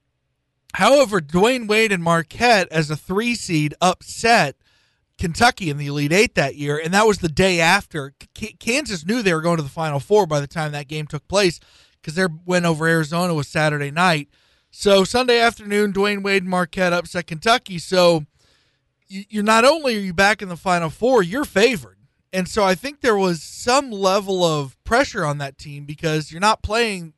however, 0.74 1.20
Dwyane 1.20 1.68
Wade 1.68 1.92
and 1.92 2.02
Marquette 2.02 2.68
as 2.70 2.90
a 2.90 2.96
three 2.96 3.34
seed 3.34 3.74
upset 3.80 4.56
Kentucky 5.18 5.70
in 5.70 5.76
the 5.76 5.86
Elite 5.86 6.12
Eight 6.12 6.34
that 6.34 6.56
year, 6.56 6.80
and 6.82 6.92
that 6.94 7.06
was 7.06 7.18
the 7.18 7.28
day 7.28 7.60
after. 7.60 8.14
K- 8.34 8.56
Kansas 8.58 9.06
knew 9.06 9.22
they 9.22 9.34
were 9.34 9.40
going 9.40 9.58
to 9.58 9.62
the 9.62 9.68
Final 9.68 10.00
Four 10.00 10.26
by 10.26 10.40
the 10.40 10.46
time 10.46 10.72
that 10.72 10.88
game 10.88 11.06
took 11.06 11.26
place 11.28 11.60
because 12.00 12.14
their 12.14 12.28
win 12.44 12.66
over 12.66 12.86
Arizona 12.86 13.34
was 13.34 13.46
Saturday 13.48 13.90
night. 13.90 14.28
So 14.70 15.04
Sunday 15.04 15.38
afternoon, 15.38 15.92
Dwyane 15.92 16.22
Wade 16.24 16.42
and 16.42 16.50
Marquette 16.50 16.92
upset 16.92 17.26
Kentucky. 17.26 17.78
So 17.78 18.24
you're 19.06 19.42
not 19.42 19.64
only 19.64 19.96
are 19.96 20.00
you 20.00 20.14
back 20.14 20.42
in 20.42 20.48
the 20.48 20.56
Final 20.56 20.90
Four, 20.90 21.22
you're 21.22 21.44
favored. 21.44 21.98
And 22.32 22.48
so 22.48 22.64
I 22.64 22.74
think 22.74 23.00
there 23.00 23.16
was 23.16 23.42
some 23.42 23.90
level 23.90 24.42
of 24.42 24.82
pressure 24.84 25.24
on 25.24 25.38
that 25.38 25.58
team 25.58 25.84
because 25.84 26.32
you're 26.32 26.40
not 26.40 26.62
playing 26.62 27.12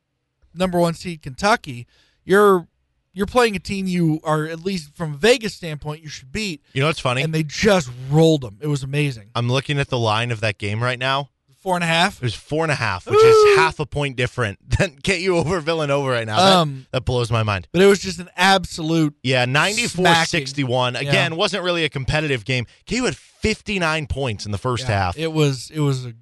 number 0.53 0.77
one 0.77 0.93
seed 0.93 1.21
Kentucky, 1.21 1.87
you're 2.25 2.67
you're 3.15 3.25
playing 3.25 3.55
a 3.55 3.59
team 3.59 3.87
you 3.87 4.19
are 4.23 4.45
at 4.45 4.63
least 4.63 4.95
from 4.95 5.13
a 5.13 5.17
Vegas 5.17 5.55
standpoint 5.55 6.03
you 6.03 6.09
should 6.09 6.31
beat, 6.31 6.61
You 6.73 6.81
know 6.81 6.87
what's 6.87 6.99
funny? 6.99 7.23
and 7.23 7.33
they 7.33 7.41
just 7.43 7.89
rolled 8.11 8.41
them. 8.41 8.59
It 8.61 8.67
was 8.67 8.83
amazing. 8.83 9.29
I'm 9.33 9.49
looking 9.49 9.79
at 9.79 9.87
the 9.89 9.97
line 9.97 10.31
of 10.31 10.41
that 10.41 10.57
game 10.59 10.83
right 10.83 10.99
now. 10.99 11.29
Four 11.63 11.73
and 11.73 11.83
a 11.83 11.87
half. 11.87 12.17
It 12.17 12.21
was 12.21 12.35
four 12.35 12.63
and 12.63 12.71
a 12.71 12.75
half, 12.75 13.07
which 13.07 13.19
is 13.19 13.57
half 13.57 13.79
a 13.79 13.87
point 13.87 14.15
different 14.17 14.59
than 14.77 14.99
KU 15.03 15.35
over 15.35 15.59
Villanova 15.59 16.07
right 16.07 16.27
now. 16.27 16.37
That, 16.37 16.55
Um, 16.57 16.85
that 16.91 17.05
blows 17.05 17.31
my 17.31 17.41
mind. 17.41 17.67
But 17.71 17.81
it 17.81 17.87
was 17.87 17.97
just 17.97 18.19
an 18.19 18.29
absolute. 18.35 19.15
Yeah, 19.23 19.45
94 19.45 20.25
61. 20.25 20.95
Again, 20.95 21.35
wasn't 21.35 21.63
really 21.63 21.83
a 21.83 21.89
competitive 21.89 22.45
game. 22.45 22.67
KU 22.87 23.05
had 23.05 23.15
59 23.17 24.05
points 24.05 24.45
in 24.45 24.51
the 24.51 24.59
first 24.59 24.87
yeah, 24.87 24.95
half. 25.05 25.17
It 25.17 25.31
was 25.33 25.71
it 25.73 25.79
was 25.79 26.05
a 26.05 26.13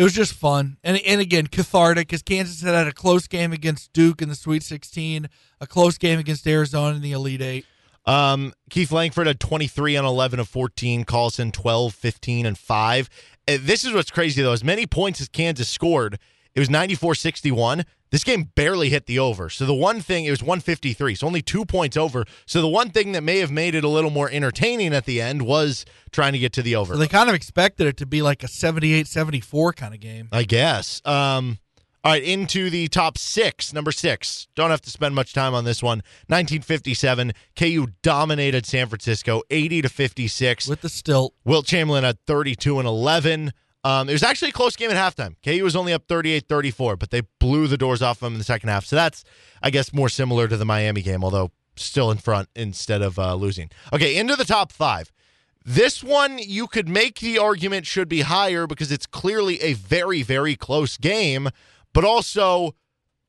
it 0.00 0.02
was 0.02 0.14
just 0.14 0.32
fun 0.32 0.78
and 0.82 0.98
and 1.04 1.20
again 1.20 1.46
cathartic 1.46 2.08
because 2.08 2.22
Kansas 2.22 2.62
had 2.62 2.74
had 2.74 2.86
a 2.86 2.92
close 2.92 3.26
game 3.26 3.52
against 3.52 3.92
Duke 3.92 4.22
in 4.22 4.30
the 4.30 4.34
Sweet 4.34 4.62
16, 4.62 5.28
a 5.60 5.66
close 5.66 5.98
game 5.98 6.18
against 6.18 6.46
Arizona 6.46 6.96
in 6.96 7.02
the 7.02 7.12
Elite 7.12 7.42
Eight. 7.42 7.66
Um, 8.06 8.54
Keith 8.70 8.90
Langford 8.92 9.26
had 9.26 9.38
23 9.38 9.98
on 9.98 10.06
11 10.06 10.40
of 10.40 10.48
14, 10.48 11.04
Collison 11.04 11.52
12, 11.52 11.94
15, 11.94 12.46
and 12.46 12.56
5. 12.56 13.10
Uh, 13.46 13.58
This 13.60 13.84
is 13.84 13.92
what's 13.92 14.10
crazy, 14.10 14.40
though. 14.40 14.54
As 14.54 14.64
many 14.64 14.86
points 14.86 15.20
as 15.20 15.28
Kansas 15.28 15.68
scored, 15.68 16.18
it 16.54 16.60
was 16.60 16.70
94 16.70 17.14
61. 17.14 17.84
This 18.10 18.24
game 18.24 18.50
barely 18.54 18.88
hit 18.88 19.06
the 19.06 19.18
over. 19.18 19.48
So 19.48 19.64
the 19.64 19.74
one 19.74 20.00
thing, 20.00 20.24
it 20.24 20.30
was 20.30 20.42
153, 20.42 21.14
so 21.14 21.26
only 21.26 21.42
two 21.42 21.64
points 21.64 21.96
over. 21.96 22.24
So 22.44 22.60
the 22.60 22.68
one 22.68 22.90
thing 22.90 23.12
that 23.12 23.22
may 23.22 23.38
have 23.38 23.52
made 23.52 23.74
it 23.74 23.84
a 23.84 23.88
little 23.88 24.10
more 24.10 24.28
entertaining 24.30 24.92
at 24.92 25.04
the 25.04 25.20
end 25.20 25.42
was 25.42 25.84
trying 26.10 26.32
to 26.32 26.38
get 26.38 26.52
to 26.54 26.62
the 26.62 26.74
over. 26.76 26.94
So 26.94 26.98
they 26.98 27.08
kind 27.08 27.28
of 27.28 27.34
expected 27.34 27.86
it 27.86 27.96
to 27.98 28.06
be 28.06 28.20
like 28.22 28.42
a 28.42 28.48
78-74 28.48 29.76
kind 29.76 29.94
of 29.94 30.00
game. 30.00 30.28
I 30.32 30.42
guess. 30.42 31.00
Um, 31.04 31.58
all 32.02 32.12
right, 32.12 32.22
into 32.22 32.70
the 32.70 32.88
top 32.88 33.18
six. 33.18 33.72
Number 33.72 33.92
six. 33.92 34.48
Don't 34.54 34.70
have 34.70 34.80
to 34.82 34.90
spend 34.90 35.14
much 35.14 35.34
time 35.34 35.54
on 35.54 35.64
this 35.64 35.82
one. 35.82 35.98
1957, 36.28 37.32
KU 37.56 37.88
dominated 38.02 38.64
San 38.64 38.88
Francisco, 38.88 39.42
80 39.50 39.82
to 39.82 39.88
56. 39.88 40.66
With 40.66 40.80
the 40.80 40.88
stilt. 40.88 41.34
Wilt 41.44 41.66
Chamberlain 41.66 42.04
at 42.04 42.16
32 42.26 42.78
and 42.78 42.88
11. 42.88 43.52
Um, 43.82 44.08
it 44.08 44.12
was 44.12 44.22
actually 44.22 44.50
a 44.50 44.52
close 44.52 44.76
game 44.76 44.90
at 44.90 44.96
halftime. 44.96 45.36
KU 45.44 45.64
was 45.64 45.74
only 45.74 45.92
up 45.92 46.04
38 46.06 46.46
34, 46.48 46.96
but 46.96 47.10
they 47.10 47.22
blew 47.38 47.66
the 47.66 47.78
doors 47.78 48.02
off 48.02 48.20
them 48.20 48.34
in 48.34 48.38
the 48.38 48.44
second 48.44 48.68
half. 48.68 48.84
So 48.84 48.96
that's, 48.96 49.24
I 49.62 49.70
guess, 49.70 49.92
more 49.92 50.08
similar 50.08 50.48
to 50.48 50.56
the 50.56 50.66
Miami 50.66 51.02
game, 51.02 51.24
although 51.24 51.50
still 51.76 52.10
in 52.10 52.18
front 52.18 52.48
instead 52.54 53.00
of 53.00 53.18
uh, 53.18 53.34
losing. 53.34 53.70
Okay, 53.92 54.16
into 54.16 54.36
the 54.36 54.44
top 54.44 54.72
five. 54.72 55.10
This 55.64 56.02
one, 56.02 56.38
you 56.38 56.66
could 56.66 56.88
make 56.88 57.20
the 57.20 57.38
argument 57.38 57.86
should 57.86 58.08
be 58.08 58.22
higher 58.22 58.66
because 58.66 58.90
it's 58.90 59.06
clearly 59.06 59.60
a 59.60 59.74
very, 59.74 60.22
very 60.22 60.56
close 60.56 60.96
game, 60.96 61.50
but 61.92 62.04
also 62.04 62.74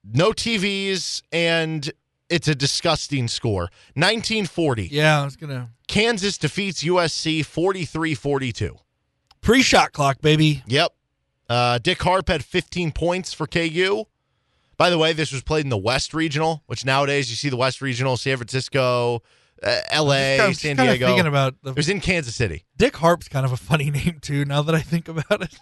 no 0.03 0.31
TVs 0.31 1.21
and 1.31 1.91
it's 2.29 2.47
a 2.47 2.55
disgusting 2.55 3.27
score. 3.27 3.63
1940. 3.95 4.87
Yeah, 4.87 5.21
I 5.21 5.25
was 5.25 5.35
gonna 5.35 5.71
Kansas 5.87 6.37
defeats 6.37 6.83
USC 6.83 7.45
43 7.45 8.15
42. 8.15 8.77
Pre-shot 9.41 9.91
clock, 9.91 10.21
baby. 10.21 10.63
Yep. 10.67 10.91
Uh, 11.49 11.77
Dick 11.79 12.01
Harp 12.01 12.29
had 12.29 12.45
15 12.45 12.91
points 12.91 13.33
for 13.33 13.45
KU. 13.47 14.05
By 14.77 14.89
the 14.89 14.97
way, 14.97 15.13
this 15.13 15.31
was 15.31 15.43
played 15.43 15.65
in 15.65 15.69
the 15.69 15.77
West 15.77 16.13
Regional, 16.13 16.63
which 16.65 16.85
nowadays 16.85 17.29
you 17.29 17.35
see 17.35 17.49
the 17.49 17.57
West 17.57 17.81
Regional, 17.81 18.17
San 18.17 18.37
Francisco, 18.37 19.21
uh, 19.61 19.79
LA, 19.93 20.51
San 20.53 20.75
Diego. 20.75 21.05
thinking 21.07 21.27
about 21.27 21.55
it 21.63 21.75
was 21.75 21.87
in 21.89 21.99
Kansas 21.99 22.33
City. 22.35 22.65
Dick 22.77 22.95
Harp's 22.97 23.27
kind 23.27 23.45
of 23.45 23.51
a 23.51 23.57
funny 23.57 23.91
name 23.91 24.17
too. 24.21 24.43
Now 24.45 24.61
that 24.63 24.73
I 24.73 24.81
think 24.81 25.07
about 25.07 25.41
it, 25.43 25.59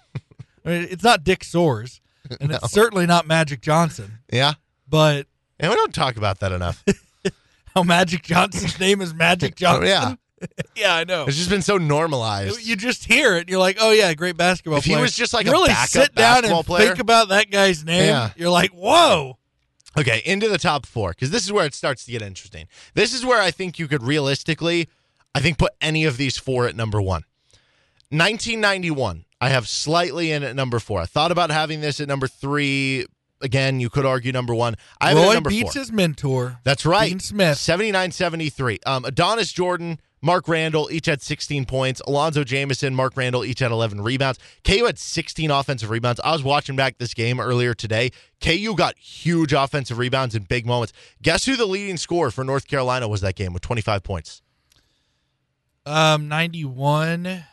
I 0.64 0.70
mean, 0.70 0.88
it's 0.90 1.04
not 1.04 1.24
Dick 1.24 1.40
Soares, 1.42 2.00
and 2.40 2.52
it's 2.52 2.72
certainly 2.72 3.06
not 3.06 3.28
Magic 3.28 3.62
Johnson. 3.62 4.20
Yeah. 4.32 4.54
But 4.88 5.28
And 5.60 5.70
we 5.70 5.76
don't 5.76 5.94
talk 5.94 6.16
about 6.16 6.40
that 6.40 6.52
enough. 6.52 6.84
how 7.76 7.84
Magic 7.84 8.24
Johnson's 8.24 8.80
name 8.80 9.02
is 9.02 9.14
Magic 9.14 9.56
Johnson. 9.56 9.88
yeah. 9.88 10.16
yeah, 10.76 10.96
I 10.96 11.04
know. 11.04 11.26
It's 11.26 11.38
just 11.38 11.50
been 11.50 11.62
so 11.62 11.78
normalized. 11.78 12.66
You 12.66 12.76
just 12.76 13.06
hear 13.06 13.36
it, 13.36 13.42
and 13.42 13.50
you're 13.50 13.60
like, 13.60 13.78
"Oh 13.80 13.92
yeah, 13.92 14.14
great 14.14 14.38
basketball 14.38 14.80
If 14.80 14.86
he 14.86 14.96
was 14.96 15.16
just 15.16 15.34
like 15.34 15.46
you 15.46 15.52
a 15.52 15.54
really 15.54 15.70
backup 15.70 15.90
sit 15.90 16.16
down 16.16 16.46
and 16.46 16.66
player- 16.66 16.88
think 16.88 17.00
about 17.00 17.30
that 17.30 17.52
guy's 17.52 17.84
name. 17.84 18.06
Yeah. 18.06 18.32
You're 18.36 18.50
like, 18.50 18.72
"Whoa!" 18.72 19.38
Okay, 19.98 20.22
into 20.26 20.48
the 20.48 20.58
top 20.58 20.86
four 20.86 21.10
because 21.10 21.32
this 21.32 21.44
is 21.44 21.52
where 21.52 21.66
it 21.66 21.74
starts 21.74 22.06
to 22.06 22.12
get 22.12 22.22
interesting. 22.22 22.68
This 22.94 23.14
is 23.14 23.26
where 23.26 23.42
I 23.42 23.52
think 23.52 23.80
you 23.80 23.88
could 23.88 24.04
realistically, 24.04 24.88
I 25.34 25.42
think, 25.42 25.58
put 25.58 25.74
any 25.82 26.06
of 26.06 26.18
these 26.18 26.38
four 26.38 26.68
at 26.68 26.76
number 26.76 27.02
one. 27.02 27.24
1991, 28.12 29.26
I 29.40 29.50
have 29.50 29.68
slightly 29.68 30.32
in 30.32 30.44
at 30.44 30.56
number 30.56 30.80
four. 30.80 31.00
I 31.00 31.06
thought 31.06 31.32
about 31.32 31.52
having 31.52 31.82
this 31.82 32.00
at 32.00 32.08
number 32.08 32.28
three. 32.28 33.06
Again, 33.42 33.80
you 33.80 33.90
could 33.90 34.06
argue 34.06 34.32
number 34.32 34.54
one. 34.54 34.76
I 35.00 35.10
have 35.10 35.18
Roy 35.18 35.34
number 35.34 35.50
beats 35.50 35.74
four. 35.74 35.82
his 35.82 35.92
mentor. 35.92 36.60
That's 36.64 36.86
right. 36.86 37.10
Dean 37.10 37.20
Smith. 37.20 37.58
79 37.58 38.12
73. 38.12 38.80
Um, 38.86 39.06
Adonis 39.06 39.52
Jordan, 39.54 40.00
Mark 40.22 40.48
Randall 40.48 40.90
each 40.92 41.06
had 41.06 41.22
16 41.22 41.66
points. 41.66 42.02
Alonzo 42.06 42.44
Jamison, 42.44 42.94
Mark 42.94 43.16
Randall 43.16 43.46
each 43.46 43.60
had 43.60 43.72
11 43.72 44.02
rebounds. 44.02 44.40
KU 44.64 44.86
had 44.86 45.00
16 45.00 45.52
offensive 45.52 45.90
rebounds. 45.90 46.20
I 46.24 46.32
was 46.32 46.44
watching 46.44 46.76
back 46.76 46.98
this 46.98 47.14
game 47.14 47.40
earlier 47.40 47.74
today. 47.74 48.12
KU 48.42 48.76
got 48.76 48.98
huge 48.98 49.54
offensive 49.54 49.98
rebounds 49.98 50.36
in 50.36 50.44
big 50.44 50.66
moments. 50.66 50.94
Guess 51.22 51.46
who 51.46 51.56
the 51.56 51.66
leading 51.66 51.98
scorer 51.98 52.32
for 52.32 52.44
North 52.44 52.68
Carolina 52.68 53.08
was 53.08 53.22
that 53.22 53.36
game 53.36 53.54
with 53.54 53.62
25 53.62 54.04
points? 54.04 54.42
Um, 55.86 56.28
91. 56.28 57.46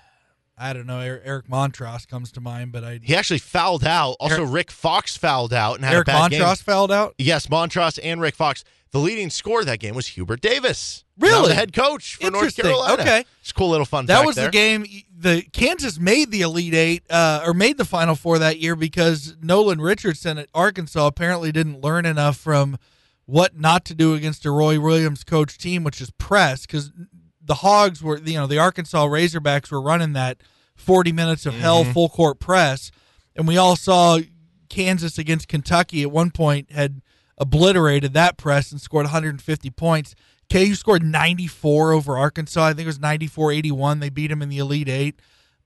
I 0.58 0.72
don't 0.72 0.86
know. 0.86 1.00
Er- 1.00 1.20
Eric 1.24 1.48
Montross 1.48 2.08
comes 2.08 2.32
to 2.32 2.40
mind, 2.40 2.72
but 2.72 2.82
I 2.82 3.00
He 3.02 3.14
actually 3.14 3.38
fouled 3.40 3.84
out. 3.84 4.16
Also, 4.20 4.42
Eric- 4.42 4.52
Rick 4.52 4.70
Fox 4.70 5.16
fouled 5.16 5.52
out 5.52 5.74
and 5.76 5.84
had 5.84 5.94
Eric 5.94 6.08
a 6.08 6.12
bad 6.12 6.30
game. 6.30 6.40
Montross 6.40 6.62
fouled 6.62 6.90
out. 6.92 7.14
Yes, 7.18 7.46
Montross 7.48 7.98
and 8.02 8.20
Rick 8.20 8.34
Fox. 8.36 8.64
The 8.92 8.98
leading 9.00 9.28
scorer 9.28 9.64
that 9.64 9.80
game 9.80 9.94
was 9.94 10.06
Hubert 10.06 10.40
Davis. 10.40 11.04
Really? 11.18 11.48
the 11.48 11.54
head 11.54 11.72
coach 11.74 12.14
for 12.16 12.30
North 12.30 12.56
Carolina. 12.56 13.02
Okay. 13.02 13.24
It's 13.40 13.50
a 13.50 13.54
cool 13.54 13.68
little 13.70 13.84
fun 13.84 14.06
That 14.06 14.24
was 14.24 14.36
there. 14.36 14.46
the 14.46 14.50
game. 14.52 14.86
The 15.18 15.42
Kansas 15.52 15.98
made 15.98 16.30
the 16.30 16.42
Elite 16.42 16.72
Eight, 16.74 17.02
uh, 17.10 17.42
or 17.44 17.52
made 17.52 17.76
the 17.78 17.84
Final 17.84 18.14
Four 18.14 18.38
that 18.38 18.58
year 18.58 18.76
because 18.76 19.36
Nolan 19.42 19.80
Richardson 19.80 20.38
at 20.38 20.48
Arkansas 20.54 21.06
apparently 21.06 21.52
didn't 21.52 21.82
learn 21.82 22.06
enough 22.06 22.36
from 22.38 22.78
what 23.26 23.58
not 23.58 23.84
to 23.86 23.94
do 23.94 24.14
against 24.14 24.46
a 24.46 24.50
Roy 24.50 24.78
Williams 24.80 25.24
coach 25.24 25.58
team, 25.58 25.84
which 25.84 26.00
is 26.00 26.10
press. 26.12 26.62
Because 26.62 26.92
the 27.46 27.54
Hogs 27.56 28.02
were, 28.02 28.18
you 28.18 28.34
know, 28.34 28.46
the 28.46 28.58
Arkansas 28.58 29.06
Razorbacks 29.06 29.70
were 29.70 29.80
running 29.80 30.12
that 30.14 30.38
forty 30.74 31.12
minutes 31.12 31.46
of 31.46 31.54
hell 31.54 31.82
Mm-hmm. 31.84 31.92
full 31.92 32.08
court 32.08 32.38
press, 32.38 32.90
and 33.34 33.46
we 33.48 33.56
all 33.56 33.76
saw 33.76 34.18
Kansas 34.68 35.16
against 35.18 35.48
Kentucky 35.48 36.02
at 36.02 36.10
one 36.10 36.30
point 36.30 36.70
had 36.72 37.00
obliterated 37.38 38.14
that 38.14 38.36
press 38.36 38.72
and 38.72 38.80
scored 38.80 39.04
150 39.04 39.70
points. 39.70 40.14
KU 40.50 40.74
scored 40.74 41.02
94 41.04 41.92
over 41.92 42.16
Arkansas. 42.16 42.64
I 42.64 42.72
think 42.72 42.84
it 42.84 42.86
was 42.86 42.98
94-81. 42.98 44.00
They 44.00 44.08
beat 44.10 44.30
him 44.30 44.42
in 44.42 44.48
the 44.48 44.58
Elite 44.58 44.88
Eight. 44.88 45.20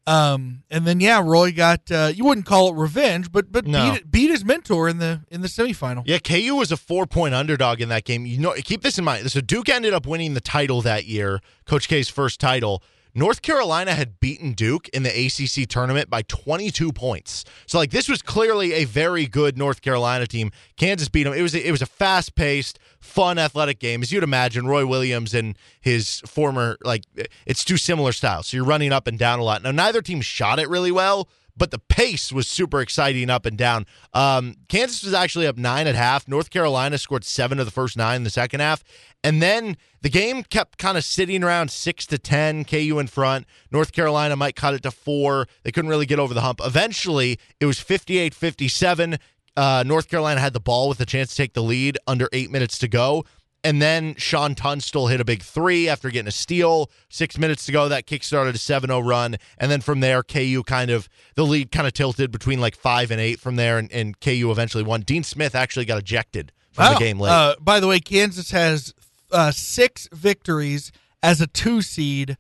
Um, 0.07 0.63
and 0.71 0.87
then 0.87 0.99
yeah, 1.01 1.21
Roy 1.25 1.53
got 1.53 1.91
uh, 1.91 2.11
you 2.15 2.25
wouldn't 2.25 2.47
call 2.47 2.69
it 2.71 2.75
revenge, 2.75 3.31
but 3.31 3.53
but 3.53 3.67
No. 3.67 3.93
beat 3.93 4.11
beat 4.11 4.31
his 4.31 4.45
mentor 4.45 4.89
in 4.89 4.99
the 4.99 5.21
in 5.31 5.41
the 5.43 5.49
semifinal. 5.49 6.03
Yeah, 6.07 6.19
KU 6.19 6.55
was 6.57 6.73
a 6.73 6.77
four 6.77 7.07
point 7.07 7.35
underdog 7.35 7.81
in 7.81 7.89
that 7.91 8.05
game. 8.05 8.27
You 8.27 8.39
know, 8.39 8.53
keep 8.65 8.83
this 8.83 8.99
in 8.99 9.05
mind. 9.05 9.31
So 9.31 9.41
Duke 9.41 9.69
ended 9.69 9.93
up 9.95 10.07
winning 10.07 10.35
the 10.35 10.41
title 10.41 10.81
that 10.83 11.05
year, 11.07 11.41
Coach 11.67 11.87
K's 11.89 12.09
first 12.09 12.41
title. 12.41 12.83
North 13.15 13.43
Carolina 13.43 13.95
had 13.95 14.21
beaten 14.21 14.53
Duke 14.53 14.89
in 14.91 15.03
the 15.03 15.11
ACC 15.11 15.69
tournament 15.69 16.09
by 16.11 16.23
22 16.23 16.93
points. 16.93 17.45
So 17.67 17.79
like 17.79 17.91
this 17.91 18.09
was 18.09 18.23
clearly 18.23 18.73
a 18.75 18.85
very 18.85 19.27
good 19.27 19.59
North 19.59 19.83
Carolina 19.83 20.27
team. 20.27 20.51
Kansas 20.77 21.09
beat 21.09 21.25
them. 21.25 21.33
It 21.33 21.43
was 21.43 21.55
a, 21.55 21.67
it 21.67 21.71
was 21.71 21.83
a 21.83 21.87
fast 21.87 22.35
paced, 22.35 22.79
fun, 23.01 23.39
athletic 23.39 23.79
game. 23.79 24.03
As 24.03 24.13
you'd 24.13 24.23
imagine, 24.23 24.67
Roy 24.67 24.87
Williams 24.87 25.35
and 25.35 25.57
his 25.81 26.21
former 26.27 26.77
like 26.83 27.05
it's 27.47 27.65
two 27.65 27.77
similar 27.77 28.13
styles. 28.13 28.49
So 28.49 28.57
you're 28.57 28.67
running 28.67 28.93
up 28.93 29.07
and 29.07 29.19
down 29.19 29.39
a 29.39 29.43
lot. 29.43 29.63
Now 29.63 29.73
neither 29.73 30.03
team 30.03 30.21
shot 30.21 30.59
it 30.59 30.69
really 30.69 30.93
well, 30.93 31.29
but 31.61 31.71
the 31.71 31.79
pace 31.79 32.33
was 32.33 32.49
super 32.49 32.81
exciting 32.81 33.29
up 33.29 33.45
and 33.45 33.59
down. 33.59 33.85
Um, 34.15 34.55
Kansas 34.69 35.05
was 35.05 35.13
actually 35.13 35.47
up 35.47 35.59
nine 35.59 35.87
at 35.87 35.95
half. 35.95 36.27
North 36.27 36.49
Carolina 36.49 36.97
scored 36.97 37.23
seven 37.23 37.61
of 37.61 37.67
the 37.67 37.71
first 37.71 37.99
nine 37.99 38.17
in 38.17 38.25
the 38.25 38.31
second 38.31 38.61
half. 38.61 38.83
And 39.23 39.43
then 39.43 39.77
the 40.01 40.09
game 40.09 40.43
kept 40.43 40.79
kind 40.79 40.97
of 40.97 41.05
sitting 41.05 41.45
around 41.45 41.71
six 41.71 42.07
to 42.07 42.19
10, 42.19 42.65
KU 42.65 42.99
in 42.99 43.09
front. 43.09 43.47
North 43.71 43.93
Carolina 43.93 44.37
might 44.37 44.57
cut 44.57 44.73
it 44.73 44.83
to 44.85 44.91
four. 44.91 45.49
They 45.63 45.71
couldn't 45.71 45.91
really 45.91 46.07
get 46.07 46.19
over 46.19 46.33
the 46.33 46.41
hump. 46.41 46.63
Eventually, 46.65 47.39
it 47.61 47.67
was 47.67 47.79
58 47.79 48.33
57. 48.33 49.19
Uh, 49.55 49.85
North 49.87 50.09
Carolina 50.09 50.41
had 50.41 50.55
the 50.55 50.61
ball 50.61 50.89
with 50.89 50.99
a 51.01 51.07
chance 51.07 51.29
to 51.31 51.37
take 51.37 51.53
the 51.53 51.63
lead 51.63 51.99
under 52.07 52.31
eight 52.33 52.51
minutes 52.51 52.79
to 52.79 52.89
go. 52.89 53.27
And 53.63 53.83
then 53.83 54.15
Sean 54.17 54.55
Tunstall 54.55 55.09
hit 55.09 55.21
a 55.21 55.25
big 55.25 55.43
three 55.43 55.89
after 55.89 56.11
getting 56.11 56.29
a 56.29 56.33
steal. 56.33 56.91
Six 57.11 57.37
minutes 57.37 57.67
to 57.67 57.73
go, 57.73 57.89
that 57.91 58.07
kickstarted 58.07 58.55
a 58.55 58.59
7 58.59 58.89
0 58.89 59.01
run. 59.01 59.37
And 59.59 59.71
then 59.71 59.81
from 59.83 60.01
there, 60.01 60.23
KU 60.23 60.63
kind 60.67 60.91
of, 60.91 61.09
the 61.35 61.45
lead 61.45 61.71
kind 61.71 61.87
of 61.87 61.93
tilted 61.93 62.31
between 62.31 62.59
like 62.61 62.75
five 62.75 63.11
and 63.11 63.21
eight 63.21 63.39
from 63.39 63.57
there, 63.57 63.77
and, 63.77 63.93
and 63.93 64.19
KU 64.21 64.51
eventually 64.51 64.83
won. 64.83 65.03
Dean 65.03 65.23
Smith 65.23 65.55
actually 65.55 65.85
got 65.85 65.99
ejected 65.99 66.53
from 66.73 66.87
Wow. 66.87 66.93
the 66.95 66.99
game 67.01 67.19
late. 67.21 67.31
Uh, 67.33 67.55
by 67.61 67.81
the 67.81 67.87
way, 67.87 68.01
Kansas 68.01 68.51
has 68.53 68.95
uh, 69.31 69.51
six 69.51 70.09
victories 70.13 70.91
as 71.23 71.41
a 71.43 71.47
two 71.47 71.83
seed 71.83 72.39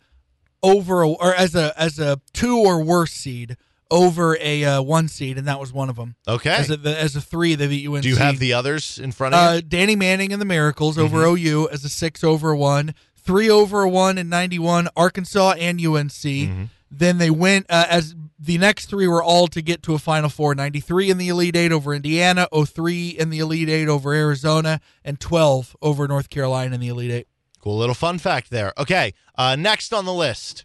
over, 0.62 1.03
a, 1.03 1.09
or 1.11 1.35
as 1.35 1.55
a 1.55 1.79
as 1.79 1.99
a 1.99 2.21
two 2.33 2.57
or 2.59 2.83
worse 2.83 3.12
seed 3.12 3.57
over 3.91 4.36
a 4.41 4.64
uh, 4.64 4.82
one 4.82 5.09
seed, 5.09 5.38
and 5.38 5.49
that 5.49 5.59
was 5.59 5.72
one 5.72 5.88
of 5.91 5.97
them. 5.97 6.14
Okay. 6.28 6.51
As 6.51 6.70
a, 6.70 6.76
the, 6.76 6.99
as 6.99 7.16
a 7.16 7.20
three, 7.20 7.55
they 7.55 7.66
beat 7.66 7.88
UNC. 7.88 8.03
Do 8.03 8.09
you 8.09 8.16
have 8.16 8.38
the 8.38 8.53
others 8.53 8.99
in 8.99 9.12
front 9.12 9.34
of 9.34 9.41
uh, 9.41 9.55
you? 9.57 9.62
Danny 9.62 9.97
Manning 9.97 10.32
and 10.32 10.41
the 10.41 10.47
Miracles 10.47 10.97
over 10.99 11.18
Mm-hmm. 11.18 11.47
OU 11.47 11.68
as 11.70 11.84
a 11.84 11.88
six 11.88 12.22
over 12.22 12.55
one, 12.55 12.95
three 13.16 13.51
over 13.51 13.82
a 13.82 13.88
one 13.88 14.18
in 14.18 14.28
'91, 14.28 14.88
Arkansas 14.97 15.55
and 15.59 15.84
UNC. 15.84 16.11
Mm-hmm. 16.12 16.64
Then 16.91 17.18
they 17.18 17.30
went 17.30 17.66
uh, 17.68 17.86
as 17.88 18.16
the 18.38 18.59
next 18.59 18.86
three 18.86 19.07
were 19.07 19.22
all 19.22 19.47
to 19.49 19.62
get 19.62 19.82
to 19.84 19.95
a 19.95 19.99
Final 19.99 20.28
Four: 20.28 20.55
'93 20.55 21.11
in 21.11 21.18
the 21.18 21.28
Elite 21.28 21.57
Eight 21.57 21.72
over 21.72 21.95
Indiana, 21.95 22.49
03 22.53 23.09
in 23.11 23.30
the 23.30 23.38
Elite 23.38 23.68
Eight 23.68 23.88
over 23.88 24.12
Arizona, 24.12 24.80
and 25.05 25.20
12 25.20 25.76
over 25.82 26.09
North 26.09 26.30
Carolina 26.30 26.74
in 26.74 26.80
the 26.80 26.88
Elite 26.88 27.11
Eight. 27.11 27.28
Cool 27.61 27.76
little 27.76 27.95
fun 27.95 28.18
fact 28.18 28.51
there. 28.51 28.72
Okay, 28.78 29.12
uh, 29.36 29.55
next 29.55 29.93
on 29.93 30.05
the 30.05 30.14
list, 30.14 30.64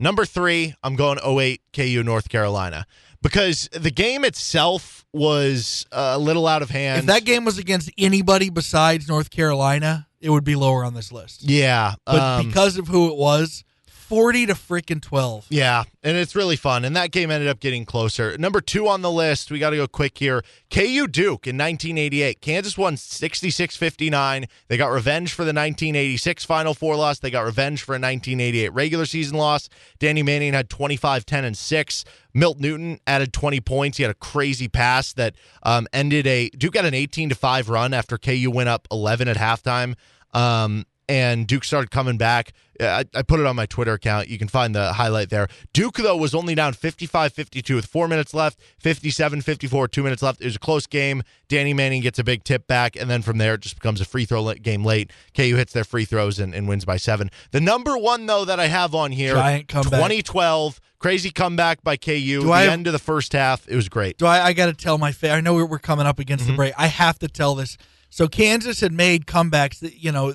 number 0.00 0.24
three, 0.24 0.74
I'm 0.82 0.96
going 0.96 1.18
08 1.24 1.60
KU 1.72 2.02
North 2.02 2.28
Carolina 2.28 2.86
because 3.22 3.68
the 3.72 3.90
game 3.90 4.24
itself 4.24 5.04
was 5.12 5.86
uh, 5.92 6.12
a 6.14 6.18
little 6.18 6.46
out 6.46 6.62
of 6.62 6.70
hand. 6.70 7.00
If 7.00 7.06
that 7.06 7.24
game 7.24 7.44
was 7.44 7.58
against 7.58 7.90
anybody 7.98 8.50
besides 8.50 9.08
North 9.08 9.30
Carolina, 9.30 10.08
it 10.20 10.30
would 10.30 10.44
be 10.44 10.56
lower 10.56 10.84
on 10.84 10.94
this 10.94 11.12
list. 11.12 11.42
yeah, 11.42 11.94
But 12.06 12.20
um, 12.20 12.46
because 12.46 12.76
of 12.78 12.88
who 12.88 13.10
it 13.10 13.16
was, 13.16 13.64
40 14.10 14.46
to 14.46 14.54
freaking 14.54 15.00
12. 15.00 15.46
Yeah, 15.50 15.84
and 16.02 16.16
it's 16.16 16.34
really 16.34 16.56
fun. 16.56 16.84
And 16.84 16.96
that 16.96 17.12
game 17.12 17.30
ended 17.30 17.48
up 17.48 17.60
getting 17.60 17.84
closer. 17.84 18.36
Number 18.38 18.60
two 18.60 18.88
on 18.88 19.02
the 19.02 19.10
list, 19.10 19.52
we 19.52 19.60
got 19.60 19.70
to 19.70 19.76
go 19.76 19.86
quick 19.86 20.18
here. 20.18 20.42
KU 20.68 21.06
Duke 21.06 21.46
in 21.46 21.56
1988. 21.56 22.40
Kansas 22.40 22.76
won 22.76 22.96
66 22.96 23.76
59. 23.76 24.46
They 24.66 24.76
got 24.76 24.88
revenge 24.88 25.32
for 25.32 25.42
the 25.42 25.50
1986 25.50 26.44
Final 26.44 26.74
Four 26.74 26.96
loss. 26.96 27.20
They 27.20 27.30
got 27.30 27.42
revenge 27.42 27.84
for 27.84 27.92
a 27.92 28.00
1988 28.00 28.70
regular 28.70 29.06
season 29.06 29.38
loss. 29.38 29.68
Danny 30.00 30.24
Manning 30.24 30.54
had 30.54 30.68
25, 30.68 31.24
10, 31.24 31.44
and 31.44 31.56
6. 31.56 32.04
Milt 32.34 32.58
Newton 32.58 32.98
added 33.06 33.32
20 33.32 33.60
points. 33.60 33.98
He 33.98 34.02
had 34.02 34.10
a 34.10 34.14
crazy 34.14 34.66
pass 34.66 35.12
that 35.12 35.36
um, 35.62 35.86
ended 35.92 36.26
a 36.26 36.48
Duke 36.48 36.74
got 36.74 36.84
an 36.84 36.94
18 36.94 37.28
to 37.28 37.36
5 37.36 37.68
run 37.68 37.94
after 37.94 38.18
KU 38.18 38.50
went 38.52 38.68
up 38.68 38.88
11 38.90 39.28
at 39.28 39.36
halftime. 39.36 39.94
Um, 40.34 40.84
and 41.10 41.46
Duke 41.46 41.64
started 41.64 41.90
coming 41.90 42.16
back. 42.16 42.52
I, 42.80 43.04
I 43.14 43.20
put 43.22 43.40
it 43.40 43.46
on 43.46 43.56
my 43.56 43.66
Twitter 43.66 43.92
account. 43.92 44.28
You 44.28 44.38
can 44.38 44.48
find 44.48 44.74
the 44.74 44.94
highlight 44.94 45.28
there. 45.28 45.48
Duke, 45.74 45.96
though, 45.96 46.16
was 46.16 46.34
only 46.34 46.54
down 46.54 46.72
55 46.72 47.32
52 47.34 47.74
with 47.74 47.84
four 47.84 48.08
minutes 48.08 48.32
left, 48.32 48.58
57 48.78 49.42
54, 49.42 49.88
two 49.88 50.02
minutes 50.02 50.22
left. 50.22 50.40
It 50.40 50.46
was 50.46 50.56
a 50.56 50.60
close 50.60 50.86
game. 50.86 51.22
Danny 51.48 51.74
Manning 51.74 52.00
gets 52.00 52.18
a 52.18 52.24
big 52.24 52.42
tip 52.44 52.66
back, 52.66 52.96
and 52.96 53.10
then 53.10 53.20
from 53.22 53.36
there, 53.38 53.54
it 53.54 53.60
just 53.60 53.74
becomes 53.74 54.00
a 54.00 54.04
free 54.06 54.24
throw 54.24 54.54
game 54.54 54.82
late. 54.84 55.10
KU 55.36 55.56
hits 55.56 55.72
their 55.74 55.84
free 55.84 56.04
throws 56.06 56.38
and, 56.38 56.54
and 56.54 56.68
wins 56.68 56.84
by 56.86 56.96
seven. 56.96 57.30
The 57.50 57.60
number 57.60 57.98
one, 57.98 58.24
though, 58.26 58.44
that 58.46 58.58
I 58.58 58.68
have 58.68 58.94
on 58.94 59.12
here 59.12 59.34
Giant 59.34 59.68
comeback. 59.68 59.90
2012, 59.90 60.80
crazy 60.98 61.30
comeback 61.30 61.82
by 61.82 61.96
KU. 61.96 62.14
Do 62.40 62.42
the 62.44 62.50
I 62.52 62.66
end 62.68 62.86
of 62.86 62.92
the 62.94 62.98
first 62.98 63.32
half, 63.34 63.68
it 63.68 63.76
was 63.76 63.88
great. 63.90 64.16
Do 64.16 64.24
I, 64.26 64.46
I 64.46 64.52
got 64.54 64.66
to 64.66 64.72
tell 64.72 64.96
my 64.96 65.12
fa- 65.12 65.32
I 65.32 65.40
know 65.42 65.54
we're, 65.54 65.66
we're 65.66 65.78
coming 65.78 66.06
up 66.06 66.18
against 66.18 66.44
Mm-hmm. 66.44 66.52
the 66.52 66.56
break. 66.56 66.74
I 66.78 66.86
have 66.86 67.18
to 67.18 67.28
tell 67.28 67.54
this. 67.54 67.76
So 68.08 68.26
Kansas 68.26 68.80
had 68.80 68.92
made 68.92 69.26
comebacks 69.26 69.80
that, 69.80 69.96
you 70.02 70.10
know, 70.12 70.32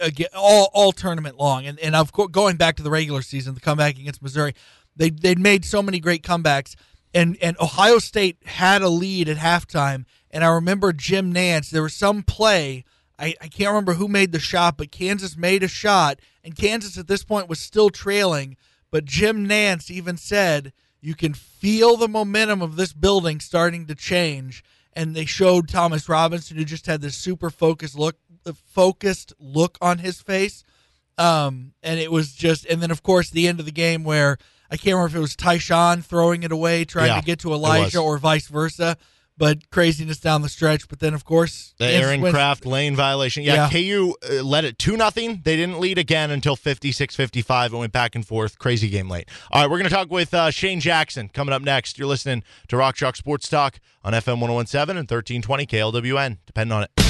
again, 0.00 0.28
all 0.34 0.70
all 0.72 0.92
tournament 0.92 1.36
long, 1.38 1.66
and 1.66 1.78
and 1.80 1.94
of 1.94 2.12
course 2.12 2.30
going 2.30 2.56
back 2.56 2.76
to 2.76 2.82
the 2.82 2.90
regular 2.90 3.22
season, 3.22 3.54
the 3.54 3.60
comeback 3.60 3.98
against 3.98 4.22
Missouri, 4.22 4.54
they 4.96 5.10
they'd 5.10 5.38
made 5.38 5.64
so 5.64 5.82
many 5.82 6.00
great 6.00 6.22
comebacks, 6.22 6.74
and 7.14 7.36
and 7.40 7.56
Ohio 7.60 7.98
State 7.98 8.38
had 8.44 8.82
a 8.82 8.88
lead 8.88 9.28
at 9.28 9.36
halftime, 9.36 10.04
and 10.30 10.44
I 10.44 10.48
remember 10.48 10.92
Jim 10.92 11.32
Nantz. 11.32 11.70
There 11.70 11.82
was 11.82 11.94
some 11.94 12.22
play. 12.22 12.84
I, 13.18 13.34
I 13.40 13.48
can't 13.48 13.70
remember 13.70 13.94
who 13.94 14.06
made 14.06 14.30
the 14.30 14.38
shot, 14.38 14.76
but 14.76 14.92
Kansas 14.92 15.36
made 15.36 15.64
a 15.64 15.68
shot, 15.68 16.20
and 16.44 16.54
Kansas 16.54 16.96
at 16.96 17.08
this 17.08 17.24
point 17.24 17.48
was 17.48 17.58
still 17.58 17.90
trailing. 17.90 18.56
But 18.90 19.04
Jim 19.04 19.46
Nantz 19.46 19.90
even 19.90 20.16
said, 20.16 20.72
You 21.00 21.14
can 21.14 21.34
feel 21.34 21.96
the 21.96 22.08
momentum 22.08 22.62
of 22.62 22.76
this 22.76 22.92
building 22.92 23.40
starting 23.40 23.86
to 23.86 23.94
change. 23.94 24.64
And 24.94 25.14
they 25.14 25.26
showed 25.26 25.68
Thomas 25.68 26.08
Robinson, 26.08 26.56
who 26.56 26.64
just 26.64 26.86
had 26.86 27.00
this 27.00 27.16
super 27.16 27.50
focused 27.50 27.96
look, 27.96 28.16
focused 28.54 29.32
look 29.38 29.78
on 29.80 29.98
his 29.98 30.20
face. 30.20 30.64
Um, 31.16 31.72
and 31.82 31.98
it 31.98 32.12
was 32.12 32.32
just, 32.32 32.64
and 32.66 32.80
then 32.80 32.90
of 32.90 33.02
course 33.02 33.30
the 33.30 33.48
end 33.48 33.58
of 33.60 33.66
the 33.66 33.72
game 33.72 34.04
where 34.04 34.38
I 34.70 34.76
can't 34.76 34.94
remember 34.94 35.08
if 35.08 35.14
it 35.16 35.20
was 35.20 35.34
Tyshawn 35.34 36.04
throwing 36.04 36.42
it 36.44 36.52
away, 36.52 36.84
trying 36.84 37.08
Yeah, 37.08 37.20
to 37.20 37.26
get 37.26 37.40
to 37.40 37.52
Elijah, 37.52 37.98
or 37.98 38.18
vice 38.18 38.46
versa. 38.48 38.96
But 39.36 39.70
craziness 39.70 40.18
down 40.18 40.42
the 40.42 40.48
stretch. 40.48 40.88
But 40.88 40.98
then 40.98 41.14
of 41.14 41.24
course, 41.24 41.72
The 41.78 41.86
Aaron 41.86 42.20
wins. 42.20 42.34
Craft 42.34 42.66
lane 42.66 42.96
violation. 42.96 43.44
Yeah, 43.44 43.68
Yeah. 43.68 43.70
KU 43.70 44.14
uh, 44.28 44.42
led 44.42 44.64
it 44.64 44.78
2 44.80 44.96
nothing. 44.96 45.42
They 45.44 45.54
didn't 45.54 45.78
lead 45.78 45.96
again 45.96 46.32
until 46.32 46.56
56 46.56 47.14
55. 47.14 47.72
It 47.72 47.76
went 47.76 47.92
back 47.92 48.16
and 48.16 48.26
forth. 48.26 48.58
Crazy 48.58 48.88
game 48.88 49.08
late. 49.08 49.28
All 49.52 49.62
right, 49.62 49.70
we're 49.70 49.78
going 49.78 49.88
to 49.88 49.94
talk 49.94 50.10
with 50.10 50.34
uh, 50.34 50.50
Shane 50.50 50.80
Jackson 50.80 51.28
coming 51.28 51.52
up 51.54 51.62
next. 51.62 51.98
You're 52.00 52.08
listening 52.08 52.42
to 52.66 52.76
Rock 52.76 52.96
Chalk 52.96 53.14
Sports 53.14 53.48
Talk 53.48 53.78
on 54.02 54.12
FM 54.12 54.40
1017 54.40 54.96
and 54.98 55.08
1320 55.08 55.66
KLWN. 55.66 56.38
Depend 56.44 56.72
on 56.72 56.82
it. 56.82 57.07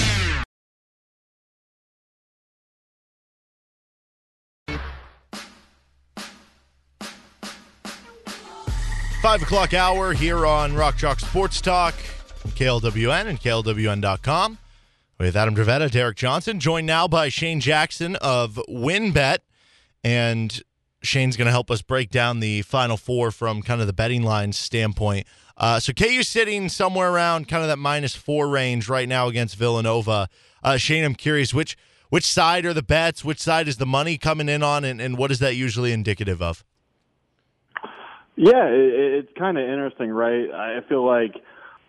Five 9.29 9.43
o'clock 9.43 9.75
hour 9.75 10.15
here 10.15 10.47
on 10.47 10.75
Rock 10.75 10.97
Chalk 10.97 11.21
Sports 11.21 11.61
Talk, 11.61 11.93
KLWN 12.47 13.27
and 13.27 13.39
KLWN.com. 13.39 14.57
With 15.19 15.37
Adam 15.37 15.55
Dravetta, 15.55 15.91
Derek 15.91 16.17
Johnson, 16.17 16.59
joined 16.59 16.87
now 16.87 17.07
by 17.07 17.29
Shane 17.29 17.61
Jackson 17.61 18.17
of 18.17 18.59
WynnBET. 18.71 19.41
And 20.03 20.63
Shane's 21.03 21.37
going 21.37 21.45
to 21.45 21.53
help 21.53 21.71
us 21.71 21.83
break 21.83 22.09
down 22.09 22.41
the 22.41 22.63
final 22.63 22.97
four 22.97 23.31
from 23.31 23.61
kind 23.61 23.83
of 23.83 23.87
the 23.87 23.93
betting 23.93 24.23
line 24.23 24.55
standpoint. 24.55 25.27
Uh, 25.59 25.79
so 25.79 25.93
KU 25.93 26.23
sitting 26.23 26.71
somewhere 26.71 27.13
around 27.13 27.49
kind 27.49 27.63
of 27.63 27.69
that 27.69 27.77
minus 27.77 28.17
four 28.17 28.49
range 28.49 28.89
right 28.89 29.11
now 29.11 29.29
against 29.29 29.57
Villanova. 29.57 30.31
Uh, 30.63 30.79
Shane, 30.79 31.05
I'm 31.05 31.15
curious 31.15 31.53
which 31.53 31.77
which 32.09 32.25
side 32.25 32.65
are 32.65 32.73
the 32.73 32.83
bets? 32.83 33.27
Which 33.27 33.41
side 33.41 33.69
is 33.69 33.77
the 33.77 33.85
money 33.85 34.17
coming 34.17 34.49
in 34.49 34.63
on, 34.63 34.87
and, 34.87 35.03
and 35.03 35.19
what 35.19 35.31
is 35.31 35.39
that 35.41 35.55
usually 35.55 35.93
indicative 35.93 36.41
of? 36.41 36.65
Yeah, 38.39 38.67
it, 38.69 39.25
it's 39.25 39.33
kind 39.37 39.59
of 39.59 39.69
interesting, 39.69 40.11
right? 40.11 40.49
I 40.53 40.79
feel 40.89 41.05
like, 41.05 41.35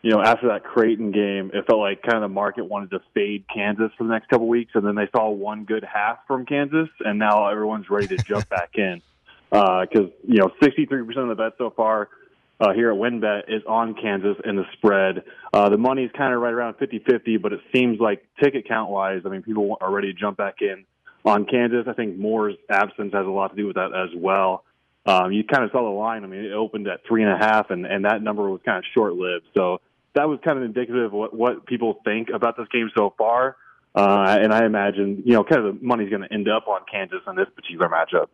you 0.01 0.09
know, 0.09 0.19
after 0.19 0.47
that 0.47 0.63
Creighton 0.63 1.11
game, 1.11 1.51
it 1.53 1.67
felt 1.67 1.79
like 1.79 2.01
kind 2.01 2.15
of 2.15 2.21
the 2.23 2.33
market 2.33 2.65
wanted 2.65 2.89
to 2.89 3.01
fade 3.13 3.45
Kansas 3.53 3.91
for 3.95 4.03
the 4.03 4.09
next 4.09 4.29
couple 4.29 4.47
of 4.47 4.49
weeks, 4.49 4.71
and 4.73 4.83
then 4.83 4.95
they 4.95 5.07
saw 5.15 5.29
one 5.29 5.65
good 5.65 5.83
half 5.83 6.17
from 6.25 6.47
Kansas, 6.47 6.89
and 7.01 7.19
now 7.19 7.47
everyone's 7.47 7.87
ready 7.91 8.07
to 8.07 8.17
jump 8.17 8.49
back 8.57 8.71
in 8.75 8.99
because 9.51 10.09
you 10.27 10.39
know, 10.39 10.49
63% 10.59 11.17
of 11.17 11.29
the 11.29 11.35
bet 11.35 11.53
so 11.59 11.69
far 11.69 12.09
uh, 12.59 12.73
here 12.73 12.91
at 12.91 12.97
WynnBET 12.97 13.43
is 13.47 13.61
on 13.67 13.93
Kansas 13.93 14.35
in 14.43 14.55
the 14.55 14.65
spread. 14.73 15.23
Uh, 15.53 15.69
the 15.69 15.77
money 15.77 16.03
is 16.03 16.11
kind 16.17 16.33
of 16.33 16.41
right 16.41 16.53
around 16.53 16.75
50-50, 16.75 17.39
but 17.41 17.53
it 17.53 17.59
seems 17.73 17.99
like 17.99 18.25
ticket 18.43 18.67
count 18.67 18.89
wise, 18.89 19.21
I 19.23 19.29
mean, 19.29 19.43
people 19.43 19.77
are 19.81 19.91
ready 19.91 20.11
to 20.11 20.19
jump 20.19 20.37
back 20.37 20.61
in 20.61 20.85
on 21.25 21.45
Kansas. 21.45 21.85
I 21.87 21.93
think 21.93 22.17
Moore's 22.17 22.55
absence 22.71 23.13
has 23.13 23.27
a 23.27 23.29
lot 23.29 23.49
to 23.49 23.55
do 23.55 23.67
with 23.67 23.75
that 23.75 23.93
as 23.93 24.09
well. 24.15 24.63
Um, 25.05 25.31
you 25.31 25.43
kind 25.43 25.63
of 25.63 25.71
saw 25.71 25.81
the 25.83 25.89
line. 25.97 26.23
I 26.23 26.27
mean, 26.27 26.43
it 26.45 26.51
opened 26.51 26.87
at 26.87 27.01
three 27.07 27.23
and 27.23 27.31
a 27.31 27.37
half, 27.37 27.71
and, 27.71 27.85
and 27.85 28.05
that 28.05 28.21
number 28.21 28.49
was 28.49 28.61
kind 28.65 28.77
of 28.77 28.83
short 28.93 29.13
lived. 29.13 29.45
So 29.55 29.79
that 30.15 30.27
was 30.27 30.39
kind 30.43 30.57
of 30.57 30.63
indicative 30.63 31.05
of 31.05 31.13
what, 31.13 31.33
what 31.33 31.65
people 31.65 31.99
think 32.03 32.29
about 32.33 32.57
this 32.57 32.67
game 32.71 32.89
so 32.95 33.13
far. 33.17 33.55
Uh, 33.95 34.37
and 34.39 34.53
I 34.53 34.65
imagine, 34.65 35.23
you 35.25 35.33
know, 35.33 35.43
kind 35.43 35.65
of 35.65 35.79
the 35.79 35.85
money's 35.85 36.09
going 36.09 36.21
to 36.21 36.31
end 36.31 36.47
up 36.47 36.67
on 36.67 36.81
Kansas 36.91 37.19
in 37.27 37.35
this 37.35 37.47
particular 37.55 37.89
matchup. 37.89 38.27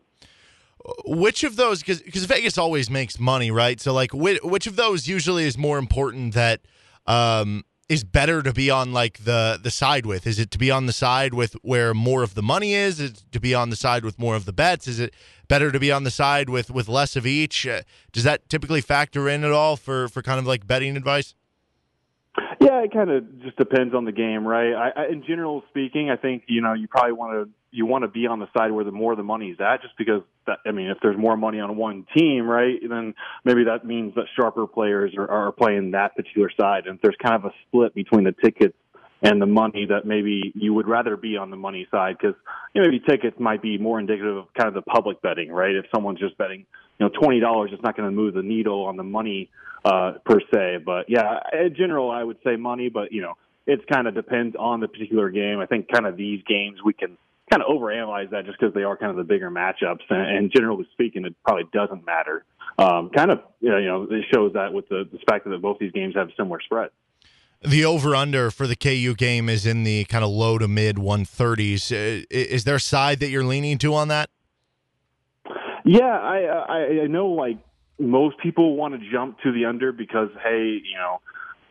which 1.04 1.44
of 1.44 1.56
those 1.56 1.82
because 1.82 2.24
vegas 2.26 2.58
always 2.58 2.90
makes 2.90 3.18
money 3.18 3.50
right 3.50 3.80
so 3.80 3.92
like 3.92 4.12
which, 4.12 4.40
which 4.42 4.66
of 4.66 4.76
those 4.76 5.08
usually 5.08 5.44
is 5.44 5.56
more 5.58 5.78
important 5.78 6.34
that 6.34 6.60
um 7.06 7.64
is 7.88 8.02
better 8.02 8.42
to 8.42 8.52
be 8.52 8.70
on 8.70 8.92
like 8.92 9.24
the 9.24 9.58
the 9.62 9.70
side 9.70 10.06
with? 10.06 10.26
Is 10.26 10.38
it 10.38 10.50
to 10.52 10.58
be 10.58 10.70
on 10.70 10.86
the 10.86 10.92
side 10.92 11.34
with 11.34 11.54
where 11.62 11.94
more 11.94 12.22
of 12.22 12.34
the 12.34 12.42
money 12.42 12.74
is? 12.74 13.00
Is 13.00 13.10
it 13.10 13.22
to 13.32 13.40
be 13.40 13.54
on 13.54 13.70
the 13.70 13.76
side 13.76 14.04
with 14.04 14.18
more 14.18 14.34
of 14.34 14.44
the 14.44 14.52
bets? 14.52 14.88
Is 14.88 14.98
it 14.98 15.14
better 15.48 15.70
to 15.70 15.78
be 15.78 15.92
on 15.92 16.04
the 16.04 16.10
side 16.10 16.48
with 16.48 16.70
with 16.70 16.88
less 16.88 17.16
of 17.16 17.26
each? 17.26 17.66
Uh, 17.66 17.82
does 18.12 18.24
that 18.24 18.48
typically 18.48 18.80
factor 18.80 19.28
in 19.28 19.44
at 19.44 19.52
all 19.52 19.76
for 19.76 20.08
for 20.08 20.22
kind 20.22 20.38
of 20.38 20.46
like 20.46 20.66
betting 20.66 20.96
advice 20.96 21.34
Yeah, 22.60 22.82
it 22.82 22.92
kind 22.92 23.10
of 23.10 23.42
just 23.42 23.56
depends 23.56 23.94
on 23.94 24.04
the 24.04 24.12
game, 24.12 24.46
right? 24.46 24.74
I, 24.74 25.02
I, 25.02 25.06
in 25.08 25.24
general 25.26 25.62
speaking, 25.70 26.10
I 26.10 26.16
think 26.16 26.44
you 26.48 26.60
know 26.60 26.74
you 26.74 26.88
probably 26.88 27.12
want 27.12 27.32
to 27.32 27.50
you 27.70 27.86
want 27.86 28.02
to 28.02 28.08
be 28.08 28.26
on 28.26 28.38
the 28.38 28.48
side 28.56 28.72
where 28.72 28.84
the 28.84 28.92
more 28.92 29.16
the 29.16 29.22
money's 29.22 29.56
at, 29.60 29.82
just 29.82 29.96
because 29.96 30.22
that 30.46 30.58
I 30.66 30.72
mean, 30.72 30.88
if 30.88 30.98
there's 31.02 31.16
more 31.18 31.36
money 31.36 31.60
on 31.60 31.76
one 31.76 32.06
team, 32.16 32.46
right, 32.46 32.78
then 32.86 33.14
maybe 33.44 33.64
that 33.64 33.84
means 33.84 34.14
that 34.14 34.24
sharper 34.34 34.66
players 34.66 35.14
are, 35.16 35.28
are 35.28 35.52
playing 35.52 35.92
that 35.92 36.14
particular 36.16 36.50
side, 36.58 36.86
and 36.86 36.96
if 36.96 37.02
there's 37.02 37.16
kind 37.22 37.34
of 37.34 37.44
a 37.46 37.54
split 37.66 37.94
between 37.94 38.24
the 38.24 38.34
tickets 38.44 38.76
and 39.22 39.40
the 39.40 39.46
money, 39.46 39.86
that 39.88 40.04
maybe 40.04 40.52
you 40.54 40.74
would 40.74 40.88
rather 40.88 41.16
be 41.16 41.36
on 41.36 41.50
the 41.50 41.56
money 41.56 41.86
side 41.90 42.16
because 42.20 42.36
you 42.74 42.82
know 42.82 42.88
maybe 42.88 43.02
tickets 43.06 43.38
might 43.38 43.62
be 43.62 43.78
more 43.78 43.98
indicative 43.98 44.36
of 44.36 44.46
kind 44.54 44.68
of 44.68 44.74
the 44.74 44.82
public 44.82 45.22
betting, 45.22 45.50
right? 45.50 45.74
If 45.74 45.86
someone's 45.94 46.20
just 46.20 46.36
betting, 46.38 46.66
you 46.98 47.06
know, 47.06 47.10
twenty 47.10 47.40
dollars, 47.40 47.70
it's 47.72 47.82
not 47.82 47.96
going 47.96 48.08
to 48.08 48.14
move 48.14 48.34
the 48.34 48.42
needle 48.42 48.84
on 48.84 48.96
the 48.96 49.02
money 49.02 49.50
uh, 49.84 50.12
per 50.24 50.40
se. 50.52 50.78
But 50.84 51.06
yeah, 51.08 51.40
in 51.52 51.74
general, 51.76 52.10
I 52.10 52.22
would 52.22 52.38
say 52.44 52.56
money, 52.56 52.88
but 52.88 53.12
you 53.12 53.22
know, 53.22 53.34
it's 53.66 53.84
kind 53.92 54.06
of 54.06 54.14
depends 54.14 54.56
on 54.58 54.80
the 54.80 54.88
particular 54.88 55.30
game. 55.30 55.60
I 55.60 55.66
think 55.66 55.88
kind 55.92 56.06
of 56.06 56.16
these 56.16 56.42
games 56.46 56.78
we 56.84 56.92
can 56.92 57.16
kind 57.50 57.62
of 57.62 57.68
overanalyze 57.68 58.30
that 58.30 58.44
just 58.44 58.58
because 58.58 58.74
they 58.74 58.82
are 58.82 58.96
kind 58.96 59.10
of 59.10 59.16
the 59.16 59.24
bigger 59.24 59.50
matchups, 59.50 60.02
and, 60.10 60.36
and 60.36 60.52
generally 60.52 60.86
speaking, 60.92 61.24
it 61.24 61.34
probably 61.44 61.64
doesn't 61.72 62.04
matter. 62.04 62.44
Um, 62.78 63.10
kind 63.10 63.30
of, 63.30 63.40
you 63.60 63.70
know, 63.70 63.78
you 63.78 63.86
know, 63.86 64.02
it 64.10 64.24
shows 64.32 64.52
that 64.54 64.72
with 64.72 64.88
the, 64.88 65.08
the 65.10 65.18
fact 65.28 65.48
that 65.48 65.62
both 65.62 65.78
these 65.78 65.92
games 65.92 66.14
have 66.16 66.28
similar 66.36 66.60
spreads. 66.60 66.92
The 67.62 67.84
over 67.84 68.14
under 68.14 68.50
for 68.50 68.66
the 68.66 68.76
KU 68.76 69.14
game 69.14 69.48
is 69.48 69.64
in 69.64 69.84
the 69.84 70.04
kind 70.04 70.22
of 70.22 70.30
low 70.30 70.58
to 70.58 70.68
mid 70.68 70.96
130s. 70.96 71.90
Uh, 71.90 72.26
is 72.30 72.64
there 72.64 72.76
a 72.76 72.80
side 72.80 73.20
that 73.20 73.30
you're 73.30 73.44
leaning 73.44 73.78
to 73.78 73.94
on 73.94 74.08
that? 74.08 74.28
Yeah, 75.86 76.02
I, 76.04 76.38
I 76.42 77.02
I 77.04 77.06
know 77.06 77.28
like 77.28 77.58
most 77.98 78.38
people 78.38 78.74
want 78.74 79.00
to 79.00 79.10
jump 79.10 79.38
to 79.44 79.52
the 79.52 79.66
under 79.66 79.92
because 79.92 80.30
hey, 80.42 80.80
you 80.82 80.96
know, 80.98 81.20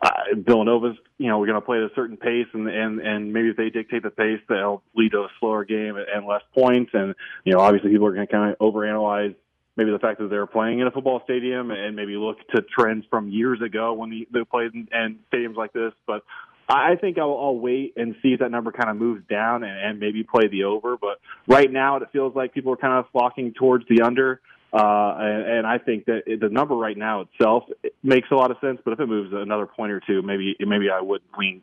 uh, 0.00 0.10
Villanova's 0.34 0.96
you 1.18 1.28
know 1.28 1.38
we're 1.38 1.46
going 1.46 1.60
to 1.60 1.66
play 1.66 1.76
at 1.76 1.82
a 1.82 1.94
certain 1.94 2.16
pace 2.16 2.46
and 2.54 2.66
and 2.66 2.98
and 3.00 3.32
maybe 3.34 3.50
if 3.50 3.58
they 3.58 3.68
dictate 3.68 4.02
the 4.02 4.10
pace, 4.10 4.40
they'll 4.48 4.82
lead 4.94 5.12
to 5.12 5.18
a 5.18 5.28
slower 5.38 5.66
game 5.66 5.96
and 5.96 6.26
less 6.26 6.40
points. 6.54 6.92
And 6.94 7.14
you 7.44 7.52
know, 7.52 7.60
obviously 7.60 7.90
people 7.90 8.06
are 8.06 8.14
going 8.14 8.26
to 8.26 8.32
kind 8.32 8.50
of 8.50 8.58
overanalyze 8.58 9.34
maybe 9.76 9.90
the 9.90 9.98
fact 9.98 10.18
that 10.20 10.30
they're 10.30 10.46
playing 10.46 10.80
in 10.80 10.86
a 10.86 10.90
football 10.90 11.20
stadium 11.24 11.70
and 11.70 11.94
maybe 11.94 12.16
look 12.16 12.38
to 12.54 12.62
trends 12.62 13.04
from 13.10 13.28
years 13.28 13.60
ago 13.60 13.92
when 13.92 14.24
they 14.32 14.44
played 14.50 14.72
in, 14.72 14.88
in 14.92 15.18
stadiums 15.30 15.56
like 15.56 15.74
this. 15.74 15.92
But 16.06 16.22
I 16.68 16.96
think 16.96 17.18
I'll, 17.18 17.38
I'll 17.38 17.58
wait 17.58 17.94
and 17.96 18.16
see 18.22 18.28
if 18.28 18.40
that 18.40 18.50
number 18.50 18.72
kind 18.72 18.90
of 18.90 18.96
moves 18.96 19.22
down 19.28 19.62
and, 19.62 19.78
and 19.78 20.00
maybe 20.00 20.24
play 20.24 20.48
the 20.48 20.64
over. 20.64 20.96
But 20.96 21.20
right 21.46 21.70
now, 21.70 21.96
it 21.96 22.08
feels 22.12 22.34
like 22.34 22.54
people 22.54 22.72
are 22.72 22.76
kind 22.76 22.94
of 22.94 23.06
flocking 23.12 23.54
towards 23.54 23.84
the 23.88 24.02
under. 24.02 24.40
Uh, 24.72 25.14
and, 25.18 25.58
and 25.58 25.66
I 25.66 25.78
think 25.78 26.06
that 26.06 26.22
the 26.26 26.48
number 26.48 26.74
right 26.74 26.98
now 26.98 27.22
itself 27.22 27.64
it 27.82 27.94
makes 28.02 28.28
a 28.30 28.34
lot 28.34 28.50
of 28.50 28.56
sense. 28.60 28.80
But 28.84 28.92
if 28.94 29.00
it 29.00 29.06
moves 29.06 29.32
another 29.32 29.66
point 29.66 29.92
or 29.92 30.00
two, 30.00 30.22
maybe 30.22 30.56
maybe 30.60 30.90
I 30.90 31.00
would 31.00 31.22
lean 31.38 31.62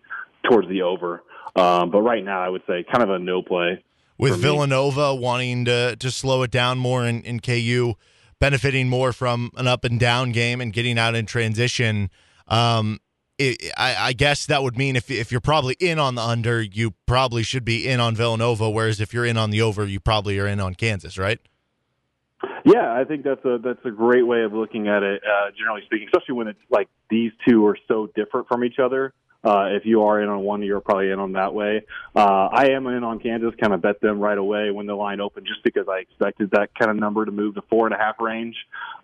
towards 0.49 0.69
the 0.69 0.83
over. 0.83 1.21
Um, 1.55 1.91
but 1.91 2.01
right 2.01 2.23
now, 2.23 2.41
I 2.41 2.49
would 2.49 2.63
say 2.65 2.85
kind 2.89 3.03
of 3.03 3.09
a 3.09 3.19
no 3.19 3.41
play 3.41 3.83
with 4.17 4.39
Villanova 4.39 5.13
wanting 5.13 5.65
to 5.65 5.95
to 5.97 6.11
slow 6.11 6.43
it 6.43 6.51
down 6.51 6.77
more 6.77 7.05
in, 7.05 7.21
in 7.23 7.39
KU, 7.39 7.95
benefiting 8.39 8.89
more 8.89 9.11
from 9.11 9.51
an 9.57 9.67
up 9.67 9.83
and 9.83 9.99
down 9.99 10.31
game 10.31 10.61
and 10.61 10.71
getting 10.71 10.97
out 10.97 11.13
in 11.13 11.25
transition. 11.25 12.09
Um, 12.47 12.99
it, 13.37 13.71
I, 13.77 13.95
I, 13.95 14.13
guess 14.13 14.45
that 14.45 14.61
would 14.63 14.77
mean 14.77 14.95
if 14.95 15.09
if 15.09 15.31
you're 15.31 15.41
probably 15.41 15.75
in 15.79 15.99
on 15.99 16.15
the 16.15 16.21
under, 16.21 16.61
you 16.61 16.93
probably 17.05 17.43
should 17.43 17.65
be 17.65 17.87
in 17.87 17.99
on 17.99 18.15
Villanova. 18.15 18.69
Whereas 18.69 18.99
if 18.99 19.13
you're 19.13 19.25
in 19.25 19.37
on 19.37 19.49
the 19.49 19.61
over, 19.61 19.85
you 19.85 19.99
probably 19.99 20.39
are 20.39 20.47
in 20.47 20.59
on 20.59 20.75
Kansas, 20.75 21.17
right? 21.17 21.39
Yeah, 22.65 22.93
I 22.93 23.03
think 23.03 23.23
that's 23.23 23.43
a 23.45 23.57
that's 23.63 23.83
a 23.85 23.91
great 23.91 24.25
way 24.25 24.43
of 24.43 24.53
looking 24.53 24.87
at 24.87 25.03
it. 25.03 25.21
Uh, 25.23 25.51
generally 25.57 25.81
speaking, 25.85 26.07
especially 26.07 26.35
when 26.35 26.47
it's 26.47 26.59
like 26.69 26.87
these 27.09 27.31
two 27.47 27.65
are 27.65 27.77
so 27.87 28.09
different 28.15 28.47
from 28.47 28.63
each 28.63 28.79
other. 28.79 29.13
Uh, 29.45 29.67
if 29.71 29.85
you 29.85 30.03
are 30.03 30.21
in 30.21 30.29
on 30.29 30.39
one, 30.39 30.63
you're 30.63 30.79
probably 30.79 31.09
in 31.09 31.19
on 31.19 31.33
that 31.33 31.53
way. 31.53 31.85
Uh, 32.15 32.47
I 32.49 32.69
am 32.69 32.87
in 32.87 33.03
on 33.03 33.19
Kansas, 33.19 33.53
kind 33.59 33.73
of 33.73 33.81
bet 33.81 33.99
them 33.99 34.19
right 34.21 34.37
away 34.37 34.71
when 34.71 34.85
the 34.85 34.95
line 34.95 35.19
opened, 35.19 35.47
just 35.47 35.61
because 35.63 35.85
I 35.89 35.99
expected 35.99 36.51
that 36.51 36.69
kind 36.79 36.89
of 36.89 36.95
number 36.95 37.25
to 37.25 37.31
move 37.31 37.55
to 37.55 37.61
four 37.69 37.85
and 37.85 37.93
a 37.93 37.97
half 37.97 38.21
range. 38.21 38.55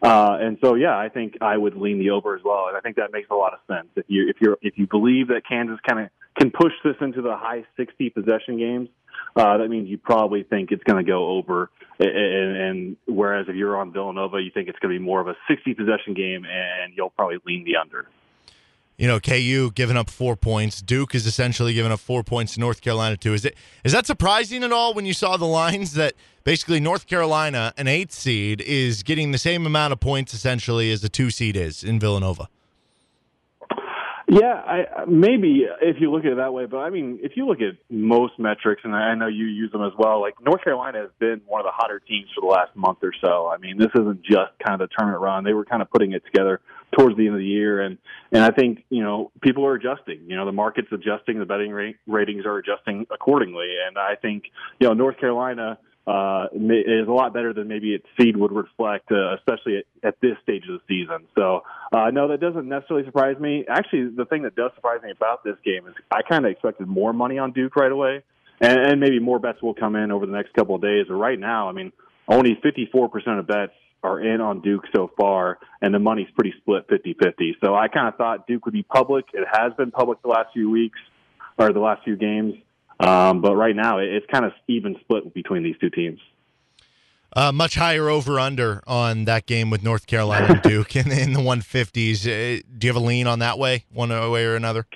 Uh, 0.01 0.37
and 0.39 0.57
so, 0.61 0.75
yeah, 0.75 0.97
I 0.97 1.09
think 1.09 1.39
I 1.41 1.57
would 1.57 1.75
lean 1.75 1.99
the 1.99 2.11
over 2.11 2.37
as 2.37 2.41
well, 2.43 2.67
and 2.69 2.77
I 2.77 2.79
think 2.79 2.95
that 2.95 3.11
makes 3.11 3.29
a 3.29 3.35
lot 3.35 3.53
of 3.53 3.59
sense. 3.67 3.89
If 3.97 4.05
you 4.07 4.29
if 4.29 4.37
you 4.39 4.55
if 4.61 4.77
you 4.77 4.87
believe 4.87 5.27
that 5.27 5.41
Kansas 5.45 5.77
kind 5.85 6.05
of 6.05 6.09
can 6.37 6.51
push 6.51 6.73
this 6.83 6.95
into 7.01 7.21
the 7.21 7.35
high 7.35 7.65
60 7.77 8.09
possession 8.11 8.57
games, 8.57 8.89
uh, 9.35 9.57
that 9.57 9.67
means 9.69 9.89
you 9.89 9.97
probably 9.97 10.43
think 10.43 10.71
it's 10.71 10.83
going 10.83 11.03
to 11.03 11.09
go 11.09 11.27
over. 11.29 11.69
And, 11.99 12.57
and 12.57 12.97
whereas 13.05 13.47
if 13.49 13.55
you're 13.55 13.77
on 13.77 13.91
Villanova, 13.91 14.41
you 14.41 14.51
think 14.51 14.69
it's 14.69 14.79
going 14.79 14.93
to 14.93 14.99
be 14.99 15.03
more 15.03 15.21
of 15.21 15.27
a 15.27 15.35
60 15.47 15.73
possession 15.73 16.13
game, 16.13 16.45
and 16.45 16.93
you'll 16.95 17.09
probably 17.09 17.37
lean 17.45 17.65
the 17.65 17.75
under 17.75 18.07
you 18.99 19.07
know, 19.07 19.17
KU 19.17 19.71
giving 19.75 19.95
up 19.95 20.09
four 20.09 20.35
points. 20.35 20.81
Duke 20.81 21.15
is 21.15 21.25
essentially 21.25 21.73
giving 21.73 21.91
up 21.91 22.01
four 22.01 22.21
points 22.21 22.55
to 22.55 22.59
North 22.59 22.81
Carolina 22.81 23.15
too. 23.15 23.33
Is 23.33 23.45
it 23.45 23.55
is 23.85 23.93
that 23.93 24.05
surprising 24.05 24.61
at 24.61 24.73
all 24.73 24.93
when 24.93 25.05
you 25.05 25.13
saw 25.13 25.37
the 25.37 25.45
lines 25.45 25.93
that 25.93 26.15
basically 26.43 26.81
North 26.81 27.07
Carolina, 27.07 27.73
an 27.77 27.87
eighth 27.87 28.11
seed, 28.11 28.59
is 28.59 29.01
getting 29.01 29.31
the 29.31 29.37
same 29.37 29.65
amount 29.65 29.93
of 29.93 30.01
points 30.01 30.33
essentially 30.33 30.91
as 30.91 30.99
the 30.99 31.07
two 31.07 31.31
seed 31.31 31.55
is 31.55 31.81
in 31.81 31.97
Villanova? 31.97 32.49
Yeah, 34.31 34.53
I 34.53 35.05
maybe 35.07 35.65
if 35.81 35.97
you 35.99 36.11
look 36.11 36.23
at 36.23 36.33
it 36.33 36.37
that 36.37 36.53
way, 36.53 36.67
but 36.67 36.77
I 36.77 36.91
mean, 36.91 37.19
if 37.23 37.31
you 37.35 37.47
look 37.47 37.61
at 37.61 37.77
most 37.89 38.33
metrics, 38.37 38.83
and 38.83 38.95
I 38.95 39.15
know 39.15 39.25
you 39.25 39.45
use 39.45 39.71
them 39.71 39.83
as 39.83 39.91
well, 39.97 40.21
like 40.21 40.35
North 40.39 40.63
Carolina 40.63 40.99
has 40.99 41.09
been 41.17 41.41
one 41.47 41.61
of 41.61 41.65
the 41.65 41.71
hotter 41.73 41.99
teams 41.99 42.27
for 42.35 42.41
the 42.41 42.47
last 42.47 42.75
month 42.75 42.99
or 43.01 43.11
so. 43.25 43.47
I 43.47 43.57
mean, 43.57 43.79
this 43.79 43.89
isn't 43.95 44.21
just 44.21 44.51
kind 44.63 44.79
of 44.79 44.87
the 44.87 44.95
tournament 44.95 45.23
run; 45.23 45.43
they 45.43 45.53
were 45.53 45.65
kind 45.65 45.81
of 45.81 45.89
putting 45.89 46.11
it 46.11 46.23
together 46.25 46.61
towards 46.95 47.17
the 47.17 47.25
end 47.25 47.35
of 47.35 47.39
the 47.39 47.47
year, 47.47 47.81
and 47.81 47.97
and 48.31 48.43
I 48.43 48.51
think 48.51 48.85
you 48.91 49.01
know 49.01 49.31
people 49.41 49.65
are 49.65 49.73
adjusting. 49.73 50.21
You 50.27 50.35
know, 50.35 50.45
the 50.45 50.51
market's 50.51 50.91
adjusting, 50.91 51.39
the 51.39 51.45
betting 51.45 51.71
rate, 51.71 51.95
ratings 52.05 52.45
are 52.45 52.59
adjusting 52.59 53.07
accordingly, 53.11 53.69
and 53.87 53.97
I 53.97 54.13
think 54.13 54.43
you 54.79 54.87
know 54.87 54.93
North 54.93 55.17
Carolina 55.19 55.79
uh, 56.07 56.47
is 56.53 57.07
a 57.07 57.11
lot 57.11 57.33
better 57.33 57.53
than 57.53 57.67
maybe 57.67 57.93
its 57.93 58.05
seed 58.19 58.35
would 58.35 58.51
reflect, 58.51 59.11
uh, 59.11 59.35
especially 59.35 59.77
at, 59.77 60.07
at 60.07 60.15
this 60.21 60.37
stage 60.41 60.63
of 60.69 60.79
the 60.79 60.81
season. 60.87 61.27
So, 61.35 61.61
uh, 61.93 62.09
no, 62.11 62.29
that 62.29 62.39
doesn't 62.39 62.67
necessarily 62.67 63.05
surprise 63.05 63.37
me. 63.39 63.65
Actually, 63.69 64.09
the 64.15 64.25
thing 64.25 64.43
that 64.43 64.55
does 64.55 64.71
surprise 64.75 65.01
me 65.03 65.11
about 65.11 65.43
this 65.43 65.55
game 65.63 65.87
is 65.87 65.93
I 66.11 66.21
kind 66.27 66.45
of 66.45 66.51
expected 66.51 66.87
more 66.87 67.13
money 67.13 67.37
on 67.37 67.51
Duke 67.51 67.75
right 67.75 67.91
away, 67.91 68.23
and, 68.59 68.79
and 68.79 68.99
maybe 68.99 69.19
more 69.19 69.39
bets 69.39 69.61
will 69.61 69.75
come 69.75 69.95
in 69.95 70.11
over 70.11 70.25
the 70.25 70.31
next 70.31 70.53
couple 70.53 70.75
of 70.75 70.81
days. 70.81 71.05
But 71.07 71.15
right 71.15 71.39
now, 71.39 71.69
I 71.69 71.73
mean, 71.73 71.91
only 72.27 72.57
54% 72.63 73.39
of 73.39 73.47
bets 73.47 73.73
are 74.01 74.19
in 74.19 74.41
on 74.41 74.61
Duke 74.61 74.85
so 74.95 75.11
far, 75.19 75.59
and 75.81 75.93
the 75.93 75.99
money's 75.99 76.29
pretty 76.33 76.53
split 76.57 76.87
50-50. 76.87 77.55
So 77.63 77.75
I 77.75 77.87
kind 77.87 78.07
of 78.07 78.15
thought 78.15 78.47
Duke 78.47 78.65
would 78.65 78.73
be 78.73 78.83
public. 78.83 79.25
It 79.33 79.45
has 79.51 79.73
been 79.73 79.91
public 79.91 80.21
the 80.21 80.29
last 80.29 80.49
few 80.53 80.69
weeks 80.69 80.97
or 81.57 81.73
the 81.73 81.79
last 81.79 82.03
few 82.03 82.15
games. 82.15 82.55
Um, 82.99 83.41
but 83.41 83.55
right 83.55 83.75
now, 83.75 83.99
it's 83.99 84.25
kind 84.25 84.45
of 84.45 84.51
even 84.67 84.97
split 85.01 85.33
between 85.33 85.63
these 85.63 85.77
two 85.79 85.89
teams. 85.89 86.19
Uh, 87.31 87.51
much 87.51 87.75
higher 87.75 88.09
over 88.09 88.39
under 88.39 88.81
on 88.87 89.25
that 89.25 89.45
game 89.45 89.69
with 89.69 89.83
North 89.83 90.07
Carolina 90.07 90.47
and 90.49 90.61
Duke 90.63 90.95
in, 90.95 91.11
in 91.11 91.33
the 91.33 91.39
150s. 91.39 92.25
Uh, 92.25 92.63
do 92.77 92.87
you 92.87 92.93
have 92.93 93.01
a 93.01 93.05
lean 93.05 93.27
on 93.27 93.39
that 93.39 93.59
way, 93.59 93.85
one 93.93 94.09
way 94.09 94.45
or 94.45 94.55
another? 94.55 94.87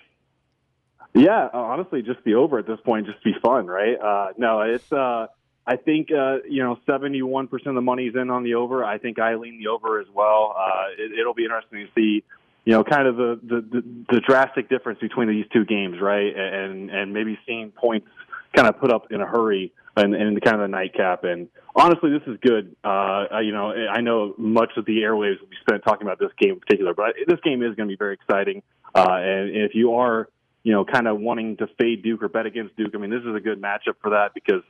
Yeah, 1.14 1.50
uh, 1.54 1.58
honestly, 1.58 2.02
just 2.02 2.24
the 2.24 2.36
over 2.36 2.58
at 2.58 2.66
this 2.66 2.80
point, 2.84 3.06
just 3.06 3.24
be 3.24 3.34
fun, 3.42 3.68
right? 3.68 4.00
Uh, 4.00 4.34
no, 4.38 4.62
it's. 4.62 4.92
Uh, 4.92 5.28
I 5.66 5.78
think 5.78 6.12
uh, 6.12 6.38
you 6.50 6.64
know, 6.64 6.80
seventy-one 6.88 7.48
percent 7.48 7.70
of 7.70 7.76
the 7.76 7.82
money's 7.82 8.16
in 8.16 8.32
on 8.32 8.44
the 8.44 8.56
over. 8.56 8.84
I 8.84 8.98
think 8.98 9.20
I 9.20 9.36
lean 9.36 9.60
the 9.60 9.68
over 9.68 10.02
as 10.02 10.08
well. 10.12 10.56
Uh, 10.58 10.86
it, 10.98 11.20
it'll 11.20 11.36
be 11.36 11.44
interesting 11.44 11.86
to 11.86 11.92
see 11.96 12.24
you 12.66 12.74
know, 12.74 12.84
kind 12.84 13.08
of 13.08 13.18
the, 13.18 13.40
the, 13.44 13.84
the, 14.10 14.22
drastic 14.22 14.70
difference 14.70 15.00
between 15.00 15.28
these 15.28 15.46
two 15.52 15.66
games, 15.66 15.98
right? 16.02 16.34
And, 16.36 16.90
and 16.90 17.14
maybe 17.14 17.38
seeing 17.46 17.72
points 17.72 18.08
kind 18.56 18.68
of 18.68 18.80
put 18.80 18.92
up 18.92 19.12
in 19.12 19.20
a 19.20 19.26
hurry 19.26 19.74
and, 19.98 20.16
and 20.16 20.42
kind 20.42 20.56
of 20.56 20.62
the 20.62 20.68
nightcap. 20.70 21.24
And 21.24 21.50
honestly, 21.76 22.12
this 22.12 22.22
is 22.26 22.40
good. 22.42 22.76
Uh, 22.84 23.26
you 23.42 23.52
know, 23.52 23.72
I 23.72 24.02
know 24.02 24.34
much 24.38 24.72
of 24.78 24.86
the 24.86 25.00
airwaves 25.00 25.42
will 25.42 25.50
be 25.50 25.58
spent 25.62 25.84
talking 25.84 26.08
about 26.08 26.20
this 26.20 26.32
game 26.40 26.52
in 26.52 26.60
particular, 26.60 26.94
but 26.94 27.16
this 27.28 27.40
game 27.44 27.62
is 27.64 27.76
going 27.76 27.90
to 27.90 27.94
be 27.94 27.98
very 27.98 28.14
exciting. 28.14 28.64
Uh, 28.96 29.18
and 29.20 29.50
if 29.50 29.76
you 29.76 29.96
are, 29.96 30.30
you 30.64 30.72
know, 30.72 30.86
kind 30.86 31.08
of 31.08 31.20
wanting 31.20 31.58
to 31.58 31.68
fade 31.80 32.04
Duke 32.04 32.24
or 32.24 32.30
bet 32.30 32.46
against 32.46 32.78
Duke, 32.78 32.92
I 32.96 32.98
mean, 32.98 33.10
this 33.10 33.24
is 33.24 33.36
a 33.36 33.42
good 33.42 33.62
matchup 33.62 33.96
for 34.02 34.12
that 34.12 34.34
because, 34.34 34.64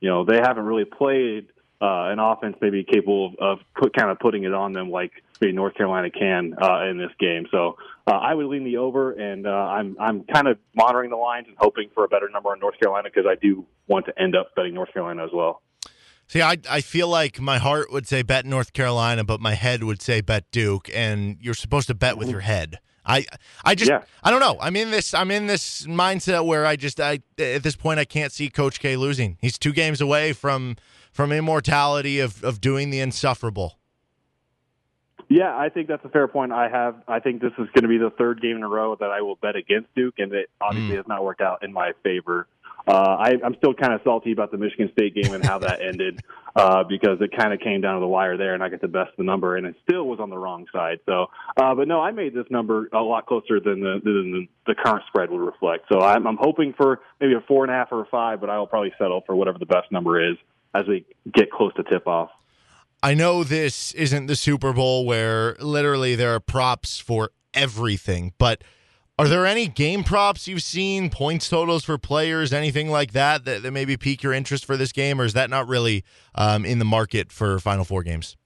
you 0.00 0.08
know, 0.08 0.24
they 0.24 0.36
haven't 0.36 0.64
really 0.64 0.84
played 0.84 1.48
uh, 1.80 2.10
an 2.10 2.18
offense 2.18 2.56
maybe 2.60 2.84
capable 2.84 3.26
of, 3.26 3.34
of 3.38 3.58
put, 3.74 3.96
kind 3.96 4.10
of 4.10 4.18
putting 4.18 4.44
it 4.44 4.52
on 4.52 4.72
them 4.72 4.90
like 4.90 5.12
maybe 5.40 5.52
North 5.52 5.74
Carolina 5.74 6.10
can 6.10 6.54
uh, 6.60 6.84
in 6.84 6.98
this 6.98 7.10
game. 7.18 7.46
So 7.50 7.76
uh, 8.06 8.12
I 8.12 8.34
would 8.34 8.46
lean 8.46 8.64
the 8.64 8.76
over, 8.76 9.12
and 9.12 9.46
uh, 9.46 9.50
I'm 9.50 9.96
I'm 9.98 10.24
kind 10.24 10.46
of 10.46 10.58
monitoring 10.74 11.10
the 11.10 11.16
lines 11.16 11.46
and 11.48 11.56
hoping 11.58 11.90
for 11.94 12.04
a 12.04 12.08
better 12.08 12.28
number 12.28 12.50
on 12.50 12.60
North 12.60 12.78
Carolina 12.78 13.08
because 13.12 13.28
I 13.28 13.34
do 13.34 13.66
want 13.88 14.06
to 14.06 14.20
end 14.20 14.36
up 14.36 14.54
betting 14.54 14.74
North 14.74 14.92
Carolina 14.92 15.24
as 15.24 15.30
well. 15.32 15.62
See, 16.26 16.42
I 16.42 16.58
I 16.68 16.80
feel 16.80 17.08
like 17.08 17.40
my 17.40 17.58
heart 17.58 17.90
would 17.90 18.06
say 18.06 18.22
bet 18.22 18.44
North 18.44 18.72
Carolina, 18.72 19.24
but 19.24 19.40
my 19.40 19.54
head 19.54 19.82
would 19.82 20.02
say 20.02 20.20
bet 20.20 20.50
Duke, 20.50 20.90
and 20.94 21.38
you're 21.40 21.54
supposed 21.54 21.86
to 21.88 21.94
bet 21.94 22.18
with 22.18 22.26
mm-hmm. 22.26 22.32
your 22.32 22.40
head. 22.42 22.78
I 23.06 23.24
I 23.64 23.74
just 23.74 23.90
yeah. 23.90 24.02
I 24.22 24.30
don't 24.30 24.40
know. 24.40 24.58
I'm 24.60 24.76
in 24.76 24.90
this 24.90 25.14
I'm 25.14 25.30
in 25.30 25.46
this 25.46 25.86
mindset 25.86 26.46
where 26.46 26.66
I 26.66 26.76
just 26.76 27.00
I 27.00 27.20
at 27.38 27.62
this 27.62 27.74
point 27.74 27.98
I 27.98 28.04
can't 28.04 28.32
see 28.32 28.50
Coach 28.50 28.80
K 28.80 28.96
losing. 28.96 29.38
He's 29.40 29.58
two 29.58 29.72
games 29.72 30.00
away 30.00 30.32
from 30.32 30.76
from 31.12 31.32
immortality 31.32 32.20
of 32.20 32.42
of 32.44 32.60
doing 32.60 32.90
the 32.90 33.00
insufferable. 33.00 33.78
Yeah, 35.28 35.56
I 35.56 35.68
think 35.68 35.86
that's 35.86 36.04
a 36.04 36.08
fair 36.08 36.26
point. 36.26 36.52
I 36.52 36.68
have. 36.68 36.96
I 37.06 37.20
think 37.20 37.40
this 37.40 37.52
is 37.52 37.68
going 37.72 37.82
to 37.82 37.88
be 37.88 37.98
the 37.98 38.10
third 38.10 38.42
game 38.42 38.56
in 38.56 38.64
a 38.64 38.68
row 38.68 38.96
that 38.96 39.10
I 39.10 39.22
will 39.22 39.36
bet 39.36 39.54
against 39.54 39.94
Duke, 39.94 40.14
and 40.18 40.32
it 40.32 40.50
obviously 40.60 40.94
mm. 40.94 40.96
has 40.96 41.06
not 41.06 41.24
worked 41.24 41.40
out 41.40 41.62
in 41.62 41.72
my 41.72 41.92
favor. 42.02 42.48
Uh, 42.86 43.16
I, 43.18 43.32
I'm 43.44 43.54
still 43.56 43.74
kind 43.74 43.92
of 43.92 44.00
salty 44.04 44.32
about 44.32 44.50
the 44.50 44.58
Michigan 44.58 44.90
State 44.92 45.14
game 45.14 45.32
and 45.32 45.44
how 45.44 45.58
that 45.58 45.80
ended 45.86 46.22
uh, 46.56 46.84
because 46.84 47.20
it 47.20 47.30
kind 47.36 47.52
of 47.52 47.60
came 47.60 47.80
down 47.80 47.94
to 47.94 48.00
the 48.00 48.06
wire 48.06 48.36
there, 48.36 48.54
and 48.54 48.62
I 48.62 48.68
got 48.68 48.80
the 48.80 48.88
best 48.88 49.10
of 49.10 49.16
the 49.18 49.24
number, 49.24 49.56
and 49.56 49.66
it 49.66 49.76
still 49.88 50.06
was 50.06 50.18
on 50.20 50.30
the 50.30 50.38
wrong 50.38 50.66
side. 50.72 51.00
So, 51.06 51.26
uh, 51.56 51.74
but 51.74 51.88
no, 51.88 52.00
I 52.00 52.10
made 52.10 52.34
this 52.34 52.46
number 52.50 52.88
a 52.92 53.00
lot 53.00 53.26
closer 53.26 53.60
than 53.60 53.80
the 53.80 54.00
than 54.02 54.32
the, 54.32 54.72
the 54.72 54.74
current 54.74 55.04
spread 55.08 55.30
would 55.30 55.40
reflect. 55.40 55.86
So 55.92 56.00
I'm, 56.00 56.26
I'm 56.26 56.38
hoping 56.40 56.74
for 56.76 57.00
maybe 57.20 57.34
a 57.34 57.40
four 57.46 57.64
and 57.64 57.72
a 57.72 57.74
half 57.74 57.92
or 57.92 58.02
a 58.02 58.06
five, 58.06 58.40
but 58.40 58.50
I 58.50 58.58
will 58.58 58.66
probably 58.66 58.92
settle 58.98 59.22
for 59.26 59.34
whatever 59.34 59.58
the 59.58 59.66
best 59.66 59.90
number 59.92 60.22
is 60.22 60.36
as 60.74 60.86
we 60.86 61.04
get 61.32 61.50
close 61.50 61.72
to 61.74 61.82
tip 61.84 62.06
off. 62.06 62.30
I 63.02 63.14
know 63.14 63.44
this 63.44 63.92
isn't 63.94 64.26
the 64.26 64.36
Super 64.36 64.72
Bowl 64.72 65.06
where 65.06 65.56
literally 65.58 66.16
there 66.16 66.34
are 66.34 66.40
props 66.40 66.98
for 66.98 67.30
everything, 67.54 68.34
but 68.36 68.62
Are 69.20 69.28
there 69.28 69.44
any 69.44 69.68
game 69.68 70.02
props 70.02 70.48
you've 70.48 70.62
seen, 70.62 71.10
points 71.10 71.50
totals 71.50 71.84
for 71.84 71.98
players, 71.98 72.54
anything 72.54 72.90
like 72.90 73.12
that 73.12 73.44
that, 73.44 73.62
that 73.62 73.70
maybe 73.70 73.98
pique 73.98 74.22
your 74.22 74.32
interest 74.32 74.64
for 74.64 74.78
this 74.78 74.92
game, 74.92 75.20
or 75.20 75.26
is 75.26 75.34
that 75.34 75.50
not 75.50 75.68
really 75.68 76.04
um, 76.34 76.64
in 76.64 76.78
the 76.78 76.86
market 76.86 77.30
for 77.30 77.58
Final 77.58 77.84
Four 77.84 78.02
games? 78.02 78.38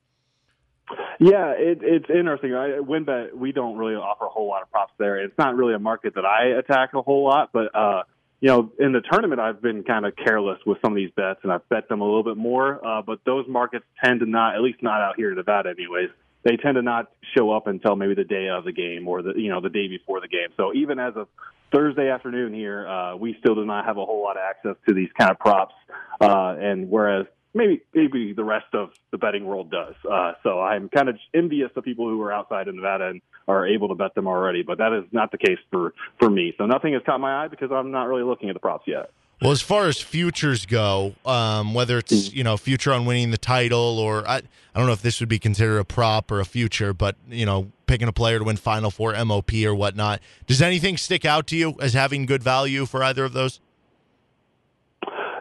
Yeah, 1.20 1.52
it, 1.52 1.78
it's 1.80 2.10
interesting. 2.10 2.54
I, 2.54 2.80
WynnBET, 2.80 3.34
we 3.34 3.52
don't 3.52 3.76
really 3.76 3.94
offer 3.94 4.24
a 4.24 4.28
whole 4.28 4.48
lot 4.48 4.62
of 4.62 4.70
props 4.72 4.92
there. 4.98 5.22
It's 5.22 5.38
not 5.38 5.54
really 5.54 5.74
a 5.74 5.78
market 5.78 6.16
that 6.16 6.24
I 6.24 6.58
attack 6.58 6.92
a 6.94 7.02
whole 7.02 7.22
lot, 7.22 7.50
but 7.52 7.72
uh, 7.72 8.02
you 8.40 8.48
know, 8.48 8.72
in 8.80 8.90
the 8.90 9.00
tournament, 9.00 9.40
I've 9.40 9.62
been 9.62 9.84
kind 9.84 10.04
of 10.04 10.16
careless 10.16 10.58
with 10.66 10.78
some 10.82 10.90
of 10.90 10.96
these 10.96 11.12
bets, 11.12 11.38
and 11.44 11.52
I've 11.52 11.68
bet 11.68 11.88
them 11.88 12.00
a 12.00 12.04
little 12.04 12.24
bit 12.24 12.36
more. 12.36 12.84
Uh, 12.84 13.00
but 13.00 13.20
those 13.24 13.46
markets 13.46 13.84
tend 14.04 14.18
to 14.20 14.26
not, 14.26 14.56
at 14.56 14.60
least 14.60 14.82
not 14.82 15.00
out 15.00 15.14
here 15.14 15.30
in 15.30 15.36
Nevada, 15.36 15.70
anyways. 15.70 16.10
They 16.44 16.56
tend 16.56 16.76
to 16.76 16.82
not 16.82 17.10
show 17.36 17.50
up 17.50 17.66
until 17.66 17.96
maybe 17.96 18.14
the 18.14 18.24
day 18.24 18.48
of 18.48 18.64
the 18.64 18.72
game 18.72 19.08
or 19.08 19.22
the 19.22 19.32
you 19.34 19.50
know 19.50 19.60
the 19.60 19.70
day 19.70 19.88
before 19.88 20.20
the 20.20 20.28
game. 20.28 20.48
So 20.56 20.72
even 20.74 20.98
as 20.98 21.14
of 21.16 21.28
Thursday 21.72 22.10
afternoon 22.10 22.52
here, 22.52 22.86
uh, 22.86 23.16
we 23.16 23.36
still 23.40 23.54
do 23.54 23.64
not 23.64 23.84
have 23.86 23.96
a 23.96 24.04
whole 24.04 24.22
lot 24.22 24.36
of 24.36 24.42
access 24.48 24.76
to 24.88 24.94
these 24.94 25.08
kind 25.18 25.30
of 25.30 25.38
props. 25.38 25.74
Uh, 26.20 26.54
and 26.58 26.88
whereas 26.90 27.26
maybe 27.54 27.82
maybe 27.94 28.32
the 28.32 28.44
rest 28.44 28.66
of 28.74 28.90
the 29.10 29.18
betting 29.18 29.44
world 29.44 29.70
does. 29.70 29.94
Uh, 30.08 30.32
so 30.42 30.60
I'm 30.60 30.88
kind 30.88 31.08
of 31.08 31.16
envious 31.32 31.70
of 31.76 31.84
people 31.84 32.08
who 32.08 32.20
are 32.22 32.32
outside 32.32 32.68
of 32.68 32.74
Nevada 32.74 33.08
and 33.08 33.22
are 33.48 33.66
able 33.66 33.88
to 33.88 33.94
bet 33.94 34.14
them 34.14 34.26
already, 34.26 34.62
but 34.62 34.78
that 34.78 34.92
is 34.92 35.04
not 35.12 35.30
the 35.30 35.38
case 35.38 35.58
for 35.70 35.94
for 36.18 36.28
me. 36.28 36.54
So 36.58 36.66
nothing 36.66 36.92
has 36.92 37.02
caught 37.06 37.20
my 37.20 37.44
eye 37.44 37.48
because 37.48 37.70
I'm 37.72 37.90
not 37.90 38.04
really 38.04 38.24
looking 38.24 38.50
at 38.50 38.54
the 38.54 38.60
props 38.60 38.84
yet. 38.86 39.10
Well, 39.42 39.50
as 39.50 39.60
far 39.60 39.88
as 39.88 40.00
futures 40.00 40.64
go, 40.64 41.14
um, 41.26 41.74
whether 41.74 41.98
it's 41.98 42.32
you 42.32 42.44
know 42.44 42.56
future 42.56 42.92
on 42.92 43.04
winning 43.04 43.30
the 43.30 43.38
title 43.38 43.98
or 43.98 44.26
I, 44.28 44.36
I 44.36 44.78
don't 44.78 44.86
know 44.86 44.92
if 44.92 45.02
this 45.02 45.20
would 45.20 45.28
be 45.28 45.38
considered 45.38 45.78
a 45.78 45.84
prop 45.84 46.30
or 46.30 46.40
a 46.40 46.44
future, 46.44 46.92
but 46.92 47.16
you 47.28 47.44
know 47.44 47.70
picking 47.86 48.08
a 48.08 48.12
player 48.12 48.38
to 48.38 48.44
win 48.44 48.56
Final 48.56 48.90
Four, 48.90 49.12
MOP 49.24 49.52
or 49.64 49.74
whatnot. 49.74 50.20
Does 50.46 50.62
anything 50.62 50.96
stick 50.96 51.24
out 51.24 51.46
to 51.48 51.56
you 51.56 51.74
as 51.80 51.94
having 51.94 52.26
good 52.26 52.42
value 52.42 52.86
for 52.86 53.02
either 53.02 53.24
of 53.24 53.32
those? 53.32 53.60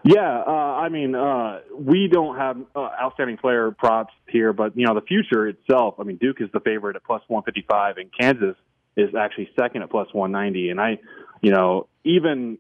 Yeah, 0.05 0.43
uh, 0.45 0.51
I 0.51 0.89
mean, 0.89 1.15
uh, 1.15 1.61
we 1.73 2.09
don't 2.11 2.35
have 2.37 2.57
uh, 2.75 2.89
outstanding 3.01 3.37
player 3.37 3.71
props 3.71 4.13
here, 4.27 4.51
but 4.51 4.75
you 4.75 4.85
know, 4.85 4.95
the 4.95 5.01
future 5.01 5.47
itself. 5.47 5.95
I 5.97 6.03
mean, 6.03 6.17
Duke 6.17 6.41
is 6.41 6.49
the 6.51 6.59
favorite 6.59 6.97
at 6.97 7.05
plus 7.05 7.21
155, 7.27 7.97
and 7.97 8.09
Kansas 8.19 8.57
is 8.97 9.15
actually 9.15 9.49
second 9.57 9.81
at 9.81 9.89
plus 9.89 10.13
190. 10.13 10.69
And 10.69 10.81
I, 10.81 10.99
you 11.41 11.51
know, 11.51 11.87
even 12.03 12.57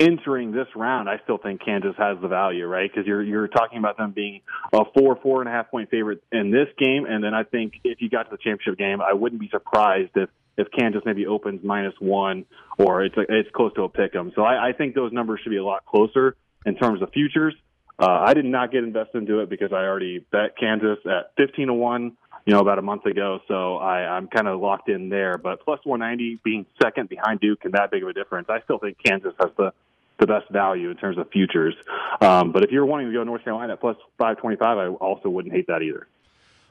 entering 0.00 0.52
this 0.52 0.66
round, 0.74 1.08
I 1.08 1.18
still 1.24 1.38
think 1.38 1.64
Kansas 1.64 1.94
has 1.98 2.18
the 2.20 2.28
value, 2.28 2.66
right? 2.66 2.90
Because 2.90 3.06
you're 3.06 3.22
you're 3.22 3.48
talking 3.48 3.78
about 3.78 3.96
them 3.96 4.12
being 4.12 4.40
a 4.72 4.80
four 4.96 5.16
four 5.22 5.40
and 5.40 5.48
a 5.48 5.52
half 5.52 5.70
point 5.70 5.90
favorite 5.90 6.22
in 6.32 6.50
this 6.50 6.68
game, 6.78 7.06
and 7.08 7.22
then 7.22 7.34
I 7.34 7.44
think 7.44 7.74
if 7.84 8.00
you 8.00 8.08
got 8.08 8.24
to 8.24 8.30
the 8.30 8.38
championship 8.38 8.78
game, 8.78 9.00
I 9.00 9.12
wouldn't 9.12 9.40
be 9.40 9.48
surprised 9.50 10.12
if 10.16 10.30
if 10.56 10.68
Kansas 10.70 11.02
maybe 11.04 11.26
opens 11.26 11.64
minus 11.64 11.94
one 11.98 12.44
or 12.78 13.04
it's 13.04 13.14
it's 13.16 13.50
close 13.54 13.72
to 13.74 13.82
a 13.82 13.88
pick 13.88 14.14
'em. 14.14 14.32
So 14.34 14.42
I, 14.42 14.68
I 14.68 14.72
think 14.72 14.94
those 14.94 15.12
numbers 15.12 15.40
should 15.42 15.50
be 15.50 15.56
a 15.56 15.64
lot 15.64 15.84
closer 15.86 16.36
in 16.64 16.76
terms 16.76 17.02
of 17.02 17.10
futures. 17.12 17.54
Uh, 17.98 18.24
I 18.26 18.34
did 18.34 18.44
not 18.44 18.72
get 18.72 18.82
invested 18.82 19.18
into 19.18 19.40
it 19.40 19.48
because 19.48 19.72
I 19.72 19.84
already 19.84 20.18
bet 20.18 20.56
Kansas 20.58 20.98
at 21.06 21.32
15 21.36 21.68
to 21.68 21.74
1, 21.74 22.16
you 22.46 22.52
know, 22.52 22.60
about 22.60 22.78
a 22.78 22.82
month 22.82 23.06
ago. 23.06 23.40
So 23.48 23.76
I, 23.76 24.16
I'm 24.16 24.28
kind 24.28 24.48
of 24.48 24.60
locked 24.60 24.88
in 24.88 25.08
there. 25.08 25.38
But 25.38 25.64
plus 25.64 25.80
190 25.84 26.40
being 26.44 26.66
second 26.82 27.08
behind 27.08 27.40
Duke 27.40 27.64
and 27.64 27.72
that 27.74 27.90
big 27.90 28.02
of 28.02 28.08
a 28.08 28.12
difference, 28.12 28.48
I 28.50 28.60
still 28.62 28.78
think 28.78 28.98
Kansas 29.02 29.32
has 29.40 29.50
the, 29.56 29.72
the 30.18 30.26
best 30.26 30.50
value 30.50 30.90
in 30.90 30.96
terms 30.96 31.16
of 31.18 31.30
futures. 31.30 31.74
Um, 32.20 32.52
but 32.52 32.62
if 32.64 32.70
you're 32.70 32.86
wanting 32.86 33.08
to 33.08 33.12
go 33.12 33.24
North 33.24 33.44
Carolina 33.44 33.74
at 33.74 33.80
plus 33.80 33.96
525, 34.18 34.78
I 34.78 34.86
also 34.88 35.30
wouldn't 35.30 35.54
hate 35.54 35.66
that 35.68 35.82
either. 35.82 36.06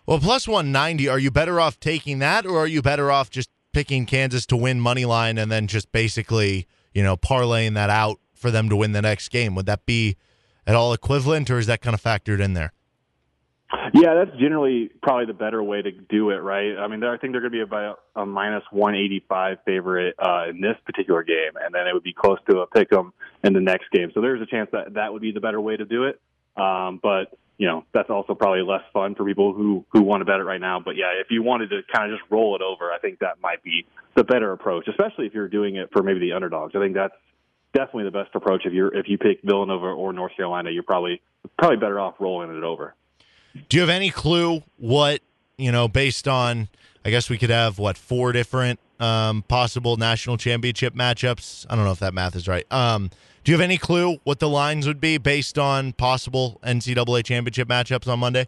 Well, 0.05 0.19
plus 0.19 0.47
190, 0.47 1.07
are 1.07 1.17
you 1.17 1.31
better 1.31 1.59
off 1.59 1.79
taking 1.79 2.19
that 2.19 2.45
or 2.45 2.59
are 2.59 2.67
you 2.67 2.81
better 2.81 3.09
off 3.09 3.29
just 3.29 3.49
picking 3.71 4.05
Kansas 4.05 4.45
to 4.47 4.57
win 4.57 4.79
money 4.79 5.05
line 5.05 5.37
and 5.37 5.51
then 5.51 5.65
just 5.67 5.91
basically, 5.91 6.67
you 6.93 7.01
know, 7.01 7.17
parlaying 7.17 7.73
that 7.73 7.89
out 7.89 8.19
for 8.35 8.51
them 8.51 8.69
to 8.69 8.75
win 8.75 8.91
the 8.91 9.01
next 9.01 9.29
game? 9.29 9.55
Would 9.55 9.65
that 9.65 9.85
be 9.85 10.17
at 10.67 10.75
all 10.75 10.93
equivalent 10.93 11.49
or 11.49 11.57
is 11.57 11.67
that 11.67 11.81
kind 11.81 11.93
of 11.93 12.03
factored 12.03 12.39
in 12.39 12.53
there? 12.53 12.73
Yeah, 13.93 14.13
that's 14.13 14.37
generally 14.39 14.91
probably 15.01 15.25
the 15.25 15.33
better 15.33 15.61
way 15.63 15.81
to 15.81 15.91
do 15.91 16.29
it, 16.29 16.37
right? 16.37 16.77
I 16.77 16.87
mean, 16.87 17.03
I 17.03 17.17
think 17.17 17.33
they're 17.33 17.41
going 17.41 17.51
to 17.51 17.57
be 17.57 17.61
about 17.61 17.99
a 18.15 18.25
minus 18.25 18.63
185 18.71 19.57
favorite 19.65 20.15
uh, 20.19 20.49
in 20.49 20.61
this 20.61 20.75
particular 20.85 21.23
game, 21.23 21.53
and 21.59 21.73
then 21.73 21.87
it 21.87 21.93
would 21.93 22.03
be 22.03 22.13
close 22.13 22.37
to 22.49 22.59
a 22.59 22.67
pick 22.67 22.93
'em 22.93 23.13
in 23.43 23.53
the 23.53 23.59
next 23.59 23.89
game. 23.91 24.11
So 24.13 24.21
there's 24.21 24.41
a 24.41 24.45
chance 24.45 24.69
that 24.71 24.93
that 24.93 25.11
would 25.11 25.21
be 25.21 25.31
the 25.31 25.41
better 25.41 25.59
way 25.59 25.75
to 25.77 25.85
do 25.85 26.05
it. 26.05 26.19
Um, 26.55 26.99
but 27.01 27.37
you 27.57 27.67
know, 27.67 27.85
that's 27.93 28.09
also 28.09 28.33
probably 28.35 28.61
less 28.61 28.83
fun 28.93 29.15
for 29.15 29.25
people 29.25 29.53
who 29.53 29.85
who 29.91 30.01
want 30.01 30.21
to 30.21 30.25
bet 30.25 30.39
it 30.39 30.43
right 30.43 30.61
now. 30.61 30.79
But 30.79 30.95
yeah, 30.95 31.11
if 31.19 31.27
you 31.29 31.43
wanted 31.43 31.69
to 31.69 31.81
kind 31.93 32.11
of 32.11 32.19
just 32.19 32.29
roll 32.31 32.55
it 32.55 32.61
over, 32.61 32.91
I 32.91 32.99
think 32.99 33.19
that 33.19 33.41
might 33.41 33.63
be 33.63 33.85
the 34.15 34.23
better 34.23 34.51
approach, 34.51 34.87
especially 34.87 35.27
if 35.27 35.33
you're 35.33 35.47
doing 35.47 35.75
it 35.75 35.89
for 35.91 36.03
maybe 36.03 36.19
the 36.19 36.33
underdogs. 36.33 36.75
I 36.75 36.79
think 36.79 36.95
that's 36.95 37.15
definitely 37.73 38.05
the 38.05 38.11
best 38.11 38.35
approach. 38.35 38.63
If 38.65 38.73
you're 38.73 38.95
if 38.95 39.07
you 39.07 39.17
pick 39.17 39.41
Villanova 39.43 39.87
or 39.87 40.13
North 40.13 40.35
Carolina, 40.35 40.71
you're 40.71 40.83
probably 40.83 41.21
probably 41.57 41.77
better 41.77 41.99
off 41.99 42.15
rolling 42.19 42.55
it 42.55 42.63
over. 42.63 42.95
Do 43.69 43.77
you 43.77 43.81
have 43.81 43.89
any 43.89 44.09
clue 44.09 44.63
what 44.77 45.21
you 45.57 45.71
know 45.71 45.87
based 45.87 46.27
on? 46.27 46.69
I 47.05 47.09
guess 47.09 47.29
we 47.29 47.37
could 47.37 47.49
have 47.49 47.79
what 47.79 47.97
four 47.97 48.31
different 48.31 48.79
um, 48.99 49.43
possible 49.43 49.97
national 49.97 50.37
championship 50.37 50.95
matchups. 50.95 51.65
I 51.69 51.75
don't 51.75 51.83
know 51.83 51.91
if 51.91 51.99
that 51.99 52.13
math 52.13 52.35
is 52.35 52.47
right. 52.47 52.65
Um, 52.71 53.09
do 53.43 53.51
you 53.51 53.57
have 53.57 53.63
any 53.63 53.77
clue 53.77 54.19
what 54.23 54.39
the 54.39 54.47
lines 54.47 54.87
would 54.87 55.01
be 55.01 55.17
based 55.17 55.59
on 55.59 55.91
possible 55.93 56.59
NCAA 56.63 57.25
championship 57.25 57.67
matchups 57.67 58.07
on 58.07 58.19
Monday? 58.19 58.47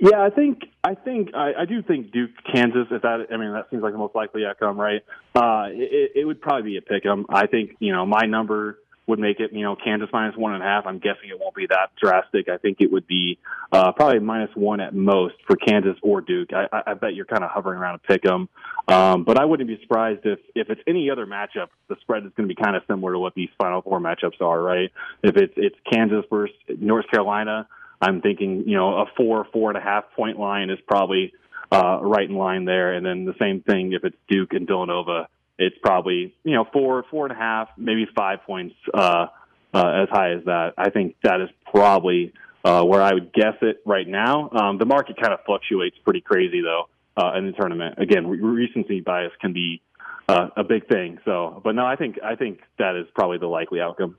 Yeah, 0.00 0.20
I 0.20 0.30
think 0.30 0.64
I 0.82 0.94
think 0.96 1.34
I, 1.34 1.52
I 1.60 1.64
do 1.64 1.80
think 1.82 2.10
Duke 2.10 2.30
Kansas. 2.52 2.88
If 2.90 3.02
that, 3.02 3.28
I 3.32 3.36
mean, 3.36 3.52
that 3.52 3.70
seems 3.70 3.82
like 3.82 3.92
the 3.92 3.98
most 3.98 4.14
likely 4.14 4.44
outcome, 4.44 4.78
right? 4.78 5.02
Uh, 5.34 5.68
it, 5.70 6.12
it 6.16 6.24
would 6.26 6.40
probably 6.40 6.72
be 6.72 6.76
a 6.76 6.82
pick 6.82 7.06
'em. 7.06 7.26
I 7.28 7.46
think 7.46 7.76
you 7.78 7.92
know 7.92 8.04
my 8.04 8.26
number 8.26 8.80
would 9.06 9.18
make 9.18 9.40
it 9.40 9.52
you 9.52 9.62
know 9.62 9.76
Kansas 9.76 10.08
minus 10.12 10.36
one 10.36 10.54
and 10.54 10.62
a 10.62 10.66
half. 10.66 10.86
I'm 10.86 10.98
guessing 10.98 11.28
it 11.28 11.38
won't 11.38 11.54
be 11.54 11.66
that 11.66 11.90
drastic. 12.00 12.48
I 12.48 12.56
think 12.56 12.78
it 12.80 12.90
would 12.90 13.06
be 13.06 13.38
uh, 13.72 13.92
probably 13.92 14.20
minus 14.20 14.50
one 14.54 14.80
at 14.80 14.94
most 14.94 15.34
for 15.46 15.56
Kansas 15.56 15.96
or 16.02 16.20
Duke. 16.20 16.50
I, 16.52 16.82
I, 16.86 16.94
bet 16.94 17.14
you're 17.14 17.26
kind 17.26 17.44
of 17.44 17.50
hovering 17.50 17.78
around 17.78 17.96
a 17.96 17.98
pick 17.98 18.24
'em. 18.26 18.48
Um, 18.88 19.24
but 19.24 19.38
I 19.38 19.44
wouldn't 19.44 19.68
be 19.68 19.78
surprised 19.82 20.20
if 20.24 20.38
if 20.54 20.70
it's 20.70 20.80
any 20.86 21.10
other 21.10 21.26
matchup, 21.26 21.68
the 21.88 21.96
spread 22.00 22.24
is 22.24 22.32
going 22.36 22.48
to 22.48 22.54
be 22.54 22.60
kind 22.60 22.76
of 22.76 22.82
similar 22.86 23.12
to 23.12 23.18
what 23.18 23.34
these 23.34 23.50
Final 23.58 23.82
Four 23.82 24.00
matchups 24.00 24.40
are, 24.40 24.60
right? 24.60 24.90
If 25.22 25.36
it's 25.36 25.54
it's 25.56 25.76
Kansas 25.90 26.24
versus 26.30 26.56
North 26.78 27.06
Carolina. 27.10 27.68
I'm 28.00 28.20
thinking, 28.20 28.64
you 28.66 28.76
know, 28.76 28.98
a 28.98 29.06
four, 29.16 29.46
four 29.50 29.70
and 29.70 29.78
a 29.78 29.80
half 29.80 30.04
point 30.14 30.38
line 30.38 30.68
is 30.68 30.78
probably 30.86 31.32
uh, 31.72 31.98
right 32.02 32.28
in 32.28 32.36
line 32.36 32.64
there. 32.64 32.92
And 32.92 33.04
then 33.04 33.24
the 33.24 33.34
same 33.38 33.62
thing 33.62 33.92
if 33.92 34.04
it's 34.04 34.16
Duke 34.28 34.52
and 34.52 34.66
Villanova, 34.66 35.28
it's 35.58 35.76
probably, 35.82 36.34
you 36.44 36.52
know, 36.52 36.66
four, 36.72 37.04
four 37.10 37.26
and 37.26 37.32
a 37.32 37.38
half, 37.38 37.68
maybe 37.76 38.06
five 38.14 38.40
points 38.46 38.74
uh, 38.92 39.26
uh, 39.72 40.02
as 40.02 40.08
high 40.10 40.32
as 40.32 40.44
that. 40.44 40.72
I 40.76 40.90
think 40.90 41.16
that 41.22 41.40
is 41.40 41.48
probably 41.70 42.32
uh, 42.64 42.82
where 42.84 43.02
I 43.02 43.12
would 43.12 43.32
guess 43.32 43.54
it 43.62 43.80
right 43.84 44.06
now. 44.06 44.50
Um, 44.50 44.78
the 44.78 44.86
market 44.86 45.16
kind 45.20 45.32
of 45.32 45.40
fluctuates 45.46 45.96
pretty 46.04 46.20
crazy 46.20 46.62
though 46.62 46.88
uh, 47.16 47.36
in 47.36 47.46
the 47.46 47.52
tournament. 47.52 47.98
Again, 47.98 48.26
re- 48.26 48.40
recency 48.40 49.00
bias 49.00 49.32
can 49.40 49.52
be 49.52 49.82
uh, 50.28 50.48
a 50.56 50.64
big 50.64 50.88
thing. 50.88 51.18
So, 51.24 51.60
but 51.62 51.74
no, 51.74 51.84
I 51.84 51.96
think 51.96 52.18
I 52.22 52.34
think 52.34 52.60
that 52.78 52.96
is 52.96 53.06
probably 53.14 53.38
the 53.38 53.46
likely 53.46 53.80
outcome 53.80 54.16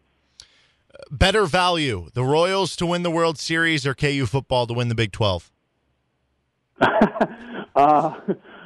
better 1.12 1.46
value: 1.46 2.10
the 2.14 2.24
Royals 2.24 2.76
to 2.78 2.86
win 2.86 3.04
the 3.04 3.12
World 3.12 3.38
Series 3.38 3.86
or 3.86 3.94
KU 3.94 4.26
football 4.26 4.68
to 4.68 4.74
win 4.74 4.88
the 4.88 4.96
Big 4.96 5.12
Twelve? 5.12 5.52
uh, 7.76 8.14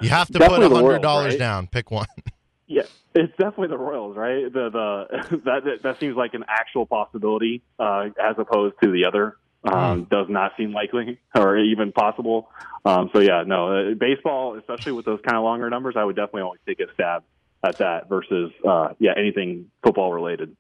you 0.02 0.10
have 0.10 0.28
to 0.30 0.40
put 0.40 0.62
a 0.64 0.70
hundred 0.70 1.02
dollars 1.02 1.34
right? 1.34 1.40
down. 1.40 1.68
Pick 1.68 1.92
one. 1.92 2.08
Yeah, 2.70 2.84
it's 3.16 3.32
definitely 3.32 3.70
the 3.70 3.80
Royals, 3.80 4.16
right? 4.16 4.44
The 4.44 4.70
the 4.70 5.38
that 5.46 5.64
that, 5.64 5.84
that 5.84 6.00
seems 6.00 6.16
like 6.16 6.36
an 6.36 6.46
actual 6.48 6.86
possibility 6.86 7.64
uh, 7.80 8.10
as 8.22 8.36
opposed 8.38 8.76
to 8.84 8.92
the 8.92 9.06
other. 9.06 9.36
Um, 9.62 10.06
mm. 10.06 10.10
Does 10.10 10.28
not 10.30 10.54
seem 10.56 10.72
likely 10.72 11.20
or 11.36 11.58
even 11.58 11.92
possible. 11.92 12.50
Um, 12.86 13.10
so 13.12 13.20
yeah, 13.20 13.44
no, 13.46 13.92
uh, 13.92 13.94
baseball, 13.96 14.56
especially 14.58 14.94
with 14.94 15.06
those 15.06 15.20
kind 15.26 15.36
of 15.36 15.44
longer 15.44 15.70
numbers, 15.70 15.96
I 15.98 16.04
would 16.06 16.16
definitely 16.16 16.44
always 16.44 16.62
take 16.66 16.80
a 16.80 16.94
stab 16.94 17.24
at 17.64 17.78
that 17.80 18.08
versus 18.08 18.52
uh, 18.66 18.90
yeah 19.00 19.14
anything 19.18 19.72
football 19.84 20.14
related. 20.14 20.56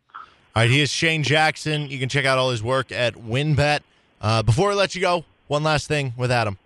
All 0.55 0.63
right, 0.63 0.69
he 0.69 0.81
is 0.81 0.89
Shane 0.89 1.21
Jackson. 1.21 1.89
You 1.89 1.99
can 1.99 2.09
check 2.09 2.25
out 2.25 2.39
all 2.39 2.49
his 2.49 2.63
work 2.63 2.91
at 2.91 3.13
WynnBET. 3.13 3.81
Uh, 4.19 4.41
before 4.41 4.71
I 4.71 4.73
let 4.73 4.95
you 4.95 5.01
go, 5.01 5.25
one 5.47 5.63
last 5.63 5.87
thing 5.87 6.13
with 6.17 6.31
Adam. 6.31 6.57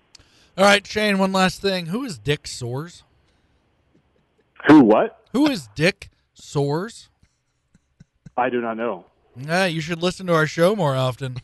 All 0.57 0.63
right, 0.63 0.87
Shane, 0.87 1.17
one 1.17 1.33
last 1.33 1.61
thing. 1.61 1.87
Who 1.87 2.05
is 2.05 2.17
Dick 2.17 2.43
Soares? 2.43 3.03
Who 4.67 4.79
what? 4.79 5.22
Who 5.33 5.49
is 5.49 5.67
Dick 5.75 6.09
Soares? 6.39 7.09
I 8.37 8.49
do 8.49 8.61
not 8.61 8.77
know. 8.77 9.05
Yeah, 9.35 9.65
you 9.65 9.81
should 9.81 10.01
listen 10.01 10.27
to 10.27 10.33
our 10.33 10.47
show 10.47 10.75
more 10.75 10.95
often. 10.95 11.37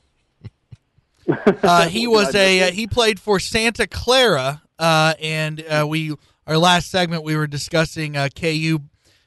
Uh, 1.28 1.88
he 1.88 2.08
was 2.08 2.34
a 2.36 2.70
uh, 2.70 2.72
he 2.72 2.88
played 2.88 3.20
for 3.20 3.40
Santa 3.40 3.88
Clara, 3.88 4.62
uh, 4.78 5.16
and 5.20 5.64
uh, 5.68 5.86
we 5.88 6.16
our 6.46 6.58
last 6.58 6.90
segment 6.90 7.24
we 7.24 7.36
were 7.36 7.48
discussing 7.48 8.16
uh, 8.16 8.30
KU 8.34 8.80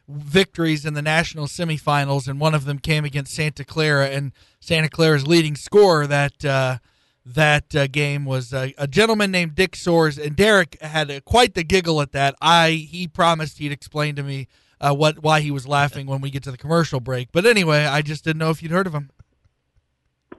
victories 0.09 0.87
in 0.87 0.95
the 0.95 1.03
national 1.03 1.47
semifinals, 1.47 2.29
and 2.29 2.39
one 2.41 2.55
of 2.55 2.65
them 2.65 2.79
came 2.79 3.05
against 3.05 3.35
Santa 3.35 3.65
Clara, 3.65 4.09
and 4.09 4.33
Santa 4.61 4.89
Clara's 4.89 5.27
leading 5.27 5.57
scorer 5.57 6.07
that 6.07 6.45
uh, 6.45 6.79
that 7.25 7.75
uh, 7.75 7.87
game 7.87 8.25
was 8.25 8.53
uh, 8.53 8.69
a 8.79 8.87
gentleman 8.87 9.31
named 9.31 9.55
Dick 9.55 9.73
Soares, 9.73 10.25
and 10.25 10.35
Derek 10.35 10.81
had 10.81 11.11
a, 11.11 11.21
quite 11.21 11.55
the 11.55 11.63
giggle 11.63 12.01
at 12.01 12.13
that. 12.13 12.35
I 12.41 12.71
he 12.71 13.07
promised 13.07 13.59
he'd 13.59 13.73
explain 13.73 14.17
to 14.17 14.23
me 14.23 14.49
uh, 14.81 14.95
what 14.95 15.23
why 15.23 15.41
he 15.41 15.51
was 15.51 15.67
laughing 15.67 16.07
when 16.07 16.21
we 16.21 16.31
get 16.31 16.43
to 16.45 16.51
the 16.51 16.59
commercial 16.59 17.01
break. 17.01 17.31
But 17.33 17.47
anyway, 17.47 17.85
I 17.85 18.03
just 18.03 18.25
didn't 18.25 18.39
know 18.39 18.51
if 18.51 18.63
you'd 18.63 18.73
heard 18.73 18.87
of 18.87 18.95
him. 18.95 19.11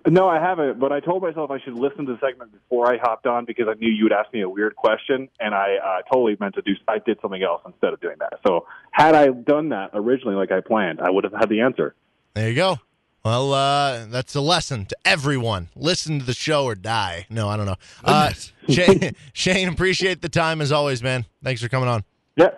No, 0.05 0.27
I 0.27 0.37
haven't, 0.37 0.79
but 0.81 0.91
I 0.91 0.99
told 0.99 1.21
myself 1.21 1.49
I 1.49 1.59
should 1.61 1.75
listen 1.75 2.05
to 2.07 2.13
the 2.13 2.19
segment 2.19 2.51
before 2.51 2.93
I 2.93 2.97
hopped 2.97 3.25
on 3.25 3.45
because 3.45 3.67
I 3.69 3.75
knew 3.75 3.89
you 3.89 4.03
would 4.03 4.11
ask 4.11 4.33
me 4.33 4.41
a 4.41 4.49
weird 4.49 4.75
question, 4.75 5.29
and 5.39 5.55
I 5.55 5.75
uh, 5.75 6.01
totally 6.11 6.35
meant 6.41 6.55
to 6.55 6.61
do. 6.61 6.73
I 6.89 6.99
did 6.99 7.19
something 7.21 7.41
else 7.41 7.61
instead 7.65 7.93
of 7.93 8.01
doing 8.01 8.17
that. 8.19 8.39
So, 8.45 8.65
had 8.91 9.15
I 9.15 9.27
done 9.27 9.69
that 9.69 9.91
originally 9.93 10.35
like 10.35 10.51
I 10.51 10.59
planned, 10.59 10.99
I 10.99 11.09
would 11.09 11.23
have 11.23 11.31
had 11.31 11.47
the 11.47 11.61
answer. 11.61 11.95
There 12.33 12.49
you 12.49 12.55
go. 12.55 12.79
Well, 13.25 13.53
uh, 13.53 14.05
that's 14.07 14.35
a 14.35 14.41
lesson 14.41 14.85
to 14.87 14.97
everyone. 15.05 15.69
Listen 15.77 16.19
to 16.19 16.25
the 16.25 16.33
show 16.33 16.65
or 16.65 16.75
die. 16.75 17.25
No, 17.29 17.47
I 17.47 17.55
don't 17.55 17.65
know. 17.65 17.77
Uh, 18.03 18.33
Shane, 18.67 19.15
Shane, 19.33 19.69
appreciate 19.69 20.21
the 20.21 20.27
time 20.27 20.59
as 20.59 20.73
always, 20.73 21.01
man. 21.01 21.25
Thanks 21.41 21.61
for 21.61 21.69
coming 21.69 21.87
on. 21.87 22.03
Yeah. 22.35 22.49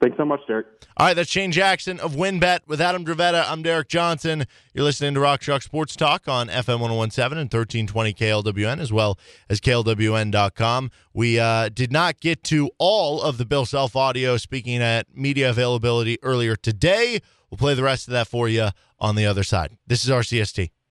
Thanks 0.00 0.16
so 0.16 0.24
much, 0.24 0.40
Derek. 0.46 0.66
All 0.96 1.06
right, 1.06 1.14
that's 1.14 1.28
Shane 1.30 1.52
Jackson 1.52 2.00
of 2.00 2.14
WynnBET 2.14 2.60
with 2.66 2.80
Adam 2.80 3.04
Dravetta. 3.04 3.44
I'm 3.48 3.62
Derek 3.62 3.88
Johnson. 3.88 4.46
You're 4.72 4.84
listening 4.84 5.12
to 5.14 5.20
Rock 5.20 5.40
Chalk 5.40 5.60
Sports 5.60 5.94
Talk 5.94 6.26
on 6.26 6.48
FM 6.48 6.80
1017 6.80 7.38
and 7.38 7.52
1320 7.52 8.14
KLWN 8.14 8.80
as 8.80 8.92
well 8.92 9.18
as 9.50 9.60
KLWN.com. 9.60 10.90
We 11.12 11.38
uh, 11.38 11.68
did 11.68 11.92
not 11.92 12.20
get 12.20 12.44
to 12.44 12.70
all 12.78 13.20
of 13.20 13.38
the 13.38 13.44
Bill 13.44 13.66
Self 13.66 13.94
audio 13.94 14.36
speaking 14.36 14.80
at 14.80 15.06
media 15.14 15.50
availability 15.50 16.16
earlier 16.22 16.56
today. 16.56 17.20
We'll 17.50 17.58
play 17.58 17.74
the 17.74 17.82
rest 17.82 18.08
of 18.08 18.12
that 18.12 18.28
for 18.28 18.48
you 18.48 18.68
on 18.98 19.14
the 19.14 19.26
other 19.26 19.44
side. 19.44 19.76
This 19.86 20.04
is 20.04 20.10
RCST. 20.10 20.70